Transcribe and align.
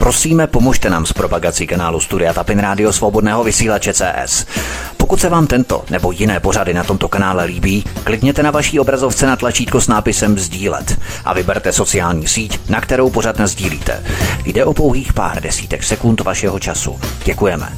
Prosíme, 0.00 0.46
pomožte 0.46 0.90
nám 0.90 1.06
s 1.06 1.12
propagací 1.12 1.66
kanálu 1.66 2.00
Studia 2.00 2.32
Tapin 2.32 2.58
Rádio 2.58 2.92
Svobodného 2.92 3.44
vysílače 3.44 3.92
CS. 3.94 4.46
Pokud 4.96 5.20
se 5.20 5.28
vám 5.28 5.46
tento 5.46 5.84
nebo 5.90 6.12
jiné 6.12 6.40
pořady 6.40 6.74
na 6.74 6.84
tomto 6.84 7.08
kanále 7.08 7.44
líbí, 7.44 7.84
klikněte 8.04 8.42
na 8.42 8.50
vaší 8.50 8.80
obrazovce 8.80 9.26
na 9.26 9.36
tlačítko 9.36 9.80
s 9.80 9.88
nápisem 9.88 10.38
Sdílet 10.38 11.00
a 11.24 11.34
vyberte 11.34 11.72
sociální 11.72 12.28
síť, 12.28 12.60
na 12.68 12.80
kterou 12.80 13.10
pořad 13.10 13.40
sdílíte. 13.40 14.04
Jde 14.44 14.64
o 14.64 14.74
pouhých 14.74 15.12
pár 15.12 15.42
desítek 15.42 15.82
sekund 15.82 16.20
vašeho 16.20 16.58
času. 16.58 17.00
Děkujeme. 17.24 17.72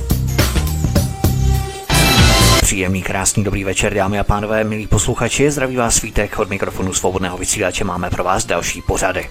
Příjemný, 2.61 3.03
krásný, 3.03 3.45
dobrý 3.45 3.65
večer, 3.65 3.95
dámy 3.95 4.19
a 4.19 4.25
pánové, 4.25 4.65
milí 4.65 4.87
posluchači. 4.87 5.51
Zdraví 5.51 5.77
vás 5.77 5.95
svítek 5.95 6.39
od 6.39 6.51
mikrofonu 6.51 6.93
svobodného 6.93 7.39
vysílače. 7.39 7.85
Máme 7.85 8.11
pro 8.11 8.25
vás 8.25 8.45
další 8.45 8.83
pořady. 8.83 9.29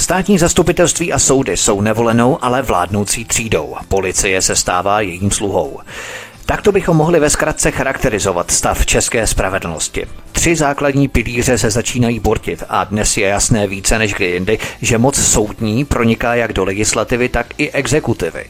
Státní 0.00 0.38
zastupitelství 0.38 1.12
a 1.12 1.18
soudy 1.18 1.56
jsou 1.56 1.80
nevolenou, 1.80 2.38
ale 2.44 2.62
vládnoucí 2.62 3.24
třídou. 3.24 3.76
Policie 3.88 4.42
se 4.42 4.56
stává 4.56 5.00
jejím 5.00 5.30
sluhou. 5.30 5.80
Takto 6.46 6.72
bychom 6.72 6.96
mohli 6.96 7.20
ve 7.20 7.30
zkratce 7.30 7.70
charakterizovat 7.70 8.50
stav 8.50 8.86
české 8.86 9.26
spravedlnosti. 9.26 10.06
Tři 10.32 10.56
základní 10.56 11.08
pilíře 11.08 11.58
se 11.58 11.70
začínají 11.70 12.20
bortit 12.20 12.64
a 12.68 12.84
dnes 12.84 13.16
je 13.16 13.28
jasné 13.28 13.66
více 13.66 13.98
než 13.98 14.14
kdy 14.14 14.26
jindy, 14.26 14.58
že 14.82 14.98
moc 14.98 15.22
soudní 15.22 15.84
proniká 15.84 16.34
jak 16.34 16.52
do 16.52 16.64
legislativy, 16.64 17.28
tak 17.28 17.46
i 17.58 17.70
exekutivy. 17.70 18.44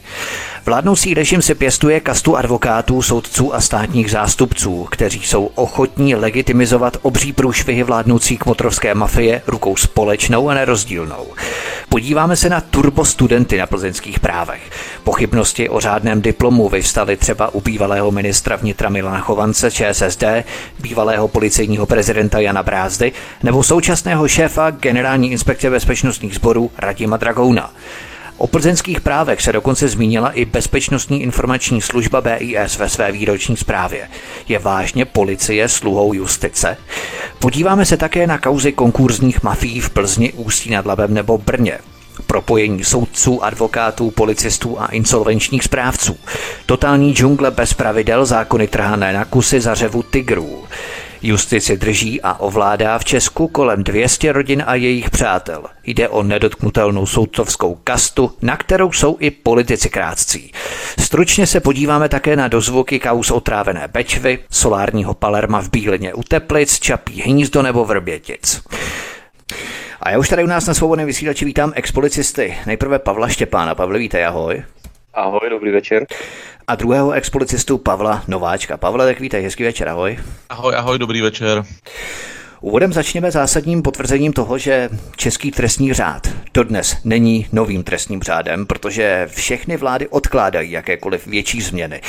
Vládnoucí 0.65 1.13
režim 1.13 1.41
si 1.41 1.55
pěstuje 1.55 1.99
kastu 1.99 2.37
advokátů, 2.37 3.01
soudců 3.01 3.55
a 3.55 3.61
státních 3.61 4.11
zástupců, 4.11 4.87
kteří 4.91 5.23
jsou 5.23 5.45
ochotní 5.45 6.15
legitimizovat 6.15 6.97
obří 7.01 7.33
průšvihy 7.33 7.83
vládnoucí 7.83 8.37
kmotrovské 8.37 8.95
mafie 8.95 9.41
rukou 9.47 9.75
společnou 9.75 10.49
a 10.49 10.53
nerozdílnou. 10.53 11.27
Podíváme 11.89 12.35
se 12.35 12.49
na 12.49 12.61
turbostudenty 12.61 13.57
na 13.57 13.65
plzeňských 13.65 14.19
právech. 14.19 14.61
Pochybnosti 15.03 15.69
o 15.69 15.79
řádném 15.79 16.21
diplomu 16.21 16.69
vyvstaly 16.69 17.17
třeba 17.17 17.53
u 17.53 17.61
bývalého 17.61 18.11
ministra 18.11 18.55
vnitra 18.55 18.89
Milana 18.89 19.19
Chovance 19.19 19.71
ČSSD, 19.71 20.23
bývalého 20.79 21.27
policejního 21.27 21.85
prezidenta 21.85 22.39
Jana 22.39 22.63
Brázdy 22.63 23.11
nebo 23.43 23.63
současného 23.63 24.27
šéfa 24.27 24.69
generální 24.69 25.31
inspekce 25.31 25.69
bezpečnostních 25.69 26.35
sborů 26.35 26.71
Radima 26.77 27.17
Dragouna. 27.17 27.71
O 28.41 28.47
plzeňských 28.47 29.01
právech 29.01 29.41
se 29.41 29.51
dokonce 29.51 29.87
zmínila 29.87 30.29
i 30.29 30.45
Bezpečnostní 30.45 31.21
informační 31.21 31.81
služba 31.81 32.21
BIS 32.21 32.77
ve 32.77 32.89
své 32.89 33.11
výroční 33.11 33.57
zprávě. 33.57 34.09
Je 34.47 34.59
vážně 34.59 35.05
policie 35.05 35.69
sluhou 35.69 36.13
justice? 36.13 36.77
Podíváme 37.39 37.85
se 37.85 37.97
také 37.97 38.27
na 38.27 38.37
kauzy 38.37 38.71
konkurzních 38.71 39.43
mafií 39.43 39.79
v 39.79 39.89
Plzni, 39.89 40.33
Ústí 40.33 40.69
nad 40.69 40.85
Labem 40.85 41.13
nebo 41.13 41.37
Brně 41.37 41.79
propojení 42.27 42.83
soudců, 42.83 43.43
advokátů, 43.43 44.11
policistů 44.11 44.81
a 44.81 44.85
insolvenčních 44.85 45.63
správců. 45.63 46.17
Totální 46.65 47.13
džungle 47.13 47.51
bez 47.51 47.73
pravidel, 47.73 48.25
zákony 48.25 48.67
trhané 48.67 49.13
na 49.13 49.25
kusy 49.25 49.61
za 49.61 49.75
řevu 49.75 50.03
tigrů. 50.03 50.63
Justici 51.23 51.77
drží 51.77 52.21
a 52.21 52.39
ovládá 52.39 52.99
v 52.99 53.05
Česku 53.05 53.47
kolem 53.47 53.83
200 53.83 54.31
rodin 54.31 54.63
a 54.67 54.75
jejich 54.75 55.09
přátel. 55.09 55.63
Jde 55.83 56.09
o 56.09 56.23
nedotknutelnou 56.23 57.05
soudcovskou 57.05 57.75
kastu, 57.83 58.31
na 58.41 58.57
kterou 58.57 58.91
jsou 58.91 59.17
i 59.19 59.31
politici 59.31 59.89
krátcí. 59.89 60.51
Stručně 60.99 61.47
se 61.47 61.59
podíváme 61.59 62.09
také 62.09 62.35
na 62.35 62.47
dozvuky 62.47 62.99
kaus 62.99 63.31
otrávené 63.31 63.87
Bečvy, 63.87 64.39
solárního 64.51 65.13
Palerma 65.13 65.61
v 65.61 65.69
Bílině 65.69 66.13
u 66.13 66.23
Teplic, 66.23 66.79
Čapí 66.79 67.21
hnízdo 67.21 67.61
nebo 67.61 67.85
Vrbětic. 67.85 68.61
A 70.01 70.09
já 70.09 70.19
už 70.19 70.29
tady 70.29 70.43
u 70.43 70.47
nás 70.47 70.67
na 70.67 70.73
svobodném 70.73 71.07
vysílači 71.07 71.45
vítám 71.45 71.71
expolicisty. 71.75 72.57
Nejprve 72.65 72.99
Pavla 72.99 73.27
Štěpána. 73.27 73.75
Pavle, 73.75 73.99
víte, 73.99 74.25
ahoj. 74.25 74.63
Ahoj, 75.13 75.49
dobrý 75.49 75.71
večer. 75.71 76.05
A 76.67 76.75
druhého 76.75 77.11
expolicistu 77.11 77.77
Pavla 77.77 78.23
Nováčka. 78.27 78.77
Pavle, 78.77 79.05
tak 79.05 79.19
vítej, 79.19 79.43
hezký 79.43 79.63
večer, 79.63 79.89
ahoj. 79.89 80.19
Ahoj, 80.49 80.73
ahoj, 80.75 80.99
dobrý 80.99 81.21
večer. 81.21 81.63
Úvodem 82.61 82.93
začněme 82.93 83.31
zásadním 83.31 83.81
potvrzením 83.81 84.33
toho, 84.33 84.57
že 84.57 84.89
český 85.15 85.51
trestní 85.51 85.93
řád 85.93 86.27
dodnes 86.53 86.97
není 87.03 87.47
novým 87.51 87.83
trestním 87.83 88.21
řádem, 88.21 88.65
protože 88.65 89.27
všechny 89.31 89.77
vlády 89.77 90.07
odkládají 90.07 90.71
jakékoliv 90.71 91.27
větší 91.27 91.61
změny. 91.61 92.01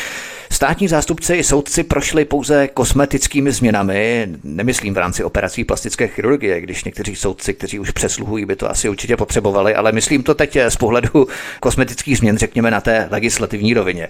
Státní 0.53 0.89
zástupci 0.89 1.35
i 1.35 1.45
soudci 1.45 1.83
prošli 1.83 2.25
pouze 2.25 2.69
kosmetickými 2.69 3.53
změnami, 3.53 4.29
nemyslím 4.45 4.95
v 4.95 4.99
rámci 4.99 5.25
operací 5.25 5.65
plastické 5.65 6.09
chirurgie, 6.09 6.61
když 6.61 6.85
někteří 6.85 7.17
soudci, 7.17 7.55
kteří 7.55 7.79
už 7.79 7.91
přesluhují, 7.91 8.45
by 8.45 8.57
to 8.57 8.71
asi 8.71 8.89
určitě 8.89 9.17
potřebovali, 9.17 9.75
ale 9.75 9.93
myslím 9.93 10.23
to 10.23 10.35
teď 10.35 10.59
z 10.69 10.77
pohledu 10.77 11.27
kosmetických 11.61 12.19
změn, 12.19 12.39
řekněme 12.39 12.71
na 12.71 12.81
té 12.81 13.09
legislativní 13.11 13.75
rovině. 13.75 14.09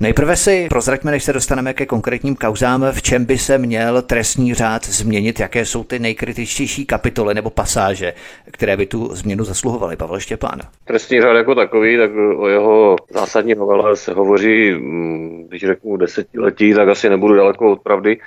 Nejprve 0.00 0.36
si 0.36 0.66
prozraďme, 0.68 1.10
než 1.10 1.24
se 1.24 1.32
dostaneme 1.32 1.74
ke 1.74 1.86
konkrétním 1.86 2.36
kauzám, 2.36 2.86
v 2.92 3.02
čem 3.02 3.24
by 3.24 3.38
se 3.38 3.58
měl 3.58 4.02
trestní 4.02 4.54
řád 4.54 4.84
změnit, 4.86 5.40
jaké 5.40 5.64
jsou 5.64 5.84
ty 5.84 5.98
nejkritičtější 5.98 6.86
kapitoly 6.86 7.34
nebo 7.34 7.50
pasáže, 7.50 8.14
které 8.50 8.76
by 8.76 8.86
tu 8.86 9.14
změnu 9.14 9.44
zasluhovaly. 9.44 9.96
Pavel 9.96 10.20
Štěpán. 10.20 10.60
Trestní 10.84 11.20
řád 11.20 11.36
jako 11.36 11.54
takový, 11.54 11.96
tak 11.96 12.10
o 12.36 12.48
jeho 12.48 12.96
zásadní 13.10 13.54
novele 13.54 13.96
se 13.96 14.12
hovoří, 14.12 14.70
mm, 14.70 15.46
když 15.48 15.62
řeknu 15.66 15.83
desetiletí, 15.96 16.74
tak 16.74 16.88
asi 16.88 17.08
nebudu 17.08 17.34
daleko 17.34 17.72
od 17.72 17.80
pravdy. 17.80 18.18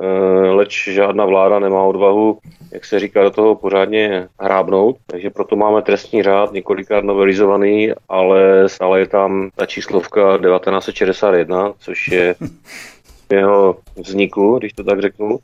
Eh, 0.00 0.50
leč 0.50 0.88
žádná 0.88 1.24
vláda 1.24 1.58
nemá 1.58 1.82
odvahu, 1.82 2.38
jak 2.72 2.84
se 2.84 3.00
říká, 3.00 3.22
do 3.22 3.30
toho 3.30 3.54
pořádně 3.54 4.28
hrábnout. 4.40 4.96
Takže 5.06 5.30
proto 5.30 5.56
máme 5.56 5.82
trestní 5.82 6.22
řád 6.22 6.52
několikrát 6.52 7.04
novelizovaný, 7.04 7.92
ale 8.08 8.68
stále 8.68 9.00
je 9.00 9.06
tam 9.06 9.50
ta 9.56 9.66
číslovka 9.66 10.38
1961, 10.38 11.72
což 11.78 12.08
je 12.08 12.34
jeho 13.30 13.76
vzniku, 13.96 14.58
když 14.58 14.72
to 14.72 14.84
tak 14.84 15.00
řeknu. 15.00 15.38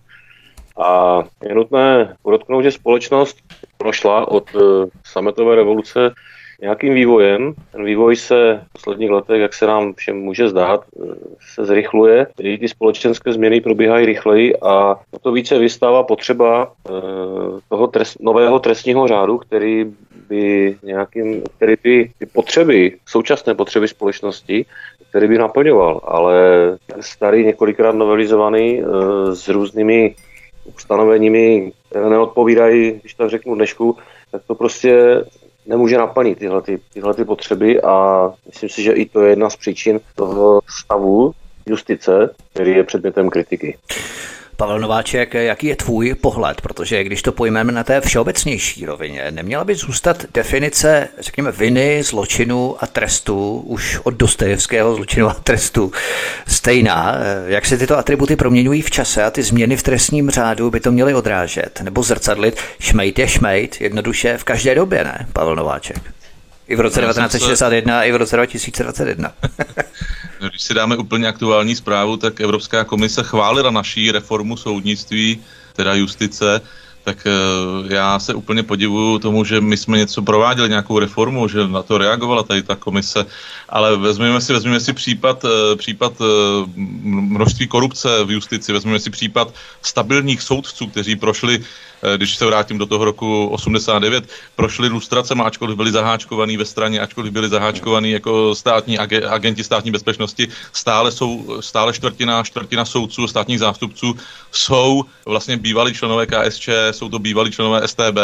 A 0.83 1.23
je 1.43 1.55
nutné 1.55 2.17
podotknout, 2.23 2.63
že 2.63 2.73
společnost 2.73 3.37
prošla 3.79 4.29
od 4.29 4.45
eh, 4.55 4.61
sametové 5.05 5.55
revoluce 5.55 6.11
nějakým 6.61 6.95
vývojem. 6.95 7.55
Ten 7.73 7.85
vývoj 7.85 8.17
se 8.17 8.61
v 8.69 8.73
posledních 8.73 9.11
letech, 9.11 9.41
jak 9.41 9.55
se 9.55 9.67
nám 9.67 9.95
všem 9.95 10.17
může 10.17 10.49
zdát, 10.49 10.85
se 11.55 11.65
zrychluje. 11.65 12.27
I 12.41 12.59
ty 12.59 12.69
společenské 12.69 13.33
změny 13.33 13.61
probíhají 13.61 14.07
rychleji 14.07 14.57
a 14.57 14.97
to 15.21 15.33
více 15.33 15.59
vystává 15.59 16.03
potřeba 16.03 16.73
eh, 16.89 16.93
toho 17.69 17.87
trest, 17.87 18.17
nového 18.21 18.59
trestního 18.59 19.09
řádu, 19.09 19.39
který 19.39 19.95
by 20.29 20.77
nějakým, 20.83 21.43
který 21.57 21.75
by 21.83 22.11
ty 22.19 22.27
potřeby, 22.27 22.97
současné 23.07 23.55
potřeby 23.55 23.89
společnosti, 23.89 24.67
který 25.11 25.29
by 25.29 25.39
naplňoval, 25.39 26.01
ale 26.05 26.35
starý, 27.01 27.45
několikrát 27.47 27.95
novelizovaný 27.95 28.81
eh, 28.81 28.85
s 29.37 29.49
různými 29.49 30.15
ustanoveními, 30.77 31.73
neodpovídají, 32.09 32.93
když 33.01 33.15
tak 33.15 33.31
řeknu 33.31 33.55
dnešku, 33.55 33.97
tak 34.33 34.43
to 34.47 34.55
prostě 34.55 35.25
nemůže 35.71 35.99
naplnit 35.99 36.39
tyhle, 36.39 36.63
ty, 36.63 36.81
tyhle 36.93 37.15
ty 37.15 37.25
potřeby 37.25 37.83
a 37.83 38.27
myslím 38.47 38.69
si, 38.69 38.83
že 38.83 38.93
i 38.93 39.07
to 39.07 39.23
je 39.23 39.31
jedna 39.31 39.51
z 39.51 39.57
příčin 39.57 40.01
toho 40.15 40.61
stavu 40.69 41.33
justice, 41.67 42.35
který 42.53 42.71
je 42.71 42.85
předmětem 42.85 43.31
kritiky. 43.31 43.79
Pavel 44.61 44.79
Nováček, 44.79 45.35
jaký 45.35 45.67
je 45.67 45.77
tvůj 45.77 46.15
pohled? 46.15 46.61
Protože 46.61 47.05
když 47.05 47.23
to 47.23 47.33
pojmeme 47.33 47.73
na 47.73 47.85
té 47.85 48.01
všeobecnější 48.01 48.87
rovině, 48.87 49.31
neměla 49.31 49.65
by 49.65 49.75
zůstat 49.75 50.25
definice, 50.35 51.09
řekněme, 51.19 51.53
viny, 51.53 52.03
zločinu 52.03 52.77
a 52.81 52.87
trestu 52.87 53.61
už 53.67 54.01
od 54.05 54.15
Dostojevského 54.15 54.95
zločinu 54.95 55.29
a 55.29 55.35
trestu 55.35 55.93
stejná. 56.47 57.17
Jak 57.47 57.67
se 57.67 57.79
tyto 57.79 57.99
atributy 57.99 58.37
proměňují 58.37 58.83
v 58.83 58.91
čase 58.91 59.25
a 59.25 59.31
ty 59.31 59.43
změny 59.43 59.77
v 59.77 59.83
trestním 59.83 60.31
řádu 60.31 60.71
by 60.71 60.81
to 60.81 60.93
měly 60.93 61.15
odrážet 61.15 61.81
nebo 61.83 62.03
zrcadlit? 62.03 62.61
Šmejt 62.81 63.19
je 63.19 63.29
šmejt, 63.29 63.81
jednoduše 63.81 64.39
v 64.39 64.45
každé 64.45 64.75
době, 64.75 65.05
ne, 65.05 65.27
Pavel 65.33 65.57
Nováček? 65.57 66.20
I 66.71 66.77
v 66.77 66.81
roce 66.81 67.01
1961, 67.01 68.05
i 68.05 68.13
v 68.13 68.17
roce 68.17 68.37
2021. 68.37 69.33
Když 70.51 70.63
si 70.63 70.75
dáme 70.75 70.97
úplně 70.97 71.29
aktuální 71.29 71.77
zprávu, 71.77 72.17
tak 72.17 72.41
Evropská 72.41 72.85
komise 72.85 73.23
chválila 73.23 73.71
naší 73.71 74.13
reformu 74.13 74.57
soudnictví, 74.57 75.41
teda 75.73 75.95
justice, 75.95 76.61
tak 77.05 77.27
eh, 77.27 77.95
já 77.95 78.19
se 78.19 78.35
úplně 78.35 78.63
podivuju 78.63 79.19
tomu, 79.19 79.45
že 79.45 79.61
my 79.61 79.77
jsme 79.77 79.99
něco 79.99 80.23
prováděli, 80.23 80.69
nějakou 80.69 80.99
reformu, 80.99 81.49
že 81.49 81.69
na 81.69 81.83
to 81.83 81.99
reagovala 81.99 82.43
tady 82.43 82.63
ta 82.63 82.77
komise, 82.77 83.27
ale 83.69 83.97
vezmeme 83.97 84.41
si, 84.41 84.53
vezmeme 84.53 84.81
si 84.81 84.93
případ, 84.93 85.45
eh, 85.45 85.77
případ 85.77 86.13
eh, 86.21 86.25
množství 87.35 87.67
korupce 87.67 88.25
v 88.25 88.31
justici, 88.31 88.73
vezmeme 88.73 88.99
si 88.99 89.11
případ 89.11 89.55
stabilních 89.83 90.43
soudců, 90.43 90.87
kteří 90.87 91.17
prošli 91.17 91.65
když 92.17 92.37
se 92.37 92.47
vrátím 92.47 92.79
do 92.79 92.87
toho 92.87 93.05
roku 93.05 93.47
89, 93.47 94.29
prošli 94.57 94.89
lustracema, 94.89 95.45
ačkoliv 95.45 95.77
byli 95.77 95.93
zaháčkovaní 95.93 96.57
ve 96.57 96.65
straně, 96.65 97.01
ačkoliv 97.01 97.33
byli 97.33 97.49
zaháčkovaní 97.49 98.11
jako 98.11 98.55
státní 98.55 98.99
agenti 99.29 99.65
státní 99.65 99.91
bezpečnosti, 99.91 100.49
stále 100.73 101.13
jsou, 101.13 101.57
stále 101.61 101.93
čtvrtina, 101.93 102.43
čtvrtina 102.43 102.85
soudců, 102.85 103.27
státních 103.29 103.59
zástupců 103.59 104.15
jsou 104.53 105.05
vlastně 105.27 105.57
bývalí 105.57 105.95
členové 105.95 106.27
KSČ, 106.27 106.69
jsou 106.91 107.09
to 107.09 107.19
bývalí 107.19 107.51
členové 107.51 107.89
STB 107.89 108.19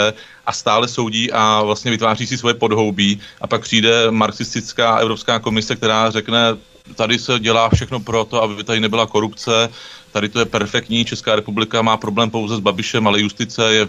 a 0.47 0.53
stále 0.53 0.89
soudí 0.89 1.33
a 1.33 1.63
vlastně 1.63 1.91
vytváří 1.91 2.27
si 2.27 2.39
svoje 2.39 2.55
podhoubí. 2.55 3.21
A 3.41 3.47
pak 3.47 3.63
přijde 3.63 4.11
marxistická 4.11 4.97
Evropská 4.97 5.39
komise, 5.39 5.77
která 5.77 6.11
řekne, 6.11 6.57
tady 6.95 7.19
se 7.19 7.39
dělá 7.39 7.69
všechno 7.75 8.01
pro 8.01 8.25
to, 8.25 8.43
aby 8.43 8.65
tady 8.65 8.81
nebyla 8.81 9.07
korupce, 9.07 9.69
tady 10.17 10.29
to 10.29 10.39
je 10.39 10.45
perfektní, 10.45 11.05
Česká 11.05 11.37
republika 11.37 11.83
má 11.83 11.97
problém 11.97 12.31
pouze 12.31 12.57
s 12.57 12.65
Babišem, 12.65 13.07
ale 13.07 13.21
justice 13.21 13.75
je, 13.75 13.89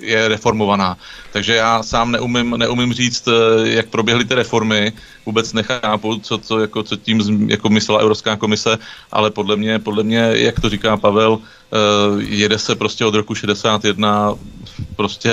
je 0.00 0.28
reformovaná. 0.28 0.96
Takže 1.32 1.54
já 1.54 1.82
sám 1.82 2.12
neumím, 2.12 2.56
neumím 2.56 2.92
říct, 2.92 3.28
eh, 3.28 3.68
jak 3.68 3.92
proběhly 3.92 4.24
ty 4.24 4.34
reformy, 4.34 4.92
vůbec 5.26 5.52
nechápu, 5.52 6.18
co, 6.24 6.38
co, 6.38 6.60
jako, 6.60 6.82
co 6.82 6.96
tím 6.96 7.20
jako 7.50 7.68
myslela 7.68 8.00
Evropská 8.00 8.36
komise, 8.36 8.78
ale 9.12 9.30
podle 9.30 9.56
mě, 9.56 9.78
podle 9.78 10.02
mě, 10.02 10.32
jak 10.34 10.60
to 10.60 10.68
říká 10.72 10.96
Pavel, 10.96 11.38
eh, 11.38 11.76
jede 12.24 12.58
se 12.58 12.72
prostě 12.72 13.04
od 13.04 13.14
roku 13.14 13.34
61 13.34 14.34
prostě 14.96 15.32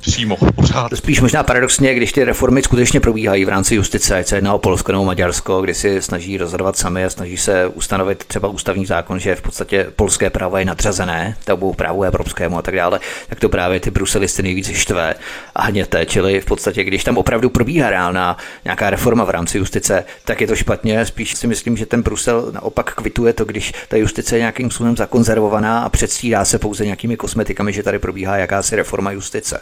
přímo, 0.00 0.36
pořád. 0.54 0.92
Spíš 0.94 1.20
možná 1.20 1.42
paradoxně, 1.42 1.94
když 1.94 2.12
ty 2.12 2.24
reformy 2.24 2.62
skutečně 2.62 3.00
probíhají 3.00 3.44
v 3.44 3.48
rámci 3.48 3.74
justice, 3.74 4.16
ať 4.16 4.26
se 4.26 4.36
jedná 4.36 4.54
o 4.54 4.58
Polsko 4.58 4.92
nebo 4.92 5.04
Maďarsko, 5.04 5.60
kdy 5.60 5.74
si 5.74 6.02
snaží 6.02 6.38
rozhodovat 6.38 6.76
sami 6.76 7.04
a 7.04 7.10
snaží 7.10 7.36
se 7.36 7.66
ustanovit 7.66 8.24
třeba 8.24 8.48
ústavní 8.48 8.86
zákon, 8.86 9.18
že 9.18 9.34
v 9.34 9.42
podstatě 9.42 9.86
polské 9.96 10.30
právo 10.30 10.56
je 10.56 10.64
nadřazené 10.64 11.36
tomu 11.44 11.72
právu 11.72 12.02
evropskému 12.02 12.58
a 12.58 12.62
tak 12.62 12.74
dále, 12.74 13.00
tak 13.28 13.40
to 13.40 13.48
právě 13.48 13.80
ty 13.80 13.90
bruselisty 13.90 14.42
nejvíc 14.42 14.70
štve 14.70 15.14
a 15.54 15.62
hněte. 15.62 16.06
Čili 16.06 16.40
v 16.40 16.44
podstatě, 16.44 16.84
když 16.84 17.04
tam 17.04 17.18
opravdu 17.18 17.50
probíhá 17.50 17.90
reálná 17.90 18.36
nějaká 18.64 18.90
reforma 18.90 19.24
v 19.24 19.30
rámci 19.30 19.58
justice, 19.58 20.04
tak 20.24 20.40
je 20.40 20.46
to 20.46 20.56
špatně. 20.56 21.06
Spíš 21.06 21.34
si 21.34 21.46
myslím, 21.46 21.76
že 21.76 21.86
ten 21.86 22.02
Brusel 22.02 22.52
naopak 22.52 22.94
kvituje 22.94 23.32
to, 23.32 23.44
když 23.44 23.72
ta 23.88 23.96
justice 23.96 24.36
je 24.36 24.40
nějakým 24.40 24.70
způsobem 24.70 24.96
zakonzervovaná 24.96 25.80
a 25.80 25.88
předstírá 25.88 26.44
se 26.44 26.58
pouze 26.58 26.84
nějakými 26.84 27.16
kosmetikami, 27.16 27.72
že 27.72 27.82
tady 27.82 27.98
probíhá 27.98 28.36
jakási 28.36 28.76
reforma 28.76 29.10
justice. 29.10 29.60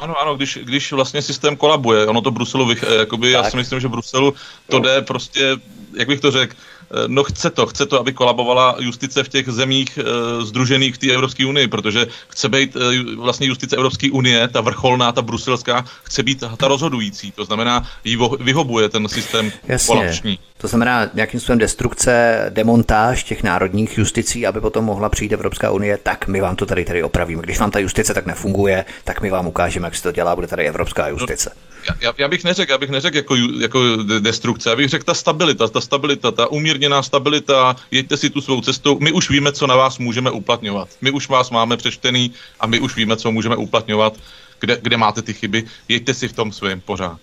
Ano, 0.00 0.20
ano, 0.20 0.36
když, 0.36 0.58
když 0.62 0.92
vlastně 0.92 1.22
systém 1.22 1.56
kolabuje, 1.56 2.06
ono 2.06 2.20
to 2.20 2.30
Bruselu, 2.30 2.66
vych, 2.66 2.84
jakoby, 2.98 3.30
já 3.30 3.44
si 3.44 3.56
myslím, 3.56 3.80
že 3.80 3.88
Bruselu 3.88 4.34
to 4.66 4.78
jde 4.78 5.02
prostě, 5.02 5.56
jak 5.94 6.08
bych 6.08 6.20
to 6.20 6.30
řekl, 6.30 6.56
Eh, 6.56 6.79
no 7.06 7.24
chce 7.24 7.50
to, 7.50 7.66
chce 7.66 7.86
to, 7.86 8.00
aby 8.00 8.12
kolabovala 8.12 8.76
justice 8.78 9.24
v 9.24 9.28
těch 9.28 9.48
zemích 9.48 9.98
e, 9.98 10.44
združených 10.44 10.94
v 10.94 10.98
té 10.98 11.10
Evropské 11.12 11.46
unii, 11.46 11.68
protože 11.68 12.06
chce 12.28 12.48
být 12.48 12.76
e, 12.76 13.14
vlastně 13.16 13.46
justice 13.46 13.76
Evropské 13.76 14.10
unie, 14.10 14.48
ta 14.48 14.60
vrcholná, 14.60 15.12
ta 15.12 15.22
bruselská, 15.22 15.84
chce 16.02 16.22
být 16.22 16.44
ta 16.56 16.68
rozhodující. 16.68 17.32
To 17.32 17.44
znamená, 17.44 17.86
jí 18.04 18.18
vyhobuje 18.40 18.88
ten 18.88 19.08
systém 19.08 19.52
Jasně. 19.68 19.86
kolapční. 19.86 20.38
To 20.58 20.68
znamená 20.68 21.10
nějakým 21.14 21.40
způsobem 21.40 21.58
destrukce, 21.58 22.46
demontáž 22.48 23.24
těch 23.24 23.42
národních 23.42 23.98
justicí, 23.98 24.46
aby 24.46 24.60
potom 24.60 24.84
mohla 24.84 25.08
přijít 25.08 25.32
Evropská 25.32 25.70
unie, 25.70 25.98
tak 26.02 26.28
my 26.28 26.40
vám 26.40 26.56
to 26.56 26.66
tady 26.66 26.84
tady 26.84 27.02
opravíme. 27.02 27.42
Když 27.42 27.58
vám 27.58 27.70
ta 27.70 27.78
justice 27.78 28.14
tak 28.14 28.26
nefunguje, 28.26 28.84
tak 29.04 29.20
my 29.20 29.30
vám 29.30 29.46
ukážeme, 29.46 29.86
jak 29.86 29.94
se 29.94 30.02
to 30.02 30.12
dělá, 30.12 30.34
bude 30.34 30.46
tady 30.46 30.68
Evropská 30.68 31.08
justice. 31.08 31.50
No, 31.88 31.94
já, 32.00 32.12
já 32.18 32.28
bych 32.28 32.44
neřekl, 32.44 32.72
já 32.72 32.78
bych 32.78 32.90
neřekl 32.90 33.16
jako, 33.16 33.36
jako 33.36 33.80
destrukce, 34.18 34.70
já 34.70 34.76
bych 34.76 34.88
řekl 34.88 35.04
ta 35.04 35.14
stabilita, 35.14 35.68
ta 35.68 35.80
stabilita, 35.80 36.30
ta 36.30 36.46
umírněná 36.80 37.02
stabilita, 37.02 37.76
jeďte 37.90 38.16
si 38.16 38.30
tu 38.30 38.40
svou 38.40 38.60
cestou, 38.60 38.98
my 39.00 39.12
už 39.12 39.30
víme, 39.30 39.52
co 39.52 39.66
na 39.66 39.76
vás 39.76 39.98
můžeme 39.98 40.30
uplatňovat. 40.30 40.88
My 41.00 41.10
už 41.10 41.28
vás 41.28 41.50
máme 41.50 41.76
přečtený 41.76 42.32
a 42.60 42.66
my 42.66 42.80
už 42.80 42.96
víme, 42.96 43.16
co 43.16 43.32
můžeme 43.32 43.56
uplatňovat, 43.56 44.16
kde, 44.60 44.78
kde 44.82 44.96
máte 44.96 45.22
ty 45.22 45.34
chyby, 45.34 45.64
jeďte 45.88 46.14
si 46.14 46.28
v 46.28 46.32
tom 46.32 46.52
svém 46.52 46.80
pořád. 46.80 47.20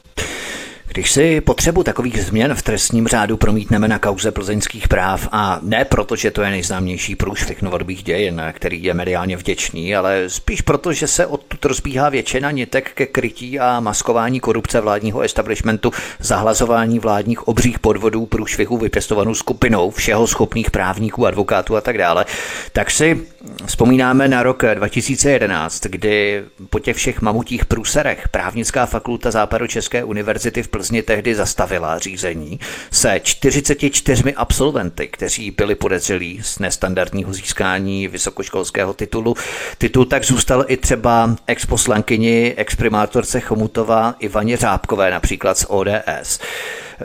Když 0.94 1.12
si 1.12 1.42
potřebu 1.42 1.84
takových 1.84 2.24
změn 2.24 2.56
v 2.56 2.62
trestním 2.62 3.08
řádu 3.08 3.38
promítneme 3.38 3.88
na 3.88 4.00
kauze 4.00 4.32
plzeňských 4.32 4.88
práv 4.88 5.28
a 5.32 5.60
ne 5.62 5.86
proto, 5.86 6.16
že 6.16 6.32
to 6.32 6.42
je 6.42 6.50
nejznámější 6.50 7.16
průšvih 7.16 7.62
novodobých 7.62 8.04
dějin, 8.04 8.42
který 8.54 8.84
je 8.84 8.94
mediálně 8.94 9.38
vděčný, 9.38 9.96
ale 9.96 10.24
spíš 10.28 10.62
proto, 10.62 10.94
že 10.94 11.08
se 11.08 11.26
odtud 11.26 11.66
rozbíhá 11.66 12.10
většina 12.10 12.52
nitek 12.52 12.92
ke 12.94 13.06
krytí 13.06 13.60
a 13.60 13.80
maskování 13.80 14.40
korupce 14.40 14.82
vládního 14.82 15.22
establishmentu, 15.22 15.92
zahlazování 16.20 17.00
vládních 17.00 17.48
obřích 17.48 17.80
podvodů, 17.80 18.26
průšvihů 18.26 18.78
vypěstovanou 18.78 19.34
skupinou 19.34 19.92
všeho 19.92 20.28
schopných 20.28 20.72
právníků, 20.72 21.26
advokátů 21.26 21.76
a 21.76 21.82
tak 21.82 21.98
dále, 21.98 22.26
tak 22.74 22.92
si 22.92 23.28
vzpomínáme 23.66 24.28
na 24.28 24.44
rok 24.44 24.64
2011, 24.74 25.82
kdy 25.86 26.44
po 26.70 26.80
těch 26.80 26.98
všech 26.98 27.22
mamutích 27.22 27.66
průserech 27.66 28.30
právnická 28.30 28.86
fakulta 28.86 29.32
Západočeské 29.32 30.04
univerzity 30.04 30.64
v 30.64 30.68
Plzni 30.68 31.04
tehdy 31.04 31.36
zastavila 31.36 32.00
řízení 32.00 32.60
se 32.92 33.20
44 33.24 34.34
absolventy, 34.34 35.08
kteří 35.08 35.52
byli 35.52 35.76
podezřelí 35.76 36.40
z 36.44 36.60
nestandardního 36.60 37.34
získání 37.34 38.08
vysokoškolského 38.08 38.94
titulu. 38.94 39.36
Titul 39.78 40.06
tak 40.06 40.24
zůstal 40.24 40.66
i 40.68 40.78
třeba 40.78 41.36
exposlankyni, 41.48 42.54
exprimátorce 42.58 43.40
Chomutova 43.40 44.16
Ivaně 44.20 44.58
Řábkové, 44.58 45.12
například 45.12 45.58
z 45.58 45.66
ODS. 45.70 46.40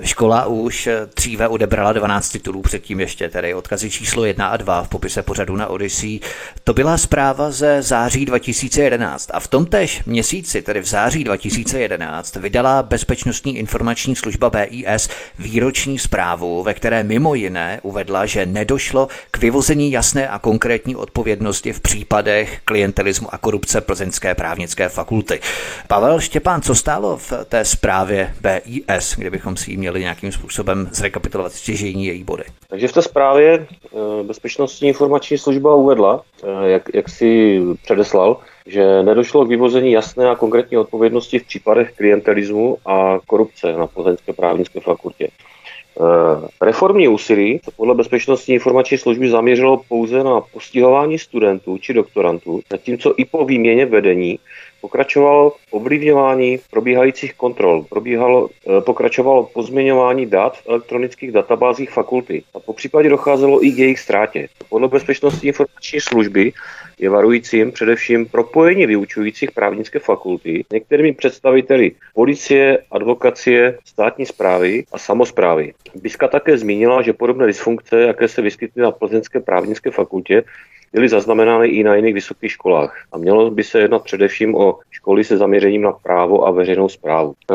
Škola 0.00 0.46
už 0.46 0.88
dříve 1.16 1.48
odebrala 1.48 1.92
12 1.92 2.28
titulů, 2.28 2.62
předtím 2.62 3.00
ještě 3.00 3.28
tedy 3.28 3.54
odkazy 3.54 3.90
číslo 3.90 4.24
1 4.24 4.46
a 4.46 4.56
2 4.56 4.82
v 4.82 4.88
popise 4.88 5.22
pořadu 5.22 5.56
na 5.56 5.66
Odyssey. 5.66 6.20
To 6.64 6.72
byla 6.72 6.98
zpráva 6.98 7.50
ze 7.50 7.82
září 7.82 8.24
2011 8.24 9.30
a 9.34 9.40
v 9.40 9.48
tomtež 9.48 10.04
měsíci, 10.04 10.62
tedy 10.62 10.80
v 10.80 10.86
září 10.86 11.24
2011, 11.24 12.36
vydala 12.36 12.82
Bezpečnostní 12.82 13.58
informační 13.58 14.16
služba 14.16 14.50
BIS 14.50 15.08
výroční 15.38 15.98
zprávu, 15.98 16.62
ve 16.62 16.74
které 16.74 17.02
mimo 17.02 17.34
jiné 17.34 17.80
uvedla, 17.82 18.26
že 18.26 18.46
nedošlo 18.46 19.08
k 19.30 19.38
vyvození 19.38 19.92
jasné 19.92 20.28
a 20.28 20.38
konkrétní 20.38 20.96
odpovědnosti 20.96 21.72
v 21.72 21.80
případech 21.80 22.60
klientelismu 22.64 23.34
a 23.34 23.38
korupce 23.38 23.80
Plzeňské 23.80 24.34
právnické 24.34 24.88
fakulty. 24.88 25.40
Pavel 25.88 26.20
Štěpán, 26.20 26.62
co 26.62 26.74
stálo 26.74 27.16
v 27.16 27.32
té 27.48 27.64
zprávě 27.64 28.34
BIS, 28.40 29.14
kdybychom 29.16 29.56
si 29.56 29.70
ji 29.70 29.81
měli 29.82 30.00
nějakým 30.00 30.32
způsobem 30.32 30.88
zrekapitulovat 30.93 31.52
stěžení 31.52 32.06
její 32.06 32.25
body. 32.25 32.44
Takže 32.69 32.88
v 32.88 32.93
té 32.93 33.02
zprávě 33.02 33.67
eh, 33.67 34.23
Bezpečnostní 34.23 34.88
informační 34.88 35.38
služba 35.38 35.75
uvedla, 35.75 36.23
eh, 36.23 36.70
jak, 36.70 36.82
jak 36.94 37.08
si 37.08 37.61
předeslal, 37.82 38.37
že 38.67 39.02
nedošlo 39.02 39.44
k 39.44 39.49
vyvození 39.49 39.93
jasné 39.93 40.31
a 40.31 40.37
konkrétní 40.37 40.76
odpovědnosti 40.79 41.38
v 41.38 41.46
případech 41.46 41.93
klientelismu 41.96 42.76
a 42.87 43.19
korupce 43.26 43.73
na 43.73 43.87
Plzeňské 43.87 44.32
právnické 44.32 44.81
fakultě. 44.81 45.29
Eh, 45.29 46.49
reformní 46.62 47.08
úsilí 47.08 47.61
se 47.64 47.70
podle 47.76 47.94
Bezpečnostní 47.94 48.55
informační 48.55 48.99
služby 48.99 49.31
zaměřilo 49.31 49.82
pouze 49.88 50.25
na 50.25 50.40
postihování 50.40 51.19
studentů 51.19 51.79
či 51.79 51.94
doktorantů, 51.94 52.61
zatímco 52.70 53.14
i 53.17 53.25
po 53.25 53.44
výměně 53.44 53.87
vedení 53.87 54.38
pokračovalo 54.82 55.52
ovlivňování 55.70 56.58
probíhajících 56.70 57.34
kontrol, 57.34 57.87
probíhalo, 57.88 58.49
eh, 58.49 58.81
pokračovalo 58.81 59.51
pozměňování 59.55 60.27
dat 60.27 60.58
v 60.58 60.69
elektronických 60.69 61.32
databázích 61.32 61.91
fakulty 61.91 62.43
a 62.55 62.60
po 62.60 62.72
případě 62.72 63.08
docházelo 63.08 63.65
i 63.65 63.72
k 63.72 63.79
jejich 63.79 64.01
ztrátě. 64.01 64.48
Podle 64.69 64.89
Bezpečnostní 64.89 65.48
informační 65.48 66.01
služby 66.01 66.53
je 66.98 67.10
varujícím 67.10 67.72
především 67.72 68.27
propojení 68.27 68.86
vyučujících 68.86 69.51
právnické 69.51 69.98
fakulty 69.98 70.65
některými 70.72 71.12
představiteli 71.12 71.93
policie, 72.15 72.79
advokacie, 72.91 73.79
státní 73.84 74.27
zprávy 74.27 74.84
a 74.93 74.98
samozprávy. 74.98 75.72
Biska 75.94 76.29
také 76.29 76.58
zmínila, 76.58 77.03
že 77.03 77.12
podobné 77.12 77.46
dysfunkce, 77.46 78.01
jaké 78.01 78.29
se 78.29 78.43
vyskytly 78.43 78.82
na 78.82 78.91
Plzeňské 78.91 79.41
právnické 79.41 79.91
fakultě, 79.91 80.44
byly 80.93 81.08
zaznamenány 81.08 81.69
i 81.69 81.84
na 81.84 81.94
jiných 81.94 82.15
vysokých 82.15 82.53
školách. 82.53 83.05
A 83.13 83.19
mělo 83.19 83.51
by 83.51 83.65
se 83.65 83.81
jednat 83.81 84.05
především 84.05 84.55
o 84.55 84.79
školy 84.91 85.25
se 85.25 85.37
zaměřením 85.37 85.82
na 85.82 85.93
právo 85.93 86.46
a 86.46 86.51
veřejnou 86.51 86.89
zprávu. 86.89 87.34
E, 87.51 87.55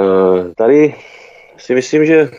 tady 0.55 0.95
si 1.57 1.75
myslím, 1.75 2.05
že 2.05 2.29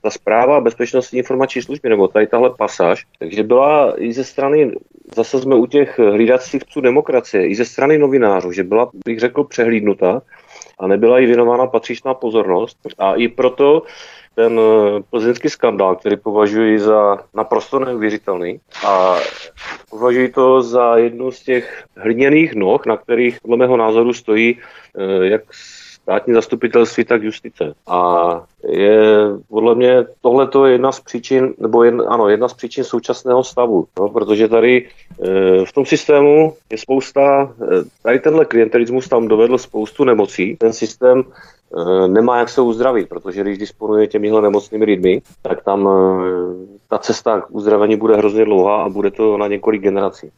ta 0.00 0.10
zpráva 0.10 0.60
bezpečnostní 0.60 1.18
informační 1.18 1.62
služby, 1.62 1.88
nebo 1.88 2.08
tady 2.08 2.26
tahle 2.26 2.50
pasáž, 2.58 3.06
takže 3.18 3.42
byla 3.42 3.94
i 4.02 4.12
ze 4.12 4.24
strany, 4.24 4.72
zase 5.16 5.40
jsme 5.40 5.54
u 5.54 5.66
těch 5.66 5.98
hlídacích 5.98 6.64
psů 6.64 6.80
demokracie, 6.80 7.46
i 7.46 7.54
ze 7.54 7.64
strany 7.64 7.98
novinářů, 7.98 8.52
že 8.52 8.64
byla, 8.64 8.90
bych 9.04 9.20
řekl, 9.20 9.44
přehlídnuta 9.44 10.22
a 10.78 10.86
nebyla 10.86 11.18
jí 11.18 11.26
věnována 11.26 11.66
patřičná 11.66 12.14
pozornost. 12.14 12.78
A 12.98 13.14
i 13.14 13.28
proto 13.28 13.82
ten 14.36 14.60
eh, 14.60 15.02
plzeňský 15.10 15.48
skandál, 15.48 15.96
který 15.96 16.16
považuji 16.16 16.78
za 16.78 17.18
naprosto 17.34 17.78
neuvěřitelný. 17.78 18.60
A 18.86 19.16
považuji 19.90 20.28
to 20.28 20.62
za 20.62 20.96
jednu 20.96 21.30
z 21.30 21.42
těch 21.42 21.84
hliněných 21.96 22.54
noh, 22.54 22.86
na 22.86 22.96
kterých 22.96 23.40
podle 23.40 23.56
mého 23.56 23.76
názoru 23.76 24.12
stojí 24.12 24.58
eh, 24.58 25.26
jak 25.26 25.42
státní 26.06 26.34
zastupitelství, 26.34 27.04
tak 27.04 27.22
justice. 27.22 27.74
A 27.86 28.42
je 28.68 29.00
podle 29.48 29.74
mě 29.74 30.06
tohle 30.20 30.48
je 30.66 30.72
jedna 30.72 30.92
z 30.92 31.00
příčin, 31.00 31.54
nebo 31.58 31.82
jedna, 31.82 32.04
ano, 32.08 32.28
jedna 32.28 32.48
z 32.48 32.54
příčin 32.54 32.84
současného 32.84 33.44
stavu, 33.44 33.86
no, 33.98 34.08
protože 34.08 34.48
tady 34.48 34.88
e, 35.22 35.64
v 35.64 35.72
tom 35.72 35.86
systému 35.86 36.54
je 36.70 36.78
spousta, 36.78 37.52
e, 37.62 37.66
tady 38.02 38.18
tenhle 38.18 38.44
klientelismus 38.44 39.08
tam 39.08 39.28
dovedl 39.28 39.58
spoustu 39.58 40.04
nemocí, 40.04 40.56
ten 40.56 40.72
systém 40.72 41.22
e, 41.24 42.08
nemá 42.08 42.38
jak 42.38 42.48
se 42.48 42.60
uzdravit, 42.60 43.08
protože 43.08 43.42
když 43.42 43.58
disponuje 43.58 44.06
těmihle 44.06 44.42
nemocnými 44.42 44.84
lidmi, 44.84 45.22
tak 45.42 45.64
tam 45.64 45.88
ta 46.88 46.98
cesta 46.98 47.40
k 47.40 47.50
uzdravení 47.50 47.96
bude 47.96 48.16
hrozně 48.16 48.44
dlouhá 48.44 48.82
a 48.82 48.88
bude 48.88 49.10
to 49.10 49.36
na 49.36 49.46
několik 49.48 49.82
generací. 49.82 50.30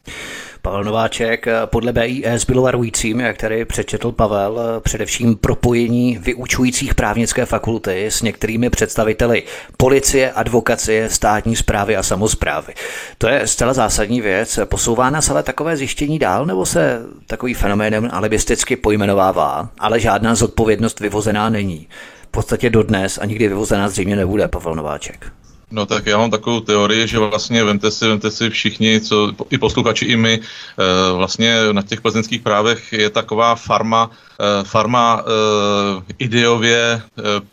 Pavel 0.61 0.83
Nováček 0.83 1.45
podle 1.65 1.93
BIS 1.93 2.45
bylo 2.45 2.61
varujícím, 2.61 3.19
jak 3.19 3.37
tady 3.37 3.65
přečetl 3.65 4.11
Pavel, 4.11 4.59
především 4.79 5.35
propojení 5.35 6.17
vyučujících 6.17 6.95
právnické 6.95 7.45
fakulty 7.45 8.05
s 8.05 8.21
některými 8.21 8.69
představiteli 8.69 9.43
policie, 9.77 10.31
advokacie, 10.31 11.09
státní 11.09 11.55
zprávy 11.55 11.97
a 11.97 12.03
samozprávy. 12.03 12.73
To 13.17 13.27
je 13.27 13.47
zcela 13.47 13.73
zásadní 13.73 14.21
věc. 14.21 14.59
Posouvá 14.65 15.09
nás 15.09 15.29
ale 15.29 15.43
takové 15.43 15.77
zjištění 15.77 16.19
dál, 16.19 16.45
nebo 16.45 16.65
se 16.65 17.01
takový 17.27 17.53
fenoménem 17.53 18.09
alibisticky 18.11 18.75
pojmenovává, 18.75 19.69
ale 19.79 19.99
žádná 19.99 20.35
zodpovědnost 20.35 20.99
vyvozená 20.99 21.49
není. 21.49 21.87
V 22.23 22.31
podstatě 22.31 22.69
dodnes 22.69 23.17
a 23.21 23.25
nikdy 23.25 23.47
vyvozená 23.47 23.89
zřejmě 23.89 24.15
nebude, 24.15 24.47
Pavel 24.47 24.75
Nováček. 24.75 25.38
No 25.71 25.85
tak 25.85 26.05
já 26.05 26.17
mám 26.17 26.31
takovou 26.31 26.59
teorii, 26.59 27.07
že 27.07 27.19
vlastně 27.19 27.63
vemte 27.63 27.91
si, 27.91 28.07
vemte 28.07 28.31
si 28.31 28.49
všichni, 28.49 29.01
co, 29.01 29.33
i 29.49 29.57
posluchači, 29.57 30.05
i 30.05 30.15
my, 30.15 30.39
eh, 30.41 31.13
vlastně 31.13 31.55
na 31.71 31.81
těch 31.81 32.01
plzeňských 32.01 32.41
právech 32.41 32.93
je 32.93 33.09
taková 33.09 33.55
farma, 33.55 34.11
eh, 34.11 34.63
farma 34.63 35.21
eh, 35.21 36.03
ideově 36.17 37.01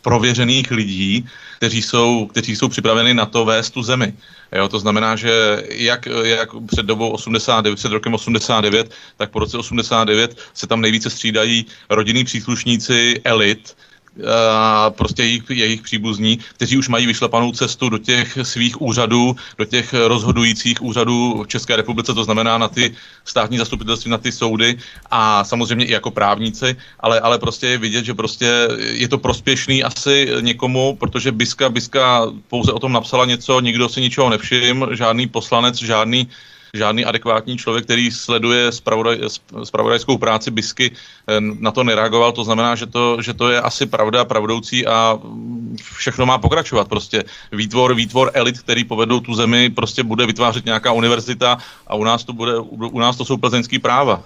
prověřených 0.01 0.71
lidí, 0.71 1.25
kteří 1.57 1.81
jsou, 1.81 2.25
kteří 2.25 2.55
jsou 2.55 2.67
připraveni 2.67 3.13
na 3.13 3.25
to 3.25 3.45
vést 3.45 3.69
tu 3.69 3.83
zemi. 3.83 4.13
Jo, 4.51 4.67
to 4.67 4.79
znamená, 4.79 5.15
že 5.15 5.63
jak, 5.69 6.05
jak 6.05 6.49
před 6.67 6.85
dobou 6.85 7.09
89, 7.09 7.75
před 7.75 7.91
rokem 7.91 8.13
89, 8.13 8.91
tak 9.17 9.29
po 9.29 9.39
roce 9.39 9.57
89 9.57 10.37
se 10.53 10.67
tam 10.67 10.81
nejvíce 10.81 11.09
střídají 11.09 11.65
rodinní 11.89 12.23
příslušníci 12.23 13.21
elit, 13.23 13.75
prostě 14.89 15.23
jejich, 15.23 15.43
jejich 15.49 15.81
příbuzní, 15.81 16.37
kteří 16.37 16.77
už 16.77 16.89
mají 16.89 17.05
vyšlapanou 17.05 17.51
cestu 17.51 17.89
do 17.89 17.97
těch 17.97 18.37
svých 18.41 18.81
úřadů, 18.81 19.35
do 19.57 19.65
těch 19.65 19.93
rozhodujících 19.93 20.81
úřadů 20.81 21.43
v 21.43 21.47
České 21.47 21.75
republice, 21.75 22.13
to 22.13 22.23
znamená 22.23 22.57
na 22.57 22.67
ty 22.67 22.95
státní 23.25 23.57
zastupitelství, 23.57 24.11
na 24.11 24.17
ty 24.17 24.31
soudy 24.31 24.77
a 25.11 25.43
samozřejmě 25.43 25.85
i 25.85 25.91
jako 25.91 26.11
právníci, 26.11 26.75
ale, 26.99 27.19
ale 27.19 27.39
prostě 27.39 27.67
je 27.67 27.77
vidět, 27.77 28.05
že 28.05 28.13
prostě 28.13 28.67
je 28.79 29.07
to 29.07 29.17
prospěšný 29.17 29.83
asi 29.83 30.29
někomu, 30.41 30.95
protože 30.95 31.31
Biska, 31.31 31.69
Biska 31.69 32.27
pouze 32.47 32.71
o 32.71 32.79
tom 32.79 32.91
napsala 32.91 33.25
něco, 33.25 33.59
nikdo 33.59 33.89
si 33.89 34.01
ničeho 34.01 34.29
nevšiml, 34.29 34.95
žádný 34.95 35.27
poslanec, 35.27 35.75
žádný 35.75 36.27
žádný 36.77 37.05
adekvátní 37.05 37.57
člověk, 37.57 37.85
který 37.85 38.11
sleduje 38.11 38.71
spravodaj, 38.71 39.17
spravodajskou 39.63 40.17
práci 40.17 40.51
Bisky, 40.51 40.91
eh, 40.91 41.41
na 41.41 41.71
to 41.71 41.83
nereagoval. 41.83 42.31
To 42.31 42.43
znamená, 42.43 42.75
že 42.75 42.85
to, 42.85 43.21
že 43.21 43.33
to 43.33 43.49
je 43.49 43.61
asi 43.61 43.85
pravda, 43.85 44.25
pravdoucí 44.25 44.87
a 44.87 45.19
všechno 45.81 46.25
má 46.25 46.37
pokračovat. 46.37 46.87
Prostě 46.87 47.23
výtvor, 47.51 47.95
výtvor 47.95 48.31
elit, 48.33 48.59
který 48.59 48.83
povedou 48.83 49.19
tu 49.19 49.35
zemi, 49.35 49.69
prostě 49.69 50.03
bude 50.03 50.25
vytvářet 50.25 50.65
nějaká 50.65 50.91
univerzita 50.91 51.57
a 51.87 51.95
u 51.95 52.03
nás 52.03 52.23
to, 52.23 52.33
bude, 52.33 52.57
u 52.69 52.99
nás 52.99 53.17
to 53.17 53.25
jsou 53.25 53.37
plzeňský 53.37 53.79
práva. 53.79 54.23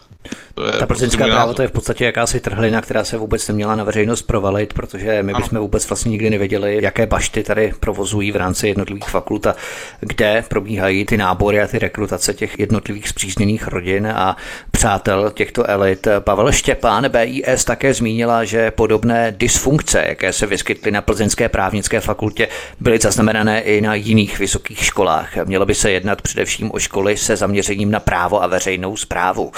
To 0.53 0.65
je 0.65 0.72
Ta 0.72 0.86
plzeňská 0.86 1.17
prostě 1.17 1.34
práva 1.34 1.53
to 1.53 1.62
je 1.62 1.67
v 1.67 1.72
podstatě 1.72 2.05
jakási 2.05 2.39
trhlina, 2.39 2.81
která 2.81 3.03
se 3.03 3.17
vůbec 3.17 3.48
neměla 3.48 3.75
na 3.75 3.84
veřejnost 3.84 4.22
provalit, 4.22 4.74
protože 4.74 5.24
my 5.24 5.34
bychom 5.34 5.60
vůbec 5.60 5.89
vlastně 5.89 6.10
nikdy 6.10 6.29
nevěděli, 6.29 6.79
jaké 6.81 7.08
bašty 7.08 7.43
tady 7.43 7.74
provozují 7.79 8.31
v 8.31 8.36
rámci 8.36 8.67
jednotlivých 8.67 9.10
fakult 9.10 9.48
a 9.48 9.55
kde 10.00 10.43
probíhají 10.48 11.05
ty 11.05 11.17
nábory 11.17 11.62
a 11.62 11.67
ty 11.67 11.79
rekrutace 11.79 12.34
těch 12.34 12.60
jednotlivých 12.60 13.10
zpřízněných 13.10 13.67
rodin 13.67 14.08
a 14.08 14.38
přátel 14.72 15.31
těchto 15.31 15.70
elit. 15.70 16.08
Pavel 16.20 16.51
Štěpán 16.51 17.10
BIS 17.10 17.65
také 17.65 17.93
zmínila, 17.93 18.43
že 18.43 18.72
podobné 18.72 19.36
dysfunkce, 19.38 20.05
jaké 20.08 20.34
se 20.34 20.46
vyskytly 20.46 20.91
na 20.91 21.01
Plzeňské 21.01 21.40
právnické 21.50 22.00
fakultě, 22.00 22.48
byly 22.79 23.00
zaznamenané 23.00 23.62
i 23.62 23.81
na 23.81 23.95
jiných 23.95 24.39
vysokých 24.39 24.86
školách. 24.86 25.38
Mělo 25.45 25.65
by 25.65 25.75
se 25.75 25.91
jednat 25.91 26.21
především 26.21 26.71
o 26.74 26.79
školy 26.79 27.17
se 27.17 27.36
zaměřením 27.36 27.91
na 27.91 28.00
právo 28.00 28.43
a 28.43 28.48
veřejnou 28.48 28.98
zprávu. 28.98 29.51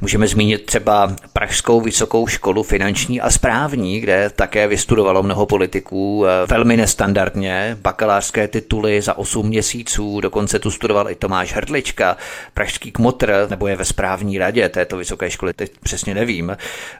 Můžeme 0.00 0.28
zmínit 0.28 0.66
třeba 0.66 1.16
Pražskou 1.32 1.80
vysokou 1.80 2.26
školu 2.26 2.62
finanční 2.62 3.20
a 3.20 3.30
správní, 3.30 4.00
kde 4.00 4.30
také 4.30 4.68
vystudovalo 4.68 5.22
mnoho 5.22 5.46
politiků 5.46 6.24
velmi 6.46 6.76
nestandardně, 6.76 7.76
bakalářské 7.80 8.48
tituly 8.48 9.02
za 9.02 9.18
8 9.18 9.46
měsíců, 9.46 10.20
dokonce 10.20 10.58
tu 10.58 10.70
studoval 10.70 11.10
i 11.10 11.14
Tomáš 11.14 11.52
Hrdlička, 11.52 12.16
pražský 12.54 12.92
kmotr, 12.92 13.46
nebo 13.50 13.66
je 13.66 13.76
ve 13.76 13.84
správní 13.84 14.38
radě 14.38 14.68
této 14.68 14.96
vysoké 14.96 15.30
školy, 15.30 15.52
teď 15.52 15.72
přesně 15.82 16.14
nevím, 16.14 16.56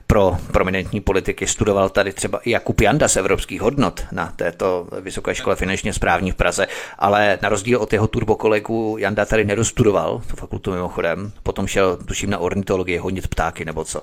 pro 0.06 0.37
prominentní 0.52 1.00
politiky 1.00 1.47
studoval 1.47 1.88
tady 1.88 2.12
třeba 2.12 2.38
i 2.38 2.50
Jakub 2.50 2.80
Janda 2.80 3.09
z 3.09 3.16
evropských 3.16 3.61
hodnot 3.61 4.04
na 4.12 4.30
této 4.37 4.87
vysoké 5.01 5.35
škole 5.35 5.57
finančně 5.57 5.93
správní 5.93 6.31
v 6.31 6.35
Praze, 6.35 6.67
ale 6.99 7.39
na 7.43 7.49
rozdíl 7.49 7.79
od 7.79 7.93
jeho 7.93 8.07
turbokolegu 8.07 8.97
Janda 8.99 9.25
tady 9.25 9.45
nedostudoval 9.45 10.23
tu 10.31 10.37
fakultu 10.37 10.73
mimochodem, 10.73 11.33
potom 11.43 11.67
šel 11.67 11.97
tuším 11.97 12.31
na 12.31 12.39
ornitologii, 12.39 12.99
honit 12.99 13.29
ptáky 13.29 13.65
nebo 13.65 13.85
co. 13.85 14.03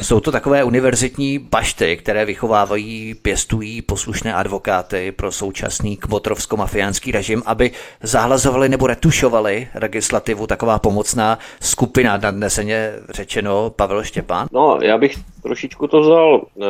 Jsou 0.00 0.20
to 0.20 0.32
takové 0.32 0.64
univerzitní 0.64 1.38
bašty, 1.38 1.96
které 1.96 2.24
vychovávají, 2.24 3.14
pěstují 3.14 3.82
poslušné 3.82 4.34
advokáty 4.34 5.12
pro 5.12 5.32
současný 5.32 5.96
kmotrovsko-mafiánský 5.96 7.12
režim, 7.12 7.42
aby 7.46 7.70
zahlazovali 8.02 8.68
nebo 8.68 8.86
retušovali 8.86 9.68
legislativu 9.74 10.46
taková 10.46 10.78
pomocná 10.78 11.38
skupina, 11.60 12.16
nadneseně 12.16 12.92
řečeno 13.10 13.70
Pavel 13.70 14.04
Štěpán? 14.04 14.48
No, 14.52 14.78
já 14.82 14.98
bych 14.98 15.16
trošičku 15.42 15.86
to 15.86 16.00
vzal 16.00 16.40
e, 16.40 16.64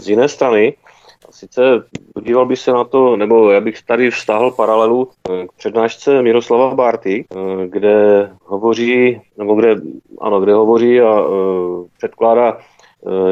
z 0.00 0.08
jiné 0.08 0.28
strany. 0.28 0.74
Sice 1.42 1.62
podíval 2.14 2.46
bych 2.46 2.58
se 2.58 2.72
na 2.72 2.84
to, 2.84 3.16
nebo 3.16 3.50
já 3.50 3.60
bych 3.60 3.82
tady 3.82 4.10
vztahl 4.10 4.50
paralelu 4.50 5.08
e, 5.30 5.46
k 5.46 5.52
přednášce 5.52 6.22
Miroslava 6.22 6.74
Bárty, 6.74 7.24
e, 7.24 7.66
kde 7.66 8.30
hovoří, 8.44 9.20
nebo 9.38 9.54
kde, 9.54 9.76
ano, 10.20 10.40
kde 10.40 10.54
hovoří 10.54 11.00
a 11.00 11.22
předkládá 11.96 12.58
Eh, 12.58 12.71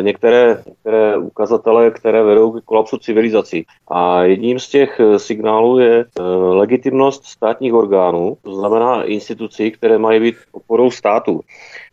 některé, 0.01 0.63
některé 0.67 1.17
ukazatele, 1.17 1.91
které 1.91 2.23
vedou 2.23 2.53
k 2.53 2.65
kolapsu 2.65 2.99
civilizací. 2.99 3.67
A 3.89 4.23
jedním 4.23 4.59
z 4.59 4.69
těch 4.69 5.01
eh, 5.01 5.19
signálů 5.19 5.79
je 5.79 6.01
eh, 6.01 6.23
legitimnost 6.33 7.25
státních 7.25 7.75
orgánů, 7.75 8.37
to 8.43 8.55
znamená 8.55 9.03
institucí, 9.03 9.71
které 9.71 9.99
mají 9.99 10.21
být 10.21 10.37
oporou 10.53 10.91
státu. 10.91 11.41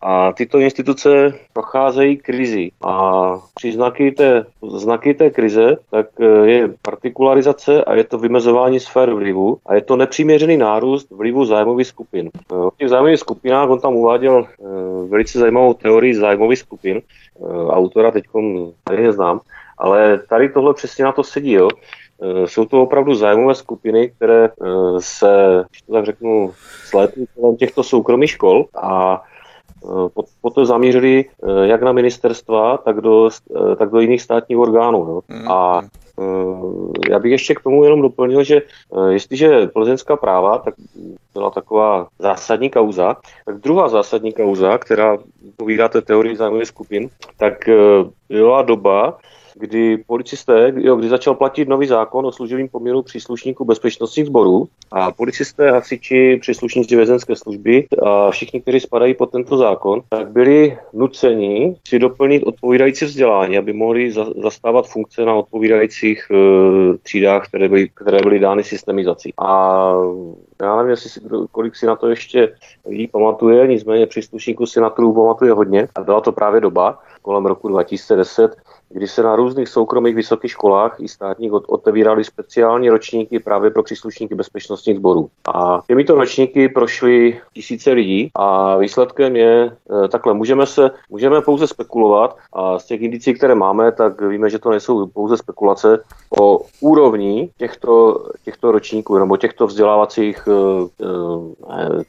A 0.02 0.34
tyto 0.34 0.60
instituce 0.60 1.34
procházejí 1.54 2.18
krizi. 2.18 2.72
A 2.84 3.32
příznaky 3.56 4.12
té, 4.12 4.46
znaky 4.78 5.14
té 5.14 5.30
krize 5.30 5.78
tak 5.92 6.08
je 6.44 6.70
partikularizace 6.82 7.84
a 7.84 7.96
je 7.96 8.04
to 8.04 8.18
vymezování 8.18 8.80
sfér 8.80 9.14
vlivu 9.14 9.58
a 9.66 9.76
je 9.76 9.82
to 9.82 9.96
nepřiměřený 9.96 10.58
nárůst 10.58 11.12
vlivu 11.12 11.46
zájmových 11.46 11.88
skupin. 11.88 12.30
O 12.52 12.72
těch 12.78 12.90
zájmových 12.90 13.20
skupinách 13.20 13.70
on 13.70 13.80
tam 13.80 13.96
uváděl 13.96 14.46
velice 15.10 15.40
zajímavou 15.40 15.74
teorii 15.74 16.16
zájmových 16.16 16.60
skupin, 16.60 17.02
Eh, 17.27 17.27
autora 17.70 18.12
teď 18.12 18.24
tady 18.84 19.04
neznám, 19.04 19.40
ale 19.78 20.20
tady 20.30 20.50
tohle 20.50 20.74
přesně 20.74 21.06
na 21.06 21.12
to 21.12 21.24
sedí. 21.24 21.52
Jo. 21.52 21.70
Eh, 22.22 22.48
jsou 22.48 22.66
to 22.66 22.82
opravdu 22.82 23.16
zájmové 23.16 23.56
skupiny, 23.56 24.10
které 24.10 24.46
eh, 24.46 24.50
se, 25.00 25.64
to 25.88 25.94
tak 25.94 26.06
řeknu, 26.06 26.54
slétují 26.86 27.28
kolem 27.40 27.58
těchto 27.58 27.84
soukromých 27.84 28.30
škol 28.30 28.66
a 28.76 29.24
potom 30.42 30.66
zamířili 30.66 31.26
jak 31.64 31.82
na 31.82 31.92
ministerstva, 31.92 32.78
tak 32.78 33.02
do, 33.02 33.30
tak 33.78 33.90
do 33.90 34.00
jiných 34.00 34.22
státních 34.22 34.58
orgánů. 34.60 34.98
Jo. 34.98 35.22
Mm. 35.28 35.52
A 35.52 35.82
já 37.10 37.20
bych 37.20 37.32
ještě 37.32 37.56
k 37.56 37.64
tomu 37.64 37.84
jenom 37.84 38.02
doplnil, 38.02 38.44
že 38.44 38.62
jestliže 39.10 39.68
plzeňská 39.68 40.16
práva, 40.16 40.58
tak 40.58 40.74
byla 41.34 41.50
taková 41.50 42.08
zásadní 42.20 42.70
kauza, 42.70 43.16
tak 43.46 43.58
druhá 43.58 43.90
zásadní 43.90 44.34
kauza, 44.34 44.78
která 44.78 45.18
povídá 45.56 45.88
té 45.88 46.02
teorii 46.02 46.36
zájmových 46.36 46.68
skupin, 46.68 47.10
tak 47.38 47.70
byla 48.30 48.62
doba, 48.62 49.18
kdy 49.60 49.98
policisté, 49.98 50.74
jo, 50.76 50.96
kdy 50.96 51.10
začal 51.10 51.36
platit 51.36 51.70
nový 51.70 51.88
zákon 51.88 52.26
o 52.26 52.32
služebním 52.32 52.70
poměru 52.70 53.02
příslušníků 53.02 53.66
bezpečnostních 53.66 54.26
sborů 54.26 54.68
a 54.92 55.12
policisté, 55.12 55.72
hasiči, 55.72 56.38
příslušníci 56.42 56.96
vězenské 56.96 57.36
služby 57.36 57.88
a 58.06 58.32
všichni, 58.32 58.62
kteří 58.62 58.80
spadají 58.80 59.14
pod 59.14 59.32
tento 59.32 59.58
zákon, 59.58 60.02
tak 60.10 60.32
byli 60.32 60.78
nuceni 60.94 61.76
si 61.88 62.00
doplnit 62.00 62.44
odpovídající 62.44 63.06
vzdělání, 63.06 63.58
aby 63.58 63.74
mohli 63.74 64.12
za, 64.12 64.26
zastávat 64.44 64.88
funkce 64.88 65.26
na 65.26 65.34
odpovídajících 65.34 66.28
uh, 66.32 66.96
třídách, 67.04 67.48
které 67.48 67.70
byly, 67.70 67.90
které 67.90 68.18
byly 68.24 68.40
dány 68.40 68.64
systemizací. 68.64 69.34
A 69.38 69.92
já 70.62 70.76
nevím, 70.76 70.90
jestli 70.90 71.10
si, 71.10 71.20
kolik 71.52 71.76
si 71.76 71.86
na 71.86 71.96
to 71.96 72.10
ještě 72.10 72.54
lidí 72.86 73.08
pamatuje, 73.08 73.68
nicméně 73.68 74.06
příslušníků 74.06 74.66
si 74.66 74.80
na 74.80 74.90
to 74.90 75.14
pamatuje 75.14 75.52
hodně 75.52 75.88
a 75.96 76.02
byla 76.02 76.22
to 76.22 76.32
právě 76.32 76.62
doba 76.62 77.00
kolem 77.22 77.46
roku 77.46 77.68
2010, 77.68 78.56
kdy 78.90 79.08
se 79.08 79.24
na 79.24 79.36
různých 79.36 79.68
soukromých 79.68 80.16
vysokých 80.16 80.52
školách 80.52 80.96
i 81.00 81.08
státních 81.08 81.54
otevíraly 81.54 82.24
speciální 82.24 82.90
ročníky 82.90 83.40
právě 83.40 83.72
pro 83.72 83.84
příslušníky 83.84 84.36
bezpečnostních 84.36 84.98
sborů. 84.98 85.30
A 85.56 85.82
těmito 85.88 86.16
ročníky 86.16 86.70
prošly 86.70 87.40
tisíce 87.54 87.92
lidí 87.92 88.32
a 88.36 88.78
výsledkem 88.78 89.36
je 89.36 89.72
eh, 89.72 90.08
takhle, 90.08 90.34
můžeme 90.34 90.66
se, 90.66 90.92
můžeme 91.10 91.42
pouze 91.42 91.68
spekulovat 91.68 92.38
a 92.54 92.80
z 92.80 92.86
těch 92.86 93.02
indicí, 93.02 93.34
které 93.34 93.56
máme, 93.56 93.92
tak 93.92 94.22
víme, 94.22 94.50
že 94.50 94.60
to 94.60 94.70
nejsou 94.70 95.08
pouze 95.08 95.38
spekulace 95.38 96.04
o 96.40 96.60
úrovni 96.82 97.50
těchto, 97.58 98.24
těchto 98.46 98.72
ročníků 98.72 99.18
nebo 99.18 99.38
těchto 99.38 99.68
vzdělávacích 99.68 100.48
uh, 100.48 100.88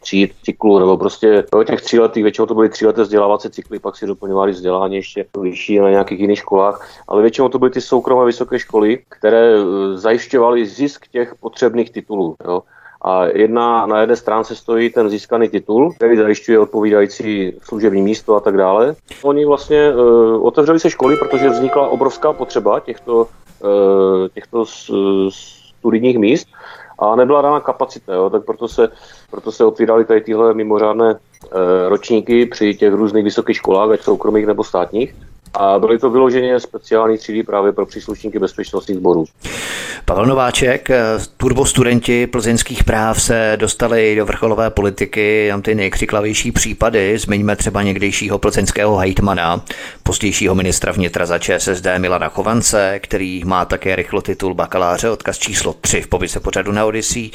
tříd, 0.01 0.33
cyklů, 0.43 0.79
nebo 0.79 0.97
prostě 0.97 1.45
těch 1.67 1.83
tříletých, 1.83 2.23
většinou 2.23 2.47
to 2.47 2.55
byly 2.55 2.69
tříleté 2.69 3.03
vzdělávací 3.03 3.51
cykly, 3.51 3.79
pak 3.79 3.97
si 3.97 4.07
doplňovali 4.07 4.53
vzdělání 4.53 4.97
ještě 4.97 5.27
vyšší 5.41 5.79
na 5.79 5.91
nějakých 5.91 6.21
jiných 6.21 6.39
školách, 6.39 6.68
ale 7.09 7.23
většinou 7.23 7.49
to 7.49 7.59
byly 7.59 7.71
ty 7.71 7.81
soukromé 7.81 8.27
vysoké 8.27 8.59
školy, 8.59 8.99
které 9.09 9.55
zajišťovaly 9.95 10.67
zisk 10.67 11.09
těch 11.09 11.35
potřebných 11.41 11.91
titulů. 11.91 12.37
Jo. 12.45 12.63
A 13.03 13.25
jedna, 13.25 13.87
na 13.87 14.01
jedné 14.01 14.17
stránce 14.17 14.55
stojí 14.55 14.91
ten 14.91 15.11
získaný 15.11 15.49
titul, 15.49 15.93
který 15.93 16.17
zajišťuje 16.17 16.59
odpovídající 16.59 17.53
služební 17.63 18.03
místo 18.03 18.37
a 18.37 18.41
tak 18.41 18.57
dále. 18.57 18.95
Oni 19.23 19.45
vlastně 19.45 19.95
uh, 19.95 20.47
otevřeli 20.47 20.81
se 20.81 20.91
školy, 20.91 21.17
protože 21.17 21.49
vznikla 21.49 21.89
obrovská 21.89 22.33
potřeba 22.33 22.81
těchto, 22.81 23.27
uh, 23.63 24.29
těchto 24.35 24.65
studijních 25.79 26.19
míst 26.19 26.49
a 26.99 27.17
nebyla 27.17 27.43
dána 27.43 27.61
kapacita, 27.61 28.15
jo, 28.15 28.31
tak 28.31 28.45
proto 28.45 28.69
se, 28.69 28.89
proto 29.31 29.53
se 29.53 29.65
otvíraly 29.65 30.05
tady 30.05 30.21
tyhle 30.21 30.55
mimořádné 30.55 31.15
uh, 31.15 31.19
ročníky 31.89 32.47
při 32.47 32.75
těch 32.75 32.93
různých 32.93 33.25
vysokých 33.25 33.57
školách, 33.57 33.91
ať 33.91 34.01
soukromých 34.01 34.47
nebo 34.47 34.65
státních. 34.65 35.15
A 35.55 35.79
byly 35.79 35.99
to 35.99 36.11
vyloženě 36.11 36.61
speciální 36.61 37.19
třídy 37.19 37.43
právě 37.43 37.73
pro 37.73 37.87
příslušníky 37.87 38.39
bezpečnostních 38.39 38.99
sborů. 38.99 39.25
Pavel 40.05 40.27
Nováček, 40.27 40.91
eh, 40.91 41.03
turbostudenti 41.37 42.27
plzeňských 42.27 42.85
práv 42.85 43.23
se 43.23 43.53
dostali 43.57 44.17
do 44.17 44.27
vrcholové 44.27 44.71
politiky, 44.71 45.49
tam 45.51 45.63
ty 45.63 45.75
nejkřiklavější 45.75 46.53
případy, 46.53 47.19
zmiňme 47.19 47.57
třeba 47.57 47.83
někdejšího 47.83 48.39
plzeňského 48.39 48.97
hejtmana, 48.97 49.65
pozdějšího 50.03 50.55
ministra 50.55 50.93
vnitra 50.93 51.27
za 51.27 51.39
ČSSD 51.39 51.87
Milana 51.99 52.29
Chovance, 52.29 53.01
který 53.03 53.43
má 53.45 53.65
také 53.65 53.97
rychlo 53.97 54.23
titul 54.23 54.55
bakaláře, 54.55 55.11
odkaz 55.11 55.39
číslo 55.39 55.75
3 55.81 56.03
v 56.03 56.09
popise 56.09 56.41
pořadu 56.41 56.73
na 56.73 56.85
Odyssey. 56.85 57.31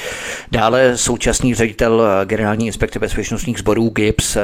Dále 0.51 0.97
současný 0.97 1.55
ředitel 1.55 2.03
eh, 2.03 2.25
generální 2.25 2.65
inspekce 2.65 2.99
bezpečnostních 2.99 3.59
sborů 3.59 3.89
GIPS 3.89 4.35
eh, 4.35 4.41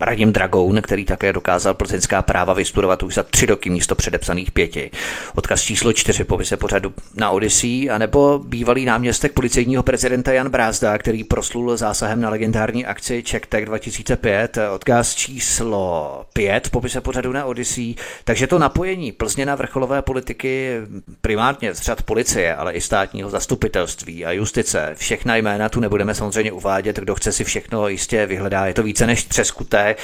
Radim 0.00 0.32
Dragoun, 0.32 0.82
který 0.82 1.04
také 1.04 1.32
dokázal 1.32 1.74
plzeňská 1.74 2.22
práva 2.22 2.52
vystudovat 2.52 3.02
už 3.10 3.14
za 3.14 3.22
tři 3.22 3.46
roky 3.46 3.70
místo 3.70 3.94
předepsaných 3.94 4.50
pěti. 4.52 4.90
Odkaz 5.34 5.62
číslo 5.62 5.92
čtyři 5.92 6.24
povise 6.24 6.56
pořadu 6.56 6.94
na 7.14 7.30
Odyssey, 7.30 7.90
anebo 7.90 8.38
bývalý 8.38 8.84
náměstek 8.84 9.32
policejního 9.32 9.82
prezidenta 9.82 10.32
Jan 10.32 10.48
Brázda, 10.48 10.98
který 10.98 11.24
proslul 11.24 11.76
zásahem 11.76 12.20
na 12.20 12.30
legendární 12.30 12.86
akci 12.86 13.22
CheckTech 13.22 13.66
2005. 13.66 14.58
Odkaz 14.74 15.14
číslo 15.14 16.24
pět 16.32 16.70
popise 16.70 17.00
pořadu 17.00 17.32
na 17.32 17.44
Odyssey. 17.44 17.94
Takže 18.24 18.46
to 18.46 18.58
napojení 18.58 19.12
Plzně 19.12 19.46
na 19.46 19.54
vrcholové 19.54 20.02
politiky 20.02 20.76
primárně 21.20 21.74
z 21.74 21.80
řad 21.80 22.02
policie, 22.02 22.54
ale 22.54 22.72
i 22.72 22.80
státního 22.80 23.30
zastupitelství 23.30 24.24
a 24.24 24.32
justice. 24.32 24.94
Všechna 24.96 25.36
jména 25.36 25.68
tu 25.68 25.80
nebudeme 25.80 26.14
samozřejmě 26.14 26.52
uvádět, 26.52 26.96
kdo 26.96 27.14
chce 27.14 27.32
si 27.32 27.44
všechno 27.44 27.88
jistě 27.88 28.26
vyhledá. 28.26 28.66
Je 28.66 28.74
to 28.74 28.82
více 28.82 29.06
než 29.06 29.24
třeskuté 29.24 29.96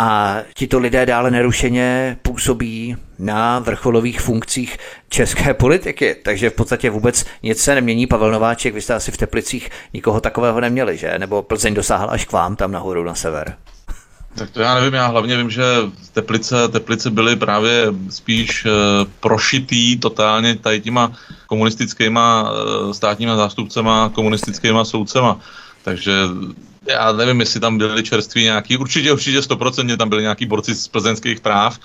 a 0.00 0.38
tito 0.54 0.78
lidé 0.78 1.06
dále 1.06 1.30
nerušeně 1.30 2.16
působí 2.22 2.96
na 3.18 3.58
vrcholových 3.58 4.20
funkcích 4.20 4.78
české 5.08 5.54
politiky, 5.64 6.16
takže 6.24 6.50
v 6.50 6.54
podstatě 6.54 6.90
vůbec 6.90 7.24
nic 7.42 7.58
se 7.62 7.74
nemění. 7.74 8.06
Pavel 8.06 8.30
Nováček, 8.30 8.74
vy 8.74 8.82
jste 8.82 8.94
asi 8.94 9.12
v 9.12 9.16
Teplicích 9.16 9.70
nikoho 9.94 10.20
takového 10.20 10.60
neměli, 10.60 10.96
že? 10.96 11.18
Nebo 11.18 11.42
Plzeň 11.42 11.74
dosáhl 11.74 12.10
až 12.10 12.24
k 12.24 12.32
vám 12.32 12.56
tam 12.56 12.72
nahoru 12.72 13.04
na 13.04 13.14
sever? 13.14 13.56
Tak 14.34 14.50
to 14.50 14.60
já 14.60 14.74
nevím, 14.74 14.94
já 14.94 15.06
hlavně 15.06 15.36
vím, 15.36 15.50
že 15.50 15.64
Teplice, 16.12 16.68
Teplice 16.68 17.10
byly 17.10 17.36
právě 17.36 17.86
spíš 18.10 18.64
uh, 18.64 18.70
prošitý 19.20 19.98
totálně 19.98 20.56
tady 20.56 20.80
těma 20.80 21.12
komunistickýma 21.46 22.52
uh, 22.52 22.92
státníma 22.92 23.36
zástupcema, 23.36 24.08
komunistickýma 24.08 24.84
soudcema. 24.84 25.40
Takže 25.82 26.12
já 26.88 27.12
nevím, 27.12 27.40
jestli 27.40 27.60
tam 27.60 27.78
byli 27.78 28.02
čerství 28.02 28.42
nějaký, 28.42 28.76
určitě, 28.76 29.12
určitě 29.12 29.42
stoprocentně 29.42 29.96
tam 29.96 30.08
byli 30.08 30.22
nějaký 30.22 30.46
borci 30.46 30.74
z 30.74 30.88
plzeňských 30.88 31.40
práv, 31.40 31.78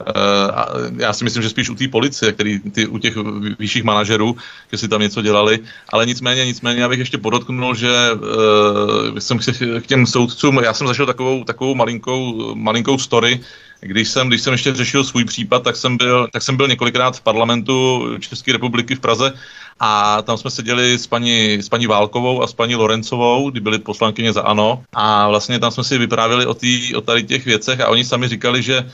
Uh, 0.00 0.58
a 0.58 0.68
já 0.96 1.12
si 1.12 1.24
myslím, 1.24 1.42
že 1.42 1.48
spíš 1.48 1.70
u 1.70 1.74
té 1.74 1.88
policie, 1.88 2.32
který, 2.32 2.58
ty, 2.58 2.86
u 2.86 2.98
těch 2.98 3.14
vyšších 3.58 3.84
manažerů, 3.84 4.36
že 4.72 4.78
si 4.78 4.88
tam 4.88 5.00
něco 5.00 5.22
dělali, 5.22 5.58
ale 5.88 6.06
nicméně, 6.06 6.46
nicméně, 6.46 6.84
abych 6.84 6.98
ještě 6.98 7.18
podotknul, 7.18 7.74
že 7.74 7.92
uh, 8.12 9.18
jsem 9.18 9.40
se 9.40 9.52
k 9.80 9.86
těm 9.86 10.06
soudcům, 10.06 10.58
já 10.58 10.74
jsem 10.74 10.86
zašel 10.86 11.06
takovou, 11.06 11.44
takovou 11.44 11.74
malinkou, 11.74 12.54
malinkou 12.54 12.98
story, 12.98 13.40
když 13.80 14.08
jsem, 14.08 14.28
když 14.28 14.40
jsem 14.40 14.52
ještě 14.52 14.74
řešil 14.74 15.04
svůj 15.04 15.24
případ, 15.24 15.62
tak 15.62 15.76
jsem 15.76 15.96
byl, 15.96 16.28
tak 16.32 16.42
jsem 16.42 16.56
byl 16.56 16.68
několikrát 16.68 17.16
v 17.16 17.20
parlamentu 17.20 18.06
České 18.20 18.52
republiky 18.52 18.94
v 18.94 19.00
Praze 19.00 19.32
a 19.80 20.22
tam 20.22 20.38
jsme 20.38 20.50
seděli 20.50 20.98
s 20.98 21.06
paní, 21.06 21.54
s 21.54 21.68
paní 21.68 21.86
Válkovou 21.86 22.42
a 22.42 22.46
s 22.46 22.52
paní 22.52 22.74
Lorencovou, 22.74 23.50
kdy 23.50 23.60
byly 23.60 23.78
poslankyně 23.78 24.32
za 24.32 24.42
ANO. 24.42 24.82
A 24.92 25.28
vlastně 25.28 25.58
tam 25.58 25.70
jsme 25.70 25.84
si 25.84 25.98
vyprávěli 25.98 26.46
o, 26.46 26.54
tý, 26.54 26.94
o 26.94 27.00
tady 27.00 27.22
těch 27.22 27.44
věcech 27.44 27.80
a 27.80 27.88
oni 27.88 28.04
sami 28.04 28.28
říkali, 28.28 28.62
že 28.62 28.90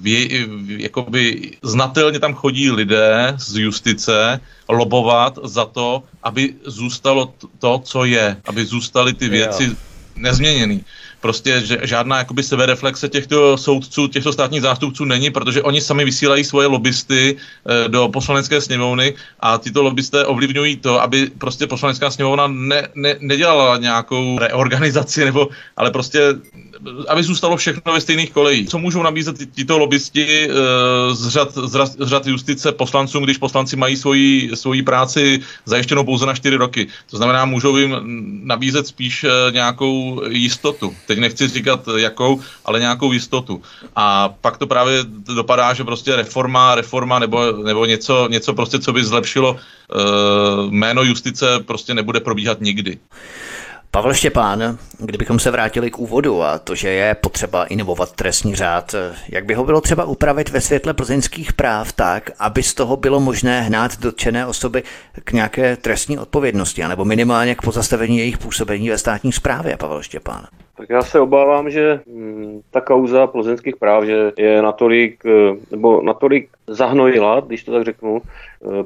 vě, 0.00 0.46
jakoby 0.66 1.50
znatelně 1.62 2.18
tam 2.18 2.34
chodí 2.34 2.70
lidé 2.70 3.34
z 3.38 3.56
justice 3.56 4.40
lobovat 4.68 5.38
za 5.44 5.64
to, 5.64 6.02
aby 6.22 6.54
zůstalo 6.64 7.34
to, 7.58 7.80
co 7.84 8.04
je, 8.04 8.36
aby 8.44 8.64
zůstaly 8.64 9.14
ty 9.14 9.28
věci 9.28 9.76
nezměněný 10.16 10.84
prostě 11.20 11.60
že 11.60 11.78
žádná 11.82 12.18
jakoby 12.18 12.42
sebereflexe 12.42 13.08
těchto 13.08 13.56
soudců, 13.56 14.08
těchto 14.08 14.32
státních 14.32 14.62
zástupců 14.62 15.04
není, 15.04 15.30
protože 15.30 15.62
oni 15.62 15.80
sami 15.80 16.04
vysílají 16.04 16.44
svoje 16.44 16.66
lobbysty 16.66 17.36
e, 17.36 17.88
do 17.88 18.08
poslanecké 18.08 18.60
sněmovny 18.60 19.14
a 19.40 19.58
tyto 19.58 19.82
lobbysté 19.82 20.24
ovlivňují 20.24 20.76
to, 20.76 21.02
aby 21.02 21.30
prostě 21.38 21.66
poslanecká 21.66 22.10
sněmovna 22.10 22.46
ne, 22.46 22.88
ne, 22.94 23.16
nedělala 23.20 23.76
nějakou 23.76 24.38
reorganizaci, 24.38 25.24
nebo, 25.24 25.48
ale 25.76 25.90
prostě 25.90 26.20
aby 27.08 27.22
zůstalo 27.22 27.56
všechno 27.56 27.92
ve 27.92 28.00
stejných 28.00 28.30
kolejích. 28.30 28.68
Co 28.68 28.78
můžou 28.78 29.02
nabízet 29.02 29.36
tito 29.54 29.78
lobbysti 29.78 30.48
e, 30.48 30.54
z, 31.14 31.28
řad, 31.28 31.54
z, 31.54 31.72
řad, 31.72 31.88
z 31.88 32.08
řad 32.08 32.26
justice 32.26 32.72
poslancům, 32.72 33.24
když 33.24 33.38
poslanci 33.38 33.76
mají 33.76 33.96
svoji, 33.96 34.50
svoji 34.54 34.82
práci 34.82 35.40
zajištěnou 35.64 36.04
pouze 36.04 36.26
na 36.26 36.34
čtyři 36.34 36.56
roky? 36.56 36.86
To 37.10 37.16
znamená, 37.16 37.44
můžou 37.44 37.76
jim 37.76 37.96
nabízet 38.44 38.86
spíš 38.86 39.24
e, 39.24 39.28
nějakou 39.52 40.22
jistotu 40.28 40.94
teď 41.06 41.18
nechci 41.18 41.48
říkat 41.48 41.88
jakou, 41.96 42.40
ale 42.64 42.80
nějakou 42.80 43.12
jistotu. 43.12 43.62
A 43.96 44.28
pak 44.28 44.58
to 44.58 44.66
právě 44.66 45.04
dopadá, 45.34 45.74
že 45.74 45.84
prostě 45.84 46.16
reforma, 46.16 46.74
reforma 46.74 47.18
nebo, 47.18 47.52
nebo 47.52 47.84
něco, 47.84 48.28
něco 48.30 48.54
prostě, 48.54 48.78
co 48.78 48.92
by 48.92 49.04
zlepšilo 49.04 49.56
jméno 50.70 51.02
justice, 51.02 51.46
prostě 51.66 51.94
nebude 51.94 52.20
probíhat 52.20 52.60
nikdy. 52.60 52.98
Pavel 53.92 54.14
Štěpán, 54.14 54.78
kdybychom 54.98 55.38
se 55.38 55.50
vrátili 55.50 55.90
k 55.90 55.98
úvodu 55.98 56.42
a 56.42 56.58
to, 56.58 56.74
že 56.74 56.88
je 56.88 57.14
potřeba 57.14 57.64
inovovat 57.64 58.12
trestní 58.12 58.54
řád, 58.54 58.94
jak 59.28 59.44
by 59.44 59.54
ho 59.54 59.64
bylo 59.64 59.80
třeba 59.80 60.04
upravit 60.04 60.48
ve 60.50 60.60
světle 60.60 60.94
plzeňských 60.94 61.52
práv 61.52 61.92
tak, 61.92 62.30
aby 62.38 62.62
z 62.62 62.74
toho 62.74 62.96
bylo 62.96 63.20
možné 63.20 63.62
hnát 63.62 64.00
dotčené 64.00 64.46
osoby 64.46 64.82
k 65.24 65.32
nějaké 65.32 65.76
trestní 65.76 66.18
odpovědnosti, 66.18 66.82
anebo 66.82 67.04
minimálně 67.04 67.54
k 67.54 67.62
pozastavení 67.62 68.18
jejich 68.18 68.38
působení 68.38 68.90
ve 68.90 68.98
státní 68.98 69.32
správě, 69.32 69.76
Pavel 69.76 70.02
Štěpán? 70.02 70.46
Tak 70.76 70.90
já 70.90 71.02
se 71.02 71.20
obávám, 71.20 71.70
že 71.70 72.00
hm, 72.06 72.60
ta 72.70 72.80
kauza 72.80 73.26
plzeňských 73.26 73.76
práv 73.76 74.04
že 74.04 74.32
je 74.36 74.62
natolik, 74.62 75.22
eh, 75.26 75.56
nebo 75.70 76.02
natolik 76.02 76.48
zahnojila, 76.66 77.40
když 77.40 77.64
to 77.64 77.72
tak 77.72 77.84
řeknu, 77.84 78.22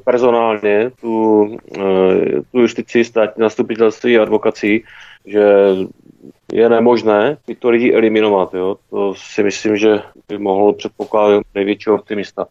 personálně 0.04 0.90
tu, 1.00 1.44
eh, 1.76 2.40
tu 2.52 2.60
justici, 2.60 3.04
státní 3.04 3.42
zastupitelství 3.42 4.18
a 4.18 4.22
advokací, 4.22 4.84
že 5.26 5.44
je 6.52 6.68
nemožné 6.68 7.36
tyto 7.46 7.70
lidi 7.70 7.92
eliminovat. 7.94 8.54
Jo? 8.54 8.76
To 8.90 9.14
si 9.14 9.42
myslím, 9.42 9.76
že 9.76 10.02
by 10.28 10.38
mohl 10.38 10.72
předpokládat 10.72 11.42
největšího 11.54 11.94
optimista. 11.94 12.46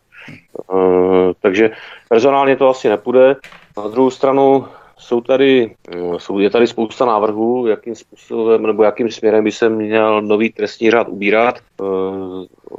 takže 1.41 1.71
personálně 2.09 2.55
to 2.55 2.69
asi 2.69 2.89
nepůjde. 2.89 3.35
Na 3.77 3.87
druhou 3.87 4.09
stranu 4.09 4.65
jsou 5.03 5.21
tady, 5.21 5.75
mm, 5.95 6.19
jsou, 6.19 6.39
je 6.39 6.49
tady 6.49 6.67
spousta 6.67 7.05
návrhů, 7.05 7.67
jakým 7.67 7.95
způsobem 7.95 8.63
nebo 8.63 8.83
jakým 8.83 9.11
směrem 9.11 9.43
by 9.43 9.51
se 9.51 9.69
měl 9.69 10.21
nový 10.21 10.49
trestní 10.49 10.91
řád 10.91 11.07
ubírat. 11.09 11.55
Eh, 11.81 11.85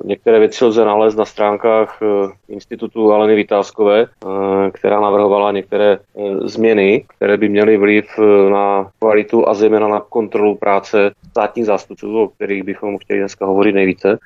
některé 0.05 0.39
věci 0.39 0.65
lze 0.65 0.85
nalézt 0.85 1.17
na 1.17 1.25
stránkách 1.25 1.99
eh, 2.03 2.33
institutu 2.49 3.13
Aleny 3.13 3.35
Vytázkové, 3.35 4.03
eh, 4.03 4.71
která 4.71 5.01
navrhovala 5.01 5.53
některé 5.53 5.99
změny, 6.45 7.05
které 7.17 7.37
by 7.37 7.49
měly 7.49 7.77
vliv 7.77 8.07
na 8.51 8.91
kvalitu 8.99 9.49
a 9.49 9.55
zejména 9.55 9.89
na 9.89 10.01
kontrolu 10.01 10.55
práce 10.55 11.13
státních 11.31 11.67
zástupců, 11.67 12.23
o 12.23 12.29
kterých 12.29 12.63
bychom 12.63 12.99
chtěli 12.99 13.21
dneska 13.21 13.47
hovořit 13.47 13.73
nejvíce. 13.73 14.19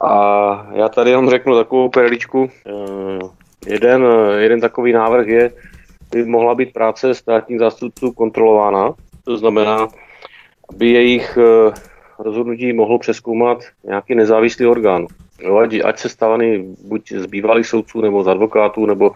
A 0.00 0.66
já 0.72 0.88
tady 0.88 1.10
jenom 1.10 1.30
řeknu 1.30 1.54
takovou 1.54 1.88
perličku. 1.88 2.50
Jeden, 3.66 4.06
jeden 4.38 4.60
takový 4.60 4.92
návrh 4.92 5.26
je, 5.26 5.50
by 6.14 6.24
mohla 6.24 6.54
být 6.54 6.72
práce 6.72 7.14
státních 7.14 7.58
zástupců 7.58 8.12
kontrolována. 8.12 8.94
To 9.24 9.36
znamená, 9.36 9.88
aby 10.70 10.90
jejich 10.90 11.38
rozhodnutí 12.18 12.72
mohl 12.72 12.98
přeskoumat 12.98 13.58
nějaký 13.84 14.14
nezávislý 14.14 14.66
orgán. 14.66 15.06
Jo, 15.40 15.56
ať, 15.56 15.74
ať 15.84 15.98
se 15.98 16.08
stávaný 16.08 16.76
buď 16.84 17.12
z 17.12 17.26
bývalých 17.26 17.66
soudců 17.66 18.00
nebo 18.00 18.22
z 18.22 18.28
advokátů 18.28 18.86
nebo 18.86 19.10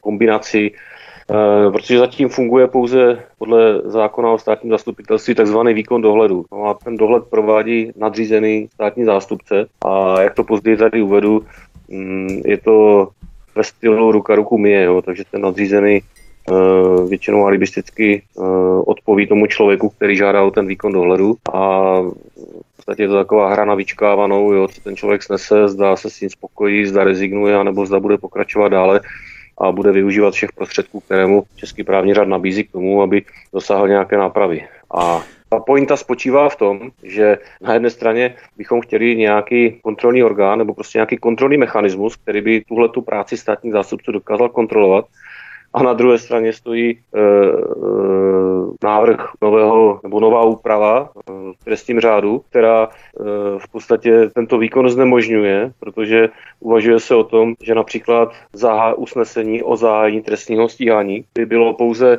kombinaci, 0.00 0.70
e, 0.70 1.70
protože 1.70 1.98
zatím 1.98 2.28
funguje 2.28 2.66
pouze 2.66 3.22
podle 3.38 3.82
zákona 3.84 4.30
o 4.30 4.38
státním 4.38 4.72
zastupitelství 4.72 5.34
takzvaný 5.34 5.74
výkon 5.74 6.02
dohledu. 6.02 6.44
No 6.52 6.64
a 6.64 6.74
ten 6.74 6.96
dohled 6.96 7.24
provádí 7.30 7.92
nadřízený 7.96 8.68
státní 8.74 9.04
zástupce 9.04 9.66
a 9.84 10.20
jak 10.20 10.34
to 10.34 10.44
později 10.44 10.76
tady 10.76 11.02
uvedu, 11.02 11.44
mm, 11.88 12.42
je 12.44 12.58
to 12.58 13.08
ve 13.54 13.64
stylu 13.64 14.12
ruka 14.12 14.34
ruku 14.34 14.58
myje, 14.58 14.82
jo, 14.82 15.02
takže 15.02 15.24
ten 15.30 15.40
nadřízený 15.40 16.00
Eh, 16.00 16.13
většinou 17.08 17.46
alibisticky 17.46 18.22
eh, 18.22 18.42
odpoví 18.86 19.26
tomu 19.26 19.46
člověku, 19.46 19.88
který 19.88 20.16
žádá 20.16 20.42
o 20.42 20.50
ten 20.50 20.66
výkon 20.66 20.92
dohledu 20.92 21.36
a 21.52 22.00
v 22.72 22.76
podstatě 22.76 23.02
je 23.02 23.08
to 23.08 23.14
taková 23.14 23.52
hra 23.52 23.64
na 23.64 23.74
vyčkávanou, 23.74 24.52
jo, 24.52 24.68
co 24.68 24.80
ten 24.80 24.96
člověk 24.96 25.22
snese, 25.22 25.68
zdá 25.68 25.96
se 25.96 26.10
s 26.10 26.18
tím 26.18 26.30
spokojí, 26.30 26.86
zda 26.86 27.04
rezignuje, 27.04 27.64
nebo 27.64 27.86
zda 27.86 28.00
bude 28.00 28.18
pokračovat 28.18 28.68
dále 28.68 29.00
a 29.58 29.72
bude 29.72 29.92
využívat 29.92 30.34
všech 30.34 30.52
prostředků, 30.52 31.00
které 31.00 31.26
mu 31.26 31.44
Český 31.56 31.84
právní 31.84 32.14
řád 32.14 32.28
nabízí 32.28 32.64
k 32.64 32.72
tomu, 32.72 33.02
aby 33.02 33.22
dosáhl 33.52 33.88
nějaké 33.88 34.16
nápravy. 34.16 34.66
A 34.96 35.22
ta 35.48 35.60
pointa 35.60 35.96
spočívá 35.96 36.48
v 36.48 36.56
tom, 36.56 36.80
že 37.02 37.38
na 37.60 37.74
jedné 37.74 37.90
straně 37.90 38.34
bychom 38.56 38.80
chtěli 38.80 39.16
nějaký 39.16 39.80
kontrolní 39.82 40.24
orgán 40.24 40.58
nebo 40.58 40.74
prostě 40.74 40.98
nějaký 40.98 41.16
kontrolní 41.16 41.56
mechanismus, 41.56 42.16
který 42.16 42.40
by 42.40 42.64
tuhle 42.68 42.88
tu 42.88 43.02
práci 43.02 43.36
státních 43.36 43.72
zástupců 43.72 44.12
dokázal 44.12 44.48
kontrolovat, 44.48 45.04
a 45.74 45.82
na 45.82 45.92
druhé 45.92 46.18
straně 46.18 46.52
stojí 46.52 46.90
e, 46.90 46.98
návrh 48.84 49.30
nového 49.42 50.00
nebo 50.02 50.20
nová 50.20 50.42
úprava 50.42 51.10
e, 51.16 51.32
v 51.60 51.64
trestním 51.64 52.00
řádu, 52.00 52.44
která 52.50 52.88
e, 52.88 52.88
v 53.58 53.68
podstatě 53.72 54.30
tento 54.34 54.58
výkon 54.58 54.88
znemožňuje, 54.88 55.72
protože 55.80 56.28
uvažuje 56.60 57.00
se 57.00 57.14
o 57.14 57.24
tom, 57.24 57.54
že 57.62 57.74
například 57.74 58.32
zahá, 58.52 58.94
usnesení 58.94 59.62
o 59.62 59.76
zahájení 59.76 60.22
trestního 60.22 60.68
stíhání 60.68 61.24
by 61.34 61.46
bylo 61.46 61.74
pouze 61.74 62.18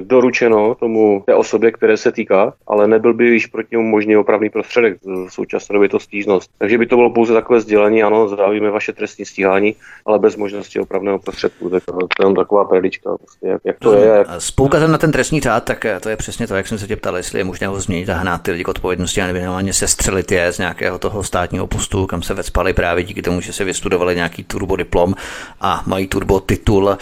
doručeno 0.00 0.74
tomu 0.74 1.22
té 1.26 1.34
osobě, 1.34 1.72
které 1.72 1.96
se 1.96 2.12
týká, 2.12 2.52
ale 2.66 2.88
nebyl 2.88 3.14
by 3.14 3.24
již 3.24 3.46
proti 3.46 3.68
němu 3.72 3.84
možný 3.84 4.16
opravný 4.16 4.50
prostředek. 4.50 4.98
V 5.04 5.28
současné 5.30 5.72
době 5.72 5.88
to 5.88 6.00
stížnost. 6.00 6.50
Takže 6.58 6.78
by 6.78 6.86
to 6.86 6.96
bylo 6.96 7.10
pouze 7.10 7.32
takové 7.32 7.60
sdělení, 7.60 8.02
ano, 8.02 8.28
zdávíme 8.28 8.70
vaše 8.70 8.92
trestní 8.92 9.24
stíhání, 9.24 9.74
ale 10.06 10.18
bez 10.18 10.36
možnosti 10.36 10.80
opravného 10.80 11.18
prostředku. 11.18 11.70
Tak 11.70 11.82
to 12.16 12.28
je 12.28 12.34
taková 12.34 12.64
predička, 12.64 13.16
prostě, 13.16 13.46
jak, 13.46 13.60
jak 13.64 13.78
to 13.78 13.92
je. 13.94 14.06
Jak... 14.06 14.26
S 14.38 14.50
poukazem 14.50 14.92
na 14.92 14.98
ten 14.98 15.12
trestní 15.12 15.40
řád, 15.40 15.64
tak 15.64 15.84
eh, 15.84 16.00
to 16.00 16.08
je 16.08 16.16
přesně 16.16 16.46
to, 16.46 16.56
jak 16.56 16.68
jsem 16.68 16.78
se 16.78 16.86
tě 16.86 16.96
ptal, 16.96 17.16
jestli 17.16 17.40
je 17.40 17.44
možné 17.44 17.66
ho 17.66 17.80
změnit 17.80 18.08
a 18.08 18.14
hnát 18.14 18.42
ty 18.42 18.50
lidi 18.50 18.64
k 18.64 18.68
odpovědnosti 18.68 19.22
a 19.22 19.26
nevěnovaně 19.26 19.72
se 19.72 19.88
střelit 19.88 20.32
je 20.32 20.52
z 20.52 20.58
nějakého 20.58 20.98
toho 20.98 21.22
státního 21.22 21.66
postu, 21.66 22.06
kam 22.06 22.22
se 22.22 22.34
vecpali 22.34 22.72
právě 22.72 23.04
díky 23.04 23.22
tomu, 23.22 23.40
že 23.40 23.52
se 23.52 23.64
vystudovali 23.64 24.14
nějaký 24.14 24.44
turbodiplom 24.44 25.14
a 25.60 25.82
mají 25.86 26.06
turbo 26.06 26.40
titul. 26.40 26.90
Eh, 26.90 26.98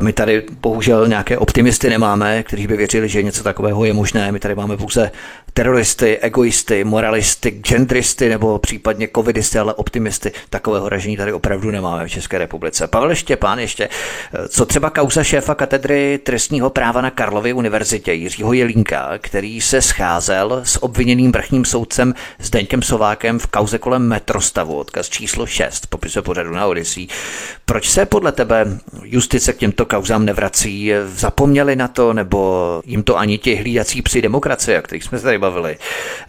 my 0.00 0.12
tady 0.12 0.42
bohužel 0.60 1.08
nějaké 1.08 1.38
optimisty 1.38 1.87
nemáme, 1.90 2.42
kteří 2.42 2.66
by 2.66 2.76
věřili, 2.76 3.08
že 3.08 3.22
něco 3.22 3.42
takového 3.42 3.84
je 3.84 3.92
možné. 3.92 4.32
My 4.32 4.38
tady 4.38 4.54
máme 4.54 4.76
pouze 4.76 5.10
teroristy, 5.58 6.18
egoisty, 6.18 6.84
moralisty, 6.84 7.50
genderisty 7.50 8.28
nebo 8.28 8.58
případně 8.58 9.08
covidisty, 9.14 9.58
ale 9.58 9.74
optimisty. 9.74 10.32
Takového 10.50 10.88
ražení 10.88 11.16
tady 11.16 11.32
opravdu 11.32 11.70
nemáme 11.70 12.06
v 12.06 12.10
České 12.10 12.38
republice. 12.38 12.86
Pavel 12.86 13.14
Štěpán 13.14 13.58
ještě, 13.58 13.88
co 14.48 14.66
třeba 14.66 14.90
kauza 14.90 15.24
šéfa 15.24 15.54
katedry 15.54 16.20
trestního 16.22 16.70
práva 16.70 17.00
na 17.00 17.10
Karlově 17.10 17.54
univerzitě 17.54 18.12
Jiřího 18.12 18.52
Jelínka, 18.52 19.10
který 19.18 19.60
se 19.60 19.82
scházel 19.82 20.60
s 20.64 20.82
obviněným 20.82 21.32
vrchním 21.32 21.64
soudcem 21.64 22.14
Zdeňkem 22.38 22.82
Sovákem 22.82 23.38
v 23.38 23.46
kauze 23.46 23.78
kolem 23.78 24.08
metrostavu, 24.08 24.74
odkaz 24.74 25.08
číslo 25.08 25.46
6, 25.46 25.86
popisuje 25.86 26.22
pořadu 26.22 26.50
na 26.50 26.66
Odisí. 26.66 27.08
Proč 27.64 27.88
se 27.88 28.06
podle 28.06 28.32
tebe 28.32 28.66
justice 29.02 29.52
k 29.52 29.56
těmto 29.56 29.86
kauzám 29.86 30.24
nevrací? 30.24 30.92
Zapomněli 31.06 31.76
na 31.76 31.88
to, 31.88 32.12
nebo 32.12 32.82
jim 32.84 33.02
to 33.02 33.18
ani 33.18 33.38
ti 33.38 33.54
hlídací 33.54 34.02
při 34.02 34.22
demokracie, 34.22 34.78
o 34.78 34.82
kterých 34.82 35.04
jsme 35.04 35.18
se 35.18 35.24
tady 35.24 35.38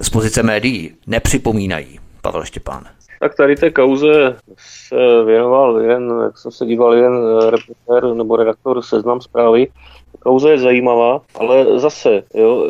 z 0.02 0.10
pozice 0.10 0.44
médií 0.44 0.94
nepřipomínají. 1.08 2.00
Pavel 2.22 2.46
Štěpán. 2.46 2.84
Tak 3.20 3.36
tady 3.36 3.56
té 3.56 3.72
kauze 3.72 4.36
se 4.58 5.24
věnoval 5.26 5.80
jeden, 5.80 6.14
jak 6.24 6.38
jsem 6.38 6.52
se 6.52 6.66
díval, 6.66 6.94
jeden 6.94 7.14
reportér 7.50 8.14
nebo 8.14 8.36
redaktor 8.36 8.82
seznam 8.82 9.22
zprávy. 9.22 9.68
Kauza 10.20 10.52
je 10.52 10.60
zajímavá, 10.60 11.22
ale 11.36 11.80
zase, 11.80 12.24
jo, 12.34 12.66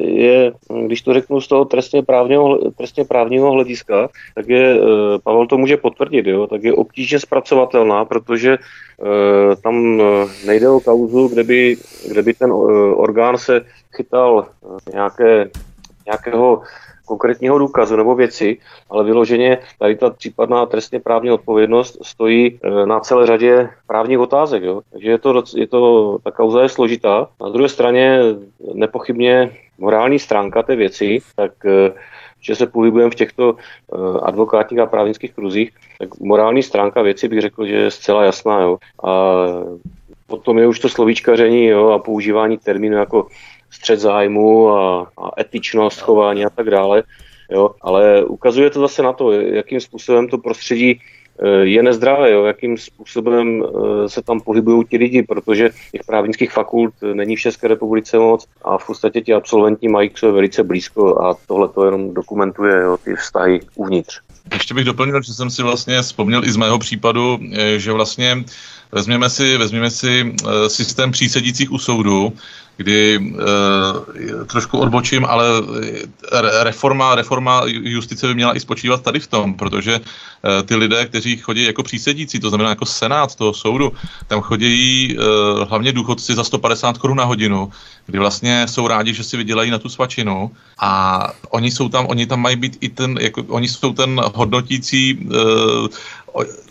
je, 0.00 0.52
když 0.86 1.02
to 1.02 1.14
řeknu 1.14 1.40
z 1.40 1.48
toho 1.48 1.64
trestně 1.64 2.02
právního, 2.02 2.58
trestně 2.76 3.04
právního 3.04 3.50
hlediska, 3.50 4.08
tak 4.34 4.48
je, 4.48 4.80
Pavel 5.24 5.46
to 5.46 5.58
může 5.58 5.76
potvrdit, 5.76 6.26
jo, 6.26 6.46
tak 6.46 6.64
je 6.64 6.72
obtížně 6.72 7.20
zpracovatelná, 7.20 8.04
protože 8.04 8.58
Eh, 8.98 9.56
tam 9.56 10.00
eh, 10.00 10.26
nejde 10.46 10.68
o 10.68 10.80
kauzu, 10.80 11.28
kde 11.28 11.44
by, 11.44 11.76
kde 12.08 12.22
by 12.22 12.34
ten 12.34 12.50
eh, 12.50 12.54
orgán 12.94 13.38
se 13.38 13.60
chytal 13.96 14.46
nějaké, 14.92 15.50
nějakého 16.08 16.62
konkrétního 17.06 17.58
důkazu 17.58 17.96
nebo 17.96 18.14
věci, 18.14 18.58
ale 18.90 19.04
vyloženě 19.04 19.58
tady 19.78 19.96
ta 19.96 20.10
případná 20.10 20.66
trestně 20.66 21.00
právní 21.00 21.30
odpovědnost 21.30 21.98
stojí 22.02 22.60
na 22.84 23.00
celé 23.00 23.26
řadě 23.26 23.70
právních 23.86 24.18
otázek. 24.18 24.62
Jo? 24.62 24.80
Takže 24.92 25.10
je 25.10 25.18
to, 25.18 25.42
je 25.56 25.66
to, 25.66 26.18
ta 26.24 26.30
kauza 26.30 26.62
je 26.62 26.68
složitá. 26.68 27.28
Na 27.40 27.48
druhé 27.48 27.68
straně 27.68 28.20
nepochybně 28.74 29.56
morální 29.78 30.18
stránka 30.18 30.62
té 30.62 30.76
věci, 30.76 31.18
tak 31.36 31.52
že 32.40 32.54
se 32.54 32.66
pohybujeme 32.66 33.10
v 33.10 33.14
těchto 33.14 33.52
uh, 33.52 34.18
advokátních 34.22 34.80
a 34.80 34.86
právnických 34.86 35.34
kruzích, 35.34 35.70
tak 35.98 36.20
morální 36.20 36.62
stránka 36.62 37.02
věci 37.02 37.28
bych 37.28 37.40
řekl, 37.40 37.66
že 37.66 37.74
je 37.74 37.90
zcela 37.90 38.24
jasná. 38.24 38.60
Jo. 38.60 38.78
A 39.04 39.10
potom 40.26 40.58
je 40.58 40.66
už 40.66 40.78
to 40.78 40.88
slovíčkaření 40.88 41.66
jo, 41.66 41.88
a 41.88 41.98
používání 41.98 42.58
termínu 42.58 42.96
jako 42.96 43.26
střed 43.70 44.00
zájmu 44.00 44.70
a, 44.70 45.10
a 45.18 45.40
etičnost 45.40 46.00
chování 46.00 46.44
a 46.44 46.50
tak 46.50 46.70
dále. 46.70 47.02
Jo. 47.50 47.70
Ale 47.80 48.24
ukazuje 48.24 48.70
to 48.70 48.80
zase 48.80 49.02
na 49.02 49.12
to, 49.12 49.32
jakým 49.32 49.80
způsobem 49.80 50.28
to 50.28 50.38
prostředí 50.38 51.00
Eh, 51.42 51.66
je 51.66 51.82
nezdravé, 51.82 52.30
jo, 52.30 52.44
jakým 52.44 52.78
způsobem 52.78 53.62
eh, 53.62 54.08
se 54.08 54.22
tam 54.22 54.40
pohybují 54.40 54.84
ti 54.90 54.96
lidi, 54.96 55.22
protože 55.22 55.70
těch 55.92 56.04
právnických 56.06 56.52
fakult 56.52 56.94
není 57.14 57.36
v 57.36 57.40
České 57.40 57.68
republice 57.68 58.18
moc 58.18 58.46
a 58.64 58.78
v 58.78 58.86
podstatě 58.86 59.20
ti 59.20 59.34
absolventi 59.34 59.88
mají 59.88 60.10
k 60.10 60.18
sobě 60.18 60.32
velice 60.32 60.62
blízko 60.62 61.22
a 61.22 61.36
tohle 61.46 61.68
to 61.68 61.84
jenom 61.84 62.14
dokumentuje 62.14 62.82
jo, 62.82 62.96
ty 63.04 63.14
vztahy 63.14 63.60
uvnitř. 63.74 64.20
Ještě 64.52 64.74
bych 64.74 64.84
doplnil, 64.84 65.22
že 65.22 65.34
jsem 65.34 65.50
si 65.50 65.62
vlastně 65.62 66.02
vzpomněl 66.02 66.44
i 66.44 66.50
z 66.50 66.56
mého 66.56 66.78
případu, 66.78 67.38
eh, 67.52 67.78
že 67.78 67.92
vlastně 67.92 68.44
vezměme 68.92 69.30
si, 69.30 69.56
vezměme 69.56 69.90
si 69.90 70.34
systém 70.66 71.10
přísedících 71.10 71.72
u 71.72 71.78
soudu, 71.78 72.32
kdy 72.78 73.18
e, 73.18 74.44
trošku 74.44 74.78
odbočím, 74.78 75.26
ale 75.26 75.44
reforma, 76.62 77.14
reforma 77.14 77.62
justice 77.66 78.26
by 78.26 78.34
měla 78.34 78.56
i 78.56 78.60
spočívat 78.60 79.02
tady 79.02 79.20
v 79.20 79.26
tom, 79.26 79.54
protože 79.54 79.94
e, 79.98 80.62
ty 80.62 80.76
lidé, 80.76 81.06
kteří 81.06 81.36
chodí 81.36 81.64
jako 81.64 81.82
přísedící, 81.82 82.40
to 82.40 82.48
znamená 82.48 82.70
jako 82.70 82.86
senát 82.86 83.34
toho 83.34 83.54
soudu, 83.54 83.92
tam 84.26 84.40
chodí 84.40 85.10
e, 85.10 85.18
hlavně 85.64 85.92
důchodci 85.92 86.34
za 86.34 86.44
150 86.44 86.98
korun 86.98 87.18
na 87.18 87.24
hodinu, 87.24 87.70
kdy 88.06 88.18
vlastně 88.18 88.66
jsou 88.68 88.86
rádi, 88.86 89.14
že 89.14 89.24
si 89.24 89.36
vydělají 89.36 89.70
na 89.70 89.78
tu 89.78 89.88
svačinu. 89.88 90.50
A 90.78 91.22
oni 91.50 91.70
jsou 91.70 91.88
tam, 91.88 92.06
oni 92.06 92.26
tam 92.26 92.40
mají 92.40 92.56
být 92.56 92.78
i 92.80 92.88
ten, 92.88 93.18
jako, 93.20 93.42
oni 93.48 93.68
jsou 93.68 93.92
ten 93.92 94.22
hodnotící 94.34 95.10
e, 95.10 95.34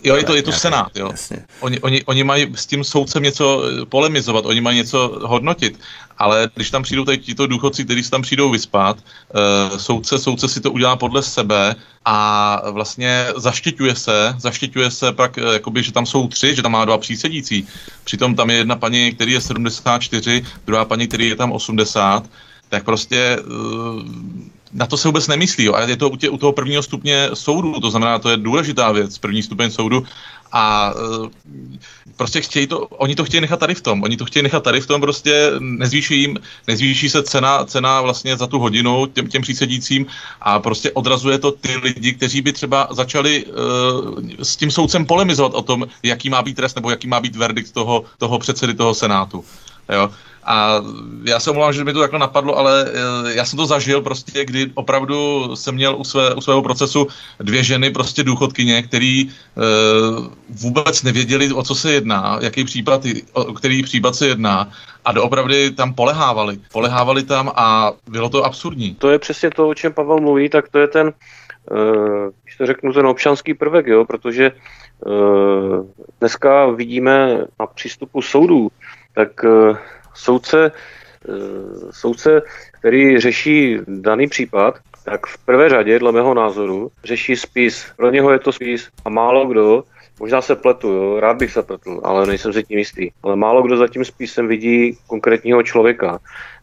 jo, 0.04 0.16
je 0.16 0.24
to, 0.24 0.34
je 0.34 0.42
to 0.42 0.52
senát, 0.52 0.96
jo. 0.96 1.12
Oni, 1.60 1.80
oni, 1.80 2.04
oni 2.04 2.24
mají 2.24 2.52
s 2.54 2.66
tím 2.66 2.84
soudcem 2.84 3.22
něco 3.22 3.62
eh, 3.64 3.86
polemizovat, 3.86 4.46
oni 4.46 4.60
mají 4.60 4.76
něco 4.76 5.20
hodnotit, 5.22 5.80
ale 6.18 6.50
když 6.54 6.70
tam 6.70 6.82
přijdou 6.82 7.04
tady 7.04 7.18
tito 7.18 7.46
důchodci, 7.46 7.84
kteří 7.84 8.02
se 8.02 8.10
tam 8.10 8.22
přijdou 8.22 8.50
vyspat, 8.50 8.98
uh, 8.98 9.78
soudce, 9.78 10.18
soudce 10.18 10.48
si 10.48 10.60
to 10.60 10.72
udělá 10.72 10.96
podle 10.96 11.22
sebe 11.22 11.76
a 12.04 12.60
vlastně 12.70 13.26
zaštiťuje 13.36 13.94
se, 13.94 14.34
zaštiťuje 14.38 14.90
se 14.90 15.12
pak, 15.12 15.36
uh, 15.36 15.52
jakoby, 15.52 15.82
že 15.82 15.92
tam 15.92 16.06
jsou 16.06 16.28
tři, 16.28 16.54
že 16.54 16.62
tam 16.62 16.72
má 16.72 16.84
dva 16.84 16.98
přísedící. 16.98 17.66
Přitom 18.04 18.34
tam 18.34 18.50
je 18.50 18.56
jedna 18.56 18.76
paní, 18.76 19.12
který 19.12 19.32
je 19.32 19.40
74, 19.40 20.44
druhá 20.66 20.84
paní, 20.84 21.06
který 21.06 21.28
je 21.28 21.36
tam 21.36 21.52
80, 21.52 22.24
tak 22.68 22.84
prostě 22.84 23.38
uh, 23.38 24.02
na 24.72 24.86
to 24.86 24.96
se 24.96 25.08
vůbec 25.08 25.28
nemyslí. 25.28 25.64
Jo. 25.64 25.74
A 25.74 25.80
je 25.80 25.96
to 25.96 26.10
u, 26.10 26.16
tě, 26.16 26.28
u 26.28 26.38
toho 26.38 26.52
prvního 26.52 26.82
stupně 26.82 27.30
soudu, 27.34 27.80
to 27.80 27.90
znamená, 27.90 28.18
to 28.18 28.30
je 28.30 28.36
důležitá 28.36 28.92
věc, 28.92 29.18
první 29.18 29.42
stupeň 29.42 29.70
soudu. 29.70 30.04
A 30.52 30.92
e, 31.24 31.28
prostě 32.16 32.40
chtějí 32.40 32.66
to, 32.66 32.78
oni 32.80 33.14
to 33.14 33.24
chtějí 33.24 33.40
nechat 33.40 33.60
tady 33.60 33.74
v 33.74 33.80
tom, 33.80 34.02
oni 34.02 34.16
to 34.16 34.24
chtějí 34.24 34.42
nechat 34.42 34.64
tady 34.64 34.80
v 34.80 34.86
tom, 34.86 35.00
prostě 35.00 35.50
nezvýší 35.58 36.20
jim, 36.20 36.38
nezvýší 36.66 37.08
se 37.08 37.22
cena, 37.22 37.64
cena 37.64 38.00
vlastně 38.00 38.36
za 38.36 38.46
tu 38.46 38.58
hodinu 38.58 39.06
těm, 39.06 39.28
těm 39.28 39.42
přísedícím 39.42 40.06
a 40.40 40.58
prostě 40.58 40.92
odrazuje 40.92 41.38
to 41.38 41.52
ty 41.52 41.76
lidi, 41.76 42.12
kteří 42.12 42.42
by 42.42 42.52
třeba 42.52 42.88
začali 42.90 43.44
uh, 43.44 43.54
s 44.42 44.56
tím 44.56 44.70
soudcem 44.70 45.06
polemizovat 45.06 45.54
o 45.54 45.62
tom, 45.62 45.86
jaký 46.02 46.30
má 46.30 46.42
být 46.42 46.56
trest 46.56 46.74
nebo 46.74 46.90
jaký 46.90 47.08
má 47.08 47.20
být 47.20 47.36
verdikt 47.36 47.72
toho, 47.72 48.04
toho 48.18 48.38
předsedy 48.38 48.74
toho 48.74 48.94
senátu. 48.94 49.44
Jo. 49.88 50.10
A 50.44 50.80
já 51.24 51.40
se 51.40 51.50
omlouvám, 51.50 51.72
že 51.72 51.84
mi 51.84 51.92
to 51.92 52.00
takhle 52.00 52.18
napadlo, 52.18 52.58
ale 52.58 52.86
eh, 52.88 53.34
já 53.34 53.44
jsem 53.44 53.56
to 53.56 53.66
zažil 53.66 54.00
prostě, 54.00 54.44
kdy 54.44 54.70
opravdu 54.74 55.50
jsem 55.56 55.74
měl 55.74 55.96
u, 55.96 56.04
své, 56.04 56.34
u 56.34 56.40
svého 56.40 56.62
procesu 56.62 57.06
dvě 57.38 57.62
ženy, 57.62 57.90
prostě 57.90 58.22
důchodkyně, 58.22 58.82
který 58.82 59.24
uh, 59.24 60.26
vůbec 60.48 61.02
nevěděli, 61.02 61.52
o 61.52 61.62
co 61.62 61.74
se 61.74 61.92
jedná, 61.92 62.38
jaký 62.42 62.64
případ, 62.64 63.02
o 63.32 63.54
který 63.54 63.82
případ 63.82 64.14
se 64.14 64.26
jedná 64.26 64.70
a 65.04 65.12
doopravdy 65.12 65.70
tam 65.70 65.94
polehávali. 65.94 66.58
Polehávali 66.72 67.22
tam 67.22 67.52
a 67.56 67.92
bylo 68.06 68.28
to 68.28 68.44
absurdní. 68.44 68.94
To 68.94 69.10
je 69.10 69.18
přesně 69.18 69.50
to, 69.50 69.68
o 69.68 69.74
čem 69.74 69.92
Pavel 69.92 70.20
mluví, 70.20 70.48
tak 70.48 70.68
to 70.68 70.78
je 70.78 70.88
ten, 70.88 71.12
uh, 71.70 72.32
když 72.42 72.56
to 72.56 72.66
řeknu, 72.66 72.92
ten 72.92 73.06
občanský 73.06 73.54
prvek, 73.54 73.86
jo, 73.86 74.04
protože 74.04 74.52
dneska 76.20 76.66
vidíme 76.66 77.38
na 77.60 77.66
přístupu 77.66 78.22
soudů, 78.22 78.70
tak 79.18 79.44
uh, 79.44 79.76
soudce, 80.14 80.70
eh, 80.70 81.32
soudce, 81.90 82.42
který 82.78 83.18
řeší 83.18 83.78
daný 83.86 84.26
případ, 84.26 84.78
tak 85.04 85.26
v 85.26 85.38
prvé 85.38 85.68
řadě, 85.68 85.98
dle 85.98 86.12
mého 86.12 86.34
názoru, 86.34 86.90
řeší 87.04 87.36
spis. 87.36 87.86
Pro 87.96 88.10
něho 88.10 88.30
je 88.30 88.38
to 88.38 88.52
spis 88.52 88.88
a 89.04 89.10
málo 89.10 89.46
kdo, 89.46 89.84
možná 90.20 90.40
se 90.40 90.56
pletu, 90.56 90.88
jo, 90.88 91.20
rád 91.20 91.36
bych 91.36 91.52
se 91.52 91.62
pletl, 91.62 92.00
ale 92.04 92.26
nejsem 92.26 92.52
si 92.52 92.62
tím 92.62 92.78
jistý, 92.78 93.10
ale 93.22 93.36
málo 93.36 93.62
kdo 93.62 93.76
za 93.76 93.88
tím 93.88 94.04
spisem 94.04 94.48
vidí 94.48 94.98
konkrétního 95.06 95.62
člověka. 95.62 96.18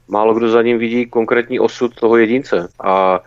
Málo 0.08 0.34
kdo 0.34 0.50
za 0.50 0.62
ním 0.62 0.78
vidí 0.78 1.06
konkrétní 1.06 1.60
osud 1.60 1.96
toho 1.96 2.18
jedince 2.18 2.68
a 2.80 3.20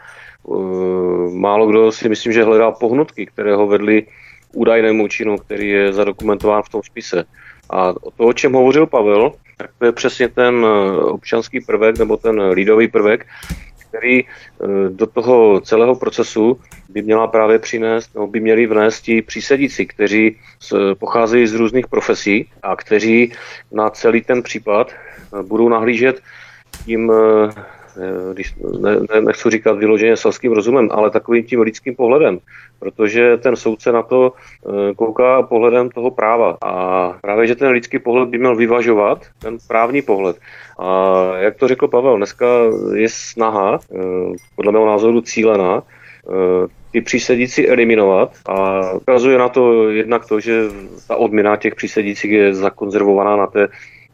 uh, 0.42 1.34
málo 1.34 1.66
kdo 1.66 1.92
si 1.92 2.08
myslím, 2.08 2.32
že 2.32 2.44
hledá 2.44 2.70
pohnutky, 2.70 3.26
které 3.26 3.54
ho 3.54 3.66
vedly 3.66 4.06
údajnému 4.54 5.08
činu, 5.08 5.36
který 5.36 5.68
je 5.68 5.92
zadokumentován 5.92 6.62
v 6.62 6.68
tom 6.68 6.82
spise. 6.82 7.24
A 7.70 7.92
to, 7.92 8.24
o 8.24 8.33
čem 8.33 8.52
hovořil 8.52 8.87
Pavel, 8.87 9.33
tak 9.57 9.70
to 9.78 9.85
je 9.85 9.92
přesně 9.92 10.28
ten 10.28 10.66
eh, 10.66 10.96
občanský 10.96 11.61
prvek 11.61 11.98
nebo 11.98 12.16
ten 12.16 12.40
lídový 12.40 12.88
prvek, 12.88 13.26
který 13.88 14.24
eh, 14.24 14.26
do 14.88 15.07
toho 15.07 15.61
celého 15.61 15.96
procesu 15.96 16.61
by 16.88 17.02
měla 17.02 17.26
právě 17.26 17.59
přinést, 17.59 18.14
nebo 18.14 18.26
by 18.26 18.40
měli 18.40 18.66
vnést 18.66 19.00
ti 19.00 19.22
přísedíci, 19.22 19.87
kteří 19.87 20.37
pocházejí 20.98 21.46
z 21.46 21.54
různých 21.54 21.87
profesí 21.87 22.50
a 22.62 22.76
kteří 22.76 23.33
na 23.72 23.90
celý 23.90 24.20
ten 24.22 24.42
případ 24.42 24.92
eh, 24.92 25.42
budou 25.42 25.68
nahlížet 25.68 26.20
tím 26.85 27.12
když 28.32 28.54
ne, 28.80 28.96
ne, 29.14 29.20
nechci 29.20 29.50
říkat 29.50 29.78
vyloženě 29.78 30.16
selským 30.16 30.52
rozumem, 30.52 30.88
ale 30.90 31.11
takovým 31.11 31.44
tím 31.44 31.61
lidským 31.61 31.94
pohledem, 31.94 32.38
protože 32.78 33.37
ten 33.37 33.56
soudce 33.56 33.92
na 33.92 34.02
to 34.02 34.32
eh, 34.32 34.94
kouká 34.94 35.42
pohledem 35.42 35.90
toho 35.90 36.11
práva 36.11 36.56
a 36.62 37.12
právě, 37.20 37.46
že 37.46 37.54
ten 37.54 37.68
lidský 37.68 37.98
pohled 37.98 38.28
by 38.28 38.38
měl 38.38 38.56
vyvažovat 38.56 39.26
ten 39.38 39.58
právní 39.68 40.02
pohled. 40.02 40.37
A 40.78 41.16
jak 41.37 41.56
to 41.56 41.68
řekl 41.68 41.88
Pavel, 41.88 42.16
dneska 42.16 42.46
je 42.94 43.08
snaha, 43.08 43.78
eh, 43.78 43.98
podle 44.56 44.72
mého 44.72 44.87
názoru 44.87 45.20
cílená, 45.20 45.82
ty 46.92 47.00
přísedící 47.00 47.68
eliminovat 47.68 48.32
a 48.46 48.90
ukazuje 48.92 49.38
na 49.38 49.48
to 49.48 49.90
jednak 49.90 50.26
to, 50.26 50.40
že 50.40 50.62
ta 51.08 51.16
odměna 51.16 51.56
těch 51.56 51.74
přísedících 51.74 52.30
je 52.30 52.54
zakonzervovaná 52.54 53.37
na 53.37 53.46
té 53.46 53.68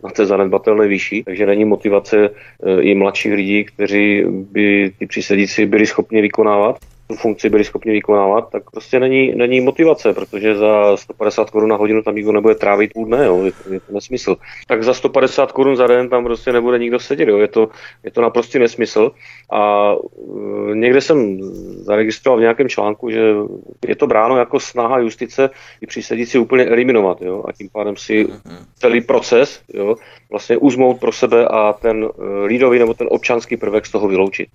na 0.05 0.11
té 0.11 0.27
zanedbatelné 0.27 0.89
výši, 0.89 1.23
takže 1.25 1.47
není 1.47 1.65
motivace 1.65 2.31
eh, 2.31 2.81
i 2.81 2.95
mladších 2.95 3.33
lidí, 3.33 3.65
kteří 3.65 4.25
by 4.29 4.93
ty 4.99 5.07
přísedící 5.07 5.67
byli 5.67 5.87
schopni 5.87 6.23
vykonávat 6.23 6.77
tu 7.07 7.17
funkci 7.17 7.51
byli 7.51 7.65
schopni 7.65 7.93
vykonávat, 7.93 8.51
tak 8.51 8.71
prostě 8.71 9.01
není, 9.01 9.33
není 9.35 9.61
motivace, 9.61 10.13
protože 10.13 10.57
za 10.57 10.97
150 10.97 11.51
korun 11.51 11.71
na 11.71 11.77
hodinu 11.77 12.03
tam 12.03 12.15
nikdo 12.15 12.33
nebude 12.33 12.55
trávit 12.55 12.93
půl 12.93 13.07
dne, 13.07 13.27
jo, 13.27 13.45
je, 13.45 13.53
to, 13.53 13.73
je 13.73 13.81
to 13.81 13.93
nesmysl. 13.93 14.37
Tak 14.67 14.85
za 14.85 14.95
150 14.95 15.53
korun 15.53 15.77
za 15.77 15.87
den 15.87 16.09
tam 16.09 16.25
prostě 16.25 16.53
nebude 16.53 16.79
nikdo 16.79 16.99
sedět, 16.99 17.29
jo, 17.29 17.39
je 17.39 17.49
to, 17.49 17.69
je 18.05 18.11
to 18.11 18.21
naprostý 18.21 18.59
nesmysl. 18.59 19.11
A 19.53 19.93
e, 20.73 20.75
někde 20.75 21.01
jsem 21.01 21.39
zaregistroval 21.85 22.39
v 22.39 22.41
nějakém 22.41 22.69
článku, 22.69 23.11
že 23.11 23.35
je 23.89 23.97
to 23.97 24.07
bráno 24.07 24.37
jako 24.37 24.61
snaha 24.61 24.99
justice 24.99 25.51
i 25.81 25.87
přísedící 25.87 26.39
úplně 26.39 26.65
eliminovat, 26.65 27.23
jo, 27.23 27.45
a 27.49 27.53
tím 27.53 27.69
pádem 27.73 27.97
si 27.97 28.29
celý 28.79 29.01
proces, 29.01 29.61
jo, 29.75 29.97
vlastně 30.31 30.57
uzmout 30.57 31.01
pro 31.01 31.13
sebe 31.13 31.49
a 31.49 31.73
ten 31.73 32.05
e, 32.05 32.47
lídový 32.47 32.79
nebo 32.79 32.95
ten 32.95 33.07
občanský 33.11 33.57
prvek 33.57 33.87
z 33.87 33.91
toho 33.91 34.09
vyloučit. 34.09 34.49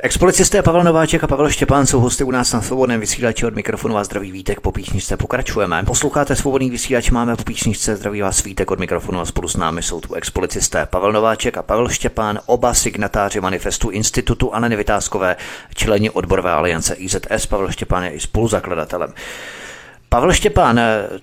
Expolicisté 0.00 0.62
Pavel 0.62 0.84
Nováček 0.84 1.24
a 1.24 1.26
Pavel 1.26 1.50
Štěpán 1.50 1.86
jsou 1.86 2.00
hosty 2.00 2.24
u 2.24 2.30
nás 2.30 2.52
na 2.52 2.62
svobodném 2.62 3.00
vysílači 3.00 3.46
od 3.46 3.54
mikrofonu 3.54 3.94
vás 3.94 4.06
zdraví 4.06 4.32
vítek 4.32 4.60
po 4.60 4.72
píšničce 4.72 5.16
pokračujeme. 5.16 5.82
Posloucháte 5.86 6.36
svobodný 6.36 6.70
vysílač, 6.70 7.10
máme 7.10 7.36
po 7.36 7.44
píšničce 7.44 7.96
zdraví 7.96 8.20
vás 8.20 8.42
vítek 8.42 8.70
od 8.70 8.78
mikrofonu 8.78 9.20
a 9.20 9.24
spolu 9.24 9.48
s 9.48 9.56
námi 9.56 9.82
jsou 9.82 10.00
tu 10.00 10.14
expolicisté 10.14 10.86
Pavel 10.86 11.12
Nováček 11.12 11.56
a 11.56 11.62
Pavel 11.62 11.88
Štěpán, 11.88 12.40
oba 12.46 12.74
signatáři 12.74 13.40
manifestu 13.40 13.90
Institutu 13.90 14.54
Anny 14.54 14.76
Vytázkové, 14.76 15.36
členi 15.74 16.10
odborové 16.10 16.50
aliance 16.50 16.94
IZS. 16.94 17.46
Pavel 17.48 17.70
Štěpán 17.70 18.04
je 18.04 18.10
i 18.10 18.20
spoluzakladatelem. 18.20 19.12
Pavel 20.16 20.32
Štěpán, 20.32 20.80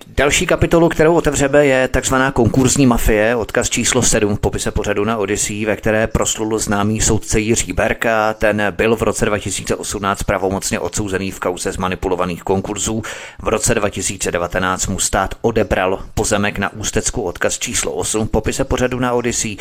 další 0.07 0.45
kapitolu, 0.45 0.89
kterou 0.89 1.15
otevřeme, 1.15 1.65
je 1.65 1.87
takzvaná 1.87 2.31
konkurzní 2.31 2.85
mafie, 2.85 3.35
odkaz 3.35 3.69
číslo 3.69 4.01
7 4.01 4.35
v 4.35 4.39
popise 4.39 4.71
pořadu 4.71 5.05
na 5.05 5.17
Odyssey, 5.17 5.65
ve 5.65 5.75
které 5.75 6.07
proslul 6.07 6.59
známý 6.59 7.01
soudce 7.01 7.39
Jiří 7.39 7.73
Berka. 7.73 8.33
Ten 8.33 8.63
byl 8.71 8.95
v 8.95 9.01
roce 9.01 9.25
2018 9.25 10.23
pravomocně 10.23 10.79
odsouzený 10.79 11.31
v 11.31 11.39
kauze 11.39 11.71
zmanipulovaných 11.71 12.43
konkurzů. 12.43 13.01
V 13.41 13.47
roce 13.47 13.75
2019 13.75 14.87
mu 14.87 14.99
stát 14.99 15.35
odebral 15.41 15.99
pozemek 16.13 16.57
na 16.57 16.73
Ústecku, 16.73 17.21
odkaz 17.21 17.59
číslo 17.59 17.91
8 17.91 18.27
v 18.27 18.31
popise 18.31 18.63
pořadu 18.63 18.99
na 18.99 19.13
Odyssey. 19.13 19.57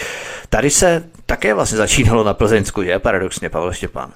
Tady 0.49 0.71
se 0.71 1.05
také 1.27 1.55
vlastně 1.55 1.79
začínalo 1.79 2.25
na 2.25 2.35
Plzeňsku, 2.35 2.83
že? 2.83 2.99
Paradoxně, 2.99 3.49
Pavel 3.49 3.73
Štěpán. 3.73 4.12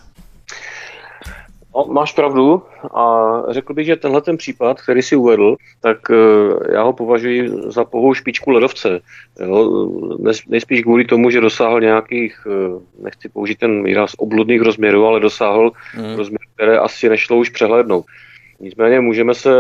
No, 1.77 1.87
máš 1.89 2.13
pravdu 2.13 2.63
a 2.95 3.33
řekl 3.49 3.75
bych, 3.75 3.87
že 3.87 3.97
tenhle 3.97 4.23
ten 4.23 4.37
případ, 4.37 4.81
který 4.83 5.03
si 5.03 5.17
uvedl, 5.17 5.57
tak 5.81 5.99
eh, 6.11 6.75
já 6.75 6.83
ho 6.83 6.93
považuji 6.93 7.49
za 7.49 7.85
pohou 7.85 8.15
špičku 8.15 8.51
ledovce. 8.51 9.01
Jo? 9.41 9.89
Nejspíš 10.49 10.83
kvůli 10.83 11.05
tomu, 11.05 11.31
že 11.31 11.41
dosáhl 11.41 11.81
nějakých, 11.81 12.47
eh, 12.47 13.03
nechci 13.03 13.29
použít 13.29 13.59
ten 13.59 13.85
výraz, 13.85 14.13
obludných 14.19 14.63
rozměrů, 14.63 15.07
ale 15.07 15.21
dosáhl 15.21 15.71
hmm. 15.93 16.17
rozměrů, 16.17 16.45
které 16.55 16.79
asi 16.79 17.09
nešlo 17.09 17.37
už 17.37 17.49
přehlédnout. 17.49 18.05
Nicméně 18.61 19.01
můžeme 19.01 19.35
se 19.35 19.51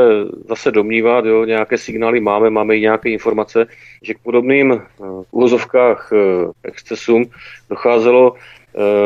zase 0.48 0.70
domnívat, 0.70 1.24
jo, 1.24 1.44
nějaké 1.44 1.78
signály 1.78 2.20
máme, 2.20 2.50
máme 2.50 2.76
i 2.76 2.80
nějaké 2.80 3.10
informace, 3.10 3.66
že 4.02 4.14
k 4.14 4.18
podobným 4.18 4.70
uh, 4.70 5.22
uvozovkách 5.30 6.12
uh, 6.12 6.52
excesům 6.64 7.24
docházelo 7.70 8.34
Eh, 8.34 8.55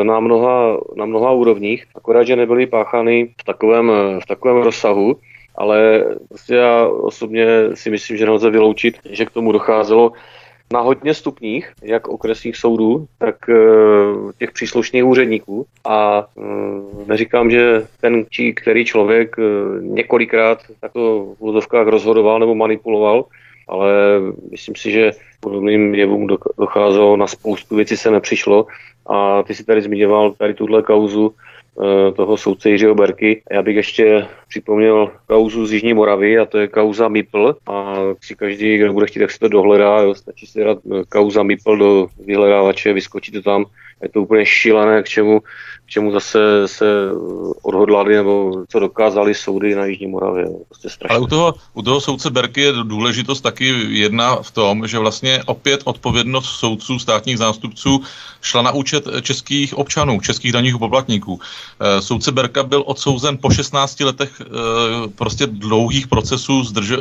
na 0.03 0.19
mnoha, 0.19 0.77
na 0.95 1.05
mnoha 1.05 1.31
úrovních, 1.31 1.85
akorát, 1.95 2.23
že 2.23 2.35
nebyly 2.35 2.67
páchány 2.67 3.33
v 3.41 3.43
takovém, 3.43 3.91
v 4.23 4.25
takovém 4.27 4.57
rozsahu, 4.57 5.15
ale 5.55 6.05
prostě 6.29 6.55
já 6.55 6.87
osobně 6.87 7.45
si 7.73 7.89
myslím, 7.89 8.17
že 8.17 8.25
nelze 8.25 8.49
vyloučit, 8.49 8.97
že 9.09 9.25
k 9.25 9.31
tomu 9.31 9.51
docházelo 9.51 10.11
na 10.73 10.79
hodně 10.79 11.13
stupních, 11.13 11.71
jak 11.83 12.07
okresních 12.07 12.57
soudů, 12.57 13.07
tak 13.17 13.35
eh, 13.49 13.55
těch 14.37 14.51
příslušných 14.51 15.05
úředníků. 15.05 15.65
A 15.85 16.27
eh, 16.37 16.41
neříkám, 17.07 17.51
že 17.51 17.85
ten 18.01 18.25
či 18.29 18.53
který 18.53 18.85
člověk 18.85 19.35
několikrát 19.79 20.59
takto 20.79 21.35
v 21.39 21.41
úzovkách 21.41 21.87
rozhodoval 21.87 22.39
nebo 22.39 22.55
manipuloval, 22.55 23.25
ale 23.67 23.91
myslím 24.51 24.75
si, 24.75 24.91
že 24.91 25.11
podobným 25.41 25.95
jevům 25.95 26.27
docházelo 26.57 27.17
na 27.17 27.27
spoustu 27.27 27.75
věcí 27.75 27.97
se 27.97 28.11
nepřišlo 28.11 28.65
a 29.05 29.43
ty 29.43 29.55
si 29.55 29.63
tady 29.63 29.81
zmiňoval 29.81 30.31
tady 30.31 30.53
tuhle 30.53 30.81
kauzu 30.81 31.33
eh, 31.33 32.11
toho 32.11 32.37
soudce 32.37 32.69
Jiřího 32.69 32.95
Berky. 32.95 33.41
Já 33.51 33.61
bych 33.61 33.75
ještě 33.75 34.27
připomněl 34.51 35.11
kauzu 35.27 35.65
z 35.65 35.73
Jižní 35.73 35.93
Moravy 35.93 36.39
a 36.39 36.45
to 36.45 36.57
je 36.57 36.67
kauza 36.67 37.07
MIPL 37.07 37.55
a 37.67 37.95
si 38.21 38.35
každý, 38.35 38.77
kdo 38.77 38.93
bude 38.93 39.07
chtít, 39.07 39.19
tak 39.19 39.31
si 39.31 39.39
to 39.39 39.47
dohledá, 39.47 40.01
jo, 40.01 40.15
stačí 40.15 40.45
si 40.47 40.63
dát 40.63 40.77
eh, 40.77 41.03
kauza 41.09 41.43
MIPL 41.43 41.77
do 41.77 42.07
vyhledávače, 42.25 42.93
vyskočí 42.93 43.31
to 43.31 43.41
tam, 43.41 43.65
je 44.03 44.09
to 44.09 44.21
úplně 44.21 44.45
šílené, 44.45 45.03
k 45.03 45.07
čemu 45.07 45.41
čemu 45.91 46.11
zase 46.11 46.39
se 46.65 46.85
odhodlali 47.61 48.15
nebo 48.15 48.51
co 48.69 48.79
dokázali 48.79 49.35
soudy 49.35 49.75
na 49.75 49.85
Jižní 49.85 50.07
Moravě. 50.07 50.45
Prostě 50.67 50.89
strašné. 50.89 51.15
Ale 51.15 51.23
u 51.23 51.27
toho, 51.27 51.53
u 51.73 51.81
toho 51.81 52.01
soudce 52.01 52.29
Berky 52.29 52.61
je 52.61 52.73
důležitost 52.83 53.41
taky 53.41 53.75
jedna 53.87 54.35
v 54.35 54.51
tom, 54.51 54.87
že 54.87 54.99
vlastně 54.99 55.43
opět 55.45 55.81
odpovědnost 55.83 56.45
soudců, 56.45 56.99
státních 56.99 57.37
zástupců 57.37 58.01
šla 58.41 58.61
na 58.61 58.71
účet 58.71 59.07
českých 59.21 59.77
občanů, 59.77 60.21
českých 60.21 60.51
daních 60.51 60.77
poplatníků. 60.77 61.39
Eh, 61.39 62.01
soudce 62.01 62.31
Berka 62.31 62.63
byl 62.63 62.83
odsouzen 62.85 63.37
po 63.37 63.49
16 63.49 63.99
letech 63.99 64.40
prostě 65.15 65.47
dlouhých 65.47 66.07
procesů, 66.07 66.63
zdrž, 66.63 66.91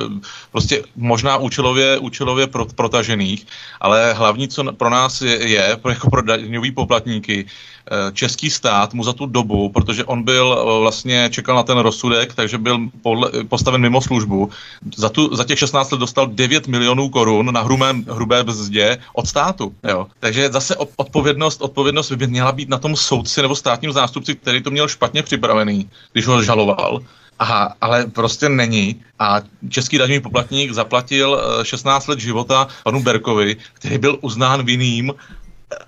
prostě 0.52 0.82
možná 0.96 1.36
účelově, 1.36 1.98
účelově 1.98 2.46
protažených, 2.76 3.46
ale 3.80 4.12
hlavní, 4.12 4.48
co 4.48 4.72
pro 4.72 4.90
nás 4.90 5.22
je, 5.22 5.48
je 5.48 5.78
jako 5.88 6.10
pro 6.10 6.22
daňový 6.22 6.72
poplatníky, 6.72 7.46
Eh, 7.79 7.79
český 8.12 8.50
stát 8.50 8.94
mu 8.94 9.04
za 9.04 9.12
tu 9.12 9.26
dobu, 9.26 9.68
protože 9.68 10.04
on 10.04 10.22
byl 10.22 10.58
eh, 10.58 10.80
vlastně, 10.80 11.28
čekal 11.32 11.56
na 11.56 11.62
ten 11.62 11.78
rozsudek, 11.78 12.34
takže 12.34 12.58
byl 12.58 12.78
podle, 13.02 13.30
postaven 13.48 13.80
mimo 13.80 14.00
službu, 14.00 14.50
za, 14.96 15.08
tu, 15.08 15.36
za 15.36 15.44
těch 15.44 15.58
16 15.58 15.90
let 15.90 15.98
dostal 15.98 16.26
9 16.26 16.68
milionů 16.68 17.08
korun 17.08 17.52
na 17.52 17.60
hrubé, 17.60 17.94
hrubé 18.08 18.44
bzdě 18.44 18.98
od 19.14 19.26
státu. 19.26 19.74
Jo. 19.88 20.06
Takže 20.20 20.52
zase 20.52 20.76
odpovědnost, 20.96 21.62
odpovědnost 21.62 22.12
by 22.12 22.26
měla 22.26 22.52
být 22.52 22.68
na 22.68 22.78
tom 22.78 22.96
soudci 22.96 23.42
nebo 23.42 23.56
státním 23.56 23.92
zástupci, 23.92 24.34
který 24.34 24.62
to 24.62 24.70
měl 24.70 24.88
špatně 24.88 25.22
připravený, 25.22 25.88
když 26.12 26.26
ho 26.26 26.42
žaloval. 26.42 27.00
Aha, 27.40 27.74
ale 27.80 28.06
prostě 28.06 28.48
není. 28.48 29.00
A 29.18 29.40
český 29.68 29.98
daňový 29.98 30.20
poplatník 30.20 30.72
zaplatil 30.72 31.40
16 31.62 32.08
eh, 32.08 32.10
let 32.10 32.20
života 32.20 32.68
panu 32.84 33.02
Berkovi, 33.02 33.56
který 33.72 33.98
byl 33.98 34.18
uznán 34.20 34.64
vinným 34.64 35.12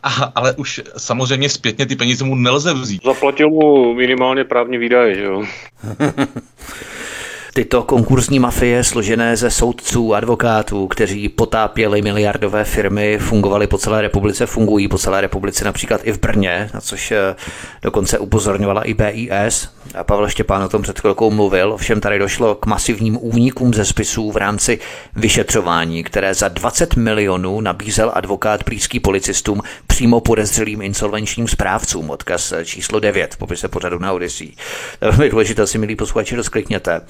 Aha, 0.02 0.32
ale 0.34 0.54
už 0.54 0.80
samozřejmě 0.96 1.48
zpětně 1.48 1.86
ty 1.86 1.96
peníze 1.96 2.24
mu 2.24 2.34
nelze 2.34 2.74
vzít. 2.74 3.04
Zaplatil 3.04 3.50
mu 3.50 3.94
minimálně 3.94 4.44
právní 4.44 4.78
výdaje, 4.78 5.14
že 5.14 5.22
jo? 5.24 5.44
Tyto 7.54 7.82
konkurzní 7.82 8.38
mafie, 8.38 8.84
složené 8.84 9.36
ze 9.36 9.50
soudců, 9.50 10.14
advokátů, 10.14 10.86
kteří 10.88 11.28
potápěli 11.28 12.02
miliardové 12.02 12.64
firmy, 12.64 13.18
fungovaly 13.18 13.66
po 13.66 13.78
celé 13.78 14.02
republice, 14.02 14.46
fungují 14.46 14.88
po 14.88 14.98
celé 14.98 15.20
republice, 15.20 15.64
například 15.64 16.00
i 16.04 16.12
v 16.12 16.20
Brně, 16.20 16.70
na 16.74 16.80
což 16.80 17.10
eh, 17.12 17.36
dokonce 17.82 18.18
upozorňovala 18.18 18.82
i 18.82 18.94
BIS. 18.94 19.68
A 19.94 20.04
Pavel 20.04 20.28
Štěpán 20.28 20.62
o 20.62 20.68
tom 20.68 20.82
před 20.82 21.00
chvilkou 21.00 21.30
mluvil, 21.30 21.72
ovšem 21.72 22.00
tady 22.00 22.18
došlo 22.18 22.54
k 22.54 22.66
masivním 22.66 23.18
únikům 23.20 23.74
ze 23.74 23.84
spisů 23.84 24.30
v 24.30 24.36
rámci 24.36 24.78
vyšetřování, 25.16 26.04
které 26.04 26.34
za 26.34 26.48
20 26.48 26.96
milionů 26.96 27.60
nabízel 27.60 28.12
advokát 28.14 28.64
blízký 28.64 29.00
policistům 29.00 29.60
přímo 29.86 30.20
podezřelým 30.20 30.82
insolvenčním 30.82 31.48
správcům. 31.48 32.10
Odkaz 32.10 32.52
číslo 32.64 33.00
9 33.00 33.34
v 33.34 33.38
popise 33.38 33.68
pořadu 33.68 33.98
na 33.98 34.12
Odyssey. 34.12 34.52
Velmi 35.00 35.30
důležité 35.30 35.66
si, 35.66 35.78
milí 35.78 35.96
posluchači, 35.96 36.36
rozklikněte. 36.36 37.00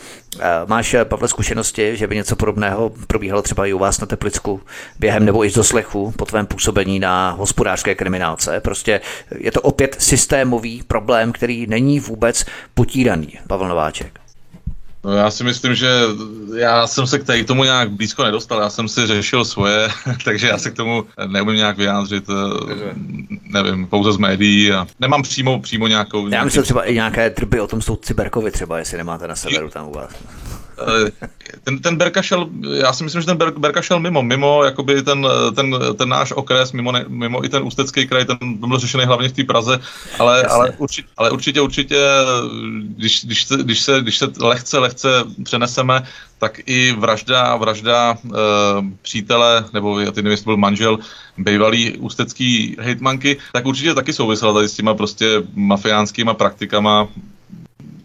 Máš, 0.66 0.96
Pavle, 1.04 1.28
zkušenosti, 1.28 1.96
že 1.96 2.06
by 2.06 2.16
něco 2.16 2.36
podobného 2.36 2.92
probíhalo 3.06 3.42
třeba 3.42 3.66
i 3.66 3.72
u 3.72 3.78
vás 3.78 4.00
na 4.00 4.06
Teplicku 4.06 4.60
během 4.98 5.24
nebo 5.24 5.44
i 5.44 5.50
z 5.50 5.54
doslechu 5.54 6.12
po 6.16 6.24
tvém 6.24 6.46
působení 6.46 7.00
na 7.00 7.30
hospodářské 7.30 7.94
kriminálce? 7.94 8.60
Prostě 8.60 9.00
je 9.38 9.52
to 9.52 9.60
opět 9.60 9.96
systémový 9.98 10.82
problém, 10.82 11.32
který 11.32 11.66
není 11.66 12.00
vůbec 12.00 12.44
potíraný. 12.74 13.38
Pavel 13.46 13.68
Nováček. 13.68 14.21
No 15.04 15.12
já 15.12 15.30
si 15.30 15.44
myslím, 15.44 15.74
že 15.74 15.88
já 16.56 16.86
jsem 16.86 17.06
se 17.06 17.18
k 17.18 17.24
tady 17.24 17.44
tomu 17.44 17.64
nějak 17.64 17.90
blízko 17.90 18.24
nedostal, 18.24 18.60
já 18.60 18.70
jsem 18.70 18.88
si 18.88 19.06
řešil 19.06 19.44
svoje, 19.44 19.88
takže 20.24 20.48
já 20.48 20.58
se 20.58 20.70
k 20.70 20.74
tomu 20.74 21.04
neumím 21.26 21.56
nějak 21.56 21.76
vyjádřit, 21.76 22.24
eh, 22.30 22.94
nevím, 23.42 23.86
pouze 23.86 24.12
z 24.12 24.16
médií 24.16 24.72
a 24.72 24.86
nemám 25.00 25.22
přímo, 25.22 25.60
přímo 25.60 25.86
nějakou... 25.86 26.28
Já 26.28 26.44
myslím 26.44 26.62
třeba 26.62 26.84
i 26.84 26.94
nějaké 26.94 27.30
drby 27.30 27.60
o 27.60 27.66
tom 27.66 27.82
soudci 27.82 28.14
Berkovi 28.14 28.50
třeba, 28.50 28.78
jestli 28.78 28.98
nemáte 28.98 29.28
na 29.28 29.36
severu 29.36 29.70
tam 29.70 29.88
u 29.88 29.92
vás. 29.92 30.10
Eh, 30.82 31.28
ten, 31.64 31.78
ten 31.78 31.96
Berka 31.96 32.22
šel, 32.22 32.48
já 32.74 32.92
si 32.92 33.04
myslím, 33.04 33.22
že 33.22 33.26
ten 33.26 33.36
Ber, 33.36 33.52
Berka 33.58 33.82
šel 33.82 34.00
mimo, 34.00 34.22
mimo 34.22 34.64
jakoby 34.64 35.02
ten, 35.02 35.26
ten, 35.54 35.76
ten 35.98 36.08
náš 36.08 36.32
okres, 36.32 36.72
mimo, 36.72 36.92
ne, 36.92 37.04
mimo 37.08 37.44
i 37.44 37.48
ten 37.48 37.62
ústecký 37.62 38.06
kraj, 38.06 38.24
ten 38.24 38.36
byl 38.42 38.78
řešený 38.78 39.04
hlavně 39.04 39.28
v 39.28 39.32
té 39.32 39.44
Praze, 39.44 39.80
ale, 40.18 40.42
ale, 40.42 40.70
určitě, 40.78 41.08
ale 41.16 41.30
určitě, 41.30 41.60
určitě, 41.60 42.06
když, 42.82 43.24
když, 43.24 43.44
se, 43.44 43.56
když, 43.56 43.80
se, 43.80 44.00
když 44.00 44.18
se 44.18 44.26
lehce, 44.40 44.78
lehce 44.78 45.08
přeneseme, 45.44 46.02
tak 46.38 46.60
i 46.66 46.92
vražda, 46.92 47.56
vražda 47.56 48.14
e, 48.14 48.30
přítele, 49.02 49.64
nebo 49.72 50.00
já 50.00 50.10
nevím, 50.16 50.30
jestli 50.30 50.44
byl 50.44 50.56
manžel, 50.56 50.98
bývalý 51.38 51.96
ústecký 51.98 52.76
hejtmanky, 52.80 53.36
tak 53.52 53.66
určitě 53.66 53.94
taky 53.94 54.12
souvisela 54.12 54.52
tady 54.52 54.68
s 54.68 54.74
těma 54.74 54.94
prostě 54.94 55.42
mafiánskýma 55.54 56.34
praktikama 56.34 57.08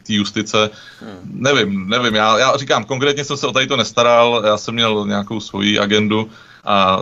té 0.07 0.13
justice. 0.13 0.69
Hmm. 1.01 1.41
Nevím, 1.41 1.89
nevím, 1.89 2.15
já, 2.15 2.39
já 2.39 2.57
říkám, 2.57 2.83
konkrétně 2.83 3.23
jsem 3.23 3.37
se 3.37 3.47
o 3.47 3.51
tady 3.51 3.67
to 3.67 3.77
nestaral, 3.77 4.43
já 4.45 4.57
jsem 4.57 4.73
měl 4.73 5.05
nějakou 5.07 5.39
svoji 5.39 5.79
agendu 5.79 6.29
a 6.65 7.01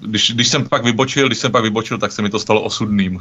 když, 0.00 0.30
když 0.30 0.48
jsem 0.48 0.68
pak 0.68 0.84
vybočil, 0.84 1.26
když 1.26 1.38
jsem 1.38 1.52
pak 1.52 1.62
vybočil, 1.62 1.98
tak 1.98 2.12
se 2.12 2.22
mi 2.22 2.30
to 2.30 2.38
stalo 2.38 2.62
osudným. 2.62 3.20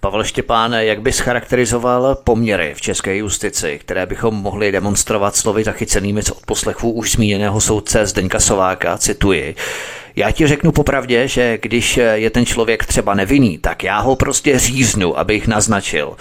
Pavel 0.00 0.24
Štěpán, 0.24 0.72
jak 0.72 1.02
bys 1.02 1.18
charakterizoval 1.18 2.14
poměry 2.14 2.74
v 2.76 2.80
české 2.80 3.16
justici, 3.16 3.78
které 3.78 4.06
bychom 4.06 4.34
mohli 4.34 4.72
demonstrovat 4.72 5.36
slovy 5.36 5.64
zachycenými 5.64 6.22
z 6.22 6.30
odposlechů 6.30 6.90
už 6.90 7.12
zmíněného 7.12 7.60
soudce 7.60 8.06
Zdeňka 8.06 8.40
Sováka, 8.40 8.98
cituji. 8.98 9.54
Já 10.16 10.30
ti 10.30 10.46
řeknu 10.46 10.72
popravdě, 10.72 11.28
že 11.28 11.58
když 11.62 11.96
je 12.12 12.30
ten 12.30 12.46
člověk 12.46 12.86
třeba 12.86 13.14
nevinný, 13.14 13.58
tak 13.58 13.84
já 13.84 14.00
ho 14.00 14.16
prostě 14.16 14.58
říznu, 14.58 15.18
abych 15.18 15.48
naznačil 15.48 16.16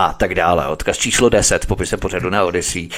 a 0.00 0.12
tak 0.12 0.34
dále. 0.34 0.68
Odkaz 0.68 0.98
číslo 0.98 1.28
10 1.28 1.64
v 1.64 1.66
popise 1.66 1.96
pořadu 1.96 2.30
na 2.30 2.44
Odyssey. 2.44 2.88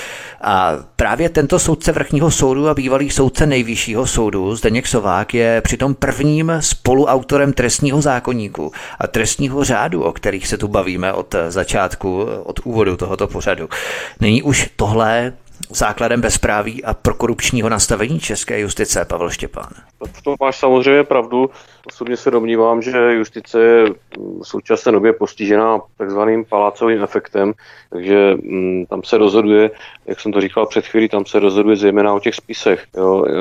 A 0.40 0.72
právě 0.96 1.28
tento 1.28 1.58
soudce 1.58 1.92
vrchního 1.92 2.30
soudu 2.30 2.68
a 2.68 2.74
bývalý 2.74 3.10
soudce 3.10 3.46
nejvyššího 3.46 4.06
soudu, 4.06 4.56
Zdeněk 4.56 4.86
Sovák, 4.86 5.34
je 5.34 5.60
přitom 5.60 5.94
prvním 5.94 6.52
spoluautorem 6.60 7.52
trestního 7.52 8.02
zákonníku 8.02 8.72
a 8.98 9.06
trestního 9.06 9.64
řádu, 9.64 10.02
o 10.02 10.12
kterých 10.12 10.48
se 10.48 10.58
tu 10.58 10.68
bavíme 10.68 11.12
od 11.12 11.34
začátku, 11.48 12.26
od 12.44 12.60
úvodu 12.64 12.96
tohoto 12.96 13.26
pořadu. 13.26 13.68
Není 14.20 14.42
už 14.42 14.70
tohle 14.76 15.32
základem 15.76 16.20
bezpráví 16.20 16.84
a 16.84 16.94
prokorupčního 16.94 17.68
nastavení 17.68 18.20
české 18.20 18.60
justice, 18.60 19.04
Pavel 19.04 19.30
Štěpán? 19.30 19.68
V 20.12 20.22
tom 20.22 20.36
máš 20.40 20.58
samozřejmě 20.58 21.04
pravdu. 21.04 21.50
Osobně 21.86 22.16
se 22.16 22.30
domnívám, 22.30 22.82
že 22.82 23.12
justice 23.12 23.62
je 23.62 23.84
v 24.16 24.42
současné 24.42 24.92
době 24.92 25.12
postižená 25.12 25.80
takzvaným 25.96 26.44
palácovým 26.44 27.02
efektem, 27.02 27.52
takže 27.90 28.34
mm, 28.34 28.86
tam 28.86 29.02
se 29.02 29.18
rozhoduje, 29.18 29.70
jak 30.06 30.20
jsem 30.20 30.32
to 30.32 30.40
říkal 30.40 30.66
před 30.66 30.86
chvílí, 30.86 31.08
tam 31.08 31.26
se 31.26 31.38
rozhoduje 31.38 31.76
zejména 31.76 32.14
o 32.14 32.20
těch 32.20 32.34
spisech. 32.34 32.84
Jo. 32.96 33.24
E, 33.26 33.32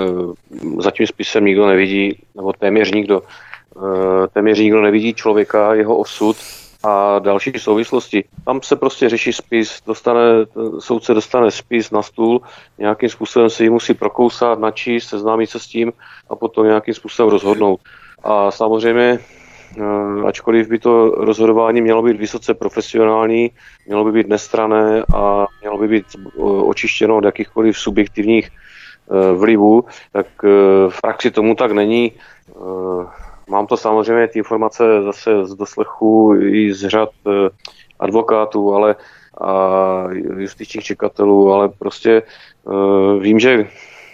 za 0.81 0.91
tím 0.91 1.07
spisem 1.07 1.45
nikdo 1.45 1.67
nevidí, 1.67 2.19
nebo 2.35 2.53
téměř 2.53 2.91
nikdo, 2.91 3.21
e, 3.23 4.27
téměř 4.27 4.59
nikdo 4.59 4.81
nevidí 4.81 5.13
člověka, 5.13 5.73
jeho 5.73 5.97
osud, 5.97 6.37
a 6.83 7.19
další 7.19 7.53
souvislosti. 7.57 8.23
Tam 8.45 8.61
se 8.61 8.75
prostě 8.75 9.09
řeší 9.09 9.33
spis, 9.33 9.81
dostane, 9.87 10.21
soudce 10.79 11.13
dostane 11.13 11.51
spis 11.51 11.91
na 11.91 12.01
stůl, 12.01 12.41
nějakým 12.77 13.09
způsobem 13.09 13.49
si 13.49 13.63
ji 13.63 13.69
musí 13.69 13.93
prokousat, 13.93 14.59
načíst, 14.59 15.07
seznámit 15.07 15.49
se 15.49 15.59
s 15.59 15.67
tím 15.67 15.93
a 16.29 16.35
potom 16.35 16.65
nějakým 16.65 16.93
způsobem 16.93 17.31
rozhodnout. 17.31 17.79
A 18.23 18.51
samozřejmě, 18.51 19.19
eh, 19.77 20.27
ačkoliv 20.27 20.67
by 20.69 20.79
to 20.79 21.09
rozhodování 21.09 21.81
mělo 21.81 22.01
být 22.01 22.17
vysoce 22.17 22.53
profesionální, 22.53 23.51
mělo 23.85 24.05
by 24.05 24.11
být 24.11 24.27
nestrané 24.27 25.03
a 25.15 25.47
mělo 25.61 25.77
by 25.77 25.87
být 25.87 26.05
eh, 26.15 26.41
očištěno 26.41 27.17
od 27.17 27.23
jakýchkoliv 27.23 27.77
subjektivních 27.77 28.49
eh, 28.49 29.33
vlivů, 29.33 29.85
tak 30.13 30.27
v 30.89 31.01
praxi 31.01 31.31
tomu 31.31 31.55
tak 31.55 31.71
není. 31.71 32.11
Mám 33.51 33.67
to 33.67 33.77
samozřejmě 33.77 34.27
ty 34.27 34.39
informace 34.39 34.83
zase 35.03 35.45
z 35.45 35.55
doslechu 35.55 36.35
i 36.35 36.73
z 36.73 36.87
řad 36.87 37.09
eh, 37.27 37.49
advokátů, 37.99 38.73
ale 38.73 38.95
a 39.41 40.07
justičních 40.37 40.85
čekatelů, 40.85 41.53
ale 41.53 41.69
prostě 41.69 42.23
uh, 42.63 43.21
vím, 43.21 43.39
že 43.39 43.67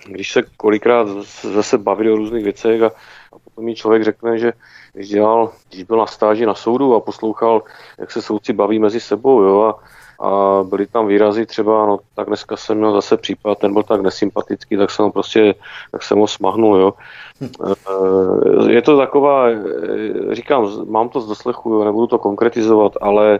když 0.08 0.32
se 0.32 0.44
kolikrát 0.58 1.08
zase 1.42 1.78
bavili 1.78 2.12
o 2.12 2.16
různých 2.16 2.44
věcech 2.44 2.82
a, 2.82 2.88
a 3.34 3.40
potom 3.44 3.66
mi 3.66 3.76
člověk 3.76 4.04
řekne, 4.04 4.38
že 4.38 4.54
když 4.94 5.10
dělal, 5.10 5.52
když 5.70 5.84
byl 5.84 5.98
na 5.98 6.06
stáži 6.06 6.46
na 6.46 6.56
soudu 6.56 6.96
a 6.96 7.00
poslouchal, 7.00 7.64
jak 8.00 8.12
se 8.12 8.22
soudci 8.22 8.54
baví 8.54 8.80
mezi 8.80 9.00
sebou, 9.00 9.42
jo, 9.42 9.62
a, 9.62 9.80
a 10.20 10.64
byly 10.64 10.88
tam 10.88 11.08
výrazy 11.08 11.46
třeba, 11.46 11.86
no 11.86 12.00
tak 12.16 12.28
dneska 12.28 12.58
jsem 12.58 12.78
měl 12.78 12.94
zase 12.94 13.18
případ, 13.18 13.58
ten 13.58 13.74
byl 13.74 13.84
tak 13.84 14.02
nesympatický, 14.02 14.78
tak 14.78 14.92
jsem 14.92 15.06
ho 15.06 15.12
prostě, 15.12 15.56
tak 15.92 16.04
jsem 16.04 16.18
ho 16.18 16.28
smahnul, 16.28 16.78
jo. 16.78 16.94
Eh, 17.42 18.72
je 18.72 18.82
to 18.82 18.98
taková, 18.98 19.50
eh, 19.50 20.36
říkám, 20.36 20.68
mám 20.90 21.10
to 21.10 21.22
z 21.22 21.28
doslechu, 21.28 21.74
jo, 21.74 21.84
nebudu 21.84 22.08
to 22.08 22.20
konkretizovat, 22.20 22.92
ale, 23.02 23.40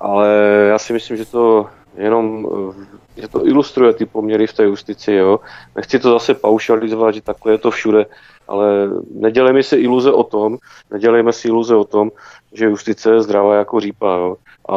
ale 0.00 0.28
já 0.68 0.78
si 0.78 0.92
myslím, 0.92 1.16
že 1.16 1.24
to 1.24 1.66
jenom 1.96 2.48
eh, 2.70 3.04
že 3.16 3.28
to 3.28 3.46
ilustruje 3.46 3.92
ty 3.92 4.06
poměry 4.06 4.46
v 4.46 4.52
té 4.52 4.62
justici. 4.62 5.12
Jo. 5.12 5.40
Nechci 5.76 5.98
to 5.98 6.12
zase 6.12 6.34
paušalizovat, 6.34 7.14
že 7.14 7.22
takhle 7.22 7.52
je 7.52 7.58
to 7.58 7.70
všude, 7.70 8.06
ale 8.48 8.66
nedělejme 9.10 9.62
si 9.62 9.76
iluze 9.76 10.12
o 10.12 10.24
tom, 10.24 10.58
nedělejme 10.90 11.32
si 11.32 11.48
iluze 11.48 11.76
o 11.76 11.84
tom, 11.84 12.10
že 12.52 12.64
justice 12.64 13.10
je 13.10 13.22
zdravá 13.22 13.54
jako 13.54 13.80
řípa. 13.80 14.16
Jo. 14.16 14.36
A 14.68 14.76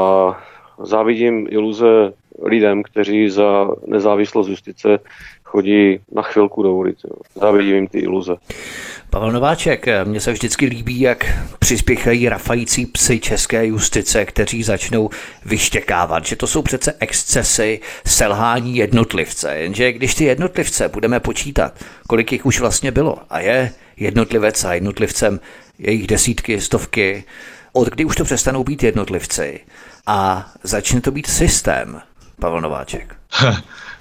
závidím 0.83 1.47
iluze 1.49 2.13
lidem, 2.43 2.83
kteří 2.83 3.29
za 3.29 3.67
nezávislost 3.87 4.47
justice 4.47 4.99
chodí 5.43 5.99
na 6.11 6.21
chvilku 6.21 6.63
do 6.63 6.73
ulice. 6.73 7.07
Závidím 7.35 7.75
jim 7.75 7.87
ty 7.87 7.99
iluze. 7.99 8.35
Pavel 9.09 9.31
Nováček, 9.31 9.85
mně 10.03 10.19
se 10.19 10.31
vždycky 10.31 10.65
líbí, 10.65 10.99
jak 10.99 11.25
přispěchají 11.59 12.29
rafající 12.29 12.85
psy 12.85 13.19
české 13.19 13.65
justice, 13.65 14.25
kteří 14.25 14.63
začnou 14.63 15.09
vyštěkávat, 15.45 16.25
že 16.25 16.35
to 16.35 16.47
jsou 16.47 16.61
přece 16.61 16.93
excesy, 16.99 17.79
selhání 18.05 18.75
jednotlivce. 18.75 19.55
Jenže 19.55 19.91
když 19.91 20.15
ty 20.15 20.23
jednotlivce 20.23 20.89
budeme 20.89 21.19
počítat, 21.19 21.73
kolik 22.07 22.31
jich 22.31 22.45
už 22.45 22.59
vlastně 22.59 22.91
bylo 22.91 23.17
a 23.29 23.39
je 23.39 23.71
jednotlivec 23.97 24.63
a 24.63 24.73
jednotlivcem 24.73 25.39
jejich 25.79 26.07
desítky, 26.07 26.61
stovky, 26.61 27.23
od 27.73 27.87
kdy 27.89 28.05
už 28.05 28.15
to 28.15 28.23
přestanou 28.23 28.63
být 28.63 28.83
jednotlivci 28.83 29.59
a 30.07 30.49
začne 30.63 31.01
to 31.01 31.11
být 31.11 31.27
systém, 31.27 32.01
Pavel 32.39 32.61
Nováček. 32.61 33.15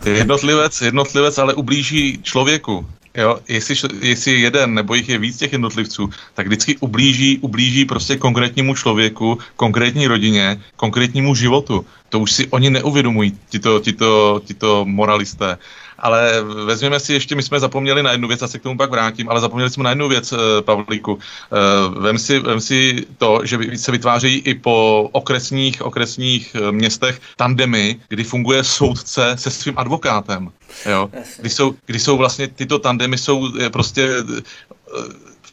jednotlivec, 0.04 0.80
jednotlivec 0.80 1.38
ale 1.38 1.54
ublíží 1.54 2.20
člověku. 2.22 2.86
Jo, 3.16 3.38
jestli, 3.48 3.76
jestli 4.00 4.40
jeden 4.40 4.74
nebo 4.74 4.94
jich 4.94 5.08
je 5.08 5.18
víc 5.18 5.36
těch 5.36 5.52
jednotlivců, 5.52 6.10
tak 6.34 6.46
vždycky 6.46 6.76
ublíží, 6.76 7.38
ublíží 7.38 7.84
prostě 7.84 8.16
konkrétnímu 8.16 8.74
člověku, 8.74 9.38
konkrétní 9.56 10.06
rodině, 10.06 10.60
konkrétnímu 10.76 11.34
životu. 11.34 11.86
To 12.08 12.20
už 12.20 12.32
si 12.32 12.48
oni 12.48 12.70
neuvědomují, 12.70 13.38
tito, 13.48 13.80
tito, 13.80 14.42
tito 14.44 14.84
moralisté. 14.84 15.58
Ale 15.98 16.42
vezměme 16.64 17.00
si 17.00 17.12
ještě, 17.12 17.34
my 17.34 17.42
jsme 17.42 17.60
zapomněli 17.60 18.02
na 18.02 18.12
jednu 18.12 18.28
věc, 18.28 18.42
a 18.42 18.48
se 18.48 18.58
k 18.58 18.62
tomu 18.62 18.76
pak 18.76 18.90
vrátím, 18.90 19.28
ale 19.28 19.40
zapomněli 19.40 19.70
jsme 19.70 19.84
na 19.84 19.90
jednu 19.90 20.08
věc, 20.08 20.32
eh, 20.32 20.62
Pavlíku. 20.62 21.18
Eh, 21.18 22.00
vem 22.00 22.18
si, 22.18 22.38
vem 22.38 22.60
si 22.60 23.06
to, 23.18 23.40
že 23.44 23.58
se 23.76 23.92
vytvářejí 23.92 24.38
i 24.38 24.54
po 24.54 25.08
okresních, 25.12 25.82
okresních 25.82 26.54
eh, 26.54 26.72
městech 26.72 27.20
tandemy, 27.36 28.00
kdy 28.08 28.24
funguje 28.24 28.64
soudce 28.64 29.34
se 29.38 29.50
svým 29.50 29.78
advokátem. 29.78 30.52
Jo? 30.86 31.10
Kdy, 31.38 31.50
jsou, 31.50 31.74
kdy 31.86 31.98
jsou 31.98 32.16
vlastně 32.16 32.48
tyto 32.48 32.78
tandemy 32.78 33.18
jsou 33.18 33.52
prostě 33.72 34.10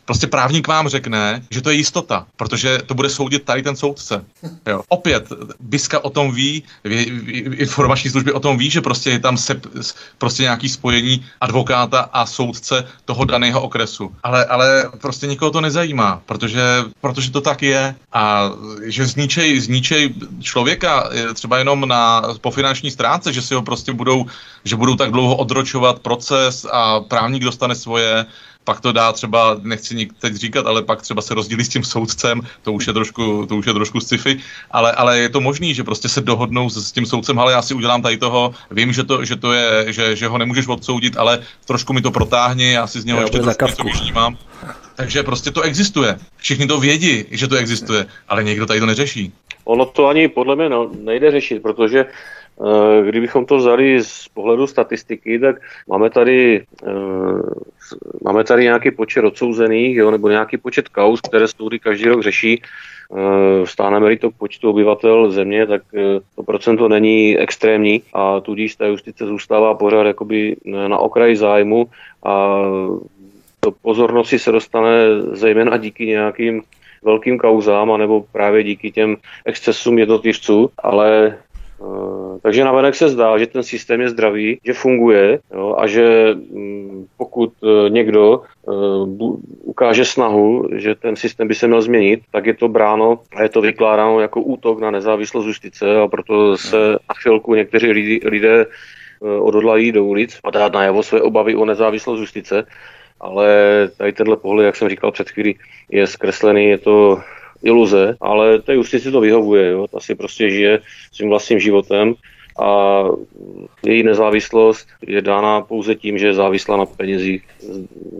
Prostě 0.05 0.27
právník 0.27 0.67
vám 0.67 0.87
řekne, 0.87 1.41
že 1.49 1.61
to 1.61 1.69
je 1.69 1.75
jistota, 1.75 2.25
protože 2.35 2.79
to 2.85 2.93
bude 2.93 3.09
soudit 3.09 3.43
tady 3.43 3.63
ten 3.63 3.75
soudce. 3.75 4.25
Jo. 4.67 4.81
Opět, 4.87 5.27
Biska 5.59 6.03
o 6.03 6.09
tom 6.09 6.31
ví, 6.31 6.63
informační 7.51 8.09
služby 8.09 8.33
o 8.33 8.39
tom 8.39 8.57
ví, 8.57 8.69
že 8.69 8.81
prostě 8.81 9.09
je 9.09 9.19
tam 9.19 9.37
se, 9.37 9.61
prostě 10.17 10.43
nějaký 10.43 10.69
spojení 10.69 11.25
advokáta 11.41 12.09
a 12.13 12.25
soudce 12.25 12.85
toho 13.05 13.25
daného 13.25 13.61
okresu. 13.61 14.11
Ale, 14.23 14.45
ale 14.45 14.91
prostě 15.01 15.27
nikoho 15.27 15.51
to 15.51 15.61
nezajímá, 15.61 16.21
protože, 16.25 16.61
protože 17.01 17.31
to 17.31 17.41
tak 17.41 17.61
je. 17.61 17.95
A 18.13 18.51
že 18.85 19.05
zničej, 19.05 19.59
zničej 19.59 20.13
člověka 20.41 21.09
třeba 21.33 21.57
jenom 21.57 21.87
na, 21.87 22.21
po 22.41 22.51
finanční 22.51 22.91
stránce, 22.91 23.33
že 23.33 23.41
si 23.41 23.53
ho 23.55 23.61
prostě 23.61 23.93
budou, 23.93 24.25
že 24.65 24.75
budou 24.75 24.95
tak 24.95 25.11
dlouho 25.11 25.35
odročovat 25.35 25.99
proces 25.99 26.65
a 26.71 26.99
právník 26.99 27.43
dostane 27.43 27.75
svoje, 27.75 28.25
pak 28.63 28.81
to 28.81 28.91
dá 28.91 29.11
třeba, 29.11 29.57
nechci 29.61 30.07
teď 30.19 30.33
říkat, 30.33 30.67
ale 30.67 30.83
pak 30.83 31.01
třeba 31.01 31.21
se 31.21 31.33
rozdělí 31.33 31.63
s 31.63 31.69
tím 31.69 31.83
soudcem, 31.83 32.41
to 32.61 32.73
už 32.73 32.87
je 32.87 32.93
trošku, 32.93 33.45
to 33.45 33.55
už 33.55 33.65
je 33.65 33.73
trošku 33.73 33.99
sci-fi, 33.99 34.39
ale, 34.71 34.91
ale 34.91 35.19
je 35.19 35.29
to 35.29 35.41
možný, 35.41 35.73
že 35.73 35.83
prostě 35.83 36.09
se 36.09 36.21
dohodnou 36.21 36.69
s, 36.69 36.87
s 36.87 36.91
tím 36.91 37.05
soudcem, 37.05 37.39
ale 37.39 37.51
já 37.51 37.61
si 37.61 37.73
udělám 37.73 38.01
tady 38.01 38.17
toho, 38.17 38.53
vím, 38.71 38.93
že 38.93 39.03
to, 39.03 39.25
že 39.25 39.35
to 39.35 39.53
je, 39.53 39.93
že, 39.93 40.15
že 40.15 40.27
ho 40.27 40.37
nemůžeš 40.37 40.67
odsoudit, 40.67 41.17
ale 41.17 41.39
trošku 41.65 41.93
mi 41.93 42.01
to 42.01 42.11
protáhni, 42.11 42.71
já 42.71 42.87
si 42.87 43.01
z 43.01 43.05
něho 43.05 43.19
já 43.19 43.23
ještě 43.23 43.39
trošku 43.39 43.65
něco 43.65 43.83
vyžívám. 43.83 44.37
Takže 44.95 45.23
prostě 45.23 45.51
to 45.51 45.61
existuje. 45.61 46.19
Všichni 46.37 46.67
to 46.67 46.79
vědí, 46.79 47.25
že 47.31 47.47
to 47.47 47.55
existuje, 47.55 48.05
ale 48.29 48.43
někdo 48.43 48.65
tady 48.65 48.79
to 48.79 48.85
neřeší. 48.85 49.33
Ono 49.63 49.85
to 49.85 50.07
ani 50.07 50.27
podle 50.27 50.55
mě 50.55 50.69
no, 50.69 50.91
nejde 51.03 51.31
řešit, 51.31 51.61
protože 51.61 52.05
Eh, 52.61 53.01
kdybychom 53.05 53.45
to 53.45 53.57
vzali 53.57 54.03
z 54.03 54.27
pohledu 54.27 54.67
statistiky, 54.67 55.39
tak 55.39 55.55
máme 55.87 56.09
tady, 56.09 56.65
eh, 56.87 56.91
máme 58.23 58.43
tady 58.43 58.63
nějaký 58.63 58.91
počet 58.91 59.25
odsouzených, 59.25 59.95
jo, 59.95 60.11
nebo 60.11 60.29
nějaký 60.29 60.57
počet 60.57 60.89
kaus, 60.89 61.21
které 61.21 61.47
soudy 61.47 61.79
každý 61.79 62.05
rok 62.05 62.23
řeší. 62.23 62.61
Eh, 62.61 63.67
Stáneme-li 63.67 64.17
to 64.17 64.31
k 64.31 64.35
počtu 64.37 64.69
obyvatel 64.69 65.31
země, 65.31 65.67
tak 65.67 65.81
to 66.35 66.43
procento 66.43 66.89
není 66.89 67.37
extrémní 67.37 68.01
a 68.13 68.39
tudíž 68.39 68.75
ta 68.75 68.85
justice 68.85 69.25
zůstává 69.25 69.73
pořád 69.73 70.03
jakoby 70.03 70.55
na 70.65 70.97
okraji 70.97 71.35
zájmu 71.35 71.87
a 72.25 72.61
to 73.59 73.71
pozornosti 73.81 74.39
se 74.39 74.51
dostane 74.51 74.91
zejména 75.31 75.77
díky 75.77 76.05
nějakým 76.05 76.61
velkým 77.03 77.37
kauzám, 77.37 77.91
anebo 77.91 78.25
právě 78.31 78.63
díky 78.63 78.91
těm 78.91 79.17
excesům 79.45 79.99
jednotlivců, 79.99 80.69
ale 80.77 81.13
Eh, 81.23 81.52
takže 82.41 82.63
navenek 82.63 82.95
se 82.95 83.09
zdá, 83.09 83.37
že 83.37 83.47
ten 83.47 83.63
systém 83.63 84.01
je 84.01 84.09
zdravý, 84.09 84.59
že 84.65 84.73
funguje 84.73 85.39
jo, 85.53 85.75
a 85.77 85.87
že 85.87 86.33
mm, 86.33 87.05
pokud 87.17 87.53
eh, 87.63 87.89
někdo 87.89 88.41
eh, 88.41 88.71
ukáže 89.63 90.05
snahu, 90.05 90.69
že 90.75 90.95
ten 90.95 91.15
systém 91.15 91.47
by 91.47 91.55
se 91.55 91.67
měl 91.67 91.81
změnit, 91.81 92.21
tak 92.31 92.45
je 92.45 92.53
to 92.53 92.67
bráno 92.67 93.19
a 93.35 93.43
je 93.43 93.49
to 93.49 93.61
vykládáno 93.61 94.19
jako 94.19 94.41
útok 94.41 94.79
na 94.79 94.91
nezávislost 94.91 95.45
justice 95.45 95.99
a 95.99 96.07
proto 96.07 96.57
se 96.57 96.91
na 96.91 97.15
chvilku 97.21 97.55
někteří 97.55 98.19
lidé 98.25 98.65
odhodlají 99.39 99.91
do 99.91 100.05
ulic 100.05 100.39
a 100.43 100.51
dát 100.51 100.73
najevo 100.73 101.03
své 101.03 101.21
obavy 101.21 101.55
o 101.55 101.65
nezávislost 101.65 102.19
justice, 102.19 102.65
ale 103.21 103.47
tady 103.97 104.13
tenhle 104.13 104.37
pohled, 104.37 104.65
jak 104.65 104.75
jsem 104.75 104.89
říkal 104.89 105.11
před 105.11 105.29
chvílí, 105.29 105.59
je 105.89 106.07
zkreslený, 106.07 106.65
je 106.65 106.77
to 106.77 107.21
iluze, 107.63 108.17
ale 108.21 108.59
té 108.59 108.73
justici 108.73 109.11
to 109.11 109.19
vyhovuje, 109.19 109.71
jo? 109.71 109.87
ta 109.87 109.99
si 109.99 110.15
prostě 110.15 110.49
žije 110.49 110.79
svým 111.11 111.29
vlastním 111.29 111.59
životem 111.59 112.15
a 112.61 113.03
její 113.85 114.03
nezávislost 114.03 114.87
je 115.07 115.21
dána 115.21 115.61
pouze 115.61 115.95
tím, 115.95 116.17
že 116.17 116.27
je 116.27 116.33
závislá 116.33 116.77
na 116.77 116.85
penězích 116.85 117.43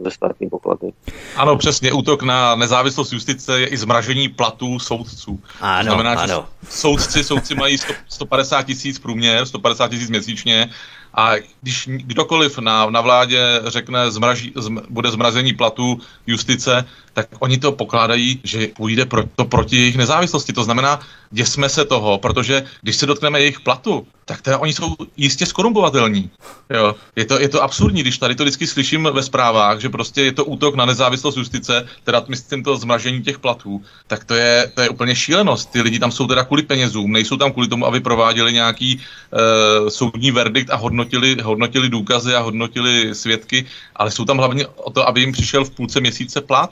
ze 0.04 0.10
státní 0.10 0.50
pokladny. 0.50 0.92
Ano, 1.36 1.56
přesně. 1.56 1.92
Útok 1.92 2.22
na 2.22 2.54
nezávislost 2.54 3.12
justice 3.12 3.60
je 3.60 3.66
i 3.66 3.76
zmražení 3.76 4.28
platů 4.28 4.78
soudců. 4.78 5.40
Ano, 5.60 5.84
to 5.84 5.84
znamená, 5.84 6.22
ano. 6.22 6.46
že 6.62 6.70
soudci, 6.70 7.24
soudci 7.24 7.54
mají 7.54 7.78
100, 7.78 7.92
150 8.08 8.62
tisíc 8.62 8.98
průměr, 8.98 9.46
150 9.46 9.90
tisíc 9.90 10.10
měsíčně 10.10 10.70
a 11.14 11.32
když 11.62 11.88
kdokoliv 11.88 12.58
na, 12.58 12.90
na 12.90 13.00
vládě 13.00 13.60
řekne, 13.66 14.10
zmraží, 14.10 14.52
zm, 14.56 14.78
bude 14.90 15.10
zmrazení 15.10 15.52
platů 15.52 16.00
justice, 16.26 16.84
tak 17.12 17.28
oni 17.38 17.58
to 17.58 17.72
pokládají, 17.72 18.40
že 18.44 18.68
půjde 18.76 19.04
pro, 19.06 19.22
to 19.36 19.44
proti 19.44 19.76
jejich 19.76 19.96
nezávislosti. 19.96 20.52
To 20.52 20.64
znamená, 20.64 21.00
děsme 21.30 21.68
se 21.68 21.84
toho, 21.84 22.18
protože 22.18 22.64
když 22.82 22.96
se 22.96 23.06
dotkneme 23.06 23.40
jejich 23.40 23.60
platu, 23.60 24.06
tak 24.24 24.42
teda 24.42 24.58
oni 24.58 24.72
jsou 24.72 24.96
jistě 25.16 25.46
skorumbovatelní. 25.46 26.30
Jo. 26.70 26.94
Je, 27.16 27.24
to, 27.24 27.40
je 27.40 27.48
to 27.48 27.62
absurdní, 27.62 28.00
když 28.00 28.18
tady 28.18 28.34
to 28.34 28.42
vždycky 28.42 28.66
slyším 28.66 29.08
ve 29.12 29.22
zprávách, 29.22 29.80
že 29.80 29.88
prostě 29.88 30.22
je 30.22 30.32
to 30.32 30.44
útok 30.44 30.74
na 30.74 30.86
nezávislost 30.86 31.36
justice, 31.36 31.86
teda 32.04 32.24
myslím 32.28 32.62
to 32.62 32.76
zmražení 32.76 33.22
těch 33.22 33.38
platů, 33.38 33.82
tak 34.06 34.24
to 34.24 34.34
je, 34.34 34.72
to 34.74 34.80
je 34.80 34.88
úplně 34.88 35.16
šílenost. 35.16 35.70
Ty 35.70 35.80
lidi 35.80 35.98
tam 35.98 36.12
jsou 36.12 36.26
teda 36.26 36.44
kvůli 36.44 36.62
penězům, 36.62 37.12
nejsou 37.12 37.36
tam 37.36 37.52
kvůli 37.52 37.68
tomu, 37.68 37.86
aby 37.86 38.00
prováděli 38.00 38.52
nějaký 38.52 38.96
uh, 38.96 39.88
soudní 39.88 40.30
verdikt 40.30 40.70
a 40.70 40.76
hodnotili, 40.76 41.03
hodnotili 41.42 41.88
důkazy 41.88 42.34
a 42.34 42.40
hodnotili 42.40 43.14
svědky, 43.14 43.66
ale 43.96 44.10
jsou 44.10 44.24
tam 44.24 44.38
hlavně 44.38 44.66
o 44.66 44.90
to, 44.90 45.08
aby 45.08 45.20
jim 45.20 45.32
přišel 45.32 45.64
v 45.64 45.70
půlce 45.70 46.00
měsíce 46.00 46.40
plat. 46.40 46.70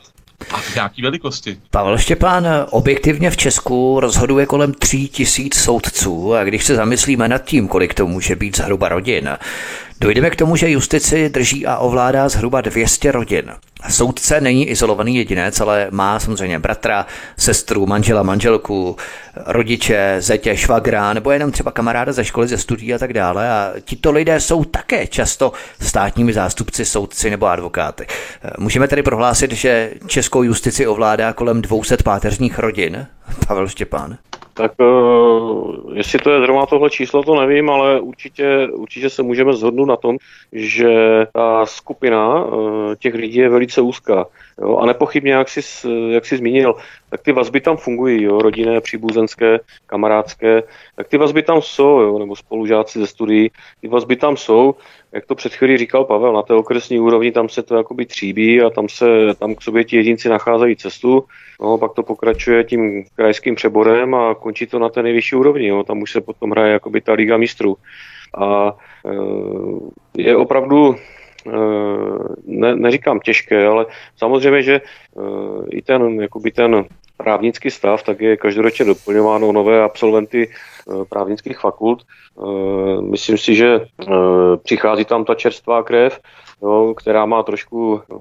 A 0.51 0.57
v 0.57 0.75
nějaký 0.75 1.03
velikosti. 1.03 1.59
Pavel 1.71 1.99
Štěpán 1.99 2.47
objektivně 2.71 3.31
v 3.31 3.37
Česku 3.37 4.01
rozhoduje 4.01 4.47
kolem 4.47 4.75
tří 4.75 5.09
tisíc 5.09 5.55
soudců 5.55 6.35
a 6.35 6.45
když 6.45 6.65
se 6.65 6.77
zamyslíme 6.77 7.29
nad 7.29 7.45
tím, 7.45 7.69
kolik 7.69 7.95
to 7.95 8.07
může 8.07 8.37
být 8.37 8.57
zhruba 8.57 8.89
rodin, 8.89 9.29
Dojdeme 10.03 10.31
k 10.31 10.37
tomu, 10.37 10.57
že 10.57 10.71
justici 10.71 11.29
drží 11.29 11.67
a 11.67 11.79
ovládá 11.79 12.29
zhruba 12.29 12.61
200 12.61 13.13
rodin. 13.13 13.53
Soudce 13.89 14.41
není 14.41 14.69
izolovaný 14.69 15.17
jedinec, 15.17 15.61
ale 15.61 15.89
má 15.91 16.21
samozřejmě 16.21 16.59
bratra, 16.59 17.07
sestru, 17.39 17.87
manžela, 17.87 18.23
manželku, 18.23 18.97
rodiče, 19.47 20.17
zetě, 20.19 20.57
švagra 20.57 21.13
nebo 21.13 21.31
jenom 21.31 21.53
třeba 21.53 21.71
kamaráda 21.71 22.13
ze 22.13 22.25
školy, 22.25 22.49
ze 22.49 22.59
studií 22.59 22.95
a 22.95 22.99
tak 22.99 23.13
dále. 23.13 23.51
A 23.51 23.73
tito 23.85 24.13
lidé 24.13 24.41
jsou 24.41 24.65
také 24.65 25.07
často 25.07 25.53
státními 25.81 26.33
zástupci, 26.33 26.85
soudci 26.85 27.31
nebo 27.31 27.47
advokáty. 27.47 28.07
Můžeme 28.59 28.89
tedy 28.89 29.03
prohlásit, 29.03 29.53
že 29.53 29.91
českou 30.07 30.43
justici 30.43 30.87
ovládá 30.87 31.33
kolem 31.33 31.63
200 31.63 31.97
páteřních 32.05 32.59
rodin. 32.59 33.07
Pavel 33.47 33.69
Štěpán. 33.69 34.19
Tak 34.55 34.73
uh, 34.81 35.97
jestli 35.97 36.19
to 36.19 36.31
je 36.31 36.41
zrovna 36.41 36.67
tohle 36.67 36.91
číslo, 36.91 37.23
to 37.23 37.41
nevím, 37.41 37.71
ale 37.71 38.01
určitě, 38.01 38.69
určitě 38.73 39.11
se 39.11 39.23
můžeme 39.23 39.53
zhodnout 39.53 39.87
na 39.87 39.97
tom, 39.97 40.17
že 40.53 40.93
ta 41.33 41.67
skupina 41.67 42.45
uh, 42.45 42.95
těch 42.95 43.15
lidí 43.15 43.39
je 43.39 43.49
velice 43.49 43.81
úzká. 43.81 44.27
Jo? 44.63 44.77
A 44.77 44.87
nepochybně, 44.87 45.33
jak 45.33 45.49
jsi, 45.49 45.89
jak 46.11 46.27
jsi 46.27 46.37
zmínil, 46.37 46.75
tak 47.11 47.21
ty 47.21 47.33
vazby 47.33 47.61
tam 47.61 47.77
fungují, 47.77 48.23
jo? 48.23 48.39
rodinné, 48.39 48.81
příbuzenské, 48.81 49.59
kamarádské, 49.87 50.63
tak 50.97 51.09
ty 51.09 51.19
vazby 51.19 51.43
tam 51.43 51.63
jsou, 51.63 52.01
jo? 52.01 52.19
nebo 52.19 52.37
spolužáci 52.37 52.99
ze 52.99 53.07
studií, 53.07 53.51
ty 53.81 53.89
vazby 53.89 54.17
tam 54.17 54.37
jsou 54.37 54.75
jak 55.13 55.27
to 55.27 55.35
před 55.35 55.55
chvílí 55.55 55.79
říkal 55.79 56.05
Pavel, 56.05 56.33
na 56.33 56.43
té 56.43 56.55
okresní 56.55 57.01
úrovni 57.01 57.33
tam 57.33 57.49
se 57.49 57.63
to 57.63 57.77
jakoby 57.77 58.07
tříbí 58.07 58.63
a 58.63 58.71
tam 58.71 58.89
se 58.89 59.07
tam 59.39 59.55
k 59.55 59.63
sobě 59.63 59.85
ti 59.85 59.97
jedinci 59.97 60.29
nacházejí 60.29 60.77
cestu, 60.77 61.25
no, 61.61 61.79
pak 61.79 61.93
to 61.93 62.03
pokračuje 62.03 62.65
tím 62.65 63.05
krajským 63.17 63.55
přeborem 63.55 64.15
a 64.15 64.35
končí 64.35 64.67
to 64.67 64.79
na 64.79 64.89
té 64.89 65.03
nejvyšší 65.03 65.37
úrovni, 65.37 65.67
jo. 65.67 65.83
tam 65.83 66.03
už 66.03 66.13
se 66.13 66.21
potom 66.21 66.51
hraje 66.51 66.73
jakoby 66.73 67.01
ta 67.01 67.13
liga 67.13 67.37
mistrů. 67.37 67.77
A 68.39 68.77
e, 69.07 70.23
je 70.23 70.37
opravdu 70.37 70.97
ne, 72.45 72.77
neříkám 72.77 73.21
těžké, 73.21 73.67
ale 73.67 73.87
samozřejmě, 74.17 74.63
že 74.63 74.81
i 75.71 75.83
ten, 75.83 76.21
jakoby 76.21 76.51
ten 76.51 76.85
právnický 77.17 77.71
stav, 77.71 78.03
tak 78.03 78.21
je 78.21 78.37
každoročně 78.37 78.85
doplňováno 78.85 79.53
nové 79.53 79.83
absolventy 79.83 80.51
právnických 81.09 81.59
fakult. 81.59 82.03
Myslím 83.01 83.39
si, 83.39 83.55
že 83.55 83.81
přichází 84.63 85.05
tam 85.05 85.25
ta 85.25 85.35
čerstvá 85.35 85.83
krev, 85.83 86.21
jo, 86.63 86.95
která 86.97 87.27
má 87.27 87.43
trošku 87.43 88.01
eh, 88.01 88.15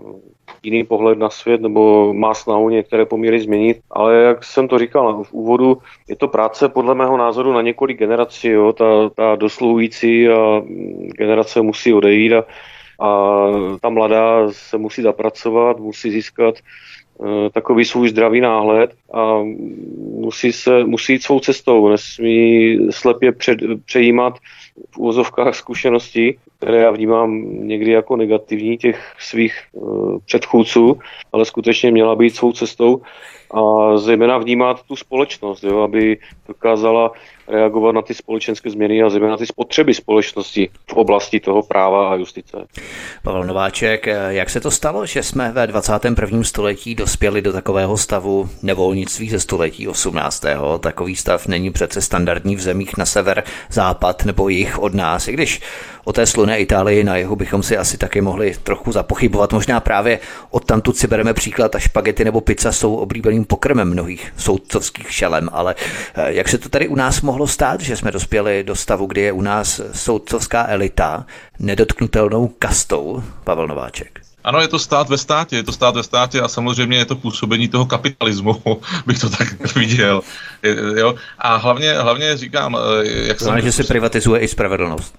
jiný 0.64 0.84
pohled 0.84 1.18
na 1.18 1.30
svět 1.30 1.62
nebo 1.62 2.14
má 2.14 2.34
snahu 2.34 2.70
některé 2.70 3.06
poměry 3.06 3.40
změnit. 3.42 3.80
Ale 3.92 4.16
jak 4.16 4.44
jsem 4.44 4.68
to 4.68 4.80
říkal 4.80 5.24
v 5.24 5.34
úvodu, 5.34 5.78
je 6.08 6.16
to 6.16 6.28
práce 6.28 6.70
podle 6.70 6.96
mého 6.96 7.18
názoru 7.18 7.54
na 7.54 7.62
několik 7.62 7.98
generací. 7.98 8.48
Jo. 8.48 8.74
Ta, 8.74 9.10
ta 9.16 9.36
dosluhující 9.36 10.30
a 10.30 10.60
mm, 10.60 11.10
generace 11.18 11.62
musí 11.62 11.94
odejít 11.94 12.34
a, 12.34 12.44
a 13.02 13.48
ta 13.82 13.90
mladá 13.90 14.52
se 14.52 14.78
musí 14.78 15.02
zapracovat, 15.02 15.80
musí 15.80 16.12
získat 16.12 16.56
Eh, 17.24 17.50
takový 17.50 17.86
svůj 17.86 18.10
zdravý 18.10 18.42
náhled 18.42 18.94
a 19.14 19.42
musí, 20.20 20.52
se, 20.52 20.84
musí 20.84 21.14
jít 21.14 21.24
svou 21.24 21.40
cestou, 21.40 21.90
nesmí 21.90 22.78
slepě 22.90 23.32
před, 23.32 23.60
přejímat 23.86 24.38
v 24.92 24.98
úvozovkách 24.98 25.56
zkušenosti, 25.56 26.38
které 26.58 26.78
já 26.78 26.92
vnímám 26.92 27.42
někdy 27.68 27.92
jako 27.92 28.16
negativní 28.16 28.78
těch 28.78 29.14
svých 29.20 29.54
uh, 29.72 30.18
předchůdců, 30.26 31.00
ale 31.34 31.46
skutečně 31.46 31.92
měla 31.92 32.16
být 32.16 32.36
svou 32.36 32.52
cestou 32.52 33.02
a 33.54 33.98
zejména 33.98 34.38
vnímat 34.38 34.84
tu 34.84 34.96
společnost, 34.96 35.64
jo, 35.64 35.82
aby 35.82 36.18
dokázala 36.48 37.12
reagovat 37.48 37.92
na 37.92 38.02
ty 38.02 38.14
společenské 38.14 38.70
změny 38.70 39.04
a 39.04 39.10
zejména 39.10 39.32
na 39.32 39.38
ty 39.38 39.46
spotřeby 39.46 39.94
společnosti 39.94 40.70
v 40.90 40.94
oblasti 40.94 41.40
toho 41.40 41.64
práva 41.64 42.10
a 42.10 42.16
justice. 42.16 42.58
Pavel 43.24 43.44
Nováček, 43.44 44.08
jak 44.28 44.50
se 44.50 44.60
to 44.60 44.72
stalo, 44.72 45.06
že 45.06 45.24
jsme 45.24 45.52
ve 45.52 45.68
21. 45.68 46.44
století 46.44 46.96
dospěli 46.96 47.42
do 47.42 47.54
takového 47.54 47.98
stavu 47.98 48.50
nevolnictví 48.64 49.30
ze 49.30 49.40
století 49.40 49.88
18. 49.88 50.46
Takový 50.80 51.16
stav 51.16 51.48
není 51.48 51.72
přece 51.72 52.02
standardní 52.02 52.56
v 52.56 52.62
zemích 52.62 52.98
na 52.98 53.06
sever, 53.06 53.44
západ 53.70 54.26
nebo 54.26 54.50
jich 54.50 54.80
od 54.80 54.94
nás, 54.94 55.28
i 55.28 55.34
když 55.34 55.62
o 56.04 56.14
té 56.14 56.26
sluné 56.26 56.60
Itálii 56.60 57.04
na 57.04 57.16
jeho 57.16 57.36
bychom 57.36 57.64
si 57.64 57.78
asi 57.78 57.98
taky 57.98 58.22
mohli 58.22 58.54
trochu 58.64 58.92
zapochybovat. 58.92 59.54
Možná 59.54 59.80
právě 59.80 60.20
od 60.50 60.66
tamtud 60.66 60.98
si 60.98 61.08
bereme 61.08 61.34
příklad 61.34 61.76
a 61.76 61.80
špagety 61.80 62.26
nebo 62.26 62.42
pizza 62.42 62.72
jsou 62.72 62.96
oblíbeným 62.96 63.46
pokrmem 63.46 63.90
mnohých 63.90 64.34
soudcovských 64.38 65.14
šelem, 65.14 65.50
ale 65.54 65.76
eh, 66.16 66.34
jak 66.34 66.50
se 66.50 66.58
to 66.58 66.70
tady 66.70 66.88
u 66.88 66.96
nás 66.96 67.22
mohlo 67.22 67.48
stát, 67.48 67.82
že 67.82 67.98
jsme 67.98 68.12
dospěli 68.12 68.64
do 68.64 68.76
stavu, 68.76 69.06
kdy 69.06 69.22
je 69.22 69.32
u 69.32 69.42
nás 69.42 69.82
soudcovská 69.94 70.68
elita 70.68 71.26
nedotknutelnou 71.60 72.48
kastou, 72.48 73.24
Pavel 73.44 73.68
Nováček? 73.68 74.22
Ano, 74.44 74.62
je 74.62 74.68
to 74.68 74.80
stát 74.80 75.10
ve 75.10 75.18
státě, 75.18 75.56
je 75.56 75.64
to 75.64 75.72
stát 75.72 75.96
ve 75.96 76.04
státě 76.04 76.42
a 76.42 76.48
samozřejmě 76.48 76.98
je 76.98 77.06
to 77.06 77.16
působení 77.16 77.68
toho 77.68 77.86
kapitalismu, 77.86 78.62
bych 79.06 79.20
to 79.20 79.30
tak 79.30 79.76
viděl. 79.76 80.22
Jo? 80.98 81.16
A 81.40 81.56
hlavně, 81.56 81.94
hlavně 81.94 82.38
říkám, 82.38 82.78
eh, 82.78 83.08
jak 83.28 83.40
Znamená, 83.42 83.62
jsem... 83.62 83.72
že 83.72 83.72
se 83.72 83.84
privatizuje 83.84 84.42
i 84.42 84.48
spravedlnost. 84.48 85.16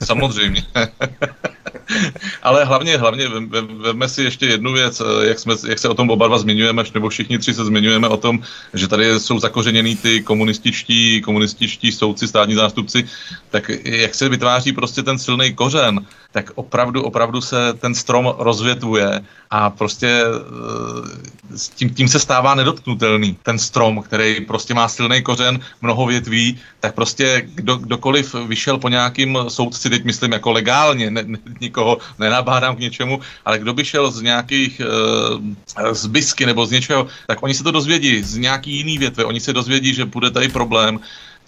Samozřejmě. 0.04 0.62
Ale 2.42 2.64
hlavně, 2.64 2.96
hlavně 2.96 3.28
veme 3.60 4.08
si 4.08 4.22
ještě 4.22 4.46
jednu 4.46 4.72
věc, 4.72 5.00
eh, 5.00 5.26
jak, 5.26 5.38
jsme, 5.38 5.54
jak 5.68 5.78
se 5.78 5.88
o 5.88 5.94
tom 5.94 6.10
oba 6.10 6.26
dva 6.26 6.38
zmiňujeme, 6.38 6.84
nebo 6.94 7.08
všichni 7.08 7.38
tři 7.38 7.54
se 7.54 7.64
zmiňujeme 7.64 8.08
o 8.08 8.16
tom, 8.16 8.42
že 8.74 8.88
tady 8.88 9.20
jsou 9.20 9.38
zakořeněný 9.38 9.96
ty 9.96 10.22
komunističtí, 10.22 11.20
komunističtí 11.20 11.92
soudci, 11.92 12.28
státní 12.28 12.54
zástupci, 12.54 13.04
tak 13.50 13.70
jak 13.84 14.14
se 14.14 14.28
vytváří 14.28 14.72
prostě 14.72 15.02
ten 15.02 15.18
silný 15.18 15.54
kořen, 15.54 16.00
tak 16.32 16.50
opravdu, 16.54 17.02
opravdu 17.02 17.40
se 17.40 17.74
ten 17.74 17.94
strom 17.94 18.34
rozvětvuje 18.38 19.20
a 19.50 19.70
prostě 19.70 20.22
eh, 20.22 21.58
tím, 21.74 21.94
tím 21.94 22.08
se 22.08 22.18
stává 22.18 22.54
nedotknutelný. 22.54 23.36
Ten 23.42 23.58
strom, 23.58 24.02
který 24.02 24.40
prostě 24.40 24.74
má 24.74 24.88
silný 24.88 25.22
kořen, 25.22 25.60
mnoho 25.82 26.06
větví, 26.06 26.58
tak 26.80 26.94
prostě 26.94 27.42
kdo, 27.54 27.76
kdokoliv 27.76 28.34
vyšel 28.34 28.78
po 28.78 28.88
nějakým 28.88 29.38
soudci, 29.48 29.90
teď 29.90 30.04
myslím 30.04 30.32
jako 30.32 30.52
legálně, 30.52 31.10
ne, 31.10 31.22
ne, 31.22 31.38
nikoho 31.60 31.98
nenabádám 32.18 32.76
k 32.76 32.80
něčemu, 32.80 33.20
ale 33.44 33.58
kdo 33.58 33.74
by 33.74 33.84
šel 33.84 34.10
z 34.10 34.22
nějakých 34.22 34.80
e, 34.80 35.94
z 35.94 36.06
bisky 36.06 36.46
nebo 36.46 36.66
z 36.66 36.70
něčeho, 36.70 37.06
tak 37.26 37.42
oni 37.42 37.54
se 37.54 37.64
to 37.64 37.70
dozvědí 37.70 38.22
z 38.22 38.36
nějaký 38.36 38.76
jiný 38.76 38.98
větve, 38.98 39.24
oni 39.24 39.40
se 39.40 39.52
dozvědí, 39.52 39.94
že 39.94 40.04
bude 40.04 40.30
tady 40.30 40.48
problém, 40.48 41.00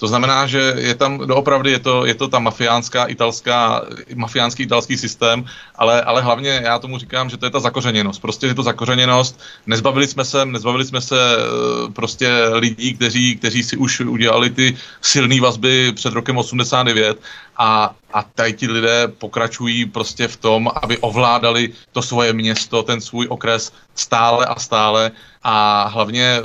to 0.02 0.10
znamená, 0.10 0.50
že 0.50 0.74
je 0.82 0.94
tam 0.98 1.18
doopravdy 1.18 1.70
je 1.70 1.78
to, 1.78 2.06
je 2.06 2.14
to 2.14 2.26
ta 2.28 2.42
mafiánská 2.42 3.06
italská, 3.06 3.86
mafiánský 4.14 4.62
italský 4.62 4.98
systém, 4.98 5.46
ale, 5.78 6.02
ale 6.02 6.22
hlavně 6.22 6.60
já 6.64 6.78
tomu 6.78 6.98
říkám, 6.98 7.30
že 7.30 7.36
to 7.36 7.46
je 7.46 7.50
ta 7.50 7.60
zakořeněnost. 7.60 8.18
Prostě 8.18 8.46
je 8.46 8.54
to 8.54 8.66
zakořeněnost. 8.66 9.38
Nezbavili 9.66 10.06
jsme 10.06 10.24
se, 10.24 10.46
nezbavili 10.46 10.84
jsme 10.84 11.00
se 11.00 11.14
eh, 11.14 11.92
prostě 11.92 12.30
lidí, 12.52 12.94
kteří, 12.98 13.36
kteří 13.36 13.62
si 13.62 13.76
už 13.76 14.00
udělali 14.00 14.50
ty 14.50 14.76
silné 15.00 15.40
vazby 15.40 15.92
před 15.94 16.12
rokem 16.12 16.38
89 16.38 17.22
a, 17.56 17.94
a 18.12 18.22
tady 18.22 18.52
ti 18.52 18.66
lidé 18.66 19.08
pokračují 19.08 19.86
prostě 19.86 20.28
v 20.28 20.36
tom, 20.36 20.70
aby 20.82 20.98
ovládali 20.98 21.78
to 21.92 22.02
svoje 22.02 22.32
město, 22.32 22.82
ten 22.82 23.00
svůj 23.00 23.26
okres 23.30 23.72
stále 23.94 24.46
a 24.46 24.58
stále 24.58 25.10
a 25.42 25.86
hlavně 25.94 26.42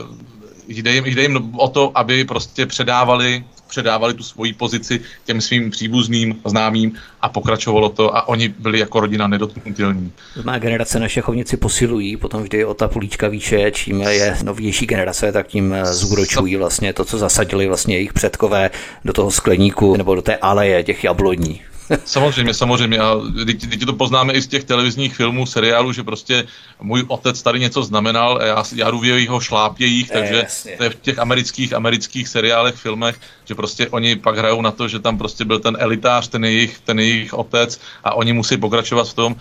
jde 0.68 0.94
jim, 0.94 1.06
jde 1.06 1.22
jim 1.22 1.52
o 1.58 1.68
to, 1.68 1.92
aby 1.96 2.26
prostě 2.26 2.66
předávali 2.66 3.44
předávali 3.68 4.14
tu 4.14 4.24
svoji 4.24 4.54
pozici 4.54 5.02
těm 5.26 5.42
svým 5.42 5.72
příbuzným, 5.72 6.36
známým 6.46 6.94
a 7.22 7.30
pokračovalo 7.30 7.90
to 7.90 8.18
a 8.18 8.28
oni 8.28 8.50
byli 8.50 8.80
jako 8.80 9.00
rodina 9.00 9.28
nedotknutelní. 9.28 10.12
Má 10.44 10.58
generace 10.58 11.00
naše 11.00 11.22
chovnici 11.22 11.58
posilují, 11.58 12.18
potom 12.18 12.44
vždy 12.44 12.66
o 12.66 12.74
ta 12.74 12.88
půlíčka 12.88 13.28
výše, 13.28 13.72
čím 13.72 14.02
je 14.02 14.38
novější 14.44 14.86
generace, 14.86 15.32
tak 15.32 15.48
tím 15.48 15.74
eh, 15.74 15.86
zúročují 15.86 16.56
vlastně 16.56 16.94
to, 16.94 17.06
co 17.06 17.18
zasadili 17.18 17.68
vlastně 17.68 17.96
jejich 17.96 18.14
předkové 18.14 18.70
do 19.06 19.14
toho 19.14 19.32
skleníku 19.32 19.96
nebo 19.96 20.16
do 20.16 20.22
té 20.22 20.36
aleje 20.36 20.84
těch 20.84 21.04
jabloní. 21.04 21.62
Samozřejmě, 22.06 22.54
samozřejmě. 22.54 23.00
A 23.00 23.16
teď 23.46 23.86
to 23.86 23.94
poznáme 23.94 24.34
i 24.34 24.42
z 24.42 24.48
těch 24.48 24.64
televizních 24.64 25.16
filmů, 25.16 25.46
seriálů, 25.46 25.92
že 25.92 26.04
prostě 26.04 26.48
můj 26.82 27.06
otec 27.08 27.42
tady 27.42 27.60
něco 27.60 27.84
znamenal 27.84 28.40
a 28.42 28.46
já, 28.46 28.64
já 28.76 28.92
v 28.92 29.04
jeho 29.04 29.40
šlápějích, 29.40 30.12
takže 30.12 30.48
to 30.78 30.84
je 30.84 30.90
v 30.90 30.96
těch 30.96 31.20
amerických, 31.20 31.74
amerických 31.74 32.28
seriálech, 32.28 32.76
filmech, 32.76 33.20
že 33.46 33.56
prostě 33.56 33.90
oni 33.90 34.16
pak 34.16 34.38
hrajou 34.38 34.62
na 34.62 34.72
to, 34.72 34.88
že 34.88 35.00
tam 35.00 35.18
prostě 35.18 35.46
byl 35.46 35.60
ten 35.60 35.78
elitář, 35.80 36.28
ten 36.28 36.46
jejich, 36.46 36.80
ten 36.80 37.00
jejich 37.00 37.34
otec 37.34 37.80
a 38.04 38.14
oni 38.14 38.34
musí 38.34 38.58
pokračovat 38.58 39.10
v 39.10 39.14
tom. 39.14 39.36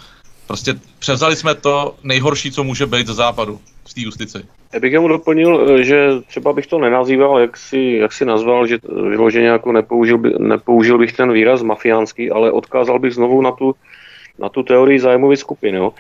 Prostě 0.47 0.75
převzali 0.99 1.37
jsme 1.37 1.55
to 1.55 1.95
nejhorší, 2.03 2.51
co 2.51 2.65
může 2.65 2.87
být 2.87 3.07
ze 3.07 3.15
západu 3.15 3.61
v 3.89 3.95
té 3.95 4.01
justici. 4.01 4.39
Já 4.73 4.81
bych 4.81 4.93
jenom 4.93 5.09
doplnil, 5.09 5.67
eh, 5.71 5.85
že 5.85 6.09
třeba 6.27 6.53
bych 6.53 6.67
to 6.67 6.79
nenazýval, 6.79 7.39
jak 7.39 7.57
si, 7.57 7.79
jak 8.01 8.13
si 8.13 8.25
nazval, 8.25 8.67
že 8.67 8.79
vyloženě 9.09 9.47
jako 9.47 9.73
nepoužil, 9.73 10.19
by, 10.19 10.33
nepoužil 10.39 10.99
bych 10.99 11.13
ten 11.13 11.33
výraz 11.33 11.63
mafiánský, 11.63 12.31
ale 12.31 12.53
odkázal 12.53 12.99
bych 12.99 13.15
znovu 13.15 13.43
na 13.43 13.53
tu, 13.53 13.75
na 14.39 14.49
tu 14.49 14.63
teorii 14.63 15.01
zájmové 15.01 15.37
skupiny. 15.37 15.79
Jo. 15.79 15.93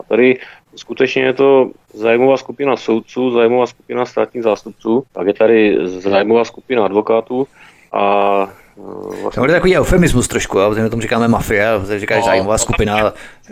A 0.00 0.02
tady 0.02 0.38
skutečně 0.76 1.22
je 1.22 1.32
to 1.32 1.70
zájmová 1.94 2.36
skupina 2.36 2.76
soudců, 2.76 3.30
zájmová 3.30 3.66
skupina 3.66 4.06
státních 4.06 4.42
zástupců, 4.42 5.04
pak 5.12 5.26
je 5.26 5.34
tady 5.34 5.78
zájmová 5.86 6.44
skupina 6.44 6.84
advokátů 6.84 7.46
a 7.92 8.48
Vlastně... 8.76 9.40
To 9.40 9.46
je 9.46 9.52
takový 9.52 9.78
eufemismus 9.78 10.28
trošku, 10.28 10.58
jo? 10.58 10.70
my 10.70 10.90
tomu 10.90 11.02
říkáme 11.02 11.28
mafie, 11.28 11.68
a 11.68 11.98
říkáš 11.98 12.18
no, 12.18 12.24
zájmová 12.24 12.58
skupina, 12.58 12.98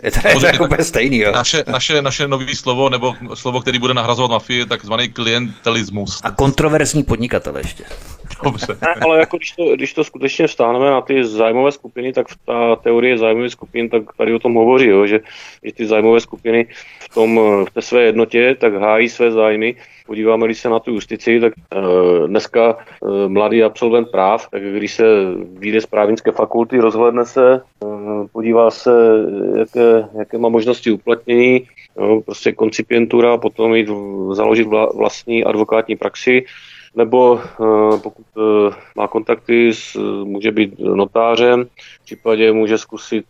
je 0.03 0.11
to, 0.11 0.27
je 0.27 0.35
to 0.39 0.45
jako 0.45 0.65
úplně 0.65 0.83
stejný. 0.83 1.17
Jo? 1.17 1.31
Naše, 1.31 1.63
naše, 1.67 2.01
naše 2.01 2.27
nový 2.27 2.55
slovo, 2.55 2.89
nebo 2.89 3.13
slovo, 3.33 3.61
který 3.61 3.79
bude 3.79 3.93
nahrazovat 3.93 4.31
mafii, 4.31 4.59
je 4.59 4.65
takzvaný 4.65 5.09
klientelismus. 5.09 6.21
A 6.23 6.31
kontroverzní 6.31 7.03
podnikatel 7.03 7.57
ještě. 7.57 7.83
Dobře. 8.43 8.77
Ne, 8.81 8.87
ale 9.01 9.19
jako 9.19 9.37
když 9.37 9.51
to, 9.51 9.75
když 9.75 9.93
to 9.93 10.03
skutečně 10.03 10.47
vstáhneme 10.47 10.91
na 10.91 11.01
ty 11.01 11.25
zájmové 11.25 11.71
skupiny, 11.71 12.13
tak 12.13 12.27
ta 12.45 12.75
teorie 12.75 13.17
zájmových 13.17 13.51
skupin, 13.51 13.89
tak 13.89 14.03
tady 14.17 14.33
o 14.33 14.39
tom 14.39 14.53
hovoří, 14.53 14.87
jo, 14.87 15.07
že, 15.07 15.19
že 15.63 15.71
ty 15.73 15.85
zájmové 15.85 16.19
skupiny 16.19 16.67
v, 16.99 17.13
tom, 17.13 17.39
v 17.65 17.73
té 17.73 17.81
své 17.81 18.01
jednotě 18.01 18.55
tak 18.59 18.73
hájí 18.73 19.09
své 19.09 19.31
zájmy 19.31 19.75
Podíváme-li 20.05 20.55
se 20.55 20.69
na 20.69 20.79
tu 20.79 20.91
justici, 20.91 21.39
tak 21.39 21.53
uh, 21.75 22.27
dneska 22.27 22.77
uh, 23.01 23.29
mladý 23.29 23.63
absolvent 23.63 24.11
práv, 24.11 24.47
tak 24.51 24.63
když 24.63 24.93
se 24.93 25.05
vyjde 25.57 25.81
z 25.81 25.85
právnické 25.85 26.31
fakulty, 26.31 26.79
rozhledne 26.79 27.25
se, 27.25 27.61
uh, 27.79 28.27
podívá 28.31 28.71
se, 28.71 28.91
jaké, 29.57 30.07
jaké 30.19 30.37
má 30.37 30.49
možnosti 30.49 30.91
uplatnění, 30.91 31.67
prostě 32.25 32.51
koncipientura, 32.51 33.37
potom 33.37 33.75
jít 33.75 33.89
založit 34.31 34.67
vla, 34.67 34.89
vlastní 34.95 35.43
advokátní 35.43 35.95
praxi, 35.95 36.45
nebo 36.95 37.39
pokud 38.03 38.25
má 38.95 39.07
kontakty, 39.07 39.73
s, 39.73 39.95
může 40.23 40.51
být 40.51 40.79
notářem, 40.79 41.65
v 42.01 42.05
případě 42.05 42.51
může 42.51 42.77
zkusit 42.77 43.25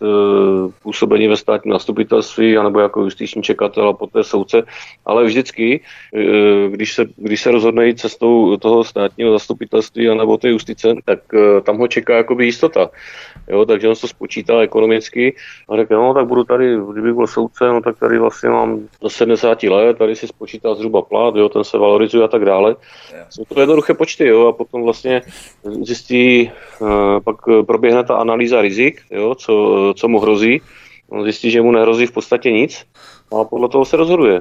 působení 0.83 1.27
ve 1.27 1.37
státním 1.37 1.73
zastupitelství, 1.73 2.57
anebo 2.57 2.79
jako 2.79 3.01
justiční 3.01 3.43
čekatel 3.43 3.89
a 3.89 3.93
poté 3.93 4.23
soudce, 4.23 4.63
ale 5.05 5.23
vždycky, 5.23 5.81
když 6.69 6.93
se, 6.93 7.05
když 7.15 7.41
se 7.41 7.51
rozhodne 7.51 7.87
jít 7.87 7.99
cestou 7.99 8.57
toho 8.57 8.83
státního 8.83 9.31
zastupitelství 9.31 10.09
anebo 10.09 10.37
té 10.37 10.49
justice, 10.49 10.95
tak 11.05 11.19
tam 11.63 11.77
ho 11.77 11.87
čeká 11.87 12.15
jakoby 12.15 12.45
jistota. 12.45 12.89
Jo, 13.47 13.65
takže 13.65 13.89
on 13.89 13.95
to 13.95 14.07
spočítal 14.07 14.61
ekonomicky 14.61 15.35
a 15.69 15.75
řekl, 15.75 15.95
no 15.95 16.13
tak 16.13 16.27
budu 16.27 16.43
tady, 16.43 16.77
kdyby 16.91 17.13
byl 17.13 17.27
soudce, 17.27 17.67
no 17.67 17.81
tak 17.81 17.99
tady 17.99 18.19
vlastně 18.19 18.49
mám 18.49 18.79
do 19.01 19.09
70 19.09 19.63
let, 19.63 19.97
tady 19.97 20.15
si 20.15 20.27
spočítá 20.27 20.75
zhruba 20.75 21.01
plat, 21.01 21.35
jo, 21.35 21.49
ten 21.49 21.63
se 21.63 21.77
valorizuje 21.77 22.23
a 22.23 22.27
tak 22.27 22.45
dále. 22.45 22.75
Jsou 23.29 23.45
to 23.45 23.52
jednoduché 23.59 23.93
počty, 23.93 24.27
jo, 24.27 24.47
a 24.47 24.51
potom 24.51 24.83
vlastně 24.83 25.21
zjistí, 25.63 26.51
uh, 26.79 27.19
pak 27.23 27.35
proběhne 27.65 28.03
ta 28.03 28.15
analýza 28.15 28.61
rizik, 28.61 29.01
jo, 29.11 29.35
co, 29.35 29.93
co 29.97 30.07
mu 30.07 30.19
hrozí, 30.19 30.61
on 31.09 31.23
zjistí, 31.23 31.51
že 31.51 31.61
mu 31.61 31.71
nehrozí 31.71 32.05
v 32.05 32.11
podstatě 32.11 32.51
nic 32.51 32.85
a 33.37 33.43
podle 33.43 33.69
toho 33.69 33.85
se 33.85 33.97
rozhoduje. 33.97 34.39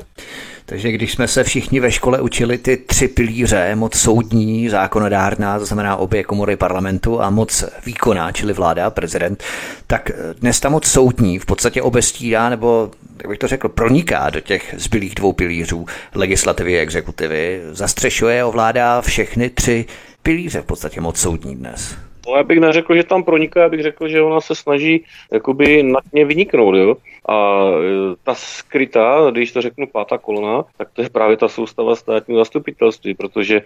Takže 0.67 0.93
když 0.93 1.13
jsme 1.13 1.29
se 1.29 1.45
všichni 1.45 1.81
ve 1.81 1.93
škole 1.93 2.21
učili 2.21 2.59
ty 2.59 2.77
tři 2.77 3.09
pilíře, 3.09 3.75
moc 3.75 3.95
soudní, 3.95 4.69
zákonodárná, 4.69 5.59
to 5.59 5.67
znamená 5.67 5.97
obě 5.97 6.25
komory 6.25 6.57
parlamentu 6.57 7.23
a 7.23 7.31
moc 7.31 7.65
výkonná, 7.87 8.33
čili 8.33 8.53
vláda, 8.53 8.91
prezident, 8.91 9.45
tak 9.87 10.11
dnes 10.41 10.61
ta 10.61 10.69
moc 10.69 10.87
soudní 10.87 11.39
v 11.39 11.47
podstatě 11.47 11.83
obestírá, 11.83 12.49
nebo 12.49 12.91
jak 13.19 13.29
bych 13.29 13.39
to 13.39 13.49
řekl, 13.49 13.69
proniká 13.69 14.31
do 14.31 14.41
těch 14.41 14.75
zbylých 14.79 15.15
dvou 15.15 15.33
pilířů 15.33 15.87
legislativy 16.15 16.79
a 16.79 16.83
exekutivy, 16.83 17.63
zastřešuje, 17.73 18.45
ovládá 18.45 19.01
všechny 19.01 19.51
tři 19.51 19.85
pilíře 20.23 20.63
v 20.63 20.65
podstatě 20.65 21.01
moc 21.01 21.21
soudní 21.21 21.57
dnes. 21.57 21.97
No, 22.27 22.37
já 22.37 22.43
bych 22.43 22.61
neřekl, 22.61 22.95
že 22.95 23.05
tam 23.05 23.25
proniká, 23.25 23.61
já 23.61 23.69
bych 23.69 23.83
řekl, 23.83 24.09
že 24.09 24.23
ona 24.23 24.41
se 24.41 24.55
snaží 24.55 25.05
jakoby 25.33 25.83
na 25.83 26.01
ně 26.13 26.25
vyniknout, 26.25 26.75
jo. 26.75 26.97
A 27.29 27.67
e, 27.69 28.17
ta 28.23 28.35
skrytá, 28.35 29.31
když 29.31 29.53
to 29.53 29.63
řeknu 29.63 29.87
pátá 29.87 30.19
kolona, 30.19 30.65
tak 30.79 30.89
to 30.93 31.03
je 31.03 31.11
právě 31.11 31.37
ta 31.37 31.49
soustava 31.49 31.97
státního 31.97 32.41
zastupitelství, 32.41 33.15
protože 33.15 33.63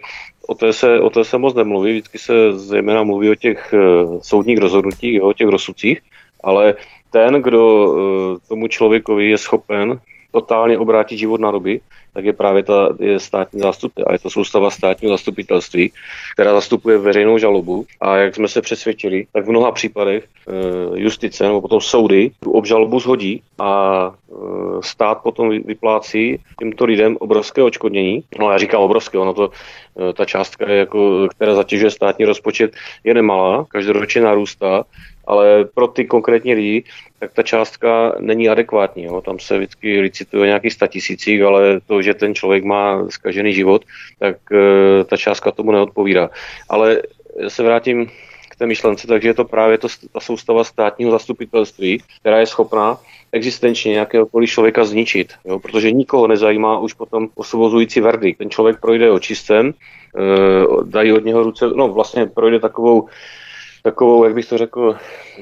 o 0.47 0.55
té 0.55 0.73
se, 0.73 0.99
o 0.99 1.09
té 1.09 1.23
se 1.23 1.37
moc 1.37 1.55
nemluví, 1.55 1.91
vždycky 1.91 2.17
se 2.17 2.53
zejména 2.53 3.03
mluví 3.03 3.29
o 3.29 3.35
těch 3.35 3.73
e, 3.73 3.77
soudních 4.21 4.57
rozhodnutích, 4.57 5.23
o 5.23 5.33
těch 5.33 5.47
rozsudcích, 5.47 6.01
ale 6.43 6.75
ten, 7.11 7.41
kdo 7.41 7.61
e, 7.63 8.47
tomu 8.47 8.67
člověkovi 8.67 9.29
je 9.29 9.37
schopen 9.37 9.99
totálně 10.31 10.77
obrátit 10.77 11.17
život 11.17 11.41
na 11.41 11.51
ruby, 11.51 11.81
tak 12.17 12.25
je 12.25 12.33
právě 12.33 12.63
ta 12.63 12.89
je 12.99 13.19
státní 13.19 13.59
zástup 13.59 13.91
a 14.07 14.13
je 14.13 14.19
to 14.19 14.29
soustava 14.29 14.69
státního 14.69 15.13
zastupitelství, 15.13 15.91
která 16.33 16.53
zastupuje 16.53 16.97
veřejnou 16.97 17.37
žalobu. 17.37 17.85
A 18.01 18.17
jak 18.17 18.35
jsme 18.35 18.47
se 18.47 18.61
přesvědčili, 18.61 19.27
tak 19.33 19.45
v 19.45 19.49
mnoha 19.49 19.71
případech 19.71 20.23
e, 20.23 20.51
justice 20.99 21.43
nebo 21.43 21.61
potom 21.61 21.81
soudy 21.81 22.31
tu 22.39 22.51
obžalobu 22.51 22.99
zhodí 22.99 23.41
a 23.59 23.71
e, 24.09 24.33
stát 24.81 25.21
potom 25.23 25.49
vyplácí 25.49 26.39
těmto 26.59 26.85
lidem 26.85 27.17
obrovské 27.19 27.63
očkodnění. 27.63 28.23
No 28.39 28.51
já 28.51 28.57
říkám 28.57 28.81
obrovské, 28.81 29.17
ono 29.17 29.33
to, 29.33 29.49
e, 30.09 30.13
ta 30.13 30.25
částka, 30.25 30.69
jako, 30.69 31.27
která 31.35 31.55
zatěžuje 31.55 31.91
státní 31.91 32.25
rozpočet, 32.25 32.73
je 33.03 33.13
nemalá, 33.13 33.65
každoročně 33.69 34.21
narůstá 34.21 34.83
ale 35.27 35.65
pro 35.73 35.87
ty 35.87 36.05
konkrétní 36.05 36.53
lidi, 36.53 36.83
tak 37.19 37.33
ta 37.33 37.43
částka 37.43 38.15
není 38.19 38.49
adekvátní. 38.49 39.03
Jo. 39.03 39.21
Tam 39.21 39.39
se 39.39 39.57
vždycky 39.57 39.99
licituje 39.99 40.43
o 40.43 40.45
nějakých 40.45 40.73
statisících, 40.73 41.41
ale 41.41 41.79
to, 41.87 42.01
že 42.01 42.13
ten 42.13 42.35
člověk 42.35 42.63
má 42.63 43.09
zkažený 43.09 43.53
život, 43.53 43.85
tak 44.19 44.35
e, 44.51 45.03
ta 45.03 45.17
částka 45.17 45.51
tomu 45.51 45.71
neodpovídá. 45.71 46.29
Ale 46.69 47.01
se 47.47 47.63
vrátím 47.63 48.07
k 48.49 48.55
té 48.55 48.65
myšlence, 48.65 49.07
takže 49.07 49.29
je 49.29 49.33
to 49.33 49.45
právě 49.45 49.77
to, 49.77 49.87
ta 50.13 50.19
soustava 50.19 50.63
státního 50.63 51.11
zastupitelství, 51.11 52.03
která 52.21 52.39
je 52.39 52.45
schopná 52.45 52.97
existenčně 53.31 53.91
nějakého 53.91 54.27
člověka 54.45 54.85
zničit, 54.85 55.33
jo, 55.45 55.59
protože 55.59 55.91
nikoho 55.91 56.27
nezajímá 56.27 56.79
už 56.79 56.93
potom 56.93 57.27
osvobozující 57.35 57.99
verdikt. 57.99 58.37
Ten 58.37 58.49
člověk 58.49 58.79
projde 58.79 59.11
očistem, 59.11 59.67
e, 59.67 59.73
dají 60.83 61.13
od 61.13 61.25
něho 61.25 61.43
ruce, 61.43 61.67
no 61.75 61.87
vlastně 61.87 62.25
projde 62.25 62.59
takovou 62.59 63.09
takovou, 63.83 64.23
jak 64.23 64.33
bych 64.33 64.49
to 64.49 64.57
řekl, 64.57 64.95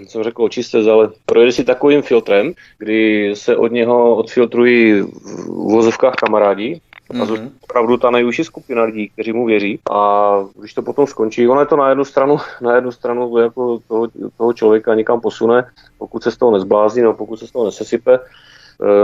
jsem 0.07 0.23
řekl 0.23 0.43
očistec, 0.43 0.87
ale 0.87 1.09
projede 1.25 1.51
si 1.51 1.63
takovým 1.63 2.01
filtrem, 2.01 2.53
kdy 2.77 3.31
se 3.35 3.57
od 3.57 3.71
něho 3.71 4.15
odfiltrují 4.15 5.01
v 5.01 5.71
vozovkách 5.71 6.15
kamarádi, 6.15 6.81
a 7.09 7.13
mhm. 7.13 7.51
opravdu 7.61 7.97
ta 7.97 8.11
nejužší 8.11 8.43
skupina 8.43 8.83
lidí, 8.83 9.09
kteří 9.09 9.33
mu 9.33 9.45
věří. 9.45 9.79
A 9.91 10.33
když 10.59 10.73
to 10.73 10.81
potom 10.81 11.07
skončí, 11.07 11.47
ono 11.47 11.59
je 11.59 11.65
to 11.65 11.75
na 11.75 11.89
jednu 11.89 12.05
stranu, 12.05 12.37
na 12.61 12.75
jednu 12.75 12.91
stranu 12.91 13.37
jako 13.37 13.79
toho, 13.87 14.07
toho 14.37 14.53
člověka 14.53 14.95
někam 14.95 15.21
posune, 15.21 15.65
pokud 15.97 16.23
se 16.23 16.31
z 16.31 16.37
toho 16.37 16.51
nezblázní, 16.51 17.01
nebo 17.01 17.13
pokud 17.13 17.39
se 17.39 17.47
z 17.47 17.51
toho 17.51 17.65
nesesype, 17.65 18.19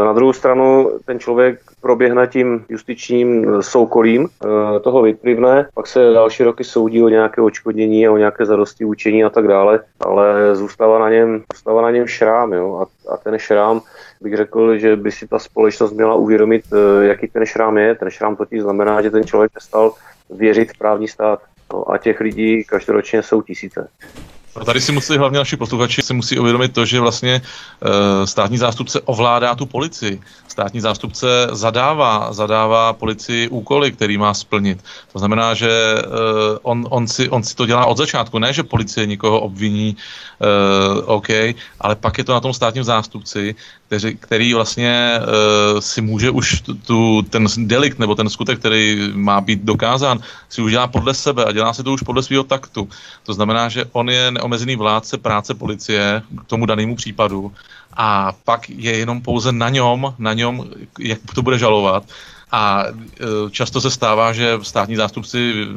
na 0.05 0.13
druhou 0.13 0.33
stranu 0.33 0.91
ten 1.05 1.19
člověk 1.19 1.59
proběhne 1.81 2.27
tím 2.27 2.65
justičním 2.69 3.45
eh, 3.49 3.63
soukolím, 3.63 4.27
eh, 4.27 4.79
toho 4.79 5.01
vyplivne, 5.01 5.69
pak 5.73 5.87
se 5.87 5.99
další 5.99 6.43
roky 6.43 6.63
soudí 6.63 7.03
o 7.03 7.09
nějaké 7.09 7.41
očkodnění 7.41 8.07
a 8.07 8.11
o 8.11 8.17
nějaké 8.17 8.45
zadosti 8.45 8.85
učení 8.85 9.23
a 9.23 9.29
tak 9.29 9.47
dále, 9.47 9.79
ale 9.99 10.55
zůstává 10.55 10.99
na 10.99 11.09
něm, 11.09 11.43
zůstává 11.53 11.81
na 11.81 11.91
něm 11.91 12.07
šrám, 12.07 12.53
jo? 12.53 12.75
A, 12.75 13.13
a 13.13 13.17
ten 13.17 13.39
šrám 13.39 13.81
bych 14.21 14.37
řekl, 14.37 14.77
že 14.77 14.95
by 14.95 15.11
si 15.11 15.27
ta 15.27 15.39
společnost 15.39 15.93
měla 15.93 16.15
uvědomit, 16.15 16.63
jaký 17.01 17.27
ten 17.27 17.45
šrám 17.45 17.77
je. 17.77 17.95
Ten 17.95 18.09
šrám 18.09 18.35
totiž 18.35 18.61
znamená, 18.61 19.01
že 19.01 19.11
ten 19.11 19.23
člověk 19.23 19.51
přestal 19.51 19.93
věřit 20.29 20.71
v 20.71 20.77
právní 20.77 21.07
stát. 21.07 21.39
No, 21.73 21.91
a 21.91 21.97
těch 21.97 22.19
lidí 22.19 22.63
každoročně 22.63 23.23
jsou 23.23 23.41
tisíce. 23.41 23.87
A 24.55 24.65
tady 24.65 24.81
si 24.81 24.91
musí 24.91 25.17
hlavně 25.17 25.37
naši 25.37 25.57
posluchači 25.57 26.01
si 26.01 26.13
musí 26.13 26.39
uvědomit 26.39 26.73
to, 26.73 26.85
že 26.85 26.99
vlastně 26.99 27.41
e, 27.41 28.27
státní 28.27 28.57
zástupce 28.57 29.01
ovládá 29.01 29.55
tu 29.55 29.65
policii. 29.65 30.21
Státní 30.47 30.81
zástupce 30.81 31.47
zadává, 31.51 32.33
zadává 32.33 32.93
policii 32.93 33.47
úkoly, 33.47 33.91
který 33.91 34.17
má 34.17 34.33
splnit. 34.33 34.83
To 35.13 35.19
znamená, 35.19 35.53
že 35.53 35.69
e, 35.69 36.03
on, 36.61 36.87
on, 36.89 37.07
si, 37.07 37.29
on 37.29 37.43
si 37.43 37.55
to 37.55 37.65
dělá 37.65 37.85
od 37.85 37.97
začátku. 37.97 38.39
Ne, 38.39 38.53
že 38.53 38.63
policie 38.63 39.05
nikoho 39.05 39.39
obviní, 39.39 39.95
e, 39.95 41.01
OK, 41.01 41.29
ale 41.79 41.95
pak 41.95 42.17
je 42.17 42.23
to 42.23 42.33
na 42.33 42.39
tom 42.39 42.53
státním 42.53 42.83
zástupci, 42.83 43.55
který, 43.97 44.15
který 44.15 44.53
vlastně 44.53 45.19
uh, 45.19 45.79
si 45.79 46.01
může 46.01 46.29
už 46.29 46.63
tu, 46.87 47.21
ten 47.21 47.45
delikt 47.57 47.99
nebo 47.99 48.15
ten 48.15 48.29
skutek, 48.29 48.59
který 48.59 49.11
má 49.13 49.41
být 49.41 49.63
dokázán, 49.63 50.19
si 50.49 50.61
už 50.61 50.71
dělá 50.71 50.87
podle 50.87 51.13
sebe 51.13 51.45
a 51.45 51.51
dělá 51.51 51.73
si 51.73 51.83
to 51.83 51.93
už 51.93 52.01
podle 52.01 52.23
svého 52.23 52.43
taktu. 52.43 52.89
To 53.23 53.33
znamená, 53.33 53.69
že 53.69 53.85
on 53.91 54.09
je 54.09 54.31
neomezený 54.31 54.75
vládce 54.75 55.17
práce 55.17 55.53
policie 55.53 56.23
k 56.41 56.47
tomu 56.47 56.65
danému 56.65 56.95
případu 56.95 57.51
a 57.93 58.31
pak 58.45 58.69
je 58.69 58.97
jenom 58.97 59.21
pouze 59.21 59.51
na 59.51 59.69
něm, 59.69 60.13
na 60.19 60.33
něm, 60.33 60.63
jak 60.99 61.19
to 61.35 61.41
bude 61.41 61.59
žalovat. 61.59 62.03
A 62.51 62.83
uh, 62.87 63.49
často 63.49 63.81
se 63.81 63.91
stává, 63.91 64.33
že 64.33 64.59
státní 64.61 64.95
zástupci 64.95 65.67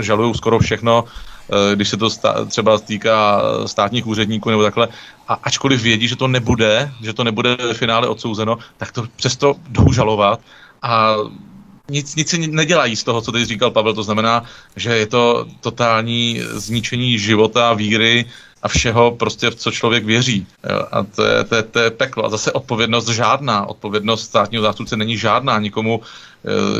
žalují 0.00 0.34
skoro 0.34 0.58
všechno, 0.58 1.04
Eh, 1.04 1.33
když 1.74 1.88
se 1.88 1.96
to 1.96 2.10
stá, 2.10 2.44
třeba 2.44 2.78
týká 2.78 3.42
státních 3.66 4.06
úředníků 4.06 4.50
nebo 4.50 4.62
takhle, 4.62 4.88
a 5.28 5.34
ačkoliv 5.34 5.82
vědí, 5.82 6.08
že 6.08 6.16
to 6.16 6.28
nebude, 6.28 6.92
že 7.02 7.12
to 7.12 7.24
nebude 7.24 7.56
ve 7.56 7.74
finále 7.74 8.08
odsouzeno, 8.08 8.58
tak 8.76 8.92
to 8.92 9.04
přesto 9.16 9.54
jdou 9.68 9.92
žalovat 9.92 10.40
a 10.82 11.16
nic, 11.90 12.16
nic 12.16 12.28
si 12.28 12.46
nedělají 12.46 12.96
z 12.96 13.04
toho, 13.04 13.20
co 13.20 13.32
teď 13.32 13.44
říkal 13.44 13.70
Pavel, 13.70 13.94
to 13.94 14.02
znamená, 14.02 14.44
že 14.76 14.96
je 14.96 15.06
to 15.06 15.46
totální 15.60 16.40
zničení 16.52 17.18
života, 17.18 17.72
víry 17.72 18.24
a 18.62 18.68
všeho, 18.68 19.10
prostě 19.10 19.50
v 19.50 19.54
co 19.54 19.70
člověk 19.70 20.04
věří. 20.04 20.46
A 20.92 21.02
to 21.02 21.24
je, 21.24 21.44
to, 21.44 21.54
je, 21.54 21.62
to 21.62 21.78
je 21.78 21.90
peklo. 21.90 22.24
A 22.24 22.28
zase 22.28 22.52
odpovědnost 22.52 23.08
žádná. 23.08 23.66
Odpovědnost 23.66 24.22
státního 24.22 24.62
zástupce 24.62 24.96
není 24.96 25.16
žádná. 25.16 25.58
Nikomu 25.58 26.00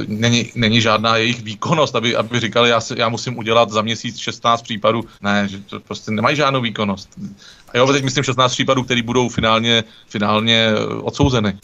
není, 0.07 0.53
není 0.55 0.81
žádná 0.81 1.17
jejich 1.17 1.43
výkonnost, 1.43 1.97
aby, 1.97 2.17
aby 2.17 2.41
říkali, 2.41 2.71
já, 2.71 2.81
se, 2.81 2.95
já 2.99 3.09
musím 3.09 3.39
udělat 3.39 3.71
za 3.71 3.83
měsíc 3.83 4.19
16 4.19 4.63
případů. 4.63 5.03
Ne, 5.23 5.49
že 5.49 5.59
to 5.59 5.81
prostě 5.81 6.11
nemají 6.11 6.37
žádnou 6.37 6.61
výkonnost. 6.61 7.09
A 7.73 7.79
jo, 7.79 7.87
teď 7.87 8.05
myslím 8.05 8.25
16 8.25 8.53
případů, 8.53 8.83
které 8.83 9.03
budou 9.03 9.29
finálně, 9.29 9.85
finálně 10.09 10.69
odsouzeny. 11.03 11.59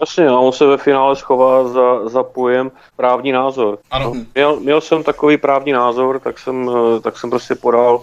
Jasně, 0.00 0.28
a 0.28 0.38
on 0.38 0.52
se 0.52 0.66
ve 0.66 0.76
finále 0.76 1.16
schová 1.16 1.68
za, 1.68 2.08
za 2.08 2.22
pojem 2.22 2.70
právní 2.96 3.32
názor. 3.32 3.78
Ano. 3.90 4.12
Měl, 4.34 4.60
měl 4.60 4.80
jsem 4.80 5.02
takový 5.02 5.36
právní 5.36 5.72
názor, 5.72 6.20
tak 6.20 6.38
jsem, 6.38 6.70
tak 7.02 7.18
jsem 7.18 7.30
prostě 7.30 7.54
podal, 7.54 8.02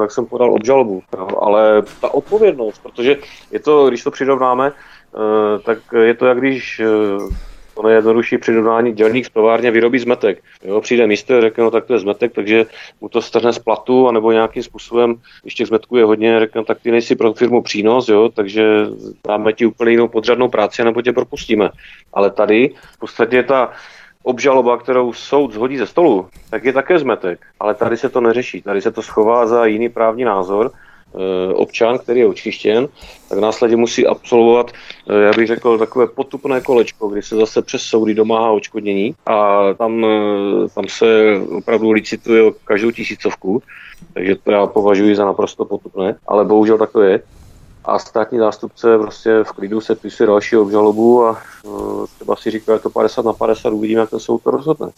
tak 0.00 0.10
jsem 0.10 0.26
podal 0.26 0.54
obžalobu. 0.54 1.02
Ale 1.40 1.82
ta 2.00 2.14
odpovědnost, 2.14 2.78
protože 2.82 3.16
je 3.50 3.60
to, 3.60 3.88
když 3.88 4.02
to 4.02 4.10
přirovnáme, 4.10 4.72
tak 5.64 5.78
je 6.02 6.14
to 6.14 6.26
jak 6.26 6.38
když 6.38 6.80
to 7.80 7.86
nejjednodušší 7.86 8.38
přirovnání 8.38 8.92
dělník 8.92 9.26
z 9.26 9.30
továrně 9.30 9.70
vyrobí 9.70 9.98
zmetek. 9.98 10.42
Jo, 10.64 10.80
přijde 10.80 11.06
místo, 11.06 11.40
řekne, 11.40 11.64
no 11.64 11.70
tak 11.70 11.84
to 11.84 11.92
je 11.92 11.98
zmetek, 11.98 12.32
takže 12.32 12.66
mu 13.00 13.08
to 13.08 13.22
strhne 13.22 13.52
z 13.52 13.58
platu, 13.58 14.08
anebo 14.08 14.32
nějakým 14.32 14.62
způsobem, 14.62 15.14
když 15.42 15.54
těch 15.54 15.66
zmetků 15.66 15.96
je 15.96 16.04
hodně, 16.04 16.40
řekne, 16.40 16.64
tak 16.64 16.78
ty 16.82 16.90
nejsi 16.90 17.16
pro 17.16 17.32
firmu 17.32 17.62
přínos, 17.62 18.08
jo, 18.08 18.28
takže 18.34 18.86
dáme 19.26 19.52
ti 19.52 19.66
úplně 19.66 19.90
jinou 19.90 20.08
podřadnou 20.08 20.48
práci, 20.48 20.84
nebo 20.84 21.02
tě 21.02 21.12
propustíme. 21.12 21.70
Ale 22.12 22.30
tady 22.30 22.70
v 22.92 22.98
podstatě 22.98 23.42
ta 23.42 23.72
obžaloba, 24.22 24.76
kterou 24.76 25.12
soud 25.12 25.52
zhodí 25.52 25.76
ze 25.76 25.86
stolu, 25.86 26.28
tak 26.50 26.64
je 26.64 26.72
také 26.72 26.98
zmetek. 26.98 27.40
Ale 27.60 27.74
tady 27.74 27.96
se 27.96 28.08
to 28.08 28.20
neřeší. 28.20 28.62
Tady 28.62 28.80
se 28.80 28.90
to 28.90 29.02
schová 29.02 29.46
za 29.46 29.66
jiný 29.66 29.88
právní 29.88 30.24
názor. 30.24 30.70
E, 31.14 31.54
občan, 31.54 31.98
který 31.98 32.20
je 32.20 32.26
očištěn, 32.26 32.88
tak 33.28 33.38
následně 33.38 33.76
musí 33.76 34.06
absolvovat, 34.06 34.72
e, 35.08 35.22
já 35.22 35.32
bych 35.36 35.46
řekl, 35.46 35.78
takové 35.78 36.06
potupné 36.06 36.60
kolečko, 36.60 37.08
kdy 37.08 37.22
se 37.22 37.36
zase 37.36 37.62
přes 37.62 37.82
soudy 37.82 38.14
domáhá 38.14 38.50
očkodnění 38.50 39.14
a 39.26 39.60
tam, 39.74 40.04
e, 40.04 40.08
tam 40.74 40.84
se 40.88 41.40
opravdu 41.58 41.90
licituje 41.90 42.42
o 42.42 42.52
každou 42.64 42.90
tisícovku, 42.90 43.62
takže 44.14 44.36
to 44.36 44.50
já 44.50 44.66
považuji 44.66 45.16
za 45.16 45.24
naprosto 45.24 45.64
potupné, 45.64 46.16
ale 46.28 46.44
bohužel 46.44 46.78
tak 46.78 46.92
to 46.92 47.02
je 47.02 47.22
a 47.84 47.98
státní 47.98 48.38
zástupce 48.38 48.98
prostě 48.98 49.44
v 49.44 49.52
klidu 49.52 49.80
se 49.80 49.94
píše 49.94 50.26
další 50.26 50.56
obžalobu 50.56 51.26
a 51.26 51.38
uh, 51.62 52.06
třeba 52.16 52.36
si 52.36 52.50
říká, 52.50 52.76
že 52.76 52.82
to 52.82 52.90
50 52.90 53.24
na 53.24 53.32
50, 53.32 53.72
uvidíme, 53.72 54.00
jak 54.00 54.10
ten 54.10 54.20
soud 54.20 54.42
to 54.42 54.50
rozhodne. 54.50 54.88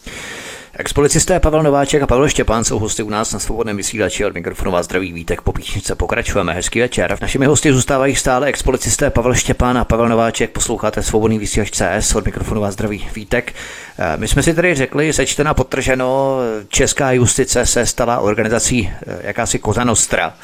Expolicisté 0.75 1.41
Pavel 1.41 1.63
Nováček 1.63 2.03
a 2.03 2.07
Pavel 2.07 2.29
Štěpán 2.29 2.65
jsou 2.65 2.79
hosty 2.79 3.03
u 3.03 3.11
nás 3.11 3.33
na 3.33 3.39
svobodném 3.39 3.77
vysílači 3.77 4.25
od 4.25 4.35
mikrofonu 4.35 4.71
vás 4.71 4.87
zdraví 4.87 5.13
vítek 5.13 5.43
po 5.43 5.53
píšnice. 5.53 5.95
Pokračujeme. 5.95 6.55
Hezký 6.55 6.81
večer. 6.81 7.19
Našimi 7.21 7.47
hosty 7.47 7.73
zůstávají 7.73 8.17
stále 8.17 8.47
expolicisté 8.47 9.11
Pavel 9.11 9.35
Štěpán 9.35 9.79
a 9.79 9.85
Pavel 9.85 10.09
Nováček. 10.09 10.51
Posloucháte 10.51 11.03
svobodný 11.03 11.39
vysílač 11.39 11.71
CS 11.71 12.15
od 12.15 12.25
mikrofonu 12.25 12.61
vás 12.61 12.75
zdraví 12.75 13.09
vítek. 13.15 13.55
Eh, 13.99 14.17
my 14.17 14.29
jsme 14.29 14.43
si 14.43 14.55
tady 14.55 14.75
řekli, 14.75 15.13
sečteno 15.13 15.55
potrženo, 15.55 16.39
česká 16.69 17.13
justice 17.13 17.67
se 17.67 17.87
stala 17.87 18.19
organizací 18.19 18.93
eh, 18.93 19.19
jakási 19.23 19.59
Kozanostra. 19.59 20.35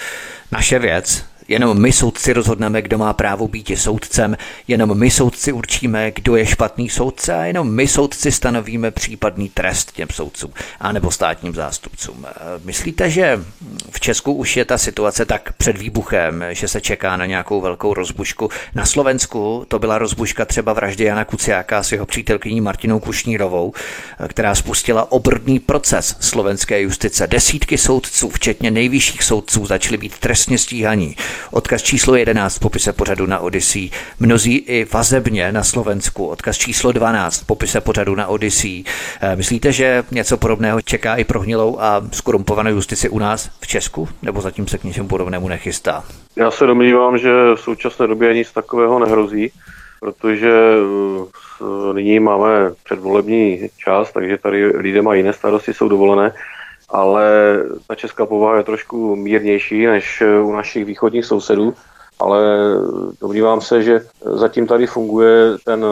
Naše 0.52 0.78
věc, 0.78 1.24
Jenom 1.48 1.80
my 1.80 1.92
soudci 1.92 2.32
rozhodneme, 2.32 2.82
kdo 2.82 2.98
má 2.98 3.12
právo 3.12 3.48
být 3.48 3.70
soudcem, 3.74 4.36
jenom 4.68 4.98
my 4.98 5.10
soudci 5.10 5.52
určíme, 5.52 6.10
kdo 6.10 6.36
je 6.36 6.46
špatný 6.46 6.88
soudce 6.88 7.34
a 7.34 7.44
jenom 7.44 7.74
my 7.74 7.88
soudci 7.88 8.32
stanovíme 8.32 8.90
případný 8.90 9.48
trest 9.48 9.92
těm 9.92 10.08
soudcům 10.12 10.52
anebo 10.80 11.10
státním 11.10 11.54
zástupcům. 11.54 12.26
Myslíte, 12.64 13.10
že 13.10 13.40
v 13.90 14.00
Česku 14.00 14.32
už 14.32 14.56
je 14.56 14.64
ta 14.64 14.78
situace 14.78 15.24
tak 15.24 15.52
před 15.52 15.78
výbuchem, 15.78 16.44
že 16.50 16.68
se 16.68 16.80
čeká 16.80 17.16
na 17.16 17.26
nějakou 17.26 17.60
velkou 17.60 17.94
rozbušku? 17.94 18.50
Na 18.74 18.86
Slovensku 18.86 19.64
to 19.68 19.78
byla 19.78 19.98
rozbuška 19.98 20.44
třeba 20.44 20.72
vraždy 20.72 21.04
Jana 21.04 21.24
Kuciáka 21.24 21.82
s 21.82 21.92
jeho 21.92 22.06
přítelkyní 22.06 22.60
Martinou 22.60 23.00
Kušnírovou, 23.00 23.72
která 24.28 24.54
spustila 24.54 25.12
obrdný 25.12 25.58
proces 25.58 26.16
slovenské 26.20 26.80
justice. 26.80 27.26
Desítky 27.26 27.78
soudců, 27.78 28.28
včetně 28.28 28.70
nejvyšších 28.70 29.22
soudců, 29.22 29.66
začaly 29.66 29.96
být 29.96 30.18
trestně 30.18 30.58
stíhaní. 30.58 31.16
Odkaz 31.50 31.82
číslo 31.82 32.16
11 32.16 32.56
v 32.56 32.60
popise 32.60 32.92
pořadu 32.92 33.26
na 33.26 33.38
Odyssey. 33.38 33.90
Mnozí 34.20 34.56
i 34.56 34.86
vazebně 34.92 35.52
na 35.52 35.64
Slovensku. 35.64 36.26
Odkaz 36.26 36.58
číslo 36.58 36.92
12 36.92 37.40
v 37.40 37.46
popise 37.46 37.80
pořadu 37.80 38.14
na 38.14 38.26
Odyssey. 38.26 38.84
Eh, 39.20 39.36
myslíte, 39.36 39.72
že 39.72 40.04
něco 40.10 40.36
podobného 40.36 40.82
čeká 40.82 41.16
i 41.16 41.24
prohnilou 41.24 41.78
a 41.80 42.02
skorumpovanou 42.12 42.70
justici 42.70 43.08
u 43.08 43.18
nás 43.18 43.50
v 43.60 43.66
Česku? 43.66 44.08
Nebo 44.22 44.40
zatím 44.40 44.68
se 44.68 44.78
k 44.78 44.84
něčemu 44.84 45.08
podobnému 45.08 45.48
nechystá? 45.48 46.04
Já 46.36 46.50
se 46.50 46.66
domnívám, 46.66 47.18
že 47.18 47.30
v 47.54 47.60
současné 47.60 48.06
době 48.06 48.34
nic 48.34 48.52
takového 48.52 48.98
nehrozí, 48.98 49.52
protože 50.00 50.50
eh, 50.50 51.94
nyní 51.94 52.20
máme 52.20 52.48
předvolební 52.84 53.68
čas, 53.84 54.12
takže 54.12 54.38
tady 54.38 54.66
lidé 54.66 55.02
mají 55.02 55.18
jiné 55.20 55.32
starosti, 55.32 55.74
jsou 55.74 55.88
dovolené 55.88 56.32
ale 56.90 57.24
ta 57.86 57.94
česká 57.94 58.26
povaha 58.26 58.56
je 58.56 58.62
trošku 58.62 59.16
mírnější 59.16 59.86
než 59.86 60.22
u 60.42 60.52
našich 60.52 60.84
východních 60.84 61.24
sousedů, 61.24 61.74
ale 62.20 62.40
domnívám 63.20 63.60
se, 63.60 63.82
že 63.82 64.00
zatím 64.24 64.66
tady 64.66 64.86
funguje 64.86 65.58
ten 65.64 65.86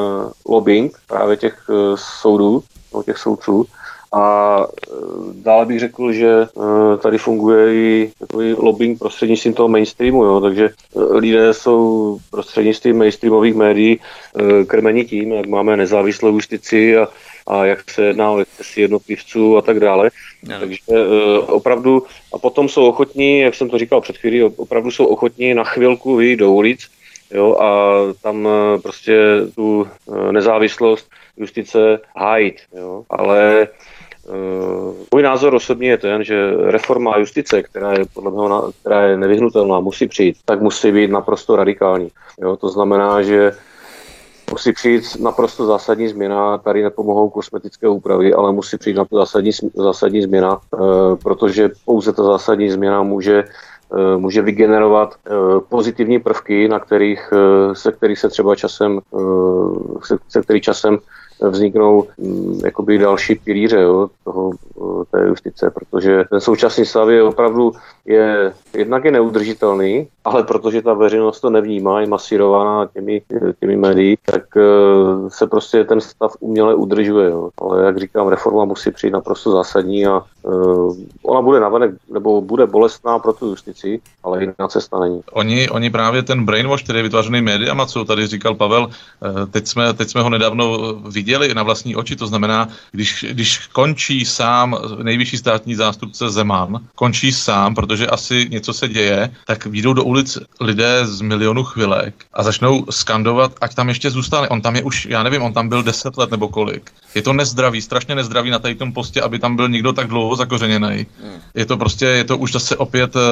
lobbying 0.48 0.98
právě 1.08 1.36
těch 1.36 1.58
eh, 1.70 1.74
soudů, 1.96 2.62
těch 3.04 3.18
soudců, 3.18 3.66
a 4.12 4.58
eh, 4.66 4.92
dále 5.34 5.66
bych 5.66 5.80
řekl, 5.80 6.12
že 6.12 6.30
eh, 6.42 6.96
tady 6.98 7.18
funguje 7.18 7.74
i 7.74 8.12
takový 8.18 8.52
lobbying 8.52 8.98
prostřednictvím 8.98 9.54
toho 9.54 9.68
mainstreamu, 9.68 10.24
jo, 10.24 10.40
takže 10.40 10.70
lidé 11.10 11.54
jsou 11.54 12.18
prostřednictvím 12.30 12.98
mainstreamových 12.98 13.54
médií 13.54 14.00
krmeni 14.66 15.04
tím, 15.04 15.32
jak 15.32 15.46
máme 15.46 15.76
nezávislou 15.76 16.28
justici 16.28 16.96
a 16.96 17.08
a 17.46 17.64
jak 17.64 17.90
se 17.90 18.02
jedná 18.02 18.30
o 18.30 18.44
jednotlivců 18.76 19.56
a 19.56 19.62
tak 19.62 19.80
dále. 19.80 20.10
No. 20.42 20.58
Takže 20.58 20.78
uh, 20.86 20.96
opravdu, 21.48 22.02
a 22.34 22.38
potom 22.38 22.68
jsou 22.68 22.86
ochotní, 22.86 23.40
jak 23.40 23.54
jsem 23.54 23.68
to 23.68 23.78
říkal 23.78 24.00
před 24.00 24.16
chvílí, 24.16 24.42
opravdu 24.42 24.90
jsou 24.90 25.06
ochotní 25.06 25.54
na 25.54 25.64
chvilku 25.64 26.16
vyjít 26.16 26.36
do 26.36 26.52
ulic 26.52 26.80
jo, 27.34 27.56
a 27.60 27.94
tam 28.22 28.44
uh, 28.44 28.80
prostě 28.82 29.16
tu 29.54 29.88
uh, 30.06 30.32
nezávislost 30.32 31.10
justice 31.36 32.00
hájit. 32.16 32.56
Jo. 32.76 33.04
Ale 33.10 33.68
můj 35.14 35.22
názor 35.22 35.54
osobně 35.54 35.88
je 35.88 35.98
ten, 35.98 36.24
že 36.24 36.50
reforma 36.56 37.18
justice, 37.18 37.62
která 37.62 37.92
je 37.92 38.04
podle 38.14 38.30
mě 38.30 38.72
která 38.80 39.02
je 39.02 39.16
nevyhnutelná, 39.16 39.80
musí 39.80 40.08
přijít, 40.08 40.36
tak 40.44 40.60
musí 40.60 40.92
být 40.92 41.10
naprosto 41.10 41.56
radikální. 41.56 42.08
Jo, 42.40 42.56
to 42.56 42.68
znamená, 42.68 43.22
že 43.22 43.52
musí 44.50 44.72
přijít 44.72 45.20
naprosto 45.20 45.66
zásadní 45.66 46.08
změna, 46.08 46.58
tady 46.58 46.82
nepomohou 46.82 47.30
kosmetické 47.30 47.88
úpravy, 47.88 48.34
ale 48.34 48.52
musí 48.52 48.78
přijít 48.78 48.96
na 48.96 49.04
to 49.04 49.16
zásadní, 49.16 49.50
zásadní 49.74 50.22
změna, 50.22 50.58
eh, 50.74 50.78
protože 51.22 51.70
pouze 51.84 52.12
ta 52.12 52.22
zásadní 52.22 52.70
změna 52.70 53.02
může 53.02 53.44
eh, 53.94 54.16
může 54.16 54.42
vygenerovat 54.42 55.14
eh, 55.14 55.30
pozitivní 55.68 56.18
prvky, 56.18 56.68
na 56.68 56.78
kterých, 56.78 57.30
se 57.72 57.92
kterých 57.92 58.18
se 58.18 58.28
třeba 58.28 58.56
časem, 58.56 59.00
se, 60.04 60.16
se 60.28 60.42
kterých 60.42 60.62
časem 60.62 60.98
vzniknou 61.40 62.08
mm, 62.18 62.60
jakoby 62.64 62.98
další 62.98 63.34
pilíře 63.34 63.80
jo, 63.80 64.08
toho, 64.24 64.52
té 65.10 65.26
justice, 65.26 65.70
protože 65.70 66.24
ten 66.30 66.40
současný 66.40 66.84
stav 66.84 67.08
je 67.08 67.22
opravdu 67.22 67.72
je, 68.06 68.52
jednak 68.74 69.04
je 69.04 69.10
neudržitelný, 69.10 70.08
ale 70.24 70.42
protože 70.42 70.82
ta 70.82 70.94
veřejnost 70.94 71.40
to 71.40 71.50
nevnímá, 71.50 72.00
je 72.00 72.06
masírovaná 72.06 72.86
těmi, 72.94 73.22
těmi 73.60 73.76
médií, 73.76 74.18
tak 74.24 74.42
eh, 74.56 74.60
se 75.28 75.46
prostě 75.46 75.84
ten 75.84 76.00
stav 76.00 76.32
uměle 76.40 76.74
udržuje. 76.74 77.30
Jo. 77.30 77.50
Ale 77.62 77.84
jak 77.84 77.98
říkám, 77.98 78.28
reforma 78.28 78.64
musí 78.64 78.90
přijít 78.90 79.12
naprosto 79.12 79.52
zásadní 79.52 80.06
a 80.06 80.22
uh, 80.42 80.96
ona 81.22 81.42
bude 81.42 81.60
navenek, 81.60 81.90
nebo 82.12 82.40
bude 82.40 82.66
bolestná 82.66 83.18
pro 83.18 83.32
tu 83.32 83.46
justici, 83.46 84.00
ale 84.24 84.40
jiná 84.40 84.68
cesta 84.68 84.98
není. 84.98 85.20
Oni, 85.32 85.68
oni 85.68 85.90
právě 85.90 86.22
ten 86.22 86.44
brainwash, 86.44 86.84
který 86.84 86.98
je 86.98 87.02
vytvářený 87.02 87.42
médiama, 87.42 87.86
co 87.86 88.04
tady 88.04 88.26
říkal 88.26 88.54
Pavel, 88.54 88.88
eh, 88.90 89.46
teď 89.46 89.66
jsme, 89.66 89.94
teď 89.94 90.08
jsme 90.08 90.22
ho 90.22 90.30
nedávno 90.30 90.94
viděli 90.94 91.25
na 91.54 91.62
vlastní 91.62 91.96
oči, 91.96 92.16
to 92.16 92.26
znamená, 92.26 92.68
když, 92.92 93.24
když 93.30 93.66
končí 93.72 94.24
sám 94.24 94.78
nejvyšší 95.02 95.36
státní 95.36 95.74
zástupce 95.74 96.30
Zeman, 96.30 96.80
končí 96.94 97.32
sám, 97.32 97.74
protože 97.74 98.06
asi 98.06 98.46
něco 98.50 98.72
se 98.72 98.88
děje, 98.88 99.30
tak 99.46 99.66
výjdou 99.66 99.92
do 99.92 100.04
ulic 100.04 100.38
lidé 100.60 101.06
z 101.06 101.20
milionu 101.20 101.64
chvilek 101.64 102.14
a 102.32 102.42
začnou 102.42 102.86
skandovat, 102.90 103.52
ať 103.60 103.74
tam 103.74 103.88
ještě 103.88 104.10
zůstane. 104.10 104.48
On 104.48 104.60
tam 104.60 104.76
je 104.76 104.82
už, 104.82 105.06
já 105.10 105.22
nevím, 105.22 105.42
on 105.42 105.52
tam 105.52 105.68
byl 105.68 105.82
deset 105.82 106.16
let 106.16 106.30
nebo 106.30 106.48
kolik. 106.48 106.90
Je 107.14 107.22
to 107.22 107.32
nezdravý, 107.32 107.82
strašně 107.82 108.14
nezdravý 108.14 108.50
na 108.50 108.58
tady 108.58 108.74
tom 108.74 108.92
postě, 108.92 109.22
aby 109.22 109.38
tam 109.38 109.56
byl 109.56 109.68
někdo 109.68 109.92
tak 109.92 110.06
dlouho 110.06 110.36
zakořeněný. 110.36 111.06
Hmm. 111.22 111.40
Je 111.54 111.66
to 111.66 111.76
prostě, 111.76 112.06
je 112.06 112.24
to 112.24 112.38
už 112.38 112.52
zase 112.52 112.76
opět 112.76 113.16
uh, 113.16 113.22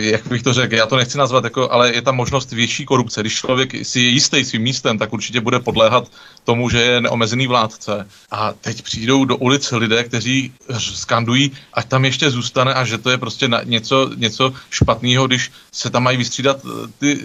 jak 0.00 0.26
bych 0.26 0.42
to 0.42 0.52
řekl, 0.52 0.74
já 0.74 0.86
to 0.86 0.96
nechci 0.96 1.18
nazvat, 1.18 1.44
jako, 1.44 1.72
ale 1.72 1.94
je 1.94 2.02
tam 2.02 2.16
možnost 2.16 2.52
větší 2.52 2.84
korupce. 2.84 3.20
Když 3.20 3.34
člověk 3.34 3.86
si 3.86 4.00
je 4.00 4.08
jistý 4.08 4.44
svým 4.44 4.62
místem, 4.62 4.98
tak 4.98 5.12
určitě 5.12 5.40
bude 5.40 5.58
podléhat 5.60 6.10
tomu, 6.44 6.70
že 6.70 6.80
je 6.80 7.00
neomezený 7.00 7.46
vládce. 7.46 8.06
A 8.30 8.52
teď 8.52 8.82
přijdou 8.82 9.24
do 9.24 9.36
ulic 9.36 9.72
lidé, 9.72 10.04
kteří 10.04 10.52
skandují, 10.78 11.52
ať 11.74 11.88
tam 11.88 12.04
ještě 12.04 12.30
zůstane 12.30 12.74
a 12.74 12.84
že 12.84 12.98
to 12.98 13.10
je 13.10 13.18
prostě 13.18 13.48
na, 13.48 13.62
něco, 13.64 14.10
něco 14.16 14.52
špatného, 14.70 15.26
když 15.26 15.50
se 15.72 15.90
tam 15.90 16.02
mají 16.02 16.16
vystřídat 16.16 16.60
eh, 16.64 16.88
ty, 16.98 17.18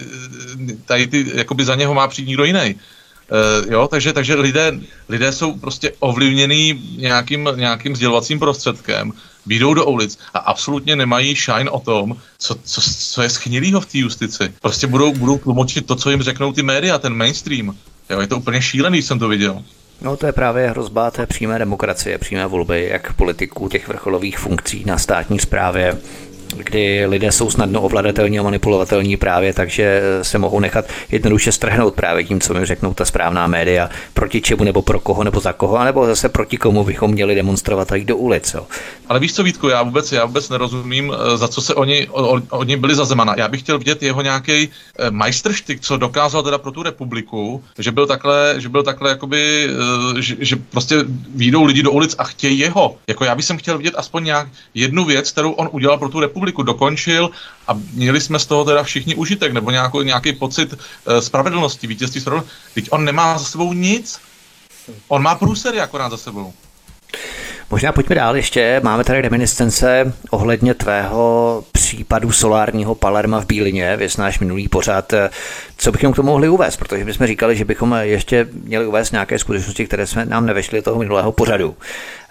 eh, 0.69 0.75
tady 0.85 1.07
ty, 1.07 1.25
jakoby 1.33 1.65
za 1.65 1.75
něho 1.75 1.93
má 1.93 2.07
přijít 2.07 2.27
někdo 2.27 2.43
jiný. 2.43 2.75
Uh, 3.31 3.73
jo, 3.73 3.87
takže, 3.87 4.13
takže 4.13 4.35
lidé, 4.35 4.79
lidé 5.09 5.31
jsou 5.31 5.57
prostě 5.57 5.91
ovlivněný 5.99 6.95
nějakým, 6.97 7.49
nějakým 7.55 7.95
sdělovacím 7.95 8.39
prostředkem 8.39 9.13
výjdou 9.45 9.73
do 9.73 9.85
ulic 9.85 10.17
a 10.33 10.39
absolutně 10.39 10.95
nemají 10.95 11.35
shine 11.35 11.69
o 11.69 11.79
tom, 11.79 12.15
co, 12.37 12.55
co, 12.63 12.81
co 12.81 13.21
je 13.21 13.29
schnilýho 13.29 13.81
v 13.81 13.85
té 13.85 13.97
justici. 13.97 14.53
Prostě 14.61 14.87
budou, 14.87 15.13
budou 15.13 15.37
tlumočit 15.37 15.85
to, 15.85 15.95
co 15.95 16.09
jim 16.09 16.21
řeknou 16.21 16.53
ty 16.53 16.63
média, 16.63 16.99
ten 16.99 17.13
mainstream. 17.13 17.77
Jo, 18.09 18.21
je 18.21 18.27
to 18.27 18.37
úplně 18.37 18.61
šílený, 18.61 19.01
jsem 19.01 19.19
to 19.19 19.27
viděl. 19.27 19.63
No 20.01 20.17
to 20.17 20.25
je 20.25 20.31
právě 20.31 20.69
hrozba 20.69 21.11
té 21.11 21.25
přímé 21.25 21.59
demokracie, 21.59 22.17
přímé 22.17 22.45
volby, 22.45 22.89
jak 22.91 23.13
politiků 23.13 23.69
těch 23.69 23.87
vrcholových 23.87 24.39
funkcí 24.39 24.83
na 24.85 24.97
státní 24.97 25.39
správě, 25.39 25.97
kdy 26.57 27.05
lidé 27.05 27.31
jsou 27.31 27.49
snadno 27.49 27.81
ovladatelní 27.81 28.39
a 28.39 28.43
manipulovatelní 28.43 29.17
právě, 29.17 29.53
takže 29.53 30.01
se 30.21 30.37
mohou 30.37 30.59
nechat 30.59 30.85
jednoduše 31.11 31.51
strhnout 31.51 31.93
právě 31.93 32.23
tím, 32.23 32.39
co 32.39 32.53
mi 32.53 32.65
řeknou 32.65 32.93
ta 32.93 33.05
správná 33.05 33.47
média, 33.47 33.89
proti 34.13 34.41
čemu 34.41 34.63
nebo 34.63 34.81
pro 34.81 34.99
koho 34.99 35.23
nebo 35.23 35.39
za 35.39 35.53
koho, 35.53 35.77
anebo 35.77 36.05
zase 36.05 36.29
proti 36.29 36.57
komu 36.57 36.83
bychom 36.83 37.11
měli 37.11 37.35
demonstrovat 37.35 37.91
a 37.91 37.95
jít 37.95 38.05
do 38.05 38.17
ulic. 38.17 38.53
Jo. 38.53 38.67
Ale 39.09 39.19
víš 39.19 39.33
co, 39.33 39.43
Vítku, 39.43 39.67
já 39.69 39.83
vůbec, 39.83 40.11
já 40.11 40.25
vůbec 40.25 40.49
nerozumím, 40.49 41.13
eh, 41.13 41.37
za 41.37 41.47
co 41.47 41.61
se 41.61 41.75
oni, 41.75 42.07
oni 42.49 42.77
byli 42.77 42.95
za 42.95 43.05
Zemana. 43.05 43.35
Já 43.37 43.47
bych 43.47 43.61
chtěl 43.61 43.77
vidět 43.77 44.03
jeho 44.03 44.21
nějaký 44.21 44.69
eh, 44.99 45.11
majstrštyk, 45.11 45.81
co 45.81 45.97
dokázal 45.97 46.43
teda 46.43 46.57
pro 46.57 46.71
tu 46.71 46.83
republiku, 46.83 47.63
že 47.79 47.91
byl 47.91 48.07
takhle, 48.07 48.55
že 48.57 48.69
byl 48.69 48.83
takhle 48.83 49.09
jakoby, 49.09 49.69
eh, 49.69 50.21
že, 50.21 50.35
že 50.39 50.55
prostě 50.55 50.95
výjdou 51.35 51.63
lidi 51.63 51.83
do 51.83 51.91
ulic 51.91 52.15
a 52.17 52.23
chtějí 52.23 52.59
jeho. 52.59 52.95
Jako 53.07 53.25
já 53.25 53.35
bych 53.35 53.45
chtěl 53.57 53.77
vidět 53.77 53.93
aspoň 53.97 54.23
nějak 54.23 54.47
jednu 54.73 55.05
věc, 55.05 55.31
kterou 55.31 55.51
on 55.51 55.69
udělal 55.71 55.97
pro 55.97 56.09
tu 56.09 56.19
republiku, 56.19 56.42
dokončil 56.63 57.29
a 57.67 57.73
měli 57.93 58.21
jsme 58.21 58.39
z 58.39 58.45
toho 58.45 58.65
teda 58.65 58.83
všichni 58.83 59.15
užitek, 59.15 59.53
nebo 59.53 59.71
nějaký, 59.71 59.97
nějaký 60.03 60.33
pocit 60.33 60.73
spravedlnosti, 61.19 61.87
vítězství 61.87 62.21
spravedlnosti. 62.21 62.43
Teď 62.73 62.87
on 62.91 63.05
nemá 63.05 63.37
za 63.37 63.45
sebou 63.45 63.73
nic, 63.73 64.19
on 65.07 65.21
má 65.21 65.35
průsery 65.35 65.79
akorát 65.79 66.09
za 66.09 66.17
sebou. 66.17 66.53
Možná 67.71 67.91
pojďme 67.91 68.15
dál 68.15 68.35
ještě. 68.35 68.81
Máme 68.83 69.03
tady 69.03 69.21
reminiscence 69.21 70.13
ohledně 70.29 70.73
tvého 70.73 71.63
případu 71.71 72.31
solárního 72.31 72.95
Palerma 72.95 73.41
v 73.41 73.45
Bílině, 73.45 73.97
věc 73.97 74.17
náš 74.17 74.39
minulý 74.39 74.67
pořád. 74.67 75.13
Co 75.77 75.91
bychom 75.91 76.13
k 76.13 76.15
tomu 76.15 76.29
mohli 76.29 76.49
uvést? 76.49 76.77
Protože 76.77 77.05
my 77.05 77.13
jsme 77.13 77.27
říkali, 77.27 77.55
že 77.55 77.65
bychom 77.65 77.95
ještě 78.01 78.47
měli 78.51 78.85
uvést 78.85 79.11
nějaké 79.11 79.39
skutečnosti, 79.39 79.87
které 79.87 80.07
jsme 80.07 80.25
nám 80.25 80.45
nevešly 80.45 80.81
toho 80.81 80.99
minulého 80.99 81.31
pořadu 81.31 81.75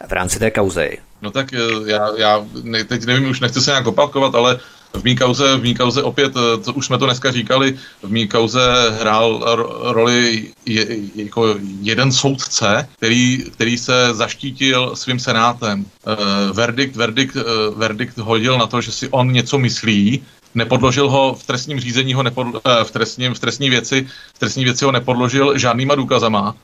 v 0.09 0.13
rámci 0.13 0.39
té 0.39 0.51
kauzy. 0.51 0.99
No 1.23 1.31
tak 1.31 1.53
eh, 1.53 1.59
já, 1.87 2.09
já 2.17 2.45
teď 2.89 3.05
nevím, 3.05 3.31
už 3.31 3.41
nechci 3.41 3.61
se 3.61 3.71
nějak 3.71 3.87
opakovat, 3.87 4.35
ale 4.35 4.61
v 4.95 5.05
mý 5.05 5.17
kauze, 5.17 5.57
v 5.57 5.63
mý 5.63 5.75
kauze 5.75 6.03
opět, 6.03 6.33
to, 6.33 6.63
eh, 6.69 6.73
už 6.73 6.87
jsme 6.87 6.99
to 6.99 7.07
dneska 7.07 7.31
říkali, 7.31 7.79
v 8.03 8.11
mý 8.11 8.29
kauze 8.29 8.61
hrál 9.01 9.43
roli 9.83 10.53
je, 10.67 10.87
jako 11.15 11.57
jeden 11.81 12.13
soudce, 12.13 12.89
který, 12.97 13.45
který 13.53 13.79
se 13.79 14.15
zaštítil 14.15 14.97
svým 14.97 15.19
senátem. 15.19 15.85
Uh, 16.07 16.57
verdikt, 16.57 16.97
verdikt, 16.97 17.37
uh, 17.37 17.43
verdikt 17.79 18.19
hodil 18.19 18.59
na 18.59 18.67
to, 18.67 18.81
že 18.81 18.93
si 18.93 19.09
on 19.09 19.33
něco 19.33 19.59
myslí, 19.59 20.23
nepodložil 20.55 21.11
ho 21.11 21.35
v 21.35 21.43
trestním 21.47 21.81
řízení, 21.81 22.15
ho 22.15 22.23
nepodlo, 22.23 22.61
v, 22.85 22.91
trestním, 22.91 23.35
v 23.35 23.39
trestní 23.39 23.71
věci, 23.71 24.07
v 24.35 24.39
trestní 24.39 24.65
věci 24.65 24.85
ho 24.85 24.93
nepodložil 24.93 25.59
žádnýma 25.59 25.95
důkazama. 25.95 26.57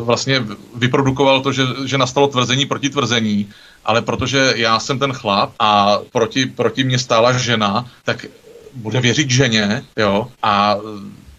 Vlastně 0.00 0.46
vyprodukoval 0.74 1.40
to, 1.40 1.52
že, 1.52 1.62
že 1.84 1.98
nastalo 1.98 2.28
tvrzení 2.28 2.66
proti 2.66 2.90
tvrzení 2.90 3.48
ale 3.84 4.02
protože 4.02 4.52
já 4.56 4.78
jsem 4.80 4.98
ten 4.98 5.12
chlap 5.12 5.52
a 5.58 5.98
proti, 6.12 6.46
proti 6.46 6.84
mě 6.84 6.98
stála 6.98 7.32
žena, 7.32 7.86
tak 8.04 8.26
bude 8.74 9.00
věřit 9.00 9.30
ženě, 9.30 9.84
jo, 9.96 10.30
a 10.42 10.76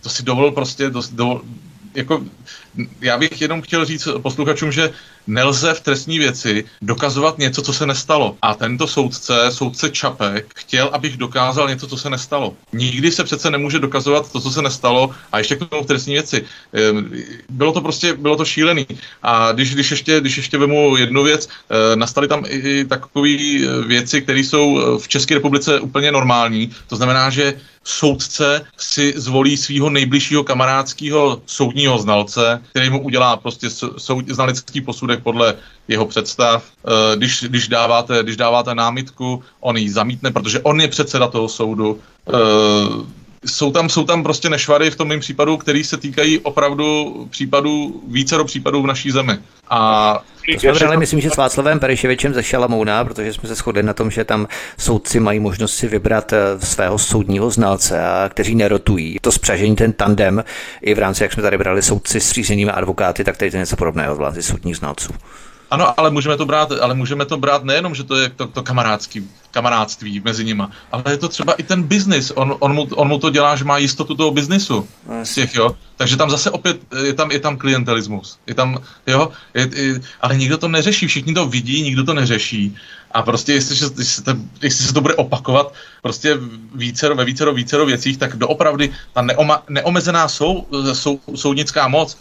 to 0.02 0.10
si 0.10 0.24
dovolil 0.24 0.52
prostě, 0.52 0.92
do, 1.12 1.42
jako 1.94 2.24
já 3.02 3.18
bych 3.18 3.42
jenom 3.42 3.62
chtěl 3.62 3.86
říct 3.86 4.08
posluchačům, 4.22 4.72
že 4.72 4.92
nelze 5.28 5.74
v 5.74 5.82
trestní 5.82 6.20
věci 6.20 6.66
dokazovat 6.82 7.38
něco, 7.38 7.62
co 7.62 7.74
se 7.74 7.86
nestalo. 7.86 8.38
A 8.42 8.54
tento 8.54 8.88
soudce, 8.88 9.34
soudce 9.50 9.90
Čapek, 9.90 10.46
chtěl, 10.56 10.90
abych 10.94 11.18
dokázal 11.18 11.70
něco, 11.70 11.88
co 11.88 11.98
se 11.98 12.10
nestalo. 12.10 12.54
Nikdy 12.74 13.12
se 13.12 13.24
přece 13.24 13.52
nemůže 13.52 13.80
dokazovat 13.80 14.32
to, 14.32 14.42
co 14.42 14.52
se 14.52 14.62
nestalo, 14.62 15.12
a 15.32 15.38
ještě 15.38 15.56
k 15.56 15.70
tomu 15.70 15.84
v 15.84 15.88
trestní 15.88 16.14
věci. 16.14 16.46
Ehm, 16.74 17.12
bylo 17.50 17.72
to 17.72 17.82
prostě, 17.82 18.14
bylo 18.14 18.36
to 18.36 18.46
šílený. 18.46 18.88
A 19.24 19.52
když, 19.52 19.74
když, 19.74 19.92
ještě, 19.92 20.22
když 20.22 20.38
ještě 20.38 20.58
vemu 20.58 20.98
jednu 20.98 21.24
věc, 21.24 21.50
eh, 21.50 21.96
nastaly 21.96 22.28
tam 22.28 22.44
i 22.48 22.86
takové 22.86 23.30
eh, 23.30 23.88
věci, 23.88 24.22
které 24.22 24.40
jsou 24.40 24.80
eh, 24.80 25.00
v 25.00 25.08
České 25.08 25.34
republice 25.34 25.80
úplně 25.80 26.12
normální. 26.12 26.72
To 26.88 26.96
znamená, 26.96 27.30
že 27.30 27.54
soudce 27.86 28.66
si 28.78 29.14
zvolí 29.16 29.58
svého 29.58 29.90
nejbližšího 29.90 30.44
kamarádského 30.44 31.42
soudního 31.46 31.98
znalce, 31.98 32.62
který 32.70 32.90
mu 32.90 33.02
udělá 33.02 33.38
prostě 33.38 33.70
soud, 33.98 34.28
znalecký 34.28 34.82
posudek 34.82 35.24
podle 35.24 35.56
jeho 35.88 36.06
představ. 36.06 36.64
Eh, 36.66 37.16
když, 37.16 37.44
když, 37.44 37.68
dáváte, 37.68 38.24
když 38.24 38.38
dáváte 38.38 38.76
námitku, 38.76 39.44
on 39.60 39.78
ji 39.78 39.90
zamítne, 39.90 40.32
protože 40.32 40.60
on 40.60 40.82
je 40.82 40.88
předseda 40.88 41.28
toho 41.28 41.50
soudu. 41.50 42.00
Jsou 43.46 43.72
tam, 43.72 43.90
jsou 43.90 44.04
tam 44.04 44.24
prostě 44.24 44.50
nešvary 44.50 44.92
v 44.92 44.96
tom 44.96 45.08
mém 45.08 45.20
případu, 45.20 45.58
který 45.58 45.84
se 45.84 45.98
týkají 45.98 46.40
opravdu 46.40 47.28
případů, 47.30 48.02
více 48.08 48.38
do 48.38 48.46
případů 48.46 48.82
v 48.82 48.88
naší 48.88 49.12
zemi. 49.12 49.38
A 49.70 50.14
to 50.54 50.60
jsme 50.60 50.74
brali, 50.74 50.98
myslím, 50.98 51.22
že 51.22 51.30
s 51.30 51.38
Václavem 51.38 51.80
Periševičem 51.80 52.34
ze 52.34 52.44
Šalamouna, 52.44 53.06
protože 53.06 53.34
jsme 53.34 53.50
se 53.50 53.56
shodli 53.56 53.84
na 53.84 53.94
tom, 53.94 54.12
že 54.12 54.24
tam 54.24 54.48
soudci 54.78 55.20
mají 55.20 55.40
možnost 55.40 55.76
si 55.76 55.88
vybrat 55.88 56.34
eh, 56.34 56.38
svého 56.60 56.98
soudního 56.98 57.50
znalce, 57.50 58.06
a 58.06 58.30
kteří 58.30 58.56
nerotují. 58.56 59.18
To 59.22 59.32
spřažení, 59.32 59.76
ten 59.76 59.94
tandem, 59.94 60.44
i 60.82 60.94
v 60.94 61.00
rámci, 61.00 61.24
jak 61.24 61.34
jsme 61.34 61.44
tady 61.44 61.58
brali 61.58 61.82
soudci 61.82 62.20
s 62.20 62.32
řízenými 62.32 62.72
advokáty, 62.72 63.24
tak 63.24 63.38
tady 63.38 63.52
to 63.52 63.58
je 63.58 63.62
něco 63.62 63.76
podobného 63.76 64.16
v 64.16 64.22
rámci 64.22 64.44
soudních 64.44 64.78
znalců. 64.78 65.14
Ano, 65.72 66.00
ale 66.00 66.10
můžeme 66.10 66.38
to 66.38 66.46
brát, 66.46 66.72
ale 66.72 66.94
můžeme 66.94 67.26
to 67.26 67.38
brát 67.38 67.64
nejenom, 67.64 67.96
že 67.96 68.04
to 68.04 68.16
je 68.16 68.30
to, 68.30 68.48
to 68.48 68.64
kamarádský, 68.64 69.30
kamarádství 69.52 70.22
mezi 70.26 70.46
nima, 70.46 70.72
ale 70.92 71.04
je 71.10 71.18
to 71.18 71.30
třeba 71.30 71.54
i 71.54 71.64
ten 71.64 71.84
biznis. 71.84 72.32
On, 72.36 72.56
on, 72.60 72.74
mu, 72.74 72.84
on 72.84 73.08
mu 73.08 73.18
to 73.20 73.30
dělá, 73.30 73.56
že 73.56 73.66
má 73.66 73.78
jistotu 73.78 74.16
toho 74.16 74.32
biznisu. 74.32 74.88
Těch, 75.34 75.56
jo. 75.56 75.76
Takže 75.98 76.18
tam 76.18 76.30
zase 76.30 76.52
opět 76.52 76.78
je 77.04 77.14
tam, 77.14 77.32
je 77.32 77.40
tam 77.40 77.58
klientelismus. 77.58 78.38
Je 78.48 78.54
tam, 78.54 78.78
jo, 79.08 79.32
je, 79.54 79.70
je, 79.76 80.02
ale 80.22 80.38
nikdo 80.38 80.58
to 80.58 80.68
neřeší, 80.68 81.08
všichni 81.08 81.34
to 81.34 81.46
vidí, 81.46 81.82
nikdo 81.82 82.04
to 82.04 82.14
neřeší. 82.14 82.76
A 83.12 83.22
prostě 83.22 83.54
jestli, 83.54 83.76
jestli, 83.76 84.06
se, 84.06 84.24
to, 84.24 84.32
jestli 84.62 84.86
se 84.86 84.94
to 84.94 85.02
bude 85.02 85.16
opakovat 85.16 85.74
prostě 86.02 86.38
vícero, 86.76 87.16
ve 87.16 87.26
vícero, 87.26 87.54
vícero 87.54 87.86
věcích, 87.86 88.18
tak 88.18 88.36
doopravdy 88.36 88.92
ta 89.14 89.22
neoma, 89.22 89.64
neomezená 89.70 90.28
sou, 90.28 90.68
sou, 90.94 91.20
soudnická 91.36 91.88
moc 91.88 92.18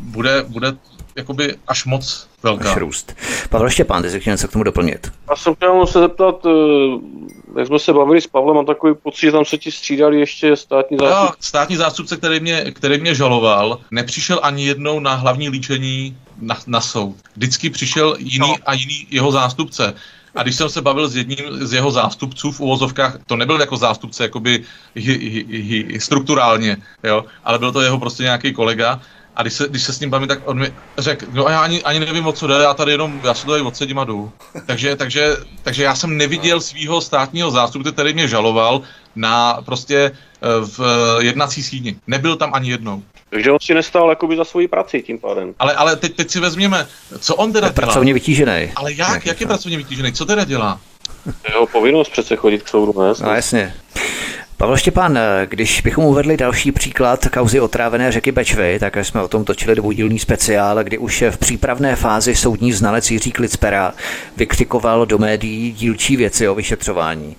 bude, 0.00 0.44
bude 0.48 0.76
jakoby 1.16 1.54
až 1.68 1.84
moc 1.84 2.28
velká. 2.42 2.70
Až 2.70 2.76
růst. 2.76 3.16
Pavel 3.50 3.70
Štěpán, 3.70 4.02
ty 4.02 4.10
si 4.10 4.30
něco 4.30 4.48
k 4.48 4.52
tomu 4.52 4.64
doplnit. 4.64 5.12
Já 5.30 5.36
jsem 5.36 5.54
chtěl 5.54 5.86
se 5.86 6.00
zeptat, 6.00 6.46
eh, 6.46 7.58
jak 7.58 7.66
jsme 7.66 7.78
se 7.78 7.92
bavili 7.92 8.20
s 8.20 8.26
Pavlem, 8.26 8.56
mám 8.56 8.66
takový 8.66 8.94
pocit, 9.02 9.20
že 9.20 9.32
tam 9.32 9.44
se 9.44 9.58
ti 9.58 9.72
střídali 9.72 10.20
ještě 10.20 10.56
státní 10.56 10.96
zástupce. 11.00 11.26
No, 11.26 11.34
státní 11.40 11.76
zástupce, 11.76 12.16
který 12.16 12.40
mě, 12.40 12.72
který 12.72 13.00
mě 13.00 13.14
žaloval, 13.14 13.78
nepřišel 13.90 14.40
ani 14.42 14.66
jednou 14.66 15.00
na 15.00 15.14
hlavní 15.14 15.48
líčení 15.48 16.16
na, 16.40 16.56
na 16.66 16.80
soud. 16.80 17.16
Vždycky 17.36 17.70
přišel 17.70 18.16
jiný 18.18 18.48
no. 18.48 18.54
a 18.66 18.72
jiný 18.72 19.06
jeho 19.10 19.32
zástupce. 19.32 19.94
A 20.36 20.42
když 20.42 20.56
jsem 20.56 20.68
se 20.68 20.82
bavil 20.82 21.08
s 21.08 21.16
jedním 21.16 21.38
z 21.66 21.72
jeho 21.72 21.90
zástupců 21.90 22.52
v 22.52 22.60
uvozovkách, 22.60 23.18
to 23.26 23.36
nebyl 23.36 23.60
jako 23.60 23.76
zástupce 23.76 24.22
jakoby 24.22 24.64
hi, 24.94 25.12
hi, 25.12 25.46
hi, 25.48 25.62
hi, 25.62 26.00
strukturálně, 26.00 26.76
jo, 27.04 27.24
ale 27.44 27.58
byl 27.58 27.72
to 27.72 27.80
jeho 27.80 27.98
prostě 27.98 28.22
nějaký 28.22 28.52
kolega, 28.52 29.00
a 29.36 29.42
když 29.42 29.54
se, 29.54 29.68
když 29.68 29.82
se 29.82 29.92
s 29.92 30.00
ním 30.00 30.10
bavím, 30.10 30.28
tak 30.28 30.38
on 30.44 30.58
mi 30.58 30.72
řekl, 30.98 31.26
no 31.32 31.46
a 31.46 31.50
já 31.50 31.60
ani, 31.60 31.82
ani 31.82 32.00
nevím, 32.00 32.26
o 32.26 32.32
co 32.32 32.46
jde, 32.46 32.54
já 32.54 32.74
tady 32.74 32.92
jenom, 32.92 33.20
já 33.24 33.34
se 33.34 33.46
tady 33.46 33.62
odsedím 33.62 33.98
a 33.98 34.04
jdu. 34.04 34.32
Takže, 34.66 34.96
takže, 34.96 35.36
takže 35.62 35.82
já 35.84 35.94
jsem 35.94 36.16
neviděl 36.16 36.60
svého 36.60 37.00
státního 37.00 37.50
zástupce, 37.50 37.92
který 37.92 38.14
mě 38.14 38.28
žaloval 38.28 38.82
na 39.16 39.62
prostě 39.64 39.96
eh, 39.96 40.46
v 40.76 40.80
jednací 41.20 41.62
síni. 41.62 41.96
Nebyl 42.06 42.36
tam 42.36 42.54
ani 42.54 42.70
jednou. 42.70 43.02
Takže 43.30 43.52
on 43.52 43.58
si 43.62 43.74
nestál 43.74 44.10
jakoby 44.10 44.36
za 44.36 44.44
svoji 44.44 44.68
prací 44.68 45.02
tím 45.02 45.18
pádem. 45.18 45.54
Ale, 45.58 45.74
ale 45.74 45.96
teď, 45.96 46.16
teď 46.16 46.30
si 46.30 46.40
vezměme, 46.40 46.86
co 47.18 47.34
on 47.36 47.52
teda 47.52 47.66
je 47.66 47.72
dělá. 47.72 47.86
pracovně 47.86 48.14
vytížený. 48.14 48.72
Ale 48.76 48.92
jak, 48.92 49.26
jak 49.26 49.40
je 49.40 49.46
pracovně 49.46 49.76
vytížený? 49.76 50.12
Co 50.12 50.26
teda 50.26 50.44
dělá? 50.44 50.80
Jeho 51.48 51.66
povinnost 51.66 52.08
přece 52.08 52.36
chodit 52.36 52.62
k 52.62 52.68
soudu, 52.68 53.00
ne? 53.02 53.12
No 53.20 53.34
jasně. 53.34 53.74
Pavel 54.58 54.76
Štěpán, 54.76 55.18
když 55.46 55.80
bychom 55.80 56.04
uvedli 56.04 56.36
další 56.36 56.72
příklad 56.72 57.28
kauzy 57.28 57.60
otrávené 57.60 58.12
řeky 58.12 58.32
Bečvy, 58.32 58.78
tak 58.78 58.96
jsme 58.96 59.22
o 59.22 59.28
tom 59.28 59.44
točili 59.44 59.74
dvoudílný 59.74 60.18
speciál, 60.18 60.84
kdy 60.84 60.98
už 60.98 61.24
v 61.30 61.36
přípravné 61.36 61.96
fázi 61.96 62.34
soudní 62.34 62.72
znalec 62.72 63.10
Jiří 63.10 63.32
Klicpera 63.32 63.94
vykřikoval 64.36 65.06
do 65.06 65.18
médií 65.18 65.72
dílčí 65.72 66.16
věci 66.16 66.48
o 66.48 66.54
vyšetřování. 66.54 67.36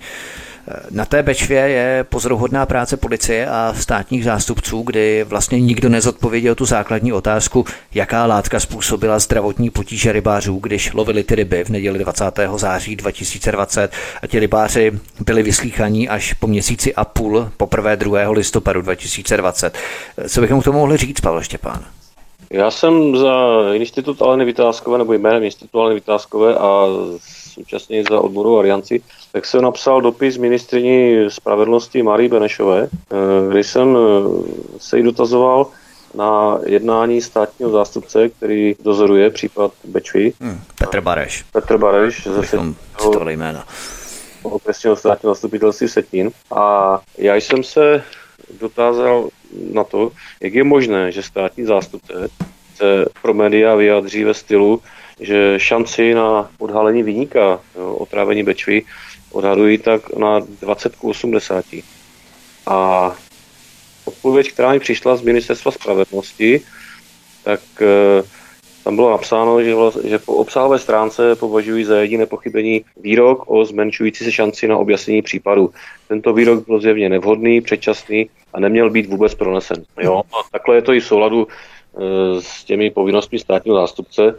Na 0.90 1.04
té 1.04 1.22
Bečvě 1.22 1.60
je 1.60 2.04
pozoruhodná 2.08 2.66
práce 2.66 2.96
policie 2.96 3.46
a 3.46 3.74
státních 3.76 4.24
zástupců, 4.24 4.82
kdy 4.82 5.24
vlastně 5.24 5.60
nikdo 5.60 5.88
nezodpověděl 5.88 6.54
tu 6.54 6.64
základní 6.64 7.12
otázku, 7.12 7.64
jaká 7.94 8.26
látka 8.26 8.60
způsobila 8.60 9.18
zdravotní 9.18 9.70
potíže 9.70 10.12
rybářů, 10.12 10.58
když 10.62 10.92
lovili 10.92 11.22
ty 11.22 11.34
ryby 11.34 11.64
v 11.64 11.68
neděli 11.68 11.98
20. 11.98 12.24
září 12.56 12.96
2020 12.96 13.92
a 14.22 14.26
ti 14.26 14.38
rybáři 14.38 14.92
byli 15.26 15.42
vyslíchaní 15.42 16.08
až 16.08 16.32
po 16.32 16.46
měsíci 16.46 16.94
a 16.94 17.04
půl 17.04 17.50
poprvé 17.56 17.96
2. 17.96 18.30
listopadu 18.30 18.82
2020. 18.82 19.78
Co 20.28 20.40
bychom 20.40 20.60
k 20.60 20.64
tomu 20.64 20.78
mohli 20.78 20.96
říct, 20.96 21.20
Pavel 21.20 21.42
Štěpán? 21.42 21.84
Já 22.50 22.70
jsem 22.70 23.16
za 23.16 23.34
Institut 23.72 24.22
Aleny 24.22 24.44
Vytázkové, 24.44 24.98
nebo 24.98 25.12
jménem 25.12 25.42
Institutu 25.42 25.80
Aleny 25.80 25.94
Vytázkové 25.94 26.54
a 26.54 26.84
současně 27.58 28.04
za 28.10 28.20
odborovou 28.20 28.58
alianci, 28.58 29.02
tak 29.32 29.46
jsem 29.46 29.62
napsal 29.62 30.00
dopis 30.00 30.36
ministrině 30.36 31.30
spravedlnosti 31.30 32.02
Marii 32.02 32.28
Benešové, 32.28 32.88
eh, 32.92 33.50
kdy 33.50 33.64
jsem 33.64 33.96
eh, 33.96 34.78
se 34.78 34.96
jí 34.96 35.02
dotazoval 35.02 35.66
na 36.14 36.58
jednání 36.66 37.20
státního 37.20 37.70
zástupce, 37.70 38.28
který 38.28 38.74
dozoruje 38.82 39.30
případ 39.30 39.72
Bečvy. 39.84 40.32
Hmm, 40.40 40.60
Petr 40.78 41.00
Bareš. 41.00 41.44
Petr 41.52 41.78
Bareš. 41.78 42.26
Zase 42.26 42.56
jména. 43.36 43.64
okresního 44.42 44.96
státního 44.96 45.34
zastupitelství 45.34 45.88
Setin. 45.88 46.30
A 46.50 46.98
já 47.18 47.34
jsem 47.36 47.64
se 47.64 48.02
dotázal 48.60 49.28
na 49.72 49.84
to, 49.84 50.10
jak 50.42 50.54
je 50.54 50.64
možné, 50.64 51.12
že 51.12 51.22
státní 51.22 51.64
zástupce 51.64 52.28
se 52.76 53.04
pro 53.22 53.34
média 53.34 53.74
vyjádří 53.74 54.24
ve 54.24 54.34
stylu, 54.34 54.82
že 55.20 55.54
šanci 55.60 56.14
na 56.14 56.50
odhalení 56.58 57.02
výnika, 57.02 57.60
otrávení 57.74 58.42
Bečvy, 58.42 58.82
odhadují 59.32 59.78
tak 59.78 60.16
na 60.16 60.40
20 60.60 60.96
k 60.96 61.04
80. 61.04 61.64
A 62.66 63.12
odpověď, 64.04 64.52
která 64.52 64.72
mi 64.72 64.80
přišla 64.80 65.16
z 65.16 65.22
Ministerstva 65.22 65.72
spravedlnosti, 65.72 66.60
tak 67.44 67.60
e, 67.80 68.22
tam 68.84 68.96
bylo 68.96 69.10
napsáno, 69.10 69.62
že, 69.62 69.74
že 70.04 70.18
po 70.18 70.32
obsahové 70.34 70.78
stránce 70.78 71.36
považují 71.36 71.84
za 71.84 71.96
jediné 71.96 72.26
pochybení 72.26 72.84
výrok 73.00 73.50
o 73.50 73.64
zmenšující 73.64 74.24
se 74.24 74.32
šanci 74.32 74.68
na 74.68 74.76
objasnění 74.76 75.22
případu. 75.22 75.70
Tento 76.08 76.32
výrok 76.32 76.66
byl 76.66 76.80
zjevně 76.80 77.08
nevhodný, 77.08 77.60
předčasný 77.60 78.30
a 78.52 78.60
neměl 78.60 78.90
být 78.90 79.06
vůbec 79.06 79.34
pronesen. 79.34 79.84
Jo? 80.00 80.22
A 80.32 80.48
takhle 80.52 80.76
je 80.76 80.82
to 80.82 80.92
i 80.92 81.00
v 81.00 81.06
souladu 81.06 81.48
e, 81.48 82.42
s 82.42 82.64
těmi 82.64 82.90
povinnostmi 82.90 83.38
státního 83.38 83.76
zástupce. 83.76 84.34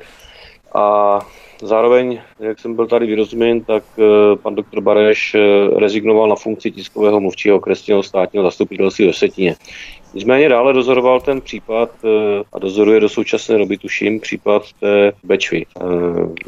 A 0.76 1.20
zároveň, 1.62 2.22
jak 2.40 2.60
jsem 2.60 2.76
byl 2.76 2.88
tady 2.88 3.06
vyrozuměn, 3.06 3.64
tak 3.64 3.84
e, 4.00 4.36
pan 4.36 4.56
doktor 4.56 4.82
Bareš 4.82 5.36
e, 5.36 5.40
rezignoval 5.80 6.30
na 6.30 6.36
funkci 6.36 6.72
tiskového 6.72 7.20
mluvčího 7.20 7.58
okresního 7.58 8.04
státního 8.04 8.44
zastupitelství 8.44 9.08
ve 9.08 9.14
Setině. 9.14 9.56
Nicméně 10.14 10.50
dále 10.50 10.74
dozoroval 10.74 11.22
ten 11.22 11.42
případ 11.42 11.90
e, 12.06 12.08
a 12.54 12.60
dozoruje 12.60 13.00
do 13.00 13.10
současné 13.10 13.58
doby, 13.58 13.78
tuším, 13.78 14.20
případ 14.20 14.64
té 14.80 15.12
Bečvy. 15.24 15.66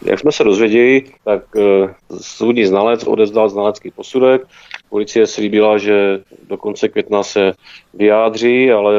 Jak 0.06 0.20
jsme 0.20 0.32
se 0.32 0.44
dozvěděli, 0.44 1.04
tak 1.26 1.44
soudní 2.22 2.66
znalec 2.66 3.04
odezdal 3.08 3.50
znalecký 3.50 3.92
posudek, 3.92 4.42
Policie 4.92 5.28
slíbila, 5.28 5.78
že 5.78 6.20
do 6.48 6.58
konce 6.58 6.90
května 6.90 7.24
se 7.24 7.54
vyjádří, 7.94 8.72
ale 8.72 8.94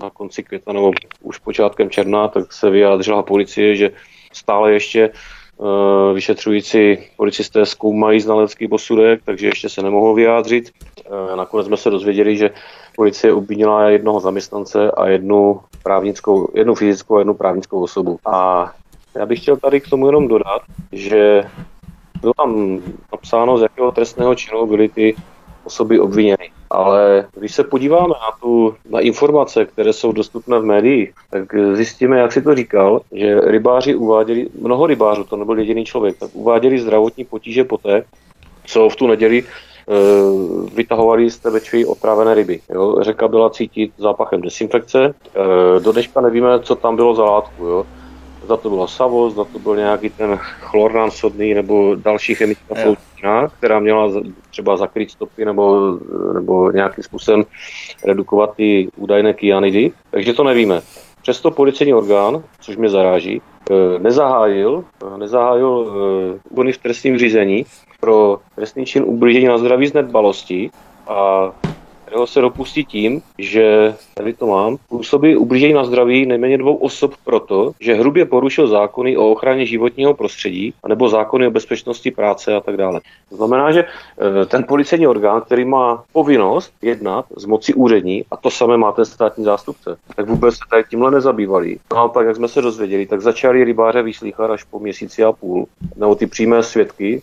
na 0.00 0.10
konci 0.10 0.42
května 0.42 0.72
nebo 0.72 0.92
už 1.22 1.38
počátkem 1.38 1.90
června, 1.90 2.28
tak 2.28 2.52
se 2.52 2.70
vyjádřila 2.70 3.22
policie, 3.22 3.76
že 3.76 3.90
stále 4.36 4.72
ještě 4.72 5.10
uh, 5.56 5.66
vyšetřující 6.14 6.98
policisté 7.16 7.66
zkoumají 7.66 8.20
znalecký 8.20 8.68
posudek, 8.68 9.20
takže 9.24 9.46
ještě 9.46 9.68
se 9.68 9.82
nemohou 9.82 10.14
vyjádřit. 10.14 10.70
Uh, 11.08 11.36
nakonec 11.36 11.66
jsme 11.66 11.76
se 11.76 11.90
dozvěděli, 11.90 12.36
že 12.36 12.50
policie 12.96 13.32
obvinila 13.32 13.88
jednoho 13.88 14.20
zaměstnance 14.20 14.90
a 14.90 15.08
jednu 15.08 15.60
právnickou, 15.82 16.48
jednu 16.54 16.74
fyzickou 16.74 17.16
a 17.16 17.18
jednu 17.18 17.34
právnickou 17.34 17.82
osobu. 17.82 18.18
A 18.26 18.70
já 19.14 19.26
bych 19.26 19.40
chtěl 19.40 19.56
tady 19.56 19.80
k 19.80 19.88
tomu 19.88 20.06
jenom 20.06 20.28
dodat, 20.28 20.62
že 20.92 21.42
bylo 22.20 22.32
tam 22.36 22.80
napsáno, 23.12 23.58
z 23.58 23.62
jakého 23.62 23.92
trestného 23.92 24.34
činu 24.34 24.66
byly 24.66 24.88
ty 24.88 25.16
osoby 25.64 26.00
obviněny. 26.00 26.55
Ale 26.70 27.26
když 27.34 27.54
se 27.54 27.64
podíváme 27.64 28.08
na, 28.08 28.38
tu, 28.40 28.74
na 28.90 29.00
informace, 29.00 29.64
které 29.64 29.92
jsou 29.92 30.12
dostupné 30.12 30.58
v 30.58 30.64
médiích, 30.64 31.12
tak 31.30 31.54
zjistíme, 31.72 32.18
jak 32.18 32.32
si 32.32 32.42
to 32.42 32.54
říkal, 32.54 33.00
že 33.12 33.40
rybáři 33.40 33.94
uváděli, 33.94 34.48
mnoho 34.60 34.86
rybářů, 34.86 35.24
to 35.24 35.36
nebyl 35.36 35.58
jediný 35.58 35.84
člověk, 35.84 36.18
tak 36.18 36.30
uváděli 36.32 36.78
zdravotní 36.78 37.24
potíže 37.24 37.64
poté, 37.64 38.04
co 38.66 38.88
v 38.88 38.96
tu 38.96 39.06
neděli 39.06 39.42
e, 39.42 39.44
vytahovali 40.74 41.30
z 41.30 41.38
té 41.38 41.50
večery 41.50 41.84
otrávené 41.84 42.34
ryby. 42.34 42.60
Jo. 42.70 42.96
Řeka 43.00 43.28
byla 43.28 43.50
cítit 43.50 43.92
zápachem 43.98 44.40
desinfekce. 44.40 45.04
E, 45.04 45.80
do 45.80 45.92
dneška 45.92 46.20
nevíme, 46.20 46.60
co 46.60 46.74
tam 46.74 46.96
bylo 46.96 47.14
za 47.14 47.24
látku. 47.24 47.64
Jo 47.64 47.86
zda 48.46 48.56
to 48.56 48.70
bylo 48.70 48.88
Savo, 48.88 49.30
zda 49.30 49.44
to 49.44 49.58
byl 49.58 49.76
nějaký 49.76 50.10
ten 50.10 50.36
chlornán 50.36 51.10
sodný 51.10 51.54
nebo 51.54 51.94
další 51.94 52.34
chemická 52.34 52.74
sloučenina, 52.74 53.48
která 53.48 53.80
měla 53.80 54.12
třeba 54.50 54.76
zakrýt 54.76 55.10
stopy 55.10 55.44
nebo, 55.44 55.98
nebo 56.34 56.70
nějakým 56.70 57.04
způsobem 57.04 57.44
redukovat 58.04 58.54
ty 58.54 58.88
údajné 58.96 59.34
kyanidy. 59.34 59.92
Takže 60.10 60.32
to 60.32 60.44
nevíme. 60.44 60.80
Přesto 61.22 61.50
policejní 61.50 61.94
orgán, 61.94 62.42
což 62.60 62.76
mě 62.76 62.88
zaráží, 62.88 63.42
eh, 63.70 63.98
nezahájil, 63.98 64.84
eh, 65.02 65.18
nezahájil 65.18 65.86
eh, 65.86 66.38
úkony 66.50 66.72
v 66.72 66.78
trestním 66.78 67.18
řízení 67.18 67.66
pro 68.00 68.38
trestný 68.54 68.86
čin 68.86 69.02
ublížení 69.06 69.46
na 69.46 69.58
zdraví 69.58 69.86
z 69.86 69.92
nedbalosti 69.92 70.70
a 71.08 71.50
kterého 72.06 72.26
se 72.26 72.40
dopustí 72.40 72.84
tím, 72.84 73.22
že, 73.38 73.94
tady 74.14 74.32
to 74.32 74.46
mám, 74.46 74.76
působí 74.88 75.36
ublížení 75.36 75.72
na 75.72 75.84
zdraví 75.84 76.26
nejméně 76.26 76.58
dvou 76.58 76.76
osob 76.76 77.14
proto, 77.24 77.72
že 77.80 77.94
hrubě 77.94 78.24
porušil 78.24 78.66
zákony 78.66 79.16
o 79.16 79.30
ochraně 79.30 79.66
životního 79.66 80.14
prostředí 80.14 80.74
nebo 80.88 81.08
zákony 81.08 81.46
o 81.46 81.50
bezpečnosti 81.50 82.10
práce 82.10 82.54
a 82.54 82.60
tak 82.60 82.76
dále. 82.76 83.00
To 83.30 83.36
znamená, 83.36 83.72
že 83.72 83.84
e, 83.84 84.46
ten 84.46 84.64
policejní 84.64 85.06
orgán, 85.06 85.40
který 85.40 85.64
má 85.64 86.04
povinnost 86.12 86.72
jednat 86.82 87.26
z 87.36 87.44
moci 87.44 87.74
úřední, 87.74 88.24
a 88.30 88.36
to 88.36 88.50
samé 88.50 88.76
má 88.76 88.92
ten 88.92 89.04
státní 89.04 89.44
zástupce, 89.44 89.96
tak 90.16 90.28
vůbec 90.28 90.54
se 90.54 90.60
tady 90.70 90.84
tímhle 90.90 91.10
nezabývali. 91.10 91.76
Naopak, 91.94 92.26
jak 92.26 92.36
jsme 92.36 92.48
se 92.48 92.62
dozvěděli, 92.62 93.06
tak 93.06 93.20
začali 93.20 93.64
rybáře 93.64 94.02
vyslýchat 94.02 94.50
až 94.50 94.64
po 94.64 94.78
měsíci 94.78 95.24
a 95.24 95.32
půl, 95.32 95.66
nebo 95.96 96.14
ty 96.14 96.26
přímé 96.26 96.62
svědky 96.62 97.22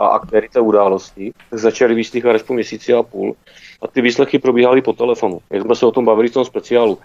a 0.00 0.06
aktéry 0.06 0.48
té 0.48 0.60
události, 0.60 1.32
tak 1.50 1.58
začali 1.58 1.94
vyslýchat 1.94 2.34
až 2.34 2.42
po 2.42 2.54
měsíci 2.54 2.94
a 2.94 3.02
půl 3.02 3.34
a 3.82 3.88
ty 3.88 4.00
výslechy 4.00 4.38
probíhaly 4.38 4.82
po 4.82 4.92
telefonu. 4.92 5.40
Jak 5.50 5.62
jsme 5.62 5.74
se 5.74 5.86
o 5.86 5.90
tom 5.90 6.04
bavili 6.04 6.28
v 6.28 6.32
tom 6.32 6.44
speciálu. 6.44 6.98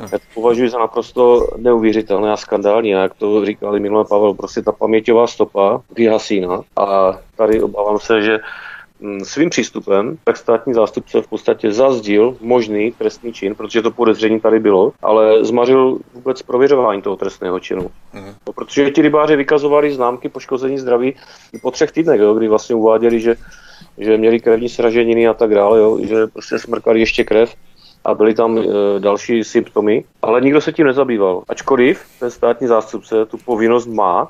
Já 0.00 0.08
to 0.18 0.24
považuji 0.34 0.68
za 0.68 0.78
naprosto 0.78 1.48
neuvěřitelné 1.56 2.32
a 2.32 2.36
skandální. 2.36 2.90
Jak 2.90 3.14
to 3.14 3.46
říkali 3.46 3.80
minulé 3.80 4.04
Pavel, 4.04 4.34
prostě 4.34 4.62
ta 4.62 4.72
paměťová 4.72 5.26
stopa 5.26 5.80
vyhasína. 5.96 6.60
A 6.76 7.18
tady 7.36 7.62
obávám 7.62 7.98
se, 7.98 8.22
že 8.22 8.38
svým 9.22 9.50
přístupem, 9.50 10.18
tak 10.24 10.36
státní 10.36 10.74
zástupce 10.74 11.22
v 11.22 11.28
podstatě 11.28 11.72
zazdil 11.72 12.36
možný 12.40 12.92
trestný 12.92 13.32
čin, 13.32 13.54
protože 13.54 13.82
to 13.82 13.90
podezření 13.90 14.40
tady 14.40 14.58
bylo, 14.58 14.92
ale 15.02 15.44
zmařil 15.44 15.98
vůbec 16.14 16.42
prověřování 16.42 17.02
toho 17.02 17.16
trestného 17.16 17.60
činu. 17.60 17.90
No, 18.46 18.52
protože 18.52 18.90
ti 18.90 19.02
rybáři 19.02 19.36
vykazovali 19.36 19.92
známky 19.92 20.28
poškození 20.28 20.78
zdraví 20.78 21.14
i 21.52 21.58
po 21.58 21.70
třech 21.70 21.92
týdnech, 21.92 22.20
jo, 22.20 22.34
kdy 22.34 22.48
vlastně 22.48 22.74
uváděli, 22.74 23.20
že 23.20 23.36
že 23.98 24.16
měli 24.16 24.40
krevní 24.40 24.68
sraženiny 24.68 25.28
a 25.28 25.34
tak 25.34 25.54
dále, 25.54 25.78
jo, 25.78 25.98
že 26.02 26.26
prostě 26.26 26.58
smrkali 26.58 27.00
ještě 27.00 27.24
krev 27.24 27.54
a 28.06 28.14
byly 28.14 28.34
tam 28.34 28.58
e, 28.58 28.64
další 28.98 29.44
symptomy, 29.44 30.04
ale 30.22 30.40
nikdo 30.40 30.60
se 30.60 30.72
tím 30.72 30.86
nezabýval. 30.86 31.42
Ačkoliv 31.48 32.00
ten 32.20 32.30
státní 32.30 32.66
zástupce 32.66 33.26
tu 33.26 33.38
povinnost 33.44 33.86
má, 33.86 34.28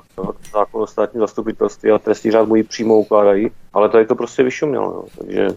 zákon 0.53 0.81
o 0.81 0.87
státní 0.87 1.19
zastupitelství 1.19 1.91
a 1.91 1.99
trestní 1.99 2.31
řád 2.31 2.47
mu 2.47 2.55
ji 2.55 2.63
přímo 2.63 2.99
ukládají, 2.99 3.51
ale 3.73 3.89
tady 3.89 4.05
to 4.05 4.15
prostě 4.15 4.43
vyšumělo. 4.43 4.85
Jo, 4.85 5.05
takže 5.17 5.47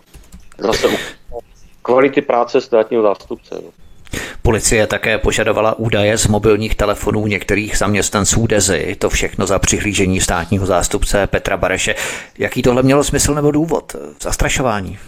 zase 0.59 0.89
kvality 1.83 2.21
práce 2.23 2.61
státního 2.61 3.03
zástupce. 3.03 3.55
Jo. 3.55 3.71
Policie 4.43 4.87
také 4.87 5.19
požadovala 5.19 5.79
údaje 5.79 6.19
z 6.19 6.27
mobilních 6.27 6.75
telefonů 6.75 7.27
některých 7.27 7.79
zaměstnanců 7.79 8.47
Dezy, 8.47 8.97
to 8.99 9.11
všechno 9.11 9.47
za 9.47 9.59
přihlížení 9.59 10.21
státního 10.21 10.67
zástupce 10.67 11.27
Petra 11.27 11.57
Bareše. 11.57 11.95
Jaký 12.39 12.63
tohle 12.63 12.83
mělo 12.83 13.05
smysl 13.05 13.35
nebo 13.35 13.51
důvod? 13.51 13.97
Zastrašování? 14.23 14.99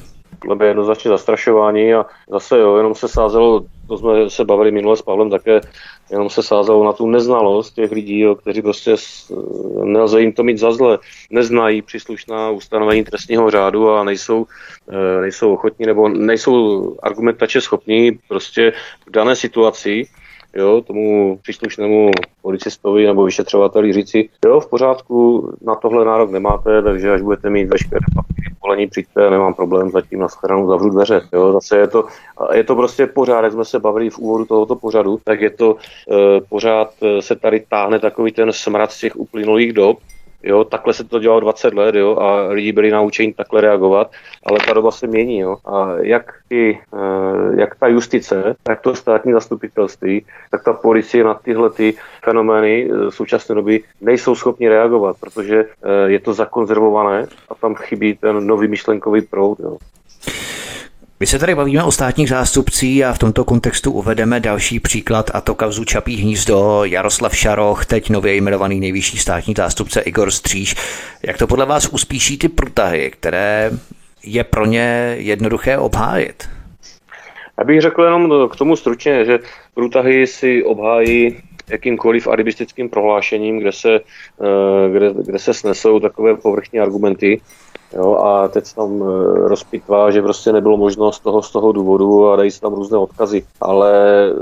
Tohle 0.49 0.67
jednoznačně 0.67 1.09
zastrašování 1.09 1.95
a 1.95 2.07
zase 2.31 2.59
jo, 2.59 2.77
jenom 2.77 2.95
se 2.95 3.09
sázelo, 3.09 3.65
to 3.89 3.99
jsme 3.99 4.31
se 4.31 4.45
bavili 4.45 4.71
minule 4.71 4.97
s 4.97 5.03
Pavlem 5.03 5.31
také, 5.31 5.61
jenom 6.11 6.31
se 6.31 6.43
sázelo 6.43 6.85
na 6.85 6.93
tu 6.93 7.07
neznalost 7.07 7.75
těch 7.75 7.93
lidí, 7.93 8.21
jo, 8.21 8.35
kteří 8.35 8.63
prostě 8.63 8.95
nelze 9.85 10.21
jim 10.21 10.33
to 10.33 10.43
mít 10.43 10.59
za 10.59 10.73
zle, 10.73 10.99
neznají 11.31 11.83
příslušná 11.83 12.51
ustanovení 12.51 13.05
trestního 13.05 13.51
řádu 13.51 13.91
a 13.91 14.05
nejsou, 14.05 14.47
e, 14.89 15.21
nejsou 15.21 15.53
ochotní 15.53 15.87
nebo 15.87 16.09
nejsou 16.09 16.97
argumentače 17.03 17.61
schopní 17.61 18.19
prostě 18.29 18.73
v 19.07 19.11
dané 19.11 19.37
situaci 19.37 20.07
jo, 20.55 20.81
tomu 20.87 21.39
příslušnému 21.43 22.11
policistovi 22.43 23.07
nebo 23.07 23.25
vyšetřovateli 23.25 23.93
říci, 23.93 24.29
jo, 24.45 24.61
v 24.61 24.71
pořádku, 24.71 25.49
na 25.63 25.75
tohle 25.75 26.05
nárok 26.05 26.31
nemáte, 26.31 26.83
takže 26.83 27.13
až 27.13 27.23
budete 27.23 27.51
mít 27.51 27.69
veškeré 27.69 28.01
papíry, 28.15 28.42
polení, 28.63 28.87
přijďte, 28.87 29.31
nemám 29.31 29.55
problém, 29.55 29.91
zatím 29.91 30.19
na 30.19 30.29
schranu 30.29 30.69
zavřu 30.69 30.91
dveře. 30.91 31.21
Jo, 31.33 31.53
zase 31.53 31.77
je 31.77 31.89
to, 31.89 32.07
je 32.53 32.65
to 32.65 32.77
prostě 32.77 33.07
pořád, 33.07 33.45
jak 33.45 33.53
jsme 33.53 33.65
se 33.65 33.79
bavili 33.79 34.11
v 34.11 34.19
úvodu 34.19 34.45
tohoto 34.45 34.77
pořadu, 34.77 35.21
tak 35.25 35.41
je 35.41 35.51
to 35.51 35.77
e, 35.77 36.41
pořád 36.41 36.95
e, 37.03 37.23
se 37.23 37.37
tady 37.37 37.65
táhne 37.69 37.99
takový 37.99 38.33
ten 38.33 38.53
smrad 38.53 38.93
z 38.93 39.01
těch 39.01 39.17
uplynulých 39.17 39.73
dob, 39.73 39.99
Jo, 40.43 40.65
takhle 40.65 40.95
se 40.95 41.05
to 41.05 41.19
dělalo 41.19 41.41
20 41.41 41.75
let, 41.75 41.95
jo, 41.95 42.17
a 42.17 42.47
lidi 42.49 42.73
byli 42.73 42.91
naučeni 42.91 43.33
takhle 43.33 43.61
reagovat, 43.61 44.11
ale 44.47 44.59
ta 44.67 44.73
doba 44.73 44.91
se 44.91 45.07
mění, 45.07 45.39
jo. 45.39 45.57
A 45.67 45.89
jak, 46.01 46.35
ty, 46.49 46.79
eh, 46.95 47.61
jak 47.61 47.75
ta 47.75 47.87
justice, 47.87 48.57
tak 48.63 48.81
to 48.81 48.95
státní 48.95 49.33
zastupitelství, 49.33 50.25
tak 50.51 50.65
ta 50.65 50.73
policie 50.73 51.25
na 51.25 51.35
tyhle 51.35 51.71
ty 51.71 51.95
fenomény 52.25 52.91
eh, 52.91 53.11
současné 53.11 53.55
doby 53.55 53.85
nejsou 54.01 54.35
schopni 54.35 54.69
reagovat, 54.69 55.17
protože 55.21 55.65
eh, 55.65 56.11
je 56.11 56.21
to 56.21 56.35
zakonzervované 56.35 57.27
a 57.49 57.55
tam 57.55 57.75
chybí 57.75 58.17
ten 58.17 58.47
nový 58.47 58.69
myšlenkový 58.69 59.23
proud, 59.23 59.61
jo. 59.61 59.77
My 61.23 61.27
se 61.27 61.39
tady 61.39 61.55
bavíme 61.55 61.85
o 61.85 61.93
státních 61.93 62.29
zástupcích 62.29 63.05
a 63.05 63.13
v 63.13 63.19
tomto 63.19 63.45
kontextu 63.45 63.93
uvedeme 63.93 64.41
další 64.41 64.81
příklad 64.81 65.31
a 65.35 65.41
to 65.41 65.55
kauzu 65.55 65.85
Čapí 65.85 66.17
hnízdo, 66.17 66.81
Jaroslav 66.85 67.37
Šaroch, 67.37 67.87
teď 67.87 68.11
nově 68.11 68.35
jmenovaný 68.35 68.81
nejvyšší 68.81 69.19
státní 69.19 69.55
zástupce 69.57 70.01
Igor 70.01 70.31
Stříž. 70.31 70.75
Jak 71.23 71.39
to 71.39 71.47
podle 71.47 71.67
vás 71.67 71.89
uspíší 71.89 72.39
ty 72.39 72.49
průtahy, 72.49 73.11
které 73.11 73.71
je 74.23 74.45
pro 74.45 74.67
ně 74.67 75.15
jednoduché 75.19 75.79
obhájit? 75.79 76.49
Já 77.59 77.65
bych 77.65 77.81
řekl 77.81 78.03
jenom 78.03 78.49
k 78.49 78.57
tomu 78.57 78.77
stručně, 78.77 79.25
že 79.25 79.39
průtahy 79.75 80.27
si 80.27 80.65
obhájí 80.65 81.37
jakýmkoliv 81.73 82.29
aribistickým 82.29 82.89
prohlášením, 82.89 83.59
kde 83.59 83.73
se, 83.73 83.95
eh, 83.95 84.91
kde, 84.93 85.15
kde 85.15 85.39
se 85.39 85.55
snesou 85.55 86.01
takové 86.01 86.37
povrchní 86.37 86.81
argumenty, 86.81 87.41
Jo, 87.97 88.17
a 88.17 88.49
teď 88.49 88.67
se 88.67 88.75
tam 88.75 89.03
e, 89.03 89.05
rozpitvá, 89.49 90.11
že 90.11 90.23
prostě 90.23 90.53
nebylo 90.53 90.77
možno 90.77 91.13
z 91.13 91.21
toho, 91.21 91.43
z 91.43 91.53
toho 91.53 91.73
důvodu 91.73 92.29
a 92.29 92.37
dají 92.37 92.51
se 92.51 92.61
tam 92.61 92.75
různé 92.75 92.99
odkazy. 92.99 93.45
Ale 93.61 93.93
e, 94.27 94.33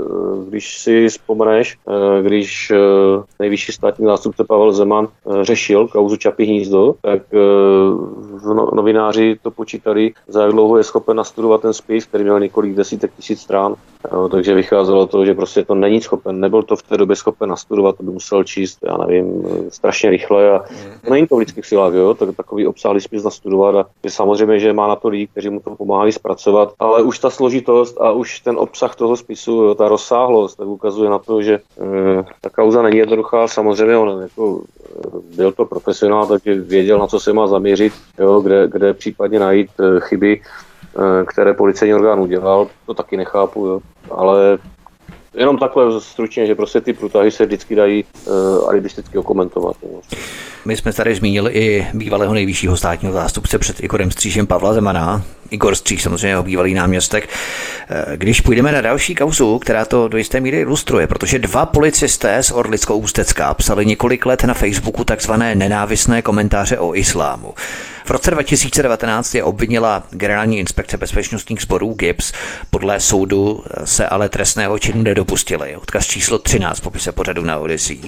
když 0.49 0.77
si 0.77 1.09
vzpomeneš, 1.09 1.77
když 2.21 2.71
nejvyšší 3.39 3.71
státní 3.71 4.05
zástupce 4.05 4.43
Pavel 4.43 4.73
Zeman 4.73 5.07
řešil 5.41 5.87
kauzu 5.87 6.15
Čapí 6.17 6.45
hnízdo, 6.45 6.95
tak 7.01 7.21
no, 8.45 8.69
novináři 8.73 9.39
to 9.41 9.51
počítali, 9.51 10.13
za 10.27 10.41
jak 10.41 10.51
dlouho 10.51 10.77
je 10.77 10.83
schopen 10.83 11.17
nastudovat 11.17 11.61
ten 11.61 11.73
spis, 11.73 12.05
který 12.05 12.23
měl 12.23 12.39
několik 12.39 12.75
desítek 12.75 13.11
tisíc 13.15 13.41
strán. 13.41 13.75
Jo, 14.13 14.29
takže 14.29 14.53
vycházelo 14.55 15.07
to, 15.07 15.25
že 15.25 15.33
prostě 15.33 15.65
to 15.65 15.75
není 15.75 16.01
schopen, 16.01 16.39
nebyl 16.39 16.63
to 16.63 16.75
v 16.75 16.83
té 16.83 16.97
době 16.97 17.15
schopen 17.15 17.49
nastudovat, 17.49 17.97
to 17.97 18.03
by 18.03 18.11
musel 18.11 18.43
číst, 18.43 18.79
já 18.83 18.97
nevím, 18.97 19.43
strašně 19.69 20.09
rychle 20.09 20.51
a 20.51 20.63
není 21.09 21.27
to 21.27 21.35
v 21.35 21.39
lidských 21.39 21.65
silách, 21.65 21.93
jo, 21.93 22.13
tak 22.13 22.35
takový 22.35 22.67
obsáhlý 22.67 23.01
spis 23.01 23.23
studovat 23.29 23.75
a 23.75 23.85
že 24.03 24.09
samozřejmě, 24.09 24.59
že 24.59 24.73
má 24.73 24.87
na 24.87 24.95
to 24.95 25.07
lidi, 25.07 25.27
kteří 25.27 25.49
mu 25.49 25.59
to 25.59 25.75
pomáhají 25.75 26.11
zpracovat, 26.11 26.73
ale 26.79 27.01
už 27.01 27.19
ta 27.19 27.29
složitost 27.29 28.01
a 28.01 28.11
už 28.11 28.39
ten 28.39 28.57
obsah 28.57 28.95
toho 28.95 29.17
spisu, 29.17 29.75
ta 29.75 29.87
rozsáhlost, 29.87 30.57
tak 30.57 30.67
ukazuje 30.67 31.09
na 31.09 31.19
to, 31.19 31.41
že 31.41 31.53
e, 31.53 31.59
ta 32.41 32.49
kauza 32.49 32.81
není 32.81 32.97
jednoduchá. 32.97 33.47
Samozřejmě 33.47 33.97
on 33.97 34.21
jako, 34.21 34.61
e, 34.61 35.35
byl 35.35 35.51
to 35.51 35.65
profesionál, 35.65 36.27
takže 36.27 36.55
věděl, 36.55 36.99
na 36.99 37.07
co 37.07 37.19
se 37.19 37.33
má 37.33 37.47
zaměřit, 37.47 37.93
jo, 38.19 38.41
kde, 38.41 38.67
kde 38.67 38.93
případně 38.93 39.39
najít 39.39 39.69
e, 39.79 39.99
chyby, 39.99 40.41
které 41.27 41.53
policejní 41.53 41.93
orgán 41.93 42.19
udělal, 42.19 42.67
to 42.85 42.93
taky 42.93 43.17
nechápu, 43.17 43.67
jo. 43.67 43.79
ale 44.11 44.57
jenom 45.33 45.57
takhle 45.57 46.01
stručně, 46.01 46.45
že 46.45 46.55
prostě 46.55 46.81
ty 46.81 46.93
průtahy 46.93 47.31
se 47.31 47.45
vždycky 47.45 47.75
dají 47.75 48.03
uh, 48.25 48.33
alibisticky 48.69 49.17
okomentovat. 49.17 49.75
Jo. 49.83 50.01
My 50.65 50.77
jsme 50.77 50.93
tady 50.93 51.15
zmínili 51.15 51.51
i 51.51 51.87
bývalého 51.93 52.33
nejvyššího 52.33 52.77
státního 52.77 53.13
zástupce 53.13 53.57
před 53.57 53.83
Igorem 53.83 54.11
Střížem 54.11 54.47
Pavla 54.47 54.73
Zemana. 54.73 55.23
Igor 55.51 55.75
Stříž, 55.75 56.03
samozřejmě 56.03 56.27
jeho 56.27 56.43
bývalý 56.43 56.73
náměstek. 56.73 57.29
Eh, 57.89 58.17
když 58.17 58.41
půjdeme 58.41 58.71
na 58.71 58.81
další 58.81 59.15
kauzu, 59.15 59.59
která 59.59 59.85
to 59.85 60.07
do 60.07 60.17
jisté 60.17 60.39
míry 60.39 60.59
ilustruje, 60.59 61.07
protože 61.07 61.39
dva 61.39 61.65
policisté 61.65 62.43
z 62.43 62.51
Orlickou 62.51 62.97
ústecká 62.97 63.53
psali 63.53 63.85
několik 63.85 64.25
let 64.25 64.43
na 64.43 64.53
Facebooku 64.53 65.03
takzvané 65.03 65.55
nenávisné 65.55 66.21
komentáře 66.21 66.77
o 66.77 66.95
islámu. 66.95 67.53
V 68.05 68.11
roce 68.11 68.31
2019 68.31 69.35
je 69.35 69.43
obvinila 69.43 70.03
generální 70.09 70.59
inspekce 70.59 70.97
bezpečnostních 70.97 71.61
sborů 71.61 71.93
GIPS. 71.93 72.31
Podle 72.69 72.99
soudu 72.99 73.63
se 73.85 74.07
ale 74.07 74.29
trestného 74.29 74.79
činu 74.79 75.03
nedopustili. 75.03 75.75
Odkaz 75.75 76.07
číslo 76.07 76.39
13 76.39 76.79
popise 76.79 77.11
pořadu 77.11 77.43
na 77.43 77.57
Odyssey. 77.57 77.99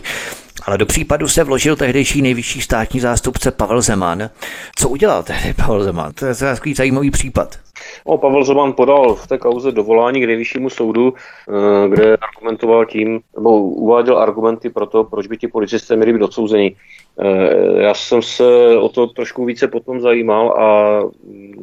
Ale 0.66 0.78
do 0.78 0.86
případu 0.86 1.28
se 1.28 1.44
vložil 1.44 1.76
tehdejší 1.76 2.22
nejvyšší 2.22 2.62
státní 2.62 3.00
zástupce 3.00 3.52
Pavel 3.52 3.82
Zeman. 3.82 4.30
Co 4.76 4.90
udělal 4.90 5.24
tehdy 5.24 5.54
Pavel 5.54 5.84
Zeman? 5.84 6.12
To 6.14 6.26
je 6.26 6.36
takový 6.36 6.74
zajímavý 6.74 7.12
případ. 7.12 7.60
O, 8.06 8.18
Pavel 8.18 8.44
Zeman 8.44 8.74
podal 8.74 9.16
v 9.16 9.28
té 9.28 9.38
kauze 9.38 9.72
dovolání 9.72 10.22
k 10.22 10.28
nejvyššímu 10.28 10.70
soudu, 10.70 11.14
eh, 11.14 11.90
kde 11.90 12.18
argumentoval 12.18 12.86
tím, 12.86 13.20
nebo 13.36 13.62
uváděl 13.62 14.18
argumenty 14.18 14.70
pro 14.70 14.86
to, 14.86 15.04
proč 15.04 15.28
by 15.28 15.38
ti 15.38 15.48
policisté 15.48 15.96
měli 15.96 16.14
být 16.14 16.22
odsouzeni. 16.22 16.76
Eh, 17.20 17.84
já 17.84 17.94
jsem 17.94 18.22
se 18.22 18.78
o 18.78 18.90
to 18.90 19.08
trošku 19.08 19.46
více 19.46 19.68
potom 19.68 20.02
zajímal 20.02 20.50
a 20.50 21.00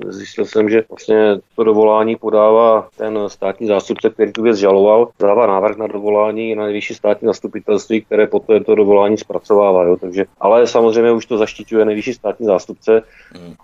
zjistil 0.09 0.45
jsem, 0.45 0.69
že 0.69 0.85
vlastně 0.89 1.39
to 1.57 1.65
dovolání 1.65 2.17
podává 2.17 2.89
ten 2.97 3.19
státní 3.27 3.67
zástupce, 3.67 4.11
který 4.11 4.33
tu 4.33 4.43
věc 4.43 4.57
žaloval, 4.57 5.09
dává 5.21 5.47
návrh 5.47 5.77
na 5.77 5.87
dovolání 5.87 6.55
na 6.55 6.65
nejvyšší 6.65 6.95
státní 6.95 7.27
zastupitelství, 7.27 8.03
které 8.03 8.27
poté 8.27 8.61
to 8.61 8.75
dovolání 8.75 9.19
zpracovává. 9.19 9.85
Jo. 9.85 9.97
Takže, 9.97 10.25
ale 10.41 10.67
samozřejmě 10.67 11.13
už 11.13 11.27
to 11.27 11.39
zaštiťuje 11.39 11.85
nejvyšší 11.85 12.15
státní 12.15 12.47
zástupce 12.47 13.03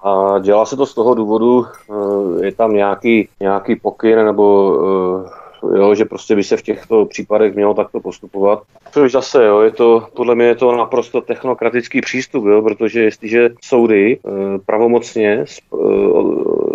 a 0.03 0.39
dělá 0.39 0.67
se 0.67 0.77
to 0.77 0.87
z 0.87 0.95
toho 0.95 1.15
důvodu, 1.15 1.67
eh, 1.91 2.46
je 2.47 2.53
tam 2.53 2.73
nějaký, 2.73 3.29
nějaký 3.41 3.77
pokyn 3.77 4.25
nebo 4.25 4.79
eh, 5.25 5.79
jo, 5.79 5.95
že 5.95 6.05
prostě 6.05 6.37
by 6.37 6.45
se 6.45 6.57
v 6.57 6.63
těchto 6.63 7.05
případech 7.07 7.55
mělo 7.55 7.75
takto 7.75 8.01
postupovat. 8.01 8.63
Což 8.93 9.13
zase, 9.13 9.45
jo, 9.45 9.61
je 9.61 9.71
to, 9.71 10.07
podle 10.17 10.35
mě 10.35 10.45
je 10.45 10.55
to 10.55 10.77
naprosto 10.77 11.21
technokratický 11.21 12.01
přístup, 12.01 12.45
jo, 12.45 12.63
protože 12.63 13.03
jestliže 13.03 13.51
soudy 13.65 14.13
e, 14.13 14.19
pravomocně 14.67 15.33
e, 15.33 15.45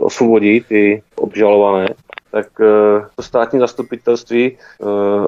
osvobodí 0.01 0.61
ty 0.61 1.01
obžalované, 1.15 1.87
tak 2.31 2.47
eh, 2.61 3.05
to 3.15 3.23
státní 3.23 3.59
zastupitelství, 3.59 4.51
eh, 4.51 4.85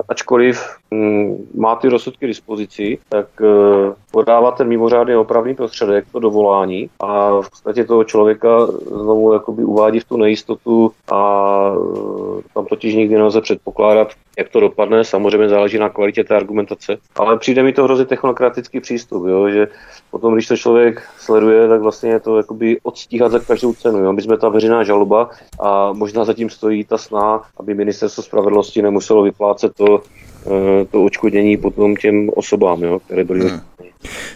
ačkoliv 0.09 0.75
má 1.55 1.75
ty 1.75 1.89
rozsudky 1.89 2.27
dispozici, 2.27 2.97
tak 3.09 3.27
eh, 3.41 3.93
podává 4.11 4.51
ten 4.51 4.67
mimořádný 4.67 5.15
opravný 5.15 5.55
prostředek, 5.55 6.05
to 6.11 6.19
dovolání 6.19 6.89
a 6.99 7.41
v 7.41 7.49
podstatě 7.49 7.83
toho 7.83 8.03
člověka 8.03 8.65
znovu 8.85 9.33
jakoby 9.33 9.63
uvádí 9.63 9.99
v 9.99 10.05
tu 10.05 10.17
nejistotu 10.17 10.91
a 11.11 11.19
tam 12.53 12.65
totiž 12.65 12.95
nikdy 12.95 13.15
nelze 13.15 13.41
předpokládat, 13.41 14.07
jak 14.37 14.49
to 14.49 14.59
dopadne. 14.59 15.03
Samozřejmě 15.03 15.49
záleží 15.49 15.77
na 15.77 15.89
kvalitě 15.89 16.23
té 16.23 16.35
argumentace, 16.35 16.97
ale 17.15 17.37
přijde 17.37 17.63
mi 17.63 17.73
to 17.73 17.83
hrozně 17.83 18.05
technokratický 18.05 18.79
přístup, 18.79 19.25
jo, 19.27 19.49
že 19.49 19.67
potom, 20.11 20.33
když 20.33 20.47
to 20.47 20.57
člověk 20.57 21.03
sleduje, 21.17 21.67
tak 21.67 21.81
vlastně 21.81 22.09
je 22.09 22.19
to 22.19 22.37
jakoby 22.37 22.79
odstíhat 22.83 23.31
za 23.31 23.39
každou 23.39 23.73
cenu. 23.73 23.99
Jo. 23.99 24.13
My 24.13 24.21
jsme 24.21 24.37
ta 24.37 24.49
veřejná 24.49 24.83
žaloba 24.83 25.29
a 25.59 25.93
možná 25.93 26.25
zatím 26.25 26.49
stojí 26.49 26.83
ta 26.83 26.97
snaha, 26.97 27.43
aby 27.57 27.73
ministerstvo 27.73 28.23
spravedlnosti 28.23 28.81
nemuselo 28.81 29.23
vyplácet 29.23 29.73
to, 29.75 30.01
eh, 30.05 30.32
to 30.91 31.03
očkodnění 31.03 31.57
potom 31.57 31.95
těm 31.95 32.29
osobám, 32.35 32.83
jo, 32.83 32.99
které 32.99 33.23
byly 33.23 33.49
hmm. 33.49 33.61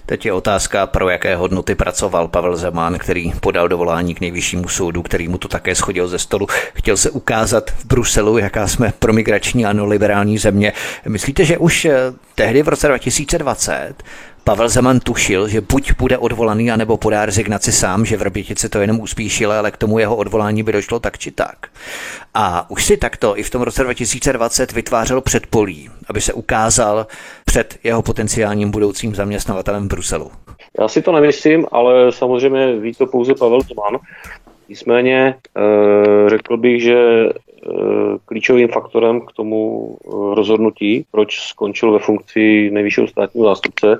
Teď 0.05 0.25
je 0.25 0.33
otázka, 0.33 0.87
pro 0.87 1.09
jaké 1.09 1.35
hodnoty 1.35 1.75
pracoval 1.75 2.27
Pavel 2.27 2.57
Zeman, 2.57 2.97
který 2.97 3.31
podal 3.39 3.67
dovolání 3.67 4.15
k 4.15 4.21
nejvyššímu 4.21 4.67
soudu, 4.67 5.01
který 5.01 5.27
mu 5.27 5.37
to 5.37 5.47
také 5.47 5.75
schodil 5.75 6.07
ze 6.07 6.19
stolu. 6.19 6.47
Chtěl 6.73 6.97
se 6.97 7.09
ukázat 7.09 7.71
v 7.71 7.85
Bruselu, 7.85 8.37
jaká 8.37 8.67
jsme 8.67 8.93
promigrační 8.99 9.65
a 9.65 9.83
liberální 9.83 10.37
země. 10.37 10.73
Myslíte, 11.07 11.45
že 11.45 11.57
už 11.57 11.85
eh, 11.85 11.97
tehdy 12.35 12.63
v 12.63 12.67
roce 12.67 12.87
2020 12.87 13.93
Pavel 14.47 14.69
Zeman 14.69 14.99
tušil, 14.99 15.47
že 15.47 15.61
buď 15.61 15.91
bude 15.99 16.17
odvolaný, 16.17 16.71
anebo 16.71 16.97
podá 16.97 17.25
rezignaci 17.25 17.71
sám, 17.71 18.05
že 18.05 18.17
v 18.17 18.21
Rbětici 18.21 18.69
to 18.69 18.79
jenom 18.79 18.99
uspíšil, 18.99 19.51
ale 19.51 19.71
k 19.71 19.77
tomu 19.77 19.99
jeho 19.99 20.15
odvolání 20.15 20.63
by 20.63 20.71
došlo 20.71 20.99
tak 20.99 21.17
či 21.17 21.31
tak. 21.31 21.67
A 22.33 22.69
už 22.69 22.85
si 22.85 22.97
takto 22.97 23.37
i 23.37 23.43
v 23.43 23.49
tom 23.49 23.61
roce 23.61 23.83
2020 23.83 24.71
vytvářel 24.71 25.21
předpolí, 25.21 25.89
aby 26.09 26.21
se 26.21 26.33
ukázal 26.33 27.07
před 27.45 27.79
jeho 27.83 28.01
potenciálním 28.01 28.71
budoucím 28.71 29.15
zaměstnavatelem 29.15 29.83
v 29.85 29.87
Bruselu. 29.87 30.31
Já 30.79 30.87
si 30.87 31.01
to 31.01 31.11
nemyslím, 31.11 31.65
ale 31.71 32.11
samozřejmě 32.11 32.75
ví 32.75 32.93
to 32.93 33.05
pouze 33.05 33.35
Pavel 33.35 33.61
Zeman. 33.61 33.99
Nicméně 34.69 35.35
eh, 35.57 36.29
řekl 36.29 36.57
bych, 36.57 36.83
že 36.83 36.97
eh, 36.97 37.71
klíčovým 38.25 38.67
faktorem 38.67 39.21
k 39.21 39.31
tomu 39.31 39.91
eh, 40.05 40.09
rozhodnutí, 40.35 41.05
proč 41.11 41.39
skončil 41.39 41.91
ve 41.91 41.99
funkci 41.99 42.69
nejvyššího 42.71 43.07
státního 43.07 43.47
zástupce, 43.47 43.99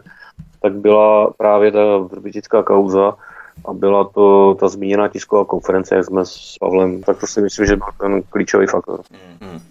tak 0.68 0.76
byla 0.76 1.32
právě 1.38 1.72
ta 1.72 1.98
vrbětická 1.98 2.64
kauza 2.64 3.14
a 3.66 3.74
byla 3.74 4.04
to 4.04 4.56
ta 4.60 4.68
zmíněná 4.68 5.08
tisková 5.08 5.46
konference, 5.46 5.96
jak 5.96 6.06
jsme 6.06 6.26
s 6.26 6.58
Pavlem, 6.60 7.04
tak 7.04 7.20
to 7.20 7.28
si 7.28 7.42
myslím, 7.42 7.66
že 7.66 7.76
byl 7.76 7.88
ten 8.00 8.22
klíčový 8.30 8.68
faktor. 8.68 9.00
Mm-hmm. 9.00 9.62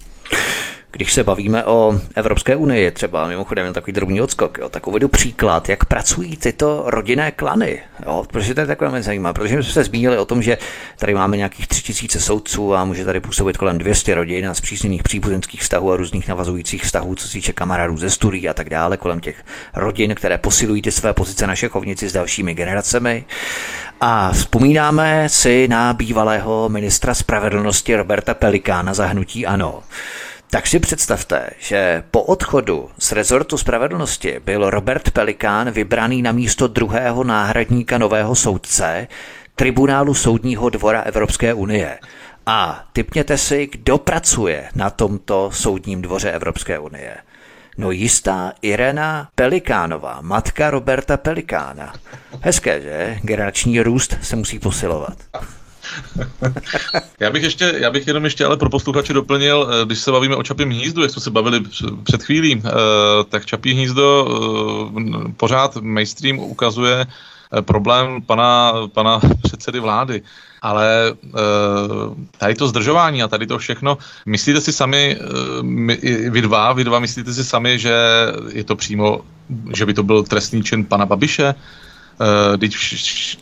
Když 0.92 1.12
se 1.12 1.24
bavíme 1.24 1.64
o 1.64 2.00
Evropské 2.14 2.56
unii, 2.56 2.90
třeba 2.90 3.26
mimochodem 3.26 3.72
takový 3.72 3.92
drobný 3.92 4.20
odskok, 4.20 4.58
jo, 4.58 4.68
tak 4.68 4.86
uvedu 4.86 5.08
příklad, 5.08 5.68
jak 5.68 5.84
pracují 5.84 6.36
tyto 6.36 6.82
rodinné 6.86 7.30
klany. 7.30 7.82
Jo, 8.06 8.24
protože 8.32 8.54
to 8.54 8.60
je 8.60 8.66
takové 8.66 8.90
mě 8.90 9.02
zajímavé, 9.02 9.32
protože 9.34 9.62
jsme 9.62 9.72
se 9.72 9.84
zmínili 9.84 10.18
o 10.18 10.24
tom, 10.24 10.42
že 10.42 10.58
tady 10.98 11.14
máme 11.14 11.36
nějakých 11.36 11.66
3000 11.66 12.20
soudců 12.20 12.74
a 12.74 12.84
může 12.84 13.04
tady 13.04 13.20
působit 13.20 13.56
kolem 13.56 13.78
200 13.78 14.14
rodin 14.14 14.48
a 14.48 14.54
zpřízněných 14.54 15.02
příbuzenských 15.02 15.62
vztahů 15.62 15.92
a 15.92 15.96
různých 15.96 16.28
navazujících 16.28 16.82
vztahů, 16.82 17.14
co 17.14 17.26
se 17.26 17.32
týče 17.32 17.52
kamarádů 17.52 17.96
ze 17.96 18.10
studií 18.10 18.48
a 18.48 18.54
tak 18.54 18.70
dále, 18.70 18.96
kolem 18.96 19.20
těch 19.20 19.44
rodin, 19.74 20.14
které 20.14 20.38
posilují 20.38 20.82
ty 20.82 20.92
své 20.92 21.12
pozice 21.12 21.46
na 21.46 21.54
šachovnici 21.54 22.08
s 22.08 22.12
dalšími 22.12 22.54
generacemi. 22.54 23.24
A 24.00 24.32
vzpomínáme 24.32 25.28
si 25.28 25.68
na 25.68 25.92
bývalého 25.92 26.68
ministra 26.68 27.14
spravedlnosti 27.14 27.96
Roberta 27.96 28.34
Pelikána 28.34 28.94
za 28.94 29.06
hnutí 29.06 29.46
ANO. 29.46 29.82
Tak 30.50 30.66
si 30.66 30.80
představte, 30.80 31.50
že 31.58 32.02
po 32.10 32.22
odchodu 32.22 32.90
z 32.98 33.12
rezortu 33.12 33.58
spravedlnosti 33.58 34.40
byl 34.44 34.70
Robert 34.70 35.10
Pelikán 35.10 35.70
vybraný 35.70 36.22
na 36.22 36.32
místo 36.32 36.66
druhého 36.66 37.24
náhradníka 37.24 37.98
nového 37.98 38.34
soudce 38.34 39.08
tribunálu 39.56 40.14
Soudního 40.14 40.70
dvora 40.70 41.00
Evropské 41.00 41.54
unie. 41.54 41.98
A 42.46 42.84
typněte 42.92 43.38
si, 43.38 43.66
kdo 43.66 43.98
pracuje 43.98 44.68
na 44.74 44.90
tomto 44.90 45.50
soudním 45.52 46.02
dvoře 46.02 46.30
Evropské 46.30 46.78
unie. 46.78 47.16
No 47.78 47.90
jistá 47.90 48.52
Irena 48.62 49.28
Pelikánová, 49.34 50.18
matka 50.20 50.70
Roberta 50.70 51.16
Pelikána. 51.16 51.94
Hezké, 52.40 52.80
že? 52.80 53.18
Generační 53.22 53.80
růst 53.80 54.16
se 54.22 54.36
musí 54.36 54.58
posilovat. 54.58 55.18
já 57.20 57.30
bych 57.30 57.42
ještě, 57.42 57.74
já 57.76 57.90
bych 57.90 58.06
jenom 58.06 58.24
ještě 58.24 58.44
ale 58.44 58.56
pro 58.56 58.70
posluchače 58.70 59.12
doplnil, 59.12 59.68
eh, 59.70 59.84
když 59.84 59.98
se 59.98 60.12
bavíme 60.12 60.36
o 60.36 60.42
Čapím 60.42 60.70
hnízdu, 60.70 61.02
jak 61.02 61.10
jsme 61.10 61.22
se 61.22 61.30
bavili 61.30 61.60
před 62.02 62.22
chvílí, 62.22 62.62
eh, 62.64 62.70
tak 63.28 63.46
Čapí 63.46 63.72
hnízdo 63.72 64.28
eh, 64.98 65.32
pořád 65.36 65.76
mainstream 65.76 66.38
ukazuje 66.38 67.06
problém 67.60 68.22
pana, 68.22 68.72
pana 68.92 69.20
předsedy 69.42 69.80
vlády. 69.80 70.22
Ale 70.62 71.14
tady 72.38 72.54
to 72.54 72.68
zdržování 72.68 73.22
a 73.22 73.28
tady 73.28 73.46
to 73.46 73.58
všechno, 73.58 73.98
myslíte 74.26 74.60
si 74.60 74.72
sami, 74.72 75.18
vy 76.30 76.42
dva, 76.42 76.72
vy 76.72 76.84
dva 76.84 76.98
myslíte 76.98 77.34
si 77.34 77.44
sami, 77.44 77.78
že 77.78 77.94
je 78.52 78.64
to 78.64 78.76
přímo, 78.76 79.20
že 79.74 79.86
by 79.86 79.94
to 79.94 80.02
byl 80.02 80.22
trestný 80.22 80.62
čin 80.62 80.84
pana 80.84 81.06
Babiše? 81.06 81.54
Uh, 82.20 82.56
teď, 82.56 82.76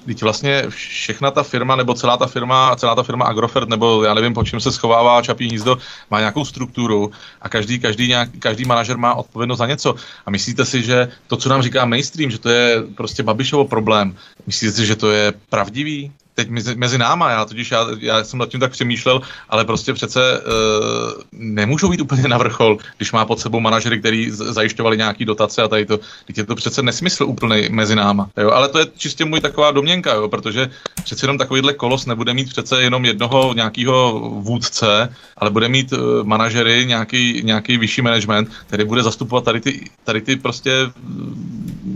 teď 0.07 0.23
vlastně 0.23 0.65
všechna 0.69 1.31
ta 1.31 1.43
firma, 1.43 1.77
nebo 1.77 1.95
celá 1.95 2.17
ta 2.17 2.27
firma, 2.27 2.77
celá 2.77 2.95
ta 2.95 3.03
firma 3.03 3.25
Agrofert, 3.25 3.69
nebo 3.69 4.05
já 4.05 4.15
nevím, 4.15 4.35
po 4.35 4.45
čem 4.45 4.61
se 4.61 4.73
schovává 4.73 5.23
Čapí 5.23 5.49
hnízdo, 5.49 5.79
má 6.11 6.19
nějakou 6.19 6.45
strukturu 6.45 7.11
a 7.43 7.49
každý, 7.49 7.79
každý, 7.79 8.09
nějak, 8.09 8.29
každý 8.39 8.65
manažer 8.65 8.99
má 8.99 9.15
odpovědnost 9.15 9.59
za 9.59 9.67
něco. 9.67 9.95
A 10.27 10.31
myslíte 10.31 10.65
si, 10.65 10.83
že 10.83 11.09
to, 11.27 11.37
co 11.37 11.49
nám 11.49 11.63
říká 11.63 11.85
mainstream, 11.85 12.31
že 12.31 12.39
to 12.39 12.49
je 12.49 12.83
prostě 12.97 13.23
Babišovo 13.23 13.65
problém, 13.65 14.17
myslíte 14.47 14.73
si, 14.73 14.87
že 14.87 14.97
to 14.97 15.11
je 15.11 15.33
pravdivý? 15.51 16.13
Teď 16.35 16.49
mezi, 16.51 16.77
mezi 16.77 16.99
náma, 16.99 17.31
já 17.31 17.45
totiž 17.45 17.71
já, 17.71 17.87
já 18.01 18.25
jsem 18.25 18.39
nad 18.39 18.49
tím 18.49 18.61
tak 18.61 18.73
přemýšlel, 18.73 19.21
ale 19.49 19.65
prostě 19.65 19.93
přece 19.93 20.41
uh, 20.41 21.23
nemůžou 21.33 21.89
být 21.89 22.01
úplně 22.01 22.29
na 22.29 22.39
vrchol, 22.39 22.79
když 22.97 23.13
má 23.13 23.25
pod 23.25 23.41
sebou 23.41 23.61
manažery, 23.61 23.99
který 23.99 24.31
zajišťovali 24.31 24.97
nějaký 24.97 25.25
dotace 25.25 25.63
a 25.63 25.69
tady 25.69 25.87
to, 25.87 25.99
teď 26.27 26.39
je 26.39 26.45
to 26.45 26.55
přece 26.55 26.83
nesmysl 26.83 27.25
úplný 27.25 27.69
mezi 27.71 27.97
náma, 27.97 28.31
jo, 28.37 28.51
ale 28.51 28.69
to 28.69 28.79
je 28.79 28.87
čistě 28.97 29.25
můj 29.25 29.41
taková 29.41 29.71
domněnka, 29.71 30.15
jo, 30.15 30.29
protože 30.29 30.71
přece 31.05 31.25
jenom 31.25 31.39
takovýhle 31.39 31.73
kolos 31.73 32.07
nebude 32.07 32.35
mít 32.35 32.49
přece 32.49 32.83
jenom 32.83 33.05
jednoho 33.05 33.55
nějakého 33.55 34.21
vůdce, 34.35 35.15
ale 35.37 35.51
bude 35.51 35.69
mít 35.69 35.93
uh, 35.93 35.99
manažery, 36.23 36.87
nějaký, 36.87 37.43
nějaký 37.45 37.79
vyšší 37.79 38.03
management, 38.03 38.49
který 38.67 38.85
bude 38.85 39.03
zastupovat 39.03 39.45
tady 39.45 39.61
ty, 39.61 39.91
tady 40.05 40.21
ty 40.21 40.37
prostě 40.37 40.73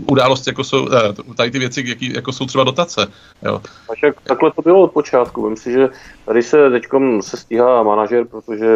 události, 0.07 0.49
jako 0.49 0.63
jsou, 0.63 0.85
uh, 0.85 1.33
tady 1.35 1.51
ty 1.51 1.59
věci, 1.59 1.83
jaký, 1.87 2.13
jako 2.13 2.33
jsou 2.33 2.45
třeba 2.45 2.63
dotace, 2.63 3.07
jo 3.43 3.61
takhle 4.29 4.51
to 4.51 4.61
bylo 4.61 4.81
od 4.81 4.91
počátku. 4.91 5.49
Myslím 5.49 5.73
si, 5.73 5.79
že 5.79 5.89
tady 6.25 6.43
se 6.43 6.69
teď 6.69 6.83
se 7.21 7.37
stíhá 7.37 7.83
manažer, 7.83 8.25
protože 8.25 8.67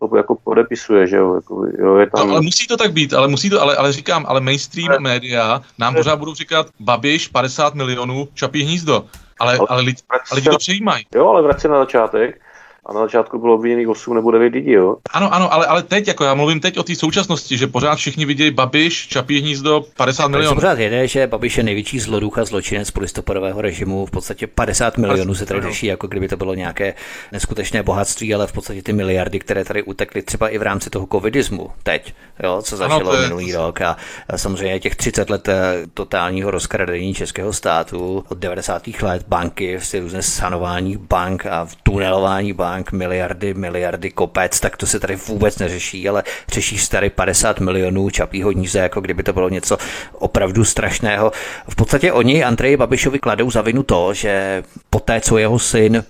to 0.00 0.16
jako 0.16 0.36
podepisuje, 0.44 1.06
že 1.06 1.16
jo. 1.16 1.34
Jako, 1.34 1.66
jo 1.78 1.96
je 1.96 2.10
tam... 2.10 2.28
no, 2.28 2.32
ale 2.32 2.42
musí 2.42 2.66
to 2.66 2.76
tak 2.76 2.92
být, 2.92 3.14
ale 3.14 3.28
musí 3.28 3.50
to, 3.50 3.62
ale, 3.62 3.76
ale 3.76 3.92
říkám, 3.92 4.26
ale 4.28 4.40
mainstream 4.40 4.88
ne. 4.88 4.98
média 4.98 5.62
nám 5.78 5.94
pořád 5.94 6.18
budou 6.18 6.34
říkat 6.34 6.66
Babiš 6.80 7.28
50 7.28 7.74
milionů, 7.74 8.28
čapí 8.34 8.62
hnízdo. 8.62 9.04
Ale, 9.40 9.58
ale, 9.58 9.66
ale, 9.70 9.82
lidi, 9.82 10.02
ale 10.10 10.20
lidi 10.34 10.48
to 10.48 10.56
přejímají. 10.56 11.06
Jo, 11.14 11.28
ale 11.28 11.42
vrať 11.42 11.60
se 11.60 11.68
na 11.68 11.78
začátek 11.78 12.40
a 12.86 12.92
na 12.92 13.00
začátku 13.00 13.38
bylo 13.38 13.54
obviněných 13.54 13.88
8 13.88 14.14
nebo 14.14 14.30
9 14.30 14.54
lidí, 14.54 14.72
jo? 14.72 14.96
Ano, 15.10 15.34
ano, 15.34 15.52
ale, 15.52 15.66
ale 15.66 15.82
teď, 15.82 16.08
jako 16.08 16.24
já 16.24 16.34
mluvím 16.34 16.60
teď 16.60 16.78
o 16.78 16.82
té 16.82 16.94
současnosti, 16.94 17.56
že 17.56 17.66
pořád 17.66 17.94
všichni 17.94 18.24
vidějí 18.26 18.50
Babiš, 18.50 19.08
Čapí 19.08 19.40
hnízdo, 19.40 19.84
50 19.96 20.28
milionů. 20.28 20.54
pořád 20.54 20.78
jede, 20.78 21.08
že 21.08 21.26
Babiš 21.26 21.56
je 21.56 21.62
největší 21.62 22.00
zloduch 22.00 22.38
a 22.38 22.44
zločinec 22.44 22.90
polistopadového 22.90 23.60
režimu, 23.60 24.06
v 24.06 24.10
podstatě 24.10 24.46
50 24.46 24.98
milionů 24.98 25.34
se 25.34 25.46
tady 25.46 25.62
řeší, 25.62 25.86
jako 25.86 26.06
kdyby 26.06 26.28
to 26.28 26.36
bylo 26.36 26.54
nějaké 26.54 26.94
neskutečné 27.32 27.82
bohatství, 27.82 28.34
ale 28.34 28.46
v 28.46 28.52
podstatě 28.52 28.82
ty 28.82 28.92
miliardy, 28.92 29.38
které 29.38 29.64
tady 29.64 29.82
utekly 29.82 30.22
třeba 30.22 30.48
i 30.48 30.58
v 30.58 30.62
rámci 30.62 30.90
toho 30.90 31.06
covidismu 31.12 31.70
teď, 31.82 32.14
jo, 32.42 32.62
co 32.62 32.76
začalo 32.76 33.10
ano, 33.10 33.22
minulý 33.22 33.52
to... 33.52 33.58
rok 33.58 33.80
a, 33.80 33.96
a 34.28 34.38
samozřejmě 34.38 34.80
těch 34.80 34.96
30 34.96 35.30
let 35.30 35.48
eh, 35.48 35.82
totálního 35.94 36.50
rozkradení 36.50 37.14
českého 37.14 37.52
státu 37.52 38.24
od 38.28 38.38
90. 38.38 38.82
let 39.02 39.24
banky, 39.28 39.78
různé 40.00 40.22
sanování 40.22 40.96
bank 40.96 41.46
a 41.46 41.68
tunelování 41.82 42.52
bank 42.52 42.73
bank, 42.74 42.92
miliardy, 42.92 43.54
miliardy 43.54 44.10
kopec, 44.10 44.60
tak 44.60 44.76
to 44.76 44.86
se 44.86 45.00
tady 45.00 45.16
vůbec 45.16 45.58
neřeší, 45.58 46.08
ale 46.08 46.22
řeší 46.48 46.78
starý 46.78 47.10
50 47.10 47.60
milionů 47.60 48.10
čapího 48.10 48.52
níze, 48.52 48.78
jako 48.78 49.00
kdyby 49.00 49.22
to 49.22 49.32
bylo 49.32 49.48
něco 49.48 49.78
opravdu 50.12 50.64
strašného. 50.64 51.32
V 51.68 51.74
podstatě 51.74 52.12
oni 52.12 52.44
Andreji 52.44 52.76
Babišovi 52.76 53.18
kladou 53.18 53.50
za 53.50 53.62
vinu 53.62 53.82
to, 53.82 54.14
že 54.14 54.62
poté, 54.90 55.20
co 55.20 55.38
jeho 55.38 55.58
syn 55.58 56.04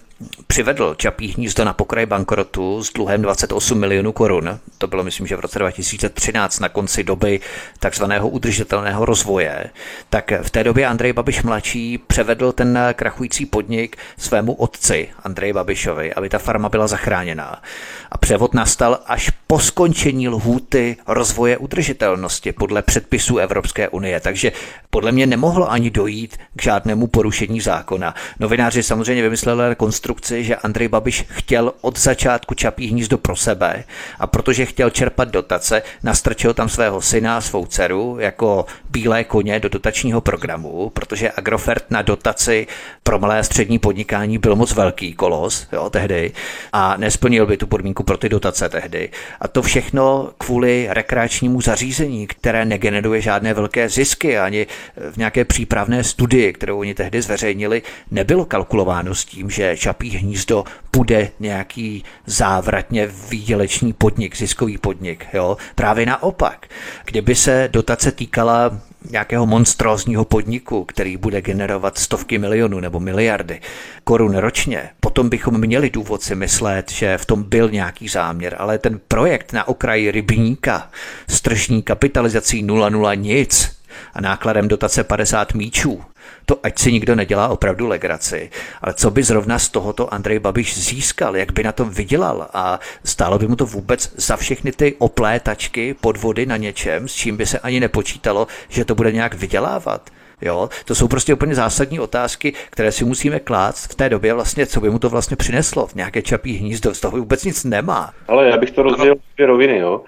přivedl 0.47 0.95
Čapí 0.95 1.29
hnízdo 1.29 1.65
na 1.65 1.73
pokraj 1.73 2.07
bankrotu 2.07 2.85
s 2.85 2.93
dluhem 2.93 3.23
28 3.23 3.79
milionů 3.79 4.13
korun. 4.13 4.59
To 4.79 4.87
bylo, 4.87 5.05
myslím, 5.05 5.27
že 5.27 5.37
v 5.37 5.41
roce 5.41 5.59
2013 5.59 6.61
na 6.61 6.69
konci 6.69 7.05
doby 7.05 7.41
takzvaného 7.79 8.29
udržitelného 8.29 9.05
rozvoje. 9.05 9.71
Tak 10.11 10.33
v 10.43 10.51
té 10.51 10.65
době 10.65 10.87
Andrej 10.87 11.13
Babiš 11.13 11.43
mladší 11.43 11.99
převedl 11.99 12.53
ten 12.53 12.79
krachující 12.93 13.47
podnik 13.47 13.97
svému 14.19 14.53
otci 14.53 15.09
Andrej 15.23 15.53
Babišovi, 15.53 16.15
aby 16.15 16.29
ta 16.29 16.39
farma 16.39 16.69
byla 16.69 16.87
zachráněná. 16.87 17.63
A 18.11 18.19
převod 18.19 18.55
nastal 18.55 18.99
až 19.07 19.31
po 19.47 19.59
skončení 19.59 20.29
lhůty 20.29 20.97
rozvoje 21.07 21.59
udržitelnosti 21.59 22.53
podle 22.53 22.83
předpisů 22.83 23.39
Evropské 23.39 23.89
unie. 23.89 24.21
Takže 24.21 24.53
podle 24.95 25.12
mě 25.12 25.27
nemohlo 25.27 25.71
ani 25.71 25.91
dojít 25.91 26.37
k 26.57 26.62
žádnému 26.62 27.07
porušení 27.07 27.61
zákona. 27.61 28.15
Novináři 28.41 28.83
samozřejmě 28.83 29.23
vymysleli 29.23 29.69
rekonstrukci, 29.69 30.45
že 30.45 30.57
Andrej 30.57 30.89
Babiš 30.89 31.25
chtěl 31.29 31.73
od 31.81 31.99
začátku 31.99 32.55
Čapí 32.55 32.87
hnízdo 32.87 33.19
pro 33.19 33.37
sebe 33.37 33.85
a 34.19 34.27
protože 34.27 34.66
chtěl 34.66 34.91
čerpat 34.91 35.29
dotace, 35.29 35.83
nastrčil 36.03 36.55
tam 36.55 36.69
svého 36.69 37.01
syna 37.01 37.37
a 37.37 37.41
svou 37.41 37.66
dceru 37.66 38.16
jako 38.21 38.66
bílé 38.91 39.25
koně 39.25 39.61
do 39.61 39.69
dotačního 39.69 40.21
programu, 40.21 40.91
protože 40.91 41.33
Agrofert 41.37 41.91
na 41.91 42.03
dotaci 42.03 42.66
pro 43.03 43.19
malé 43.19 43.39
a 43.39 43.43
střední 43.43 43.79
podnikání 43.79 44.39
byl 44.39 44.57
moc 44.57 44.73
velký 44.73 45.12
kolos 45.12 45.66
jo, 45.73 45.91
tehdy 45.91 46.33
a 46.73 46.97
nesplnil 46.97 47.47
by 47.47 47.57
tu 47.57 47.66
podmínku 47.66 48.03
pro 48.03 48.16
ty 48.16 48.29
dotace 48.29 48.69
tehdy. 48.69 49.11
A 49.41 49.49
to 49.49 49.62
všechno 49.62 50.31
kvůli 50.39 50.87
rekreačnímu 50.91 51.61
zařízení, 51.61 52.27
které 52.27 52.65
negeneruje 52.65 53.21
žádné 53.21 53.55
velké 53.55 53.89
zisky 53.89 54.39
ani 54.39 54.66
v 55.11 55.16
nějaké 55.16 55.44
přípravné 55.44 56.05
studii, 56.05 56.52
kterou 56.52 56.78
oni 56.78 56.94
tehdy 56.94 57.23
zveřejnili, 57.23 57.82
nebylo 58.11 58.44
kalkulováno 58.44 59.15
s 59.15 59.24
tím, 59.24 59.51
že 59.51 59.77
Čapí 59.77 60.11
hnízdo 60.11 60.65
bude 60.93 61.31
nějaký 61.40 62.05
závratně 62.27 63.06
výdělečný 63.31 63.93
podnik, 63.93 64.36
ziskový 64.36 64.78
podnik. 64.78 65.27
Jo? 65.32 65.56
Právě 65.74 66.06
naopak. 66.06 66.66
Kdyby 67.05 67.35
se 67.35 67.69
dotace 67.73 68.12
týkala 68.12 68.81
nějakého 69.11 69.47
monstrózního 69.47 70.24
podniku, 70.24 70.85
který 70.85 71.16
bude 71.16 71.43
generovat 71.43 71.98
stovky 71.98 72.39
milionů 72.39 72.81
nebo 72.81 73.01
miliardy 73.01 73.61
korun 74.05 74.36
ročně, 74.36 74.90
potom 75.01 75.28
bychom 75.28 75.61
měli 75.61 75.90
důvod 75.90 76.23
si 76.23 76.35
myslet, 76.35 76.93
že 76.93 77.19
v 77.19 77.27
tom 77.27 77.43
byl 77.43 77.70
nějaký 77.70 78.09
záměr, 78.09 78.56
ale 78.59 78.78
ten 78.78 79.01
projekt 79.09 79.52
na 79.52 79.69
okraji 79.69 80.11
rybníka 80.11 80.90
s 81.28 81.40
tržní 81.40 81.82
kapitalizací 81.82 82.65
0,0 82.65 83.16
nic 83.19 83.77
a 84.15 84.21
nákladem 84.21 84.69
dotace 84.69 85.05
50 85.05 85.55
míčů, 85.55 86.03
to 86.47 86.59
ať 86.62 86.79
si 86.79 86.93
nikdo 86.93 87.15
nedělá 87.15 87.49
opravdu 87.49 87.87
legraci, 87.87 88.51
ale 88.83 88.95
co 88.95 89.11
by 89.11 89.23
zrovna 89.23 89.59
z 89.59 89.69
tohoto 89.69 90.15
Andrej 90.15 90.39
Babiš 90.39 90.79
získal, 90.79 91.37
jak 91.37 91.53
by 91.53 91.62
na 91.62 91.73
tom 91.73 91.91
vydělal 91.91 92.49
a 92.55 92.81
stálo 93.05 93.39
by 93.39 93.49
mu 93.49 93.57
to 93.57 93.66
vůbec 93.66 94.12
za 94.16 94.37
všechny 94.37 94.73
ty 94.73 94.95
oplétačky, 94.99 95.95
podvody 96.01 96.47
na 96.47 96.57
něčem, 96.57 97.09
s 97.09 97.15
čím 97.15 97.37
by 97.37 97.47
se 97.47 97.59
ani 97.59 97.81
nepočítalo, 97.81 98.47
že 98.69 98.85
to 98.85 98.95
bude 98.95 99.12
nějak 99.12 99.35
vydělávat. 99.35 100.11
Jo, 100.41 100.69
to 100.85 100.95
jsou 100.95 101.09
prostě 101.09 101.35
úplně 101.35 101.55
zásadní 101.55 102.01
otázky, 102.01 102.53
které 102.71 102.93
si 102.93 103.05
musíme 103.05 103.41
klást 103.41 103.93
v 103.93 103.95
té 103.95 104.09
době 104.09 104.35
vlastně, 104.35 104.66
co 104.66 104.81
by 104.81 104.91
mu 104.91 104.99
to 104.99 105.11
vlastně 105.11 105.37
přineslo 105.37 105.87
v 105.87 105.95
nějaké 105.95 106.23
čapí 106.23 106.53
hnízdo, 106.53 106.95
z 106.95 107.01
toho 107.01 107.19
vůbec 107.19 107.45
nic 107.45 107.65
nemá. 107.65 108.12
Ale 108.29 108.49
já 108.49 108.57
bych 108.57 108.71
to 108.71 108.83
rozdělil 108.83 109.15
dvě 109.35 109.47
roviny, 109.47 109.79
jo. 109.79 110.01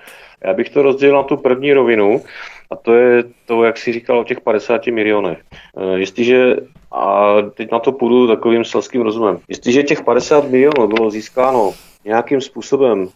Já 0.44 0.54
bych 0.54 0.70
to 0.70 0.82
rozdělil 0.82 1.16
na 1.16 1.22
tu 1.22 1.36
první 1.36 1.72
rovinu, 1.72 2.22
a 2.70 2.76
to 2.76 2.94
je 2.94 3.24
to, 3.46 3.64
jak 3.64 3.78
si 3.78 3.92
říkal 3.92 4.18
o 4.18 4.24
těch 4.24 4.40
50 4.40 4.86
milionech. 4.86 5.38
E, 5.76 5.98
jestliže, 5.98 6.56
a 6.92 7.34
teď 7.54 7.72
na 7.72 7.78
to 7.78 7.92
půjdu 7.92 8.26
takovým 8.26 8.64
selským 8.64 9.02
rozumem, 9.02 9.38
jestliže 9.48 9.82
těch 9.82 10.02
50 10.02 10.50
milionů 10.50 10.86
bylo 10.86 11.10
získáno 11.10 11.72
nějakým 12.04 12.40
způsobem 12.40 13.02
e, 13.02 13.08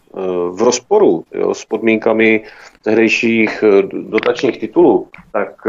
v 0.51 0.61
rozporu 0.61 1.23
jo, 1.33 1.53
s 1.53 1.65
podmínkami 1.65 2.43
tehdejších 2.83 3.63
e, 3.63 3.81
dotačních 3.91 4.59
titulů, 4.59 5.07
tak 5.31 5.67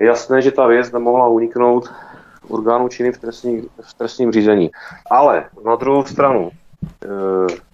je 0.00 0.06
jasné, 0.06 0.42
že 0.42 0.50
ta 0.50 0.66
věc 0.66 0.92
nemohla 0.92 1.28
uniknout 1.28 1.92
orgánu 2.48 2.88
činy 2.88 3.12
v, 3.12 3.18
trestní, 3.18 3.62
v 3.80 3.94
trestním 3.94 4.32
řízení. 4.32 4.70
Ale 5.10 5.44
na 5.64 5.76
druhou 5.76 6.04
stranu, 6.04 6.50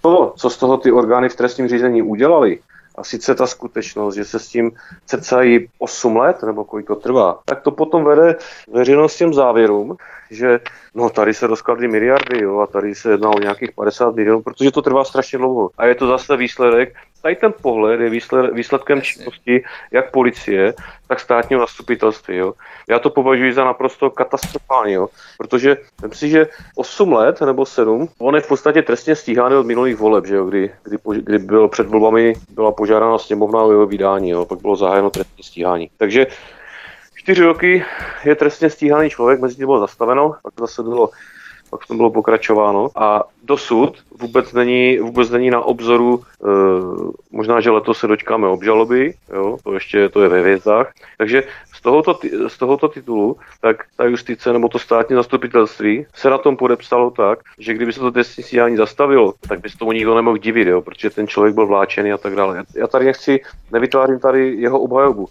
to, 0.00 0.32
co 0.36 0.50
z 0.50 0.56
toho 0.56 0.76
ty 0.76 0.92
orgány 0.92 1.28
v 1.28 1.36
trestním 1.36 1.68
řízení 1.68 2.02
udělali, 2.02 2.58
a 3.00 3.04
sice 3.04 3.34
ta 3.34 3.46
skutečnost, 3.46 4.14
že 4.14 4.24
se 4.24 4.38
s 4.38 4.48
tím 4.48 4.72
cecají 5.06 5.68
8 5.78 6.16
let, 6.16 6.42
nebo 6.42 6.64
kolik 6.64 6.86
to 6.86 6.96
trvá, 6.96 7.38
tak 7.44 7.62
to 7.62 7.70
potom 7.70 8.04
vede 8.04 8.36
veřejnost 8.72 9.16
těm 9.16 9.34
závěrům, 9.34 9.96
že 10.30 10.60
no 10.94 11.10
tady 11.10 11.34
se 11.34 11.46
rozkladly 11.46 11.88
miliardy 11.88 12.42
jo, 12.42 12.58
a 12.58 12.66
tady 12.66 12.94
se 12.94 13.10
jedná 13.10 13.30
o 13.30 13.38
nějakých 13.38 13.72
50 13.72 14.14
milionů, 14.14 14.42
protože 14.42 14.70
to 14.70 14.82
trvá 14.82 15.04
strašně 15.04 15.38
dlouho. 15.38 15.70
A 15.78 15.86
je 15.86 15.94
to 15.94 16.06
zase 16.06 16.36
výsledek 16.36 16.94
Tady 17.22 17.36
ten 17.36 17.52
pohled 17.62 18.00
je 18.00 18.10
výsled, 18.10 18.54
výsledkem 18.54 19.02
činnosti 19.02 19.64
jak 19.90 20.10
policie, 20.10 20.74
tak 21.10 21.20
státního 21.20 21.60
zastupitelství. 21.60 22.36
Jo. 22.36 22.52
Já 22.88 22.98
to 22.98 23.10
považuji 23.10 23.52
za 23.52 23.64
naprosto 23.64 24.10
katastrofální, 24.10 24.92
jo. 24.92 25.08
protože 25.38 25.76
myslím 26.02 26.28
si, 26.28 26.28
že 26.28 26.46
8 26.76 27.12
let 27.12 27.40
nebo 27.40 27.66
7, 27.66 28.08
on 28.18 28.34
je 28.34 28.40
v 28.40 28.48
podstatě 28.48 28.82
trestně 28.82 29.16
stíhaný 29.16 29.56
od 29.56 29.66
minulých 29.66 29.96
voleb, 29.96 30.26
že 30.26 30.34
jo, 30.34 30.44
kdy, 30.44 30.70
kdy, 30.82 30.96
kdy 31.22 31.38
bylo 31.38 31.68
před 31.68 31.86
volbami 31.86 32.34
byla 32.50 32.72
požádána 32.72 33.18
sněmovna 33.18 33.62
o 33.62 33.70
jeho 33.70 33.86
vydání, 33.86 34.30
jo, 34.30 34.44
pak 34.44 34.60
bylo 34.60 34.76
zahájeno 34.76 35.10
trestní 35.10 35.44
stíhání. 35.44 35.90
Takže 35.96 36.26
čtyři 37.14 37.42
roky 37.42 37.84
je 38.24 38.34
trestně 38.34 38.70
stíhaný 38.70 39.10
člověk, 39.10 39.40
mezi 39.40 39.54
tím 39.56 39.66
bylo 39.66 39.80
zastaveno, 39.80 40.34
pak 40.42 40.54
zase 40.60 40.82
bylo 40.82 41.10
pak 41.70 41.86
to 41.86 41.94
bylo 41.94 42.10
pokračováno 42.10 42.88
a 42.96 43.24
dosud 43.42 43.98
vůbec 44.20 44.52
není, 44.52 44.98
vůbec 44.98 45.30
není 45.30 45.50
na 45.50 45.60
obzoru, 45.60 46.22
e, 46.22 46.46
možná, 47.30 47.60
že 47.60 47.70
letos 47.70 47.98
se 47.98 48.06
dočkáme 48.06 48.48
obžaloby, 48.48 49.14
jo, 49.32 49.56
to 49.64 49.74
ještě 49.74 50.08
to 50.08 50.22
je 50.22 50.28
ve 50.28 50.42
vězdách, 50.42 50.92
takže 51.18 51.42
z 51.74 51.80
tohoto, 51.80 52.18
z 52.48 52.58
tohoto 52.58 52.88
titulu, 52.88 53.36
tak 53.60 53.84
ta 53.96 54.04
justice 54.04 54.52
nebo 54.52 54.68
to 54.68 54.78
státní 54.78 55.16
zastupitelství 55.16 56.06
se 56.14 56.30
na 56.30 56.38
tom 56.38 56.56
podepsalo 56.56 57.10
tak, 57.10 57.38
že 57.58 57.74
kdyby 57.74 57.92
se 57.92 58.00
to 58.00 58.10
trestní 58.10 58.44
stíhání 58.44 58.76
zastavilo, 58.76 59.34
tak 59.48 59.60
by 59.60 59.70
se 59.70 59.78
tomu 59.78 59.92
nikdo 59.92 60.14
nemohl 60.14 60.36
divit, 60.36 60.68
jo, 60.68 60.82
protože 60.82 61.10
ten 61.10 61.26
člověk 61.26 61.54
byl 61.54 61.66
vláčený 61.66 62.12
a 62.12 62.18
tak 62.18 62.36
dále. 62.36 62.64
Já 62.76 62.86
tady 62.86 63.04
nechci, 63.04 63.40
nevytvářím 63.72 64.18
tady 64.18 64.54
jeho 64.54 64.80
obhajobu, 64.80 65.28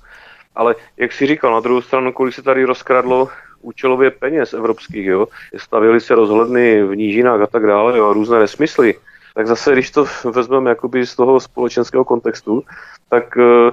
ale 0.56 0.76
jak 0.98 1.14
si 1.14 1.28
říkal, 1.28 1.54
na 1.54 1.60
druhou 1.60 1.82
stranu, 1.82 2.14
kolik 2.14 2.34
se 2.34 2.42
tady 2.42 2.66
rozkradlo 2.66 3.30
účelově 3.62 4.12
peněz 4.12 4.54
evropských, 4.54 5.06
jo. 5.06 5.28
Stavili 5.58 6.02
se 6.02 6.16
rozhledny 6.16 6.84
v 6.84 6.96
nížinách 6.96 7.42
a 7.42 7.48
tak 7.48 7.68
dále, 7.68 7.98
jo, 7.98 8.10
a 8.10 8.14
různé 8.14 8.40
nesmysly. 8.40 8.96
Tak 9.36 9.48
zase, 9.48 9.72
když 9.72 9.92
to 9.92 10.06
vezmeme 10.34 10.70
jakoby 10.70 11.06
z 11.06 11.16
toho 11.16 11.40
společenského 11.40 12.06
kontextu, 12.06 12.64
tak 13.10 13.38
eh, 13.38 13.72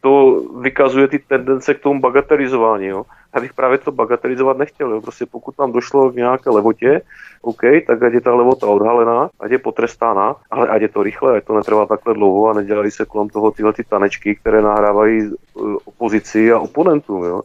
to 0.00 0.42
vykazuje 0.60 1.08
ty 1.08 1.18
tendence 1.18 1.74
k 1.74 1.80
tomu 1.80 2.00
bagatelizování. 2.00 2.86
Jo. 2.86 3.04
Já 3.34 3.40
bych 3.40 3.54
právě 3.54 3.78
to 3.78 3.92
bagatelizovat 3.92 4.58
nechtěl. 4.58 4.90
Jo. 4.90 5.00
Prostě 5.00 5.26
pokud 5.26 5.56
tam 5.56 5.72
došlo 5.72 6.10
k 6.10 6.14
nějaké 6.14 6.50
levotě, 6.50 7.00
OK, 7.42 7.60
tak 7.86 8.02
ať 8.02 8.12
je 8.12 8.20
ta 8.20 8.34
levota 8.34 8.66
odhalená, 8.66 9.30
ať 9.40 9.50
je 9.50 9.58
potrestána, 9.58 10.36
ale 10.50 10.68
ať 10.68 10.82
je 10.82 10.88
to 10.88 11.02
rychle, 11.02 11.36
ať 11.36 11.44
to 11.44 11.56
netrvá 11.56 11.86
takhle 11.86 12.14
dlouho 12.14 12.48
a 12.48 12.52
nedělají 12.52 12.90
se 12.90 13.04
kolem 13.04 13.28
toho 13.28 13.50
tyhle 13.50 13.72
ty 13.72 13.84
tanečky, 13.84 14.34
které 14.34 14.62
nahrávají 14.62 15.22
eh, 15.22 15.60
opozici 15.84 16.52
a 16.52 16.58
oponentům. 16.58 17.24
Jo. 17.24 17.42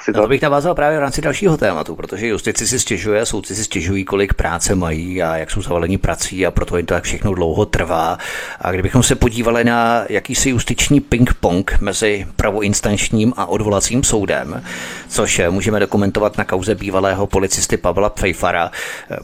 Asi 0.00 0.12
no 0.12 0.22
to 0.22 0.28
bych 0.28 0.42
navázal 0.42 0.74
právě 0.74 0.98
v 0.98 1.00
rámci 1.00 1.20
dalšího 1.20 1.56
tématu, 1.56 1.96
protože 1.96 2.26
justici 2.26 2.66
si 2.66 2.80
stěžuje, 2.80 3.26
soudci 3.26 3.54
si 3.54 3.64
stěžují, 3.64 4.04
kolik 4.04 4.34
práce 4.34 4.74
mají 4.74 5.22
a 5.22 5.36
jak 5.36 5.50
jsou 5.50 5.62
zavalení 5.62 5.98
prací 5.98 6.46
a 6.46 6.50
proto 6.50 6.76
jim 6.76 6.86
to 6.86 6.94
tak 6.94 7.04
všechno 7.04 7.34
dlouho 7.34 7.66
trvá. 7.66 8.18
A 8.60 8.72
kdybychom 8.72 9.02
se 9.02 9.14
podívali 9.14 9.64
na 9.64 10.04
jakýsi 10.08 10.50
justiční 10.50 11.00
ping-pong 11.00 11.80
mezi 11.80 12.26
pravoinstančním 12.36 13.32
a 13.36 13.46
odvolacím 13.46 14.04
soudem, 14.04 14.62
což 15.08 15.40
můžeme 15.50 15.80
dokumentovat 15.80 16.38
na 16.38 16.44
kauze 16.44 16.74
bývalého 16.74 17.26
policisty 17.26 17.76
Pavla 17.76 18.10
Pfeifara, 18.10 18.70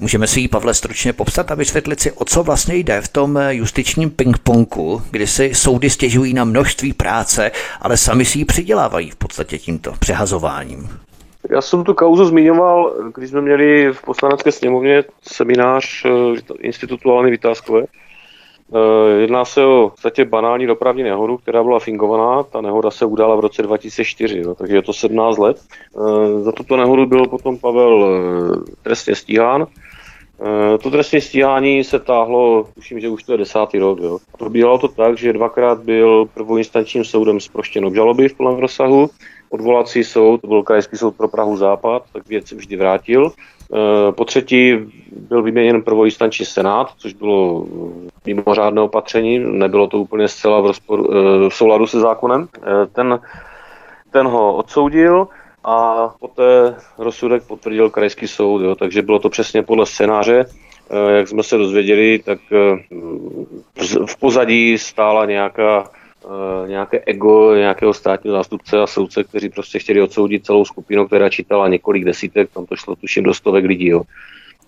můžeme 0.01 0.26
si 0.26 0.40
ji, 0.40 0.48
Pavle, 0.48 0.74
stručně 0.74 1.12
popsat 1.12 1.51
a 1.51 1.55
vysvětlit 1.55 2.01
si, 2.01 2.12
o 2.12 2.24
co 2.24 2.42
vlastně 2.42 2.76
jde 2.76 3.01
v 3.01 3.09
tom 3.09 3.38
justičním 3.48 4.10
ping-pongu, 4.10 5.02
kdy 5.10 5.26
si 5.26 5.51
soudy 5.55 5.90
stěžují 5.90 6.34
na 6.34 6.44
množství 6.44 6.92
práce, 6.92 7.51
ale 7.80 7.96
sami 7.96 8.24
si 8.24 8.38
ji 8.38 8.44
přidělávají 8.44 9.10
v 9.10 9.16
podstatě 9.16 9.59
tímto 9.59 9.92
přehazováním 9.98 10.64
jednáním. 10.65 11.05
Já 11.51 11.61
jsem 11.61 11.85
tu 11.85 11.95
kauzu 11.95 12.24
zmiňoval, 12.24 12.95
když 13.15 13.31
jsme 13.31 13.41
měli 13.41 13.93
v 13.93 14.03
poslanecké 14.03 14.53
sněmovně 14.53 15.05
seminář 15.23 16.05
eh, 16.05 16.11
Institutu 16.59 17.23
Vytázkové. 17.23 17.85
Eh, 17.85 19.20
jedná 19.20 19.45
se 19.45 19.65
o 19.65 19.93
v 19.99 20.24
banální 20.24 20.66
dopravní 20.66 21.03
nehodu, 21.03 21.36
která 21.36 21.62
byla 21.62 21.78
fingovaná. 21.78 22.43
Ta 22.43 22.61
nehoda 22.61 22.91
se 22.91 23.05
udala 23.05 23.36
v 23.36 23.41
roce 23.41 23.62
2004, 23.62 24.39
jo, 24.39 24.55
takže 24.55 24.77
je 24.77 24.82
to 24.82 24.93
17 24.93 25.39
let. 25.39 25.61
Eh, 25.61 26.41
za 26.41 26.53
tuto 26.53 26.77
nehodu 26.77 27.07
byl 27.07 27.27
potom 27.27 27.59
Pavel 27.59 28.23
trestně 28.82 29.15
stíhán. 29.15 29.66
To 30.82 30.91
trestní 30.91 31.20
stíhání 31.20 31.85
se 31.85 31.99
táhlo, 31.99 32.69
tuším, 32.74 33.01
že 33.01 33.09
už 33.09 33.23
to 33.23 33.32
je 33.32 33.39
desátý 33.39 33.78
rok. 33.78 33.99
Jo. 34.03 34.19
Probíhalo 34.39 34.78
to 34.78 34.89
tak, 34.89 35.19
že 35.19 35.32
dvakrát 35.32 35.82
byl 35.82 36.27
prvoinstančním 36.35 37.05
soudem 37.05 37.41
zproštěn 37.41 37.85
obžaloby 37.85 38.28
v 38.28 38.35
plném 38.35 38.57
rozsahu 38.57 39.11
odvolací 39.55 40.05
soud, 40.05 40.40
to 40.40 40.47
byl 40.47 40.62
Krajský 40.62 40.97
soud 40.97 41.16
pro 41.16 41.28
Prahu 41.28 41.56
Západ, 41.56 42.02
tak 42.12 42.28
věc 42.28 42.52
vždy 42.52 42.76
vrátil. 42.76 43.26
E, 43.28 44.12
po 44.12 44.24
třetí 44.24 44.76
byl 45.12 45.43
vyměněn 45.43 45.82
prvoinstanční 45.82 46.47
senát, 46.47 46.93
což 46.98 47.12
bylo 47.12 47.66
mimořádné 48.26 48.81
opatření, 48.81 49.39
nebylo 49.39 49.86
to 49.86 49.98
úplně 49.98 50.28
zcela 50.28 50.60
v, 50.60 50.66
rozporu, 50.66 51.14
e, 51.14 51.48
v 51.48 51.55
souladu 51.55 51.86
se 51.86 52.01
zákonem. 52.01 52.48
E, 52.56 52.86
ten, 52.86 53.20
ten 54.10 54.26
ho 54.26 54.56
odsoudil 54.56 55.28
a 55.64 56.09
poté 56.20 56.74
rozsudek 56.98 57.43
potvrdil 57.47 57.90
Krajský 57.90 58.28
soud, 58.28 58.60
jo, 58.60 58.74
takže 58.74 59.02
bylo 59.02 59.18
to 59.18 59.28
přesně 59.28 59.62
podle 59.62 59.86
scénáře. 59.86 60.47
Jak 61.09 61.28
jsme 61.28 61.43
se 61.43 61.56
dozvěděli, 61.56 62.18
tak 62.18 62.39
v 64.06 64.16
pozadí 64.20 64.78
stála 64.78 65.24
nějaká 65.24 65.90
nějaké 66.66 67.02
ego 67.06 67.55
nějakého 67.55 67.92
státního 67.92 68.36
zástupce 68.36 68.80
a 68.80 68.86
soudce, 68.86 69.24
kteří 69.24 69.48
prostě 69.48 69.78
chtěli 69.78 70.02
odsoudit 70.02 70.44
celou 70.44 70.64
skupinu, 70.64 71.06
která 71.06 71.28
čítala 71.28 71.68
několik 71.68 72.05
desítek, 72.05 72.51
tam 72.51 72.66
to 72.66 72.76
šlo 72.76 72.96
tuším 72.96 73.24
do 73.24 73.34
stovek 73.34 73.64
lidí. 73.64 73.86
Jo. 73.86 74.02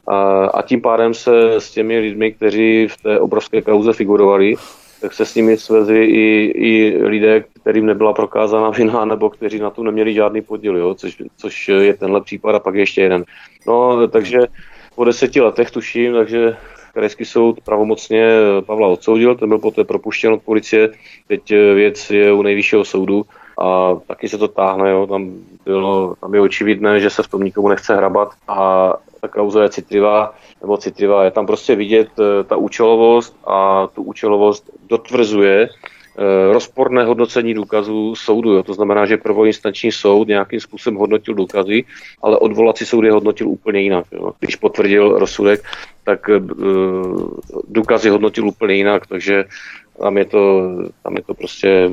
A, 0.09 0.47
a 0.47 0.63
tím 0.63 0.81
pádem 0.81 1.15
se 1.15 1.55
s 1.55 1.71
těmi 1.71 1.99
lidmi, 1.99 2.33
kteří 2.33 2.89
v 2.89 2.97
té 3.03 3.21
obrovské 3.21 3.63
kauze 3.63 3.93
figurovali, 3.93 4.55
tak 5.01 5.13
se 5.13 5.25
s 5.25 5.35
nimi 5.35 5.57
svezli 5.57 6.05
i, 6.05 6.53
i 6.57 7.05
lidé, 7.05 7.45
kterým 7.61 7.87
nebyla 7.87 8.13
prokázána 8.13 8.71
vina, 8.71 9.05
nebo 9.05 9.31
kteří 9.31 9.59
na 9.59 9.71
to 9.71 9.83
neměli 9.83 10.15
žádný 10.15 10.43
podíl, 10.43 10.77
jo, 10.77 10.95
což, 10.95 11.23
což 11.37 11.69
je 11.69 11.95
tenhle 11.95 12.21
případ 12.21 12.55
a 12.55 12.59
pak 12.59 12.75
ještě 12.75 13.01
jeden. 13.01 13.25
No, 13.67 14.09
takže 14.09 14.39
po 14.95 15.05
deseti 15.05 15.41
letech 15.41 15.71
tuším, 15.71 16.13
takže 16.13 16.57
krajský 16.97 17.25
soud 17.25 17.61
pravomocně 17.61 18.29
Pavla 18.67 18.89
odsoudil, 18.89 19.35
ten 19.35 19.49
byl 19.49 19.59
poté 19.59 19.85
propuštěn 19.85 20.33
od 20.33 20.43
policie, 20.43 20.89
teď 21.29 21.51
eh, 21.51 21.75
věc 21.75 22.11
je 22.11 22.33
u 22.33 22.43
nejvyššího 22.43 22.85
soudu 22.85 23.27
a 23.61 23.95
taky 24.07 24.29
se 24.29 24.39
to 24.39 24.49
táhne, 24.49 24.91
jo. 24.91 25.07
Tam, 25.07 25.33
bylo, 25.65 26.15
tam 26.21 26.35
je 26.35 26.41
očividné, 26.41 27.01
že 27.01 27.11
se 27.11 27.23
v 27.23 27.29
tom 27.29 27.45
nikomu 27.45 27.69
nechce 27.69 27.97
hrabat 27.97 28.29
a 28.49 28.93
ta 29.21 29.29
kauza 29.29 29.63
je 29.63 29.69
citlivá, 29.69 30.35
nebo 30.61 30.77
citlivá, 30.77 31.25
je 31.25 31.31
tam 31.31 31.47
prostě 31.47 31.75
vidět 31.77 32.09
eh, 32.19 32.45
ta 32.45 32.57
účelovost 32.57 33.37
a 33.47 33.87
tu 33.87 34.03
účelovost 34.03 34.71
dotvrzuje 34.89 35.69
Eh, 35.69 35.96
rozporné 36.53 37.05
hodnocení 37.05 37.55
důkazů 37.55 38.15
soudu. 38.15 38.53
Jo. 38.53 38.63
To 38.63 38.75
znamená, 38.75 39.07
že 39.07 39.17
prvoinstanční 39.17 39.93
soud 39.93 40.29
nějakým 40.29 40.61
způsobem 40.61 40.99
hodnotil 40.99 41.35
důkazy, 41.35 41.85
ale 42.23 42.39
odvolací 42.39 42.85
soud 42.85 43.05
je 43.05 43.13
hodnotil 43.13 43.49
úplně 43.49 43.81
jinak. 43.81 44.05
Jo. 44.13 44.33
Když 44.41 44.57
potvrdil 44.57 45.19
rozsudek, 45.19 45.63
tak 46.05 46.29
uh, 46.29 47.31
důkazy 47.69 48.09
hodnotil 48.09 48.49
úplně 48.49 48.75
jinak, 48.75 49.07
takže 49.07 49.45
tam 50.03 50.19
je 50.19 50.25
to, 50.25 50.71
tam 51.03 51.17
je 51.17 51.23
to 51.23 51.35
prostě, 51.35 51.91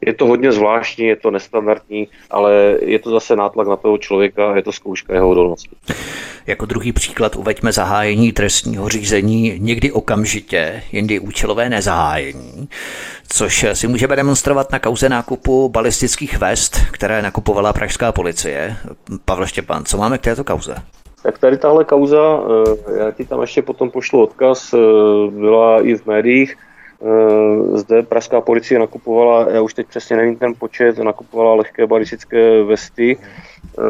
je 0.00 0.14
to 0.14 0.26
hodně 0.26 0.52
zvláštní, 0.52 1.04
je 1.04 1.16
to 1.16 1.30
nestandardní, 1.30 2.08
ale 2.30 2.78
je 2.80 2.98
to 2.98 3.10
zase 3.10 3.36
nátlak 3.36 3.68
na 3.68 3.76
toho 3.76 3.98
člověka 3.98 4.52
a 4.52 4.56
je 4.56 4.62
to 4.62 4.72
zkouška 4.72 5.14
jeho 5.14 5.28
odolnosti. 5.28 5.70
Jako 6.46 6.66
druhý 6.66 6.92
příklad 6.92 7.36
uveďme 7.36 7.72
zahájení 7.72 8.32
trestního 8.32 8.88
řízení 8.88 9.54
někdy 9.58 9.92
okamžitě, 9.92 10.82
jindy 10.92 11.18
účelové 11.18 11.68
nezahájení, 11.68 12.68
což 13.28 13.66
si 13.72 13.88
můžeme 13.88 14.16
demonstrovat 14.16 14.72
na 14.72 14.78
kauze 14.78 15.08
nákupu 15.08 15.68
balistických 15.68 16.38
vest, 16.38 16.76
které 16.92 17.22
nakupovala 17.22 17.72
pražská 17.72 18.12
policie. 18.12 18.76
Pavel 19.24 19.46
Štěpán, 19.46 19.84
co 19.84 19.96
máme 19.96 20.18
k 20.18 20.22
této 20.22 20.44
kauze? 20.44 20.74
Tak 21.22 21.38
tady 21.38 21.58
tahle 21.58 21.84
kauza, 21.84 22.40
eh, 22.88 22.98
já 22.98 23.10
ti 23.10 23.24
tam 23.24 23.40
ještě 23.40 23.62
potom 23.62 23.90
pošlu 23.90 24.22
odkaz, 24.22 24.74
eh, 24.74 24.78
byla 25.30 25.82
i 25.82 25.94
v 25.94 26.06
médiích, 26.06 26.56
zde 27.74 28.02
pražská 28.02 28.40
policie 28.40 28.78
nakupovala, 28.80 29.50
já 29.50 29.60
už 29.60 29.74
teď 29.74 29.86
přesně 29.86 30.16
nevím 30.16 30.36
ten 30.36 30.54
počet, 30.58 30.98
nakupovala 30.98 31.54
lehké 31.54 31.86
balistické 31.86 32.62
vesty 32.62 33.18
eh, 33.18 33.82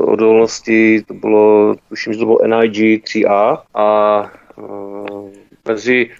odolnosti, 0.00 1.02
to 1.02 1.14
bylo, 1.14 1.74
tuším, 1.88 2.12
že 2.12 2.18
to 2.18 2.24
bylo 2.24 2.38
NIG 2.46 3.04
3A 3.04 3.58
a 3.74 4.22
eh, 4.58 5.30
mezi, 5.68 6.10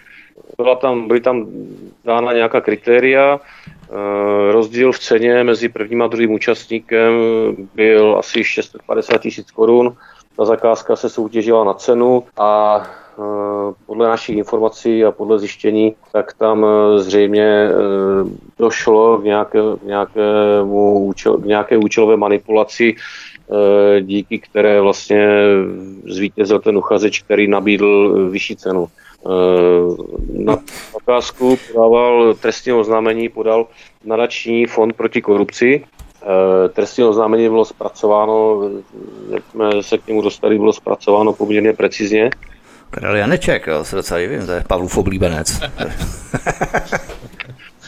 byla 0.57 0.75
tam, 0.75 1.07
byly 1.07 1.21
tam 1.21 1.47
dána 2.05 2.33
nějaká 2.33 2.61
kritéria, 2.61 3.39
rozdíl 4.51 4.91
v 4.91 4.99
ceně 4.99 5.43
mezi 5.43 5.69
prvním 5.69 6.01
a 6.01 6.07
druhým 6.07 6.31
účastníkem 6.31 7.13
byl 7.75 8.15
asi 8.19 8.43
650 8.43 9.17
tisíc 9.17 9.51
korun, 9.51 9.95
ta 10.37 10.45
zakázka 10.45 10.95
se 10.95 11.09
soutěžila 11.09 11.63
na 11.63 11.73
cenu 11.73 12.23
a 12.37 12.81
podle 13.85 14.07
našich 14.07 14.37
informací 14.37 15.05
a 15.05 15.11
podle 15.11 15.39
zjištění, 15.39 15.95
tak 16.11 16.33
tam 16.33 16.65
zřejmě 16.97 17.69
došlo 18.59 19.17
k, 19.17 19.23
nějaké, 19.23 19.59
k, 19.81 19.83
nějakému 19.83 20.99
účel, 20.99 21.37
k 21.37 21.45
nějaké 21.45 21.77
účelové 21.77 22.17
manipulaci 22.17 22.95
díky 24.01 24.39
které 24.39 24.81
vlastně 24.81 25.29
zvítězil 26.05 26.59
ten 26.59 26.77
uchazeč, 26.77 27.21
který 27.21 27.47
nabídl 27.47 28.27
vyšší 28.29 28.55
cenu. 28.55 28.87
Na 30.33 30.57
zakázku 30.93 31.57
podával 31.73 32.33
trestní 32.33 32.73
oznámení, 32.73 33.29
podal 33.29 33.67
nadační 34.05 34.65
fond 34.65 34.93
proti 34.93 35.21
korupci. 35.21 35.83
Trestní 36.73 37.03
oznámení 37.03 37.49
bylo 37.49 37.65
zpracováno, 37.65 38.61
jak 39.29 39.43
jsme 39.51 39.83
se 39.83 39.97
k 39.97 40.07
němu 40.07 40.21
dostali, 40.21 40.57
bylo 40.57 40.73
zpracováno 40.73 41.33
poměrně 41.33 41.73
precizně. 41.73 42.29
Karel 42.89 43.15
Janeček, 43.15 43.67
jo, 43.67 43.85
se 43.85 43.95
docela 43.95 44.19
divím, 44.19 44.45
to 44.45 44.51
je 44.51 44.63
Pavlův 44.67 44.97
oblíbenec. 44.97 45.59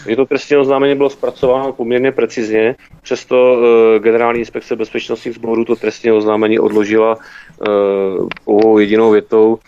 Je 0.05 0.15
to 0.15 0.25
trestní 0.25 0.57
oznámení 0.57 0.95
bylo 0.95 1.09
zpracováno 1.09 1.73
poměrně 1.73 2.11
precizně, 2.11 2.75
přesto 3.01 3.53
uh, 3.53 4.03
Generální 4.03 4.39
inspekce 4.39 4.75
bezpečnostních 4.75 5.35
sborů 5.35 5.65
to 5.65 5.75
trestní 5.75 6.11
oznámení 6.11 6.59
odložila 6.59 7.15
uh, 7.15 8.27
pouhou 8.45 8.77
jedinou 8.79 9.11
větou, 9.11 9.59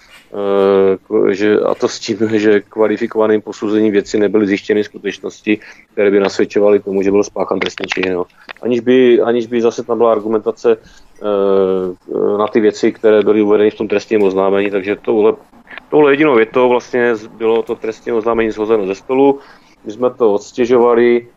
že, 1.32 1.60
a 1.60 1.76
to 1.76 1.88
s 1.88 2.00
tím, 2.00 2.18
že 2.34 2.62
kvalifikovaným 2.62 3.42
posouzením 3.42 3.92
věci 3.92 4.20
nebyly 4.20 4.48
zjištěny 4.48 4.84
skutečnosti, 4.84 5.60
které 5.94 6.12
by 6.12 6.20
nasvědčovaly 6.20 6.80
tomu, 6.80 7.02
že 7.02 7.12
byl 7.12 7.24
spáchan 7.24 7.60
trestný 7.60 7.86
čin. 7.88 8.14
No. 8.14 8.26
Aniž, 8.62 8.80
by, 8.80 9.22
aniž 9.22 9.48
by 9.48 9.62
zase 9.62 9.84
tam 9.84 9.98
byla 9.98 10.12
argumentace 10.12 10.78
uh, 10.78 12.38
na 12.38 12.48
ty 12.48 12.60
věci, 12.60 12.92
které 12.92 13.22
byly 13.22 13.42
uvedeny 13.42 13.72
v 13.72 13.76
tom 13.76 13.88
trestním 13.88 14.24
oznámení, 14.24 14.72
takže 14.72 14.96
tohle, 14.96 15.34
tohle 15.90 16.12
jedinou 16.12 16.36
větou 16.36 16.70
vlastně 16.70 17.14
bylo 17.38 17.64
to 17.64 17.76
trestní 17.76 18.12
oznámení 18.12 18.52
zhozeno 18.52 18.86
ze 18.86 18.96
stolu 18.96 19.40
my 19.86 19.92
jsme 19.92 20.10
to 20.10 20.34
odstěžovali, 20.34 21.18
e, 21.18 21.28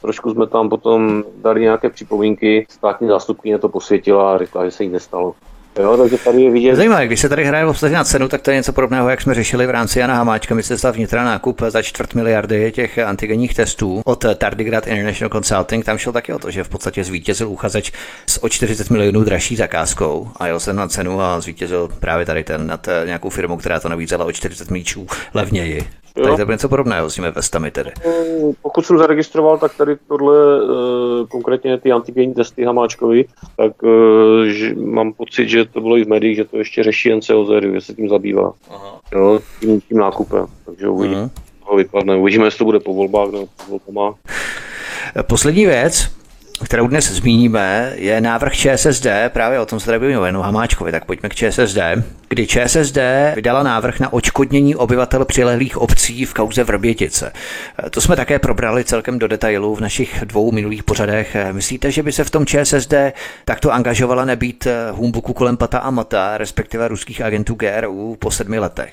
trošku 0.00 0.30
jsme 0.30 0.46
tam 0.46 0.68
potom 0.68 1.24
dali 1.36 1.60
nějaké 1.60 1.90
připomínky, 1.90 2.66
státní 2.68 3.08
zástupkyně 3.08 3.58
to 3.58 3.68
posvětila 3.68 4.34
a 4.34 4.38
řekla, 4.38 4.64
že 4.64 4.70
se 4.70 4.84
jí 4.84 4.90
nestalo. 4.90 5.34
Jo, 5.80 5.96
takže 5.96 6.18
tady 6.18 6.42
je 6.42 6.50
vidět. 6.50 6.76
Zajímavé, 6.76 7.06
když 7.06 7.20
se 7.20 7.28
tady 7.28 7.44
hraje 7.44 7.64
v 7.64 7.82
na 7.82 8.04
cenu, 8.04 8.28
tak 8.28 8.42
to 8.42 8.50
je 8.50 8.56
něco 8.56 8.72
podobného, 8.72 9.08
jak 9.08 9.20
jsme 9.20 9.34
řešili 9.34 9.66
v 9.66 9.70
rámci 9.70 9.98
Jana 9.98 10.14
Hamáčka, 10.14 10.54
ministerstva 10.54 10.90
vnitra 10.90 11.24
nákup 11.24 11.62
za 11.68 11.82
čtvrt 11.82 12.14
miliardy 12.14 12.72
těch 12.72 12.98
antigenních 12.98 13.54
testů 13.54 14.02
od 14.04 14.24
Tardigrad 14.34 14.86
International 14.86 15.30
Consulting. 15.30 15.84
Tam 15.84 15.98
šlo 15.98 16.12
taky 16.12 16.32
o 16.32 16.38
to, 16.38 16.50
že 16.50 16.64
v 16.64 16.68
podstatě 16.68 17.04
zvítězil 17.04 17.48
uchazeč 17.48 17.92
s 18.26 18.44
o 18.44 18.48
40 18.48 18.90
milionů 18.90 19.24
dražší 19.24 19.56
zakázkou 19.56 20.30
a 20.36 20.46
jel 20.46 20.60
jsem 20.60 20.76
na 20.76 20.88
cenu 20.88 21.20
a 21.20 21.40
zvítězil 21.40 21.88
právě 22.00 22.26
tady 22.26 22.44
ten 22.44 22.66
nad 22.66 22.88
nějakou 23.04 23.30
firmou, 23.30 23.56
která 23.56 23.80
to 23.80 23.88
nabízela 23.88 24.24
o 24.24 24.32
40 24.32 24.70
míčů 24.70 25.06
levněji. 25.34 26.01
Jo. 26.16 26.26
Tak 26.26 26.34
to 26.36 26.40
je 26.40 26.54
něco 26.54 26.68
podobného 26.68 27.10
s 27.10 27.14
těmi 27.14 27.30
vestami 27.30 27.70
tedy. 27.70 27.90
Pokud 28.62 28.86
jsem 28.86 28.98
zaregistroval, 28.98 29.58
tak 29.58 29.76
tady 29.76 29.96
tohle, 30.08 30.36
eh, 30.62 31.26
konkrétně 31.26 31.78
ty 31.78 31.92
antigenní 31.92 32.34
testy 32.34 32.64
Hamáčkovi, 32.64 33.24
tak 33.56 33.72
eh, 33.84 34.50
že 34.50 34.74
mám 34.74 35.12
pocit, 35.12 35.48
že 35.48 35.64
to 35.64 35.80
bylo 35.80 35.96
i 35.96 36.04
v 36.04 36.08
médiích, 36.08 36.36
že 36.36 36.44
to 36.44 36.58
ještě 36.58 36.82
řeší 36.82 37.14
NCOZ, 37.14 37.48
že 37.72 37.80
se 37.80 37.94
tím 37.94 38.08
zabývá. 38.08 38.52
Aha. 38.70 39.00
Jo, 39.12 39.40
tím, 39.60 39.80
tím 39.80 39.98
nákupem. 39.98 40.46
Takže 40.66 40.88
uvidíme, 40.88 41.30
uh-huh. 41.66 41.76
vypadne. 41.76 42.16
Uvidíme, 42.16 42.44
jestli 42.44 42.58
to 42.58 42.64
bude 42.64 42.80
po 42.80 42.94
volbách 42.94 43.30
nebo 43.30 43.46
po 43.46 43.78
volbách. 43.78 44.14
Poslední 45.22 45.66
věc, 45.66 46.08
kterou 46.64 46.86
dnes 46.86 47.10
zmíníme, 47.10 47.92
je 47.94 48.20
návrh 48.20 48.52
ČSSD, 48.52 49.06
právě 49.28 49.60
o 49.60 49.66
tom 49.66 49.80
se 49.80 49.86
tady 49.86 50.16
o 50.16 50.24
Janu 50.24 50.40
Hamáčkovi, 50.40 50.92
tak 50.92 51.04
pojďme 51.04 51.28
k 51.28 51.34
ČSSD, 51.34 51.78
kdy 52.28 52.46
ČSSD 52.46 52.98
vydala 53.34 53.62
návrh 53.62 54.00
na 54.00 54.12
očkodnění 54.12 54.76
obyvatel 54.76 55.24
přilehlých 55.24 55.76
obcí 55.76 56.24
v 56.24 56.34
kauze 56.34 56.64
Vrbětice. 56.64 57.32
To 57.90 58.00
jsme 58.00 58.16
také 58.16 58.38
probrali 58.38 58.84
celkem 58.84 59.18
do 59.18 59.28
detailu 59.28 59.74
v 59.74 59.80
našich 59.80 60.24
dvou 60.24 60.52
minulých 60.52 60.82
pořadech. 60.82 61.36
Myslíte, 61.52 61.90
že 61.90 62.02
by 62.02 62.12
se 62.12 62.24
v 62.24 62.30
tom 62.30 62.46
ČSSD 62.46 62.94
takto 63.44 63.72
angažovala 63.72 64.24
nebýt 64.24 64.66
humbuku 64.92 65.32
kolem 65.32 65.56
pata 65.56 65.78
a 65.78 65.90
mata, 65.90 66.38
respektive 66.38 66.88
ruských 66.88 67.22
agentů 67.22 67.54
GRU 67.54 68.16
po 68.18 68.30
sedmi 68.30 68.58
letech? 68.58 68.92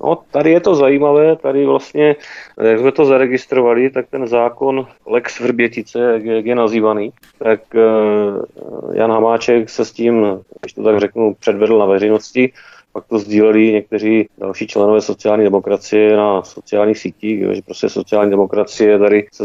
No, 0.00 0.18
tady 0.30 0.50
je 0.50 0.60
to 0.60 0.74
zajímavé, 0.74 1.36
tady 1.36 1.66
vlastně, 1.66 2.16
jak 2.62 2.78
jsme 2.78 2.92
to 2.92 3.04
zaregistrovali, 3.04 3.90
tak 3.90 4.06
ten 4.10 4.26
zákon 4.26 4.86
Lex 5.06 5.40
Vrbětice, 5.40 5.98
jak 6.00 6.46
je, 6.46 6.54
nazývaný, 6.54 7.12
tak 7.38 7.60
uh, 7.74 8.94
Jan 8.94 9.10
Hamáček 9.10 9.68
se 9.68 9.84
s 9.84 9.92
tím, 9.92 10.26
když 10.60 10.72
to 10.72 10.82
tak 10.82 11.00
řeknu, 11.00 11.34
předvedl 11.34 11.78
na 11.78 11.86
veřejnosti, 11.86 12.52
pak 12.96 13.04
to 13.06 13.18
sdíleli 13.18 13.72
někteří 13.72 14.28
další 14.38 14.66
členové 14.66 15.00
sociální 15.00 15.44
demokracie 15.44 16.16
na 16.16 16.42
sociálních 16.42 16.98
sítích, 16.98 17.44
že 17.52 17.62
prostě 17.62 17.88
sociální 17.88 18.30
demokracie 18.30 18.98
tady 18.98 19.26
se 19.32 19.44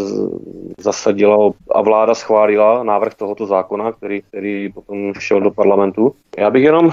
zasadila 0.77 1.51
a 1.71 1.81
vláda 1.81 2.15
schválila 2.15 2.83
návrh 2.83 3.13
tohoto 3.13 3.45
zákona, 3.45 3.91
který, 3.91 4.21
který 4.21 4.71
potom 4.71 5.13
šel 5.19 5.41
do 5.41 5.51
parlamentu. 5.51 6.15
Já 6.37 6.49
bych 6.49 6.63
jenom, 6.63 6.91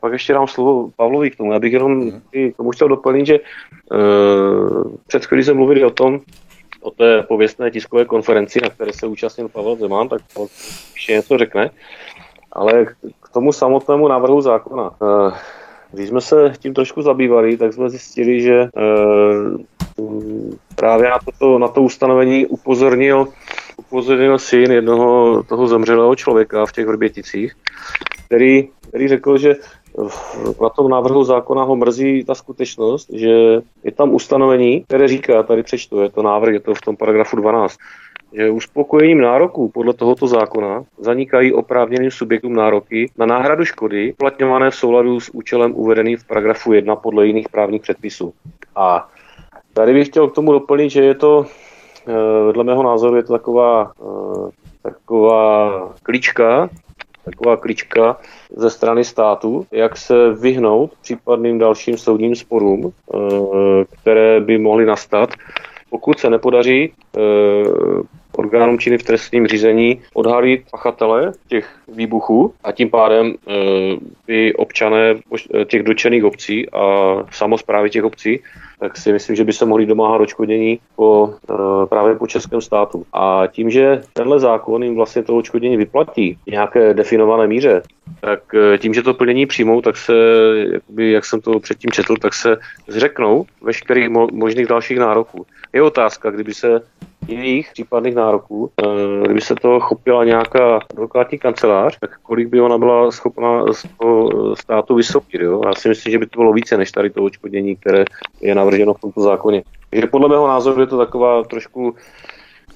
pak 0.00 0.12
ještě 0.12 0.32
dám 0.32 0.46
slovo 0.46 0.90
Pavlovi 0.96 1.30
k 1.30 1.36
tomu, 1.36 1.52
já 1.52 1.58
bych 1.58 1.72
jenom 1.72 2.10
tomu 2.56 2.70
chtěl 2.70 2.88
doplnit, 2.88 3.26
že 3.26 3.38
uh, 3.38 4.96
před 5.06 5.26
chvíli 5.26 5.44
jsme 5.44 5.54
mluvili 5.54 5.84
o 5.84 5.90
tom, 5.90 6.20
o 6.80 6.90
té 6.90 7.22
pověstné 7.22 7.70
tiskové 7.70 8.04
konferenci, 8.04 8.60
na 8.62 8.70
které 8.70 8.92
se 8.92 9.06
účastnil 9.06 9.48
Pavel 9.48 9.76
Zeman, 9.76 10.08
tak 10.08 10.22
ještě 10.94 11.12
něco 11.12 11.38
řekne. 11.38 11.70
Ale 12.52 12.84
k 13.22 13.28
tomu 13.32 13.52
samotnému 13.52 14.08
návrhu 14.08 14.40
zákona. 14.40 14.90
Uh, 15.00 15.32
když 15.92 16.08
jsme 16.08 16.20
se 16.20 16.52
tím 16.58 16.74
trošku 16.74 17.02
zabývali, 17.02 17.56
tak 17.56 17.72
jsme 17.72 17.90
zjistili, 17.90 18.40
že 18.40 18.54
e, 18.54 18.68
právě 20.76 21.10
na, 21.10 21.18
toto, 21.24 21.58
na 21.58 21.68
to 21.68 21.82
ustanovení 21.82 22.46
upozornil, 22.46 23.28
upozornil 23.76 24.38
syn 24.38 24.72
jednoho 24.72 25.42
toho 25.42 25.66
zemřelého 25.66 26.16
člověka 26.16 26.66
v 26.66 26.72
těch 26.72 26.86
Vrběticích, 26.86 27.52
který, 28.26 28.68
který 28.88 29.08
řekl, 29.08 29.38
že 29.38 29.54
na 30.62 30.68
tom 30.68 30.90
návrhu 30.90 31.24
zákona 31.24 31.62
ho 31.62 31.76
mrzí 31.76 32.24
ta 32.24 32.34
skutečnost, 32.34 33.10
že 33.12 33.62
je 33.84 33.92
tam 33.92 34.14
ustanovení, 34.14 34.84
které 34.84 35.08
říká, 35.08 35.42
tady 35.42 35.62
přečtu, 35.62 36.00
je 36.00 36.08
to 36.10 36.22
návrh, 36.22 36.52
je 36.54 36.60
to 36.60 36.74
v 36.74 36.80
tom 36.80 36.96
paragrafu 36.96 37.36
12, 37.36 37.76
že 38.32 38.50
uspokojením 38.50 39.20
nároků 39.20 39.68
podle 39.68 39.94
tohoto 39.94 40.26
zákona 40.26 40.84
zanikají 40.98 41.52
oprávněným 41.52 42.10
subjektům 42.10 42.54
nároky 42.54 43.10
na 43.18 43.26
náhradu 43.26 43.64
škody 43.64 44.12
uplatňované 44.12 44.70
v 44.70 44.74
souladu 44.74 45.20
s 45.20 45.34
účelem 45.34 45.72
uvedeným 45.74 46.16
v 46.16 46.26
paragrafu 46.26 46.72
1 46.72 46.96
podle 46.96 47.26
jiných 47.26 47.48
právních 47.48 47.82
předpisů. 47.82 48.32
A 48.76 49.08
tady 49.72 49.94
bych 49.94 50.08
chtěl 50.08 50.28
k 50.28 50.34
tomu 50.34 50.52
doplnit, 50.52 50.90
že 50.90 51.04
je 51.04 51.14
to, 51.14 51.46
eh, 52.08 52.52
dle 52.52 52.64
mého 52.64 52.82
názoru, 52.82 53.16
je 53.16 53.22
to 53.22 53.32
taková, 53.32 53.92
eh, 54.00 54.50
taková 54.82 55.92
klíčka, 56.02 56.68
taková 57.24 57.56
klička 57.56 58.16
ze 58.56 58.70
strany 58.70 59.04
státu, 59.04 59.66
jak 59.72 59.96
se 59.96 60.30
vyhnout 60.30 60.90
případným 61.02 61.58
dalším 61.58 61.96
soudním 61.98 62.36
sporům, 62.36 62.92
eh, 62.92 63.18
které 64.00 64.40
by 64.40 64.58
mohly 64.58 64.86
nastat, 64.86 65.30
pokud 65.92 66.18
se 66.18 66.30
nepodaří 66.30 66.92
orgánům 68.32 68.78
činy 68.78 68.98
v 68.98 69.02
trestním 69.02 69.46
řízení 69.46 70.02
odhalit 70.14 70.64
pachatele 70.70 71.32
těch 71.48 71.68
výbuchů 71.88 72.54
a 72.64 72.72
tím 72.72 72.90
pádem 72.90 73.26
e, 73.26 73.52
by 74.26 74.54
občané 74.54 75.14
těch 75.66 75.82
dočených 75.82 76.24
obcí 76.24 76.70
a 76.70 77.16
samozprávy 77.30 77.90
těch 77.90 78.04
obcí 78.04 78.40
tak 78.82 78.96
si 78.96 79.12
myslím, 79.12 79.36
že 79.36 79.44
by 79.44 79.52
se 79.52 79.64
mohli 79.64 79.86
domáhat 79.86 80.20
odškodnění 80.20 80.78
po, 80.96 81.34
e, 81.50 81.86
právě 81.86 82.14
po 82.14 82.26
českém 82.26 82.60
státu. 82.60 83.06
A 83.12 83.46
tím, 83.46 83.70
že 83.70 84.02
tenhle 84.12 84.40
zákon 84.40 84.82
jim 84.82 84.96
vlastně 84.96 85.22
to 85.22 85.36
odškodnění 85.36 85.76
vyplatí 85.76 86.38
v 86.46 86.50
nějaké 86.50 86.94
definované 86.94 87.46
míře, 87.46 87.82
tak 88.20 88.54
e, 88.54 88.78
tím, 88.78 88.94
že 88.94 89.02
to 89.02 89.14
plnění 89.14 89.46
přijmou, 89.46 89.80
tak 89.80 89.96
se, 89.96 90.14
jakoby, 90.72 91.12
jak 91.12 91.24
jsem 91.24 91.40
to 91.40 91.60
předtím 91.60 91.90
četl, 91.90 92.16
tak 92.16 92.34
se 92.34 92.56
zřeknou 92.88 93.44
veškerých 93.62 94.08
mo- 94.10 94.32
možných 94.32 94.66
dalších 94.66 94.98
nároků. 94.98 95.46
Je 95.72 95.82
otázka, 95.82 96.30
kdyby 96.30 96.54
se 96.54 96.80
jiných 97.28 97.70
případných 97.72 98.14
nároků, 98.14 98.70
eh, 98.82 98.86
kdyby 99.24 99.40
se 99.40 99.54
to 99.54 99.80
chopila 99.80 100.24
nějaká 100.24 100.80
advokátní 100.90 101.38
kancelář, 101.38 101.98
tak 102.00 102.10
kolik 102.22 102.48
by 102.48 102.60
ona 102.60 102.78
byla 102.78 103.10
schopna 103.10 103.72
z 103.72 103.86
toho 103.98 104.56
státu 104.56 104.94
vysoupit. 104.94 105.40
Jo? 105.40 105.60
Já 105.64 105.74
si 105.74 105.88
myslím, 105.88 106.12
že 106.12 106.18
by 106.18 106.26
to 106.26 106.40
bylo 106.40 106.52
více 106.52 106.76
než 106.76 106.92
tady 106.92 107.10
to 107.10 107.24
očkodnění, 107.24 107.76
které 107.76 108.04
je 108.40 108.54
navrženo 108.54 108.94
v 108.94 109.00
tomto 109.00 109.20
zákoně. 109.20 109.62
Takže 109.90 110.06
podle 110.06 110.28
mého 110.28 110.48
názoru 110.48 110.80
je 110.80 110.86
to 110.86 110.98
taková 110.98 111.44
trošku, 111.44 111.94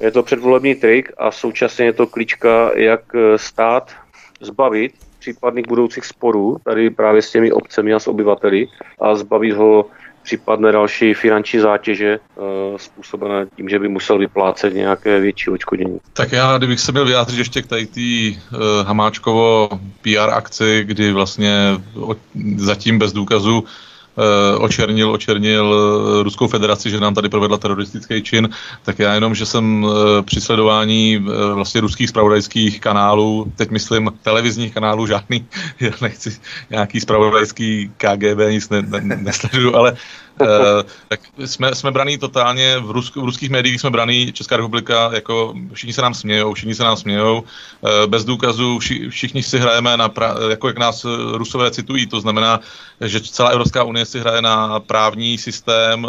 je 0.00 0.10
to 0.10 0.22
předvolební 0.22 0.74
trik 0.74 1.12
a 1.18 1.30
současně 1.30 1.84
je 1.84 1.92
to 1.92 2.06
klíčka, 2.06 2.70
jak 2.74 3.00
stát 3.36 3.92
zbavit 4.40 4.92
případných 5.18 5.68
budoucích 5.68 6.04
sporů 6.04 6.56
tady 6.64 6.90
právě 6.90 7.22
s 7.22 7.30
těmi 7.30 7.52
obcemi 7.52 7.94
a 7.94 7.98
s 7.98 8.08
obyvateli 8.08 8.68
a 9.00 9.14
zbavit 9.14 9.52
ho 9.52 9.86
případné 10.26 10.72
další 10.72 11.14
finanční 11.14 11.58
zátěže 11.58 12.18
způsobené 12.76 13.46
tím, 13.56 13.68
že 13.68 13.78
by 13.78 13.88
musel 13.88 14.18
vyplácet 14.18 14.74
nějaké 14.74 15.20
větší 15.20 15.50
očkodění. 15.50 15.98
Tak 16.12 16.32
já, 16.32 16.58
kdybych 16.58 16.80
se 16.80 16.92
měl 16.92 17.04
vyjádřit 17.04 17.38
ještě 17.38 17.62
k 17.62 17.66
tady 17.66 17.86
té 17.86 18.00
uh, 18.00 18.58
Hamáčkovo 18.86 19.68
PR 20.02 20.30
akci, 20.32 20.84
kdy 20.84 21.12
vlastně 21.12 21.52
zatím 22.56 22.98
bez 22.98 23.12
důkazu 23.12 23.64
Eh, 23.64 23.95
očernil, 24.58 25.10
očernil 25.10 25.74
eh, 25.74 26.22
Ruskou 26.22 26.48
federaci, 26.48 26.90
že 26.90 27.00
nám 27.00 27.14
tady 27.14 27.28
provedla 27.28 27.58
teroristický 27.58 28.22
čin, 28.22 28.48
tak 28.82 28.98
já 28.98 29.14
jenom, 29.14 29.34
že 29.34 29.46
jsem 29.46 29.86
eh, 29.86 30.22
při 30.22 30.40
sledování 30.40 31.26
vlastně 31.54 31.80
ruských 31.80 32.08
spravodajských 32.08 32.80
kanálů, 32.80 33.52
teď 33.56 33.70
myslím 33.70 34.12
televizních 34.22 34.74
kanálů, 34.74 35.06
žádný, 35.06 35.46
já 35.80 35.90
nechci 36.02 36.36
nějaký 36.70 37.00
spravodajský 37.00 37.90
KGB, 37.96 38.38
nic 38.50 38.68
ne, 38.68 38.82
ne, 38.82 39.16
nesleduju, 39.16 39.74
ale 39.74 39.96
tak 41.08 41.20
jsme, 41.44 41.74
jsme 41.74 41.90
braný 41.90 42.18
totálně, 42.18 42.78
v, 42.78 42.90
rusk, 42.90 43.16
v 43.16 43.24
ruských 43.24 43.50
médiích 43.50 43.80
jsme 43.80 43.90
braný 43.90 44.32
Česká 44.32 44.56
republika, 44.56 45.10
jako 45.12 45.54
všichni 45.72 45.92
se 45.92 46.02
nám 46.02 46.14
smějou, 46.14 46.54
všichni 46.54 46.74
se 46.74 46.84
nám 46.84 46.96
smějou, 46.96 47.40
uh, 47.40 47.90
bez 48.06 48.24
důkazů, 48.24 48.78
vši, 48.78 49.08
všichni 49.08 49.42
si 49.42 49.58
hrajeme 49.58 49.96
na, 49.96 50.08
pra, 50.08 50.34
jako 50.50 50.68
jak 50.68 50.78
nás 50.78 51.06
rusové 51.32 51.70
citují, 51.70 52.06
to 52.06 52.20
znamená, 52.20 52.60
že 53.00 53.20
celá 53.20 53.48
Evropská 53.48 53.84
unie 53.84 54.06
si 54.06 54.20
hraje 54.20 54.42
na 54.42 54.80
právní 54.80 55.38
systém 55.38 56.06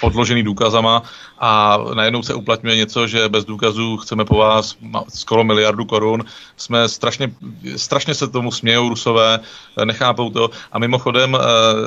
podložený 0.00 0.42
důkazama 0.42 1.02
a 1.38 1.78
najednou 1.94 2.22
se 2.22 2.34
uplatňuje 2.34 2.76
něco, 2.76 3.06
že 3.06 3.28
bez 3.28 3.44
důkazů 3.44 3.96
chceme 3.96 4.24
po 4.24 4.36
vás 4.36 4.76
skoro 5.08 5.44
miliardu 5.44 5.84
korun. 5.84 6.24
Jsme 6.56 6.88
strašně, 6.88 7.30
strašně 7.76 8.14
se 8.14 8.28
tomu 8.28 8.52
smějou 8.52 8.88
rusové, 8.88 9.40
nechápou 9.84 10.30
to 10.30 10.50
a 10.72 10.78
mimochodem 10.78 11.38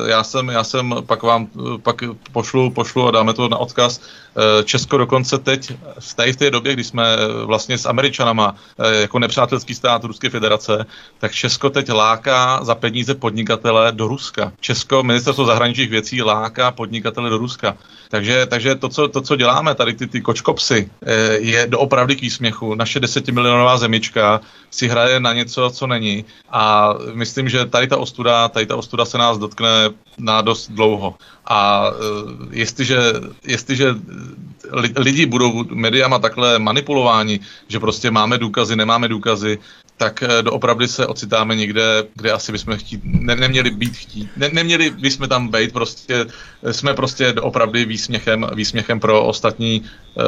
já 0.05 0.23
jsem, 0.23 0.49
já 0.49 0.63
jsem 0.63 0.95
pak 1.05 1.18
pak 1.19 1.23
vám 1.23 1.47
pak 1.83 2.03
pošlu, 2.31 2.71
pošlu 2.71 3.07
a 3.07 3.11
dáme 3.11 3.33
to 3.33 3.49
na 3.49 3.57
odkaz. 3.57 4.01
Eh, 4.37 4.63
Česko 4.63 4.97
dokonce 4.97 5.37
teď, 5.37 5.71
v 5.99 6.13
té, 6.13 6.33
v 6.33 6.35
té 6.35 6.51
době, 6.51 6.73
kdy 6.73 6.83
jsme 6.83 7.03
eh, 7.03 7.45
vlastně 7.45 7.77
s 7.77 7.85
Američanama 7.85 8.55
eh, 8.79 9.01
jako 9.01 9.19
nepřátelský 9.19 9.75
stát 9.75 10.03
Ruské 10.03 10.29
federace, 10.29 10.85
tak 11.19 11.31
Česko 11.31 11.69
teď 11.69 11.91
láká 11.91 12.59
za 12.63 12.75
peníze 12.75 13.15
podnikatele 13.15 13.91
do 13.91 14.07
Ruska. 14.07 14.51
Česko, 14.59 15.03
ministerstvo 15.03 15.45
zahraničních 15.45 15.89
věcí 15.89 16.21
láká 16.21 16.71
podnikatele 16.71 17.29
do 17.29 17.37
Ruska. 17.37 17.77
Takže, 18.09 18.45
takže 18.45 18.75
to, 18.75 18.89
co, 18.89 19.07
to, 19.07 19.21
co 19.21 19.35
děláme, 19.35 19.75
tady 19.75 19.93
ty, 19.93 20.07
ty 20.07 20.21
kočkopsy, 20.21 20.89
je 21.37 21.67
doopravdy 21.67 22.15
k 22.15 22.21
výsměchu. 22.21 22.75
Naše 22.75 22.99
desetimilionová 22.99 23.77
zemička 23.77 24.41
si 24.71 24.87
hraje 24.87 25.19
na 25.19 25.33
něco, 25.33 25.69
co 25.69 25.87
není. 25.87 26.25
A 26.49 26.93
myslím, 27.13 27.49
že 27.49 27.65
tady 27.65 27.87
ta 27.87 27.97
ostuda, 27.97 28.47
tady 28.47 28.65
ta 28.65 28.75
ostuda 28.75 29.05
se 29.05 29.17
nás 29.17 29.37
dotkne 29.37 29.69
na 30.17 30.41
dost 30.41 30.71
dlouho. 30.71 31.08
A 31.45 31.91
jestliže, 32.51 32.97
jestliže 33.45 33.95
lidi 34.97 35.25
budou 35.25 35.65
mediama 35.73 36.19
takhle 36.19 36.59
manipulováni, 36.59 37.39
že 37.67 37.79
prostě 37.79 38.11
máme 38.11 38.37
důkazy, 38.37 38.75
nemáme 38.75 39.07
důkazy, 39.07 39.59
tak 39.99 40.23
eh, 40.23 40.43
doopravdy 40.43 40.87
se 40.87 41.07
ocitáme 41.07 41.55
někde, 41.55 42.03
kde 42.15 42.31
asi 42.31 42.51
bychom 42.51 42.77
chtít, 42.77 43.01
ne, 43.03 43.35
neměli 43.35 43.71
být 43.71 43.95
chtít. 43.97 44.29
Ne, 44.37 44.49
neměli 44.53 44.89
bychom 44.89 45.27
tam 45.27 45.47
být, 45.47 45.73
prostě 45.73 46.25
eh, 46.63 46.73
jsme 46.73 46.93
prostě 46.93 47.33
doopravdy 47.33 47.85
výsměchem, 47.85 48.47
výsměchem 48.55 48.99
pro 48.99 49.25
ostatní, 49.25 49.83
eh, 49.83 50.21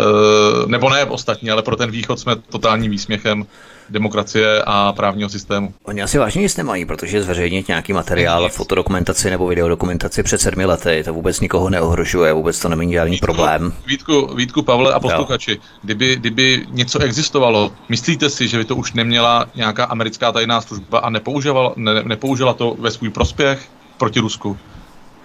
nebo 0.67 0.89
ne 0.89 1.05
ostatní, 1.05 1.51
ale 1.51 1.63
pro 1.63 1.75
ten 1.75 1.91
východ 1.91 2.19
jsme 2.19 2.35
totálním 2.35 2.91
výsměchem 2.91 3.45
demokracie 3.91 4.63
a 4.65 4.93
právního 4.93 5.29
systému. 5.29 5.73
Oni 5.83 6.01
asi 6.01 6.17
vážně 6.17 6.41
nic 6.41 6.57
nemají, 6.57 6.85
protože 6.85 7.23
zveřejnit 7.23 7.67
nějaký 7.67 7.93
materiál, 7.93 8.43
nic. 8.43 8.53
fotodokumentaci 8.53 9.29
nebo 9.29 9.47
videodokumentaci 9.47 10.23
před 10.23 10.41
sedmi 10.41 10.65
lety, 10.65 11.01
to 11.05 11.13
vůbec 11.13 11.39
nikoho 11.39 11.69
neohrožuje, 11.69 12.33
vůbec 12.33 12.59
to 12.59 12.69
není 12.69 12.93
žádný 12.93 13.11
Vítku, 13.11 13.25
problém. 13.25 13.73
Vítku, 13.87 14.35
Vítku, 14.35 14.61
Pavle 14.61 14.93
a 14.93 14.99
posluchači, 14.99 15.59
kdyby, 15.81 16.15
kdyby 16.15 16.65
něco 16.69 16.99
existovalo, 16.99 17.71
myslíte 17.89 18.29
si, 18.29 18.47
že 18.47 18.57
by 18.57 18.65
to 18.65 18.75
už 18.75 18.93
neměla 18.93 19.45
nějaká 19.55 19.85
americká 19.85 20.31
tajná 20.31 20.61
služba 20.61 20.99
a 20.99 21.09
nepoužila, 21.09 21.73
ne, 21.75 22.03
nepoužila 22.03 22.53
to 22.53 22.75
ve 22.79 22.91
svůj 22.91 23.09
prospěch 23.09 23.59
proti 23.97 24.19
Rusku? 24.19 24.57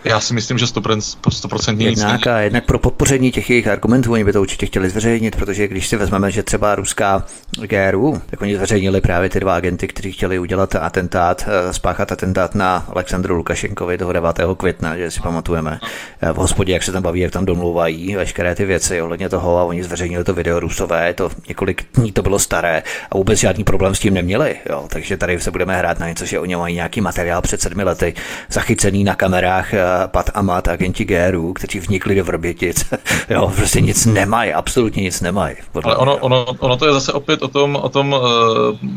Já 0.07 0.21
si 0.21 0.35
myslím, 0.35 0.59
že 0.59 0.65
100%, 0.65 1.17
100% 1.23 1.77
nic 1.77 1.99
jednak, 1.99 2.27
a 2.27 2.41
jednak 2.41 2.65
pro 2.65 2.79
podpoření 2.79 3.33
těch 3.33 3.51
jejich 3.51 3.69
argumentů 3.69 4.13
oni 4.13 4.25
by 4.25 4.33
to 4.33 4.41
určitě 4.41 4.67
chtěli 4.67 4.91
zveřejnit, 4.91 5.37
protože 5.37 5.69
když 5.69 5.87
si 5.87 5.97
vezmeme, 5.97 6.31
že 6.31 6.43
třeba 6.43 6.75
ruská 6.75 7.25
GRU, 7.61 8.23
tak 8.27 8.43
oni 8.43 8.57
zveřejnili 8.57 9.01
právě 9.01 9.29
ty 9.29 9.41
dva 9.41 9.57
agenty, 9.57 9.89
kteří 9.89 10.13
chtěli 10.13 10.39
udělat 10.39 10.75
atentát, 10.75 11.49
eh, 11.49 11.73
spáchat 11.73 12.13
atentát 12.13 12.55
na 12.55 12.87
Alexandru 12.89 13.35
Lukašenkovi 13.35 13.99
toho 13.99 14.13
9. 14.13 14.55
května, 14.57 14.97
že 14.97 15.11
si 15.11 15.21
pamatujeme 15.21 15.81
eh, 16.21 16.33
v 16.33 16.37
hospodě, 16.37 16.73
jak 16.73 16.83
se 16.83 16.93
tam 16.93 17.03
baví, 17.03 17.21
jak 17.21 17.33
tam 17.33 17.45
domluvají 17.45 18.17
veškeré 18.17 18.55
ty 18.55 18.65
věci 18.65 19.03
ohledně 19.03 19.29
toho 19.29 19.59
a 19.59 19.65
oni 19.65 19.85
zveřejnili 19.85 20.25
to 20.25 20.35
video 20.35 20.61
rusové, 20.61 21.15
to 21.15 21.31
několik 21.49 21.87
dní 21.95 22.13
to 22.13 22.23
bylo 22.23 22.39
staré 22.39 22.83
a 23.11 23.17
vůbec 23.17 23.39
žádný 23.39 23.65
problém 23.65 23.95
s 23.95 24.01
tím 24.01 24.15
neměli. 24.15 24.57
Jo. 24.71 24.87
Takže 24.89 25.17
tady 25.17 25.41
se 25.41 25.51
budeme 25.51 25.79
hrát 25.79 25.99
na 25.99 26.09
něco, 26.09 26.25
že 26.25 26.41
oni 26.41 26.57
mají 26.57 26.75
nějaký 26.75 27.01
materiál 27.01 27.43
před 27.43 27.61
sedmi 27.61 27.83
lety 27.85 28.15
zachycený 28.49 29.05
na 29.05 29.15
kamerách 29.15 29.75
Pat 30.07 30.31
Amat, 30.35 30.69
agenti 30.69 31.05
GRU, 31.05 31.53
kteří 31.53 31.81
vnikli 31.81 32.15
do 32.15 32.25
Vrbětic, 32.25 32.85
jo, 33.31 33.53
prostě 33.57 33.81
nic 33.81 34.07
nemají, 34.07 34.53
absolutně 34.53 35.03
nic 35.03 35.21
nemají. 35.21 35.57
Ale 35.83 35.97
ono, 35.97 36.17
ono, 36.17 36.45
ono, 36.45 36.77
to 36.77 36.87
je 36.87 36.93
zase 36.93 37.13
opět 37.13 37.43
o 37.43 37.49
tom, 37.49 37.77
o 37.77 37.89
tom 37.89 38.13
uh, 38.13 38.21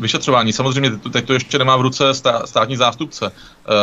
vyšetřování. 0.00 0.52
Samozřejmě 0.52 0.90
teď 1.12 1.26
to 1.26 1.32
ještě 1.32 1.58
nemá 1.58 1.76
v 1.76 1.80
ruce 1.80 2.14
stá, 2.14 2.46
státní 2.46 2.76
zástupce. 2.76 3.26
Uh, 3.26 3.32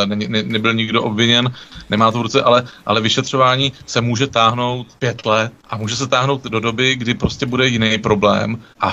ne, 0.05 0.15
ne, 0.15 0.43
nebyl 0.43 0.73
nikdo 0.73 1.03
obviněn, 1.03 1.53
nemá 1.89 2.11
to 2.11 2.19
v 2.19 2.21
ruce, 2.21 2.41
ale, 2.41 2.63
ale 2.85 3.01
vyšetřování 3.01 3.73
se 3.85 4.01
může 4.01 4.27
táhnout 4.27 4.87
pět 4.99 5.25
let 5.25 5.51
a 5.69 5.77
může 5.77 5.95
se 5.95 6.07
táhnout 6.07 6.43
do 6.43 6.59
doby, 6.59 6.95
kdy 6.95 7.13
prostě 7.13 7.45
bude 7.45 7.67
jiný 7.67 7.97
problém 7.97 8.57
a 8.79 8.91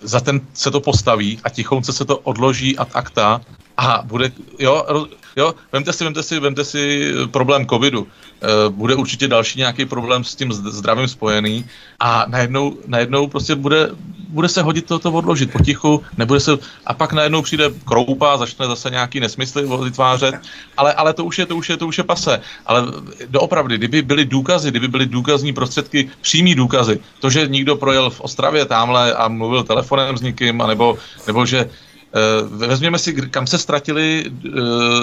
za 0.00 0.20
ten 0.20 0.40
se 0.54 0.70
to 0.70 0.80
postaví 0.80 1.40
a 1.44 1.48
tichounce 1.50 1.92
se 1.92 2.04
to 2.04 2.18
odloží 2.18 2.78
ad 2.78 2.88
akta 2.94 3.40
a 3.76 4.02
bude, 4.04 4.32
jo, 4.58 5.06
Jo, 5.36 5.54
vemte 5.72 5.92
si, 5.92 6.04
vemte 6.04 6.22
si, 6.22 6.40
vemte 6.40 6.64
si 6.64 7.12
problém 7.30 7.66
covidu. 7.66 8.06
E, 8.06 8.70
bude 8.70 8.94
určitě 8.94 9.28
další 9.28 9.58
nějaký 9.58 9.84
problém 9.84 10.24
s 10.24 10.34
tím 10.34 10.52
zdravím 10.52 11.08
spojený 11.08 11.64
a 12.00 12.24
najednou, 12.28 12.76
najednou 12.86 13.26
prostě 13.26 13.54
bude, 13.54 13.90
bude 14.28 14.48
se 14.48 14.62
hodit 14.62 14.86
toto 14.86 15.10
to 15.10 15.16
odložit 15.16 15.52
potichu, 15.52 16.02
nebude 16.16 16.40
se, 16.40 16.58
a 16.86 16.94
pak 16.94 17.12
najednou 17.12 17.42
přijde 17.42 17.70
kroupa, 17.84 18.36
začne 18.36 18.66
zase 18.66 18.90
nějaký 18.90 19.20
nesmysly 19.20 19.68
vytvářet, 19.84 20.34
ale, 20.76 20.92
ale 20.92 21.12
to 21.12 21.24
už 21.24 21.38
je, 21.38 21.46
to 21.46 21.56
už 21.56 21.68
je, 21.68 21.76
to 21.76 21.86
už 21.86 21.98
je 21.98 22.04
pase. 22.04 22.40
Ale 22.66 22.82
doopravdy, 23.28 23.78
kdyby 23.78 24.02
byly 24.02 24.24
důkazy, 24.24 24.70
kdyby 24.70 24.88
byly 24.88 25.06
důkazní 25.06 25.52
prostředky, 25.52 26.10
přímý 26.20 26.54
důkazy, 26.54 27.00
to, 27.20 27.30
že 27.30 27.48
někdo 27.48 27.76
projel 27.76 28.10
v 28.10 28.20
Ostravě 28.20 28.64
tamhle 28.64 29.14
a 29.14 29.28
mluvil 29.28 29.62
telefonem 29.62 30.16
s 30.16 30.20
někým, 30.20 30.60
anebo, 30.60 30.96
nebo 31.26 31.46
že 31.46 31.58
Eh, 31.60 31.85
vezměme 32.48 32.98
si, 32.98 33.12
kam 33.12 33.46
se 33.46 33.58
ztratili 33.58 34.24
eh, 34.26 34.50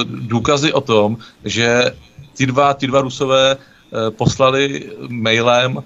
důkazy 0.03 0.73
o 0.73 0.81
tom, 0.81 1.17
že 1.45 1.91
ty 2.37 2.45
dva, 2.45 2.73
ty 2.73 2.87
dva 2.87 3.01
rusové 3.01 3.57
eh, 3.57 4.11
poslali 4.11 4.91
mailem 5.09 5.83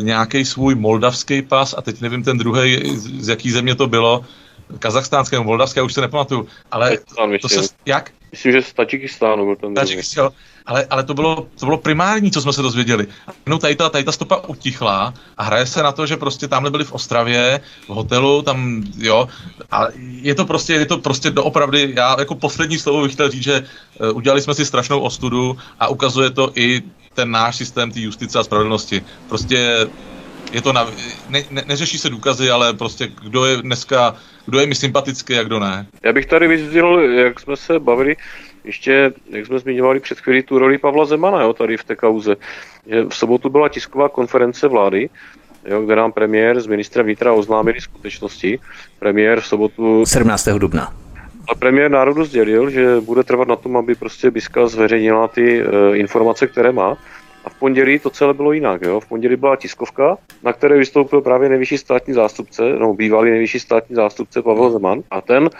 nějaký 0.00 0.44
svůj 0.44 0.74
moldavský 0.74 1.42
pas 1.42 1.74
a 1.78 1.82
teď 1.82 2.00
nevím 2.00 2.22
ten 2.22 2.38
druhý, 2.38 2.96
z 2.96 3.28
jaký 3.28 3.50
země 3.50 3.74
to 3.74 3.86
bylo, 3.86 4.24
kazachstánské, 4.78 5.40
moldavské, 5.40 5.82
už 5.82 5.94
se 5.94 6.00
nepamatuju, 6.00 6.48
ale 6.70 6.98
to 7.42 7.48
se, 7.48 7.60
jak? 7.86 8.10
Myslím, 8.30 8.52
že 8.52 8.62
z 8.62 8.72
Tadžikistánu 8.72 9.44
byl 9.44 9.56
ten 9.56 9.74
Tadžikistán, 9.74 10.30
ale, 10.66 10.86
ale 10.90 11.04
to, 11.04 11.14
bylo, 11.14 11.46
to 11.60 11.66
bylo 11.66 11.78
primární, 11.78 12.30
co 12.30 12.40
jsme 12.40 12.52
se 12.52 12.62
dozvěděli. 12.62 13.06
No 13.46 13.58
tady 13.58 13.76
ta, 13.76 13.88
tady 13.88 14.04
ta 14.04 14.12
stopa 14.12 14.36
utichla 14.36 15.14
a 15.36 15.42
hraje 15.42 15.66
se 15.66 15.82
na 15.82 15.92
to, 15.92 16.06
že 16.06 16.16
prostě 16.16 16.48
tamhle 16.48 16.70
byli 16.70 16.84
v 16.84 16.92
Ostravě, 16.92 17.60
v 17.86 17.88
hotelu, 17.88 18.42
tam, 18.42 18.84
jo, 18.98 19.28
a 19.70 19.86
je 20.00 20.34
to 20.34 20.44
prostě, 20.44 20.72
je 20.72 20.86
to 20.86 20.98
prostě 20.98 21.30
doopravdy, 21.30 21.92
já 21.96 22.16
jako 22.18 22.34
poslední 22.34 22.78
slovo 22.78 23.02
bych 23.02 23.12
chtěl 23.12 23.30
říct, 23.30 23.42
že 23.42 23.66
uh, 24.00 24.16
udělali 24.16 24.40
jsme 24.40 24.54
si 24.54 24.64
strašnou 24.64 25.00
ostudu 25.00 25.58
a 25.80 25.88
ukazuje 25.88 26.30
to 26.30 26.52
i 26.54 26.82
ten 27.14 27.30
náš 27.30 27.56
systém 27.56 27.90
té 27.90 28.00
justice 28.00 28.38
a 28.38 28.44
spravedlnosti. 28.44 29.02
Prostě 29.28 29.86
je 30.52 30.62
to 30.62 30.72
na, 30.72 30.86
ne, 31.28 31.44
ne, 31.50 31.64
neřeší 31.66 31.98
se 31.98 32.10
důkazy, 32.10 32.50
ale 32.50 32.74
prostě 32.74 33.06
kdo 33.22 33.44
je 33.44 33.56
dneska, 33.56 34.14
kdo 34.48 34.60
je 34.60 34.66
mi 34.66 34.74
sympatický 34.74 35.38
a 35.38 35.42
kdo 35.42 35.60
ne. 35.60 35.86
Já 36.02 36.12
bych 36.12 36.26
tady 36.26 36.48
vyzvěděl, 36.48 37.00
jak 37.00 37.40
jsme 37.40 37.56
se 37.56 37.78
bavili, 37.78 38.16
ještě, 38.64 39.12
jak 39.30 39.46
jsme 39.46 39.58
zmiňovali 39.58 40.00
před 40.00 40.20
chvílí, 40.20 40.42
tu 40.42 40.58
roli 40.58 40.78
Pavla 40.78 41.04
Zemana, 41.04 41.42
jo, 41.42 41.52
tady 41.52 41.76
v 41.76 41.84
té 41.84 41.96
kauze. 41.96 42.36
Že 42.86 43.04
v 43.04 43.14
sobotu 43.14 43.50
byla 43.50 43.68
tisková 43.68 44.08
konference 44.08 44.68
vlády, 44.68 45.10
jo, 45.64 45.82
kde 45.82 45.96
nám 45.96 46.12
premiér 46.12 46.60
z 46.60 46.66
ministra 46.66 47.02
vnitra 47.02 47.32
oznámili 47.32 47.80
skutečnosti. 47.80 48.58
Premiér 48.98 49.40
v 49.40 49.46
sobotu... 49.46 50.06
17. 50.06 50.48
dubna. 50.48 50.94
Ale 51.48 51.56
premiér 51.58 51.90
národu 51.90 52.24
sdělil, 52.24 52.70
že 52.70 53.00
bude 53.00 53.24
trvat 53.24 53.48
na 53.48 53.56
tom, 53.56 53.76
aby 53.76 53.94
prostě 53.94 54.30
Biska 54.30 54.66
zveřejnila 54.66 55.28
ty 55.28 55.62
uh, 55.62 55.96
informace, 55.96 56.46
které 56.46 56.72
má. 56.72 56.96
A 57.44 57.50
v 57.50 57.54
pondělí 57.54 57.98
to 57.98 58.10
celé 58.10 58.34
bylo 58.34 58.52
jinak. 58.52 58.82
Jo? 58.82 59.00
V 59.00 59.08
pondělí 59.08 59.36
byla 59.36 59.56
tiskovka, 59.56 60.18
na 60.42 60.52
které 60.52 60.78
vystoupil 60.78 61.20
právě 61.20 61.48
nejvyšší 61.48 61.78
státní 61.78 62.14
zástupce, 62.14 62.62
no 62.78 62.94
bývalý 62.94 63.30
nejvyšší 63.30 63.60
státní 63.60 63.96
zástupce 63.96 64.42
Pavel 64.42 64.70
Zeman. 64.70 65.02
A 65.10 65.20
ten 65.20 65.50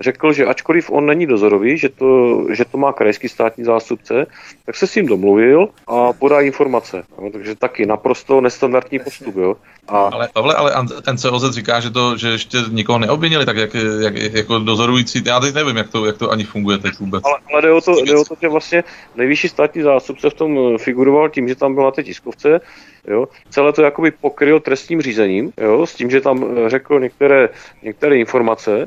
řekl, 0.00 0.32
že 0.32 0.46
ačkoliv 0.46 0.90
on 0.90 1.06
není 1.06 1.26
dozorový, 1.26 1.78
že 1.78 1.88
to, 1.88 2.44
že 2.52 2.64
to 2.64 2.78
má 2.78 2.92
krajský 2.92 3.28
státní 3.28 3.64
zástupce, 3.64 4.26
tak 4.66 4.76
se 4.76 4.86
s 4.86 4.94
ním 4.94 5.06
domluvil 5.06 5.68
a 5.86 6.12
podá 6.12 6.40
informace. 6.40 7.02
No, 7.22 7.30
takže 7.30 7.54
taky 7.54 7.86
naprosto 7.86 8.40
nestandardní 8.40 8.98
postup. 8.98 9.36
Jo. 9.36 9.56
A... 9.88 9.98
Ale, 9.98 10.28
Pavle, 10.32 10.54
ale 10.54 10.72
NCOZ 11.12 11.54
říká, 11.54 11.80
že 11.80 11.90
to, 11.90 12.16
že 12.16 12.28
ještě 12.28 12.58
nikoho 12.70 12.98
neobvinili, 12.98 13.46
tak 13.46 13.56
jak, 13.56 13.74
jak, 14.00 14.16
jako 14.16 14.58
dozorující, 14.58 15.22
já 15.26 15.40
teď 15.40 15.54
nevím, 15.54 15.76
jak 15.76 15.88
to, 15.88 16.06
jak 16.06 16.18
to 16.18 16.30
ani 16.30 16.44
funguje 16.44 16.78
teď 16.78 16.98
vůbec. 17.00 17.24
Ale, 17.24 17.38
ale 17.52 17.62
jde, 17.62 17.72
o 17.72 17.80
to, 17.80 18.04
jde 18.04 18.16
o 18.16 18.24
to, 18.24 18.34
že 18.42 18.48
vlastně 18.48 18.84
nejvyšší 19.16 19.48
státní 19.48 19.82
zástupce 19.82 20.30
v 20.30 20.34
tom 20.34 20.58
eh, 20.58 20.78
figuroval 20.78 21.28
tím, 21.28 21.48
že 21.48 21.54
tam 21.54 21.74
byl 21.74 21.84
na 21.84 21.90
té 21.90 22.02
tiskovce, 22.02 22.60
jo. 23.06 23.28
Celé 23.50 23.72
to 23.72 23.82
jakoby 23.82 24.10
pokryl 24.10 24.60
trestním 24.60 25.02
řízením, 25.02 25.52
jo, 25.60 25.86
s 25.86 25.94
tím, 25.94 26.10
že 26.10 26.20
tam 26.20 26.44
eh, 26.44 26.70
řekl 26.70 27.00
některé, 27.00 27.48
některé 27.82 28.16
informace, 28.16 28.86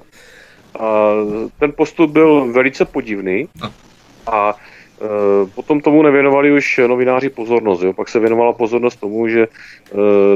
ten 1.59 1.71
postup 1.71 2.11
byl 2.11 2.51
velice 2.51 2.85
podivný 2.85 3.47
a 4.27 4.53
e, 4.53 5.45
Potom 5.55 5.81
tomu 5.81 6.01
nevěnovali 6.01 6.51
už 6.51 6.79
novináři 6.87 7.29
pozornost. 7.29 7.81
Jo. 7.81 7.93
Pak 7.93 8.09
se 8.09 8.19
věnovala 8.19 8.53
pozornost 8.53 8.95
tomu, 8.95 9.27
že 9.27 9.41
e, 9.41 9.47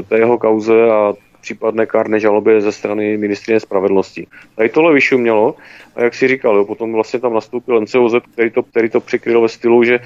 té 0.02 0.18
jeho 0.18 0.38
kauze 0.38 0.90
a 0.90 1.14
případné 1.46 1.86
kárné 1.86 2.20
žaloby 2.20 2.60
ze 2.60 2.72
strany 2.72 3.16
ministrině 3.16 3.60
spravedlnosti. 3.60 4.26
Tady 4.56 4.68
tohle 4.68 4.94
vyšumělo 4.94 5.54
a 5.96 6.02
jak 6.02 6.14
si 6.14 6.28
říkal, 6.28 6.56
jo, 6.56 6.64
potom 6.64 6.92
vlastně 6.92 7.20
tam 7.20 7.34
nastoupil 7.34 7.80
NCOZ, 7.80 8.14
který 8.32 8.50
to, 8.50 8.62
který 8.62 8.90
to 8.90 9.00
přikryl 9.00 9.40
ve 9.40 9.48
stylu, 9.48 9.84
že 9.84 9.94
e, 9.94 10.02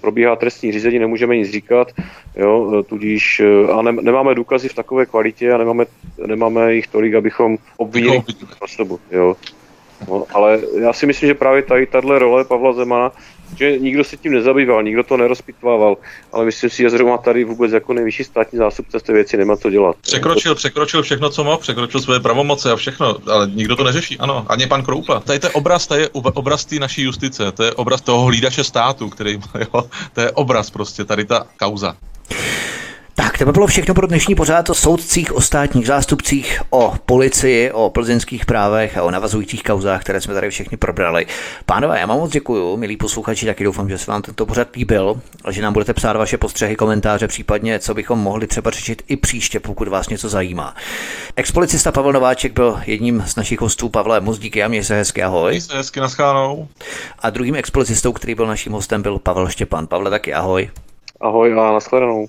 probíhá 0.00 0.36
trestní 0.36 0.72
řízení, 0.72 0.98
nemůžeme 0.98 1.36
nic 1.36 1.50
říkat, 1.50 1.92
jo, 2.36 2.54
e, 2.78 2.82
tudíž 2.82 3.40
e, 3.40 3.72
a 3.72 3.82
ne, 3.82 3.92
nemáme 3.92 4.34
důkazy 4.34 4.68
v 4.68 4.74
takové 4.74 5.06
kvalitě 5.06 5.52
a 5.52 5.58
nemáme, 5.58 5.84
nemáme 6.26 6.74
jich 6.74 6.86
tolik, 6.86 7.14
abychom 7.14 7.58
obvinili 7.76 8.22
osobu. 8.60 9.00
Jo. 9.10 9.36
No, 10.08 10.26
ale 10.34 10.60
já 10.80 10.92
si 10.92 11.06
myslím, 11.06 11.26
že 11.26 11.34
právě 11.34 11.62
tady 11.62 11.86
tahle 11.86 12.18
role 12.18 12.44
Pavla 12.44 12.72
Zemana 12.72 13.12
že 13.56 13.78
nikdo 13.78 14.04
se 14.04 14.16
tím 14.16 14.32
nezabýval, 14.32 14.82
nikdo 14.82 15.02
to 15.02 15.16
nerozpitvával, 15.16 15.96
ale 16.32 16.44
myslím 16.44 16.70
si, 16.70 16.82
že 16.82 16.90
zrovna 16.90 17.16
tady 17.18 17.44
vůbec 17.44 17.72
jako 17.72 17.92
nejvyšší 17.92 18.24
státní 18.24 18.58
zástupce 18.58 19.00
z 19.00 19.02
té 19.02 19.12
věci 19.12 19.36
nemá 19.36 19.56
co 19.56 19.70
dělat. 19.70 19.96
Překročil, 20.00 20.54
překročil 20.54 21.02
všechno, 21.02 21.30
co 21.30 21.44
mohl, 21.44 21.58
překročil 21.58 22.00
své 22.00 22.20
pravomoce 22.20 22.72
a 22.72 22.76
všechno, 22.76 23.16
ale 23.26 23.50
nikdo 23.54 23.76
to 23.76 23.84
neřeší, 23.84 24.18
ano, 24.18 24.46
ani 24.48 24.66
pan 24.66 24.82
Kroupa. 24.82 25.20
Tady 25.20 25.40
je 25.42 25.50
obraz, 25.50 25.86
to 25.86 25.94
je 25.94 26.08
obraz 26.12 26.64
té 26.64 26.78
naší 26.78 27.02
justice, 27.02 27.52
to 27.52 27.62
je 27.62 27.72
obraz 27.72 28.00
toho 28.00 28.24
hlídače 28.24 28.64
státu, 28.64 29.08
který, 29.08 29.38
jo, 29.60 29.90
to 30.12 30.20
je 30.20 30.30
obraz 30.30 30.70
prostě, 30.70 31.04
tady 31.04 31.24
ta 31.24 31.46
kauza. 31.56 31.96
Tak, 33.18 33.38
to 33.38 33.44
by 33.44 33.52
bylo 33.52 33.66
všechno 33.66 33.94
pro 33.94 34.06
dnešní 34.06 34.34
pořád 34.34 34.70
o 34.70 34.74
soudcích, 34.74 35.36
o 35.36 35.40
státních 35.40 35.86
zástupcích, 35.86 36.62
o 36.70 36.94
policii, 37.06 37.72
o 37.72 37.90
plzeňských 37.90 38.46
právech 38.46 38.98
a 38.98 39.02
o 39.02 39.10
navazujících 39.10 39.62
kauzách, 39.62 40.00
které 40.00 40.20
jsme 40.20 40.34
tady 40.34 40.50
všechny 40.50 40.76
probrali. 40.76 41.26
Pánové, 41.66 42.00
já 42.00 42.06
vám 42.06 42.18
moc 42.18 42.30
děkuji, 42.30 42.76
milí 42.76 42.96
posluchači, 42.96 43.46
taky 43.46 43.64
doufám, 43.64 43.88
že 43.88 43.98
se 43.98 44.10
vám 44.10 44.22
tento 44.22 44.46
pořad 44.46 44.76
líbil, 44.76 45.20
a 45.44 45.52
že 45.52 45.62
nám 45.62 45.72
budete 45.72 45.94
psát 45.94 46.16
vaše 46.16 46.38
postřehy, 46.38 46.76
komentáře, 46.76 47.28
případně 47.28 47.78
co 47.78 47.94
bychom 47.94 48.18
mohli 48.18 48.46
třeba 48.46 48.70
řešit 48.70 49.02
i 49.08 49.16
příště, 49.16 49.60
pokud 49.60 49.88
vás 49.88 50.08
něco 50.08 50.28
zajímá. 50.28 50.74
Expolicista 51.36 51.92
Pavel 51.92 52.12
Nováček 52.12 52.52
byl 52.52 52.80
jedním 52.86 53.22
z 53.26 53.36
našich 53.36 53.60
hostů. 53.60 53.88
Pavle, 53.88 54.20
moc 54.20 54.38
díky 54.38 54.62
a 54.62 54.68
měj 54.68 54.84
se 54.84 54.94
hezky, 54.94 55.22
ahoj. 55.22 55.50
Měj 55.50 55.60
se 55.60 55.76
hezky, 55.76 56.00
naschánou. 56.00 56.68
A 57.18 57.30
druhým 57.30 57.54
expolicistou, 57.54 58.12
který 58.12 58.34
byl 58.34 58.46
naším 58.46 58.72
hostem, 58.72 59.02
byl 59.02 59.18
Pavel 59.18 59.48
Štěpan. 59.48 59.86
Pavle, 59.86 60.10
taky 60.10 60.34
ahoj. 60.34 60.70
Ahoj 61.20 61.52
a 61.52 61.72
nashledanou. 61.72 62.28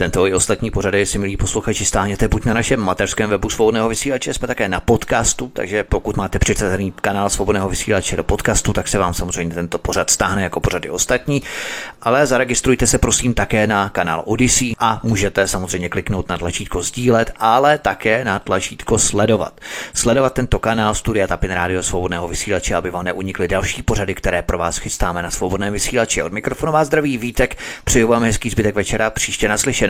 Tento 0.00 0.26
i 0.26 0.34
ostatní 0.34 0.70
pořady 0.70 1.06
si 1.06 1.18
milí 1.18 1.36
posluchači 1.36 1.84
stáhněte 1.84 2.28
buď 2.28 2.44
na 2.44 2.54
našem 2.54 2.80
mateřském 2.80 3.30
webu 3.30 3.50
svobodného 3.50 3.88
vysílače, 3.88 4.34
jsme 4.34 4.48
také 4.48 4.68
na 4.68 4.80
podcastu, 4.80 5.50
takže 5.52 5.84
pokud 5.84 6.16
máte 6.16 6.38
přicezený 6.38 6.92
kanál 6.92 7.30
svobodného 7.30 7.68
vysílače 7.68 8.16
do 8.16 8.24
podcastu, 8.24 8.72
tak 8.72 8.88
se 8.88 8.98
vám 8.98 9.14
samozřejmě 9.14 9.54
tento 9.54 9.78
pořad 9.78 10.10
stáhne 10.10 10.42
jako 10.42 10.60
pořady 10.60 10.90
ostatní, 10.90 11.42
ale 12.02 12.26
zaregistrujte 12.26 12.86
se 12.86 12.98
prosím 12.98 13.34
také 13.34 13.66
na 13.66 13.88
kanál 13.88 14.22
Odyssey 14.26 14.74
a 14.78 15.00
můžete 15.02 15.48
samozřejmě 15.48 15.88
kliknout 15.88 16.28
na 16.28 16.38
tlačítko 16.38 16.82
sdílet, 16.82 17.32
ale 17.36 17.78
také 17.78 18.24
na 18.24 18.38
tlačítko 18.38 18.98
sledovat. 18.98 19.60
Sledovat 19.94 20.32
tento 20.32 20.58
kanál 20.58 20.94
Studia 20.94 21.26
Tapin 21.26 21.50
Radio 21.50 21.82
Svobodného 21.82 22.28
vysílače, 22.28 22.74
aby 22.74 22.90
vám 22.90 23.04
neunikly 23.04 23.48
další 23.48 23.82
pořady, 23.82 24.14
které 24.14 24.42
pro 24.42 24.58
vás 24.58 24.78
chystáme 24.78 25.22
na 25.22 25.30
svobodném 25.30 25.72
vysílači. 25.72 26.22
Od 26.22 26.32
mikrofonu 26.32 26.72
vás 26.72 26.86
zdraví 26.86 27.18
Vítek, 27.18 27.58
přeju 27.84 28.08
vám 28.08 28.22
hezký 28.22 28.50
zbytek 28.50 28.74
večera, 28.74 29.10
příště 29.10 29.48
naslyšenou 29.48 29.89